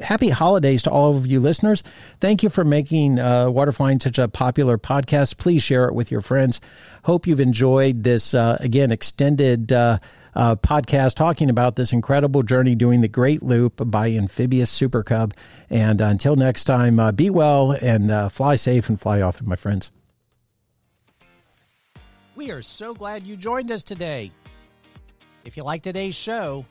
happy 0.01 0.31
holidays 0.31 0.83
to 0.85 0.91
all 0.91 1.17
of 1.17 1.27
you 1.29 1.39
listeners. 1.39 1.85
Thank 2.21 2.43
you 2.43 2.49
for 2.49 2.65
making 2.65 3.17
Waterflying 3.17 4.03
such 4.03 4.19
a 4.19 4.27
popular 4.27 4.79
podcast. 4.79 5.37
Please 5.37 5.63
share 5.63 5.87
it 5.87 5.95
with 5.95 6.11
your 6.11 6.21
friends. 6.21 6.61
Hope 7.05 7.29
you've 7.29 7.41
enjoyed 7.41 8.03
this 8.03 8.35
again 8.35 8.91
extended. 8.91 9.73
Uh, 10.35 10.57
podcast 10.57 11.15
talking 11.15 11.51
about 11.51 11.77
this 11.77 11.93
incredible 11.93 12.43
journey 12.43 12.75
doing 12.75 13.01
the 13.01 13.09
Great 13.09 13.43
Loop 13.43 13.83
by 13.91 14.11
Amphibious 14.11 14.71
Super 14.71 15.03
Cub. 15.03 15.35
And 15.69 16.01
uh, 16.01 16.07
until 16.07 16.37
next 16.37 16.65
time, 16.65 16.99
uh, 17.01 17.13
be 17.13 17.31
well 17.31 17.73
and 17.73 18.11
uh, 18.11 18.29
fly 18.29 18.57
safe 18.57 18.89
and 18.89 19.01
fly 19.01 19.21
often, 19.21 19.49
my 19.49 19.57
friends. 19.57 19.91
We 22.37 22.51
are 22.51 22.63
so 22.63 22.95
glad 22.95 23.27
you 23.27 23.37
joined 23.37 23.71
us 23.71 23.85
today. 23.85 24.31
If 25.45 25.57
you 25.57 25.65
like 25.65 25.83
today's 25.83 26.15
show, 26.15 26.65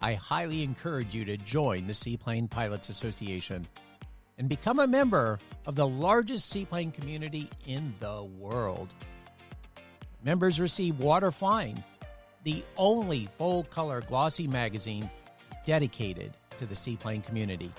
I 0.00 0.14
highly 0.14 0.62
encourage 0.62 1.14
you 1.14 1.24
to 1.24 1.36
join 1.36 1.86
the 1.86 1.94
Seaplane 1.94 2.48
Pilots 2.48 2.88
Association 2.88 3.66
and 4.38 4.48
become 4.48 4.78
a 4.80 4.86
member 4.86 5.38
of 5.66 5.74
the 5.74 5.86
largest 5.86 6.50
seaplane 6.50 6.92
community 6.92 7.50
in 7.66 7.94
the 8.00 8.24
world. 8.38 8.94
Members 10.22 10.60
receive 10.60 10.98
Water 10.98 11.30
Flying, 11.30 11.82
the 12.46 12.62
only 12.76 13.28
full 13.38 13.64
color 13.64 14.00
glossy 14.02 14.46
magazine 14.46 15.10
dedicated 15.64 16.32
to 16.56 16.64
the 16.64 16.76
seaplane 16.76 17.20
community. 17.20 17.72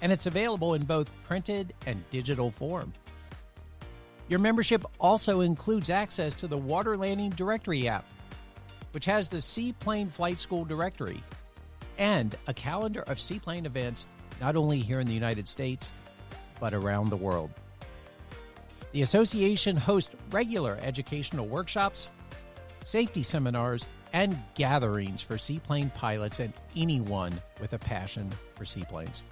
And 0.00 0.10
it's 0.10 0.24
available 0.24 0.72
in 0.72 0.86
both 0.86 1.10
printed 1.28 1.74
and 1.84 2.02
digital 2.08 2.50
form. 2.50 2.94
Your 4.28 4.38
membership 4.38 4.86
also 4.98 5.40
includes 5.40 5.90
access 5.90 6.32
to 6.36 6.48
the 6.48 6.56
Water 6.56 6.96
Landing 6.96 7.28
Directory 7.28 7.86
app, 7.86 8.06
which 8.92 9.04
has 9.04 9.28
the 9.28 9.42
Seaplane 9.42 10.08
Flight 10.08 10.38
School 10.38 10.64
directory 10.64 11.22
and 11.98 12.34
a 12.46 12.54
calendar 12.54 13.02
of 13.02 13.20
seaplane 13.20 13.66
events 13.66 14.06
not 14.40 14.56
only 14.56 14.78
here 14.78 15.00
in 15.00 15.06
the 15.06 15.12
United 15.12 15.46
States, 15.46 15.92
but 16.60 16.72
around 16.72 17.10
the 17.10 17.16
world. 17.16 17.50
The 18.92 19.02
association 19.02 19.76
hosts 19.76 20.14
regular 20.30 20.78
educational 20.80 21.46
workshops, 21.46 22.10
safety 22.86 23.24
seminars, 23.24 23.88
and 24.12 24.40
gatherings 24.54 25.20
for 25.20 25.36
seaplane 25.36 25.90
pilots 25.90 26.38
and 26.38 26.52
anyone 26.76 27.32
with 27.60 27.72
a 27.72 27.78
passion 27.78 28.30
for 28.54 28.64
seaplanes. 28.64 29.24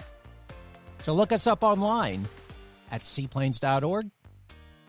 So 1.02 1.14
look 1.14 1.30
us 1.30 1.46
up 1.46 1.62
online 1.62 2.26
at 2.90 3.06
seaplanes.org, 3.06 4.10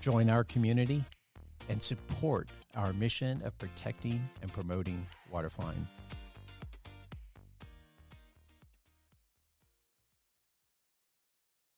join 0.02 0.30
our 0.32 0.44
community, 0.44 1.04
and 1.70 1.82
support 1.82 2.50
our 2.76 2.92
mission 2.92 3.40
of 3.44 3.56
protecting 3.60 4.28
and 4.42 4.52
promoting 4.52 5.06
waterflying. 5.32 5.88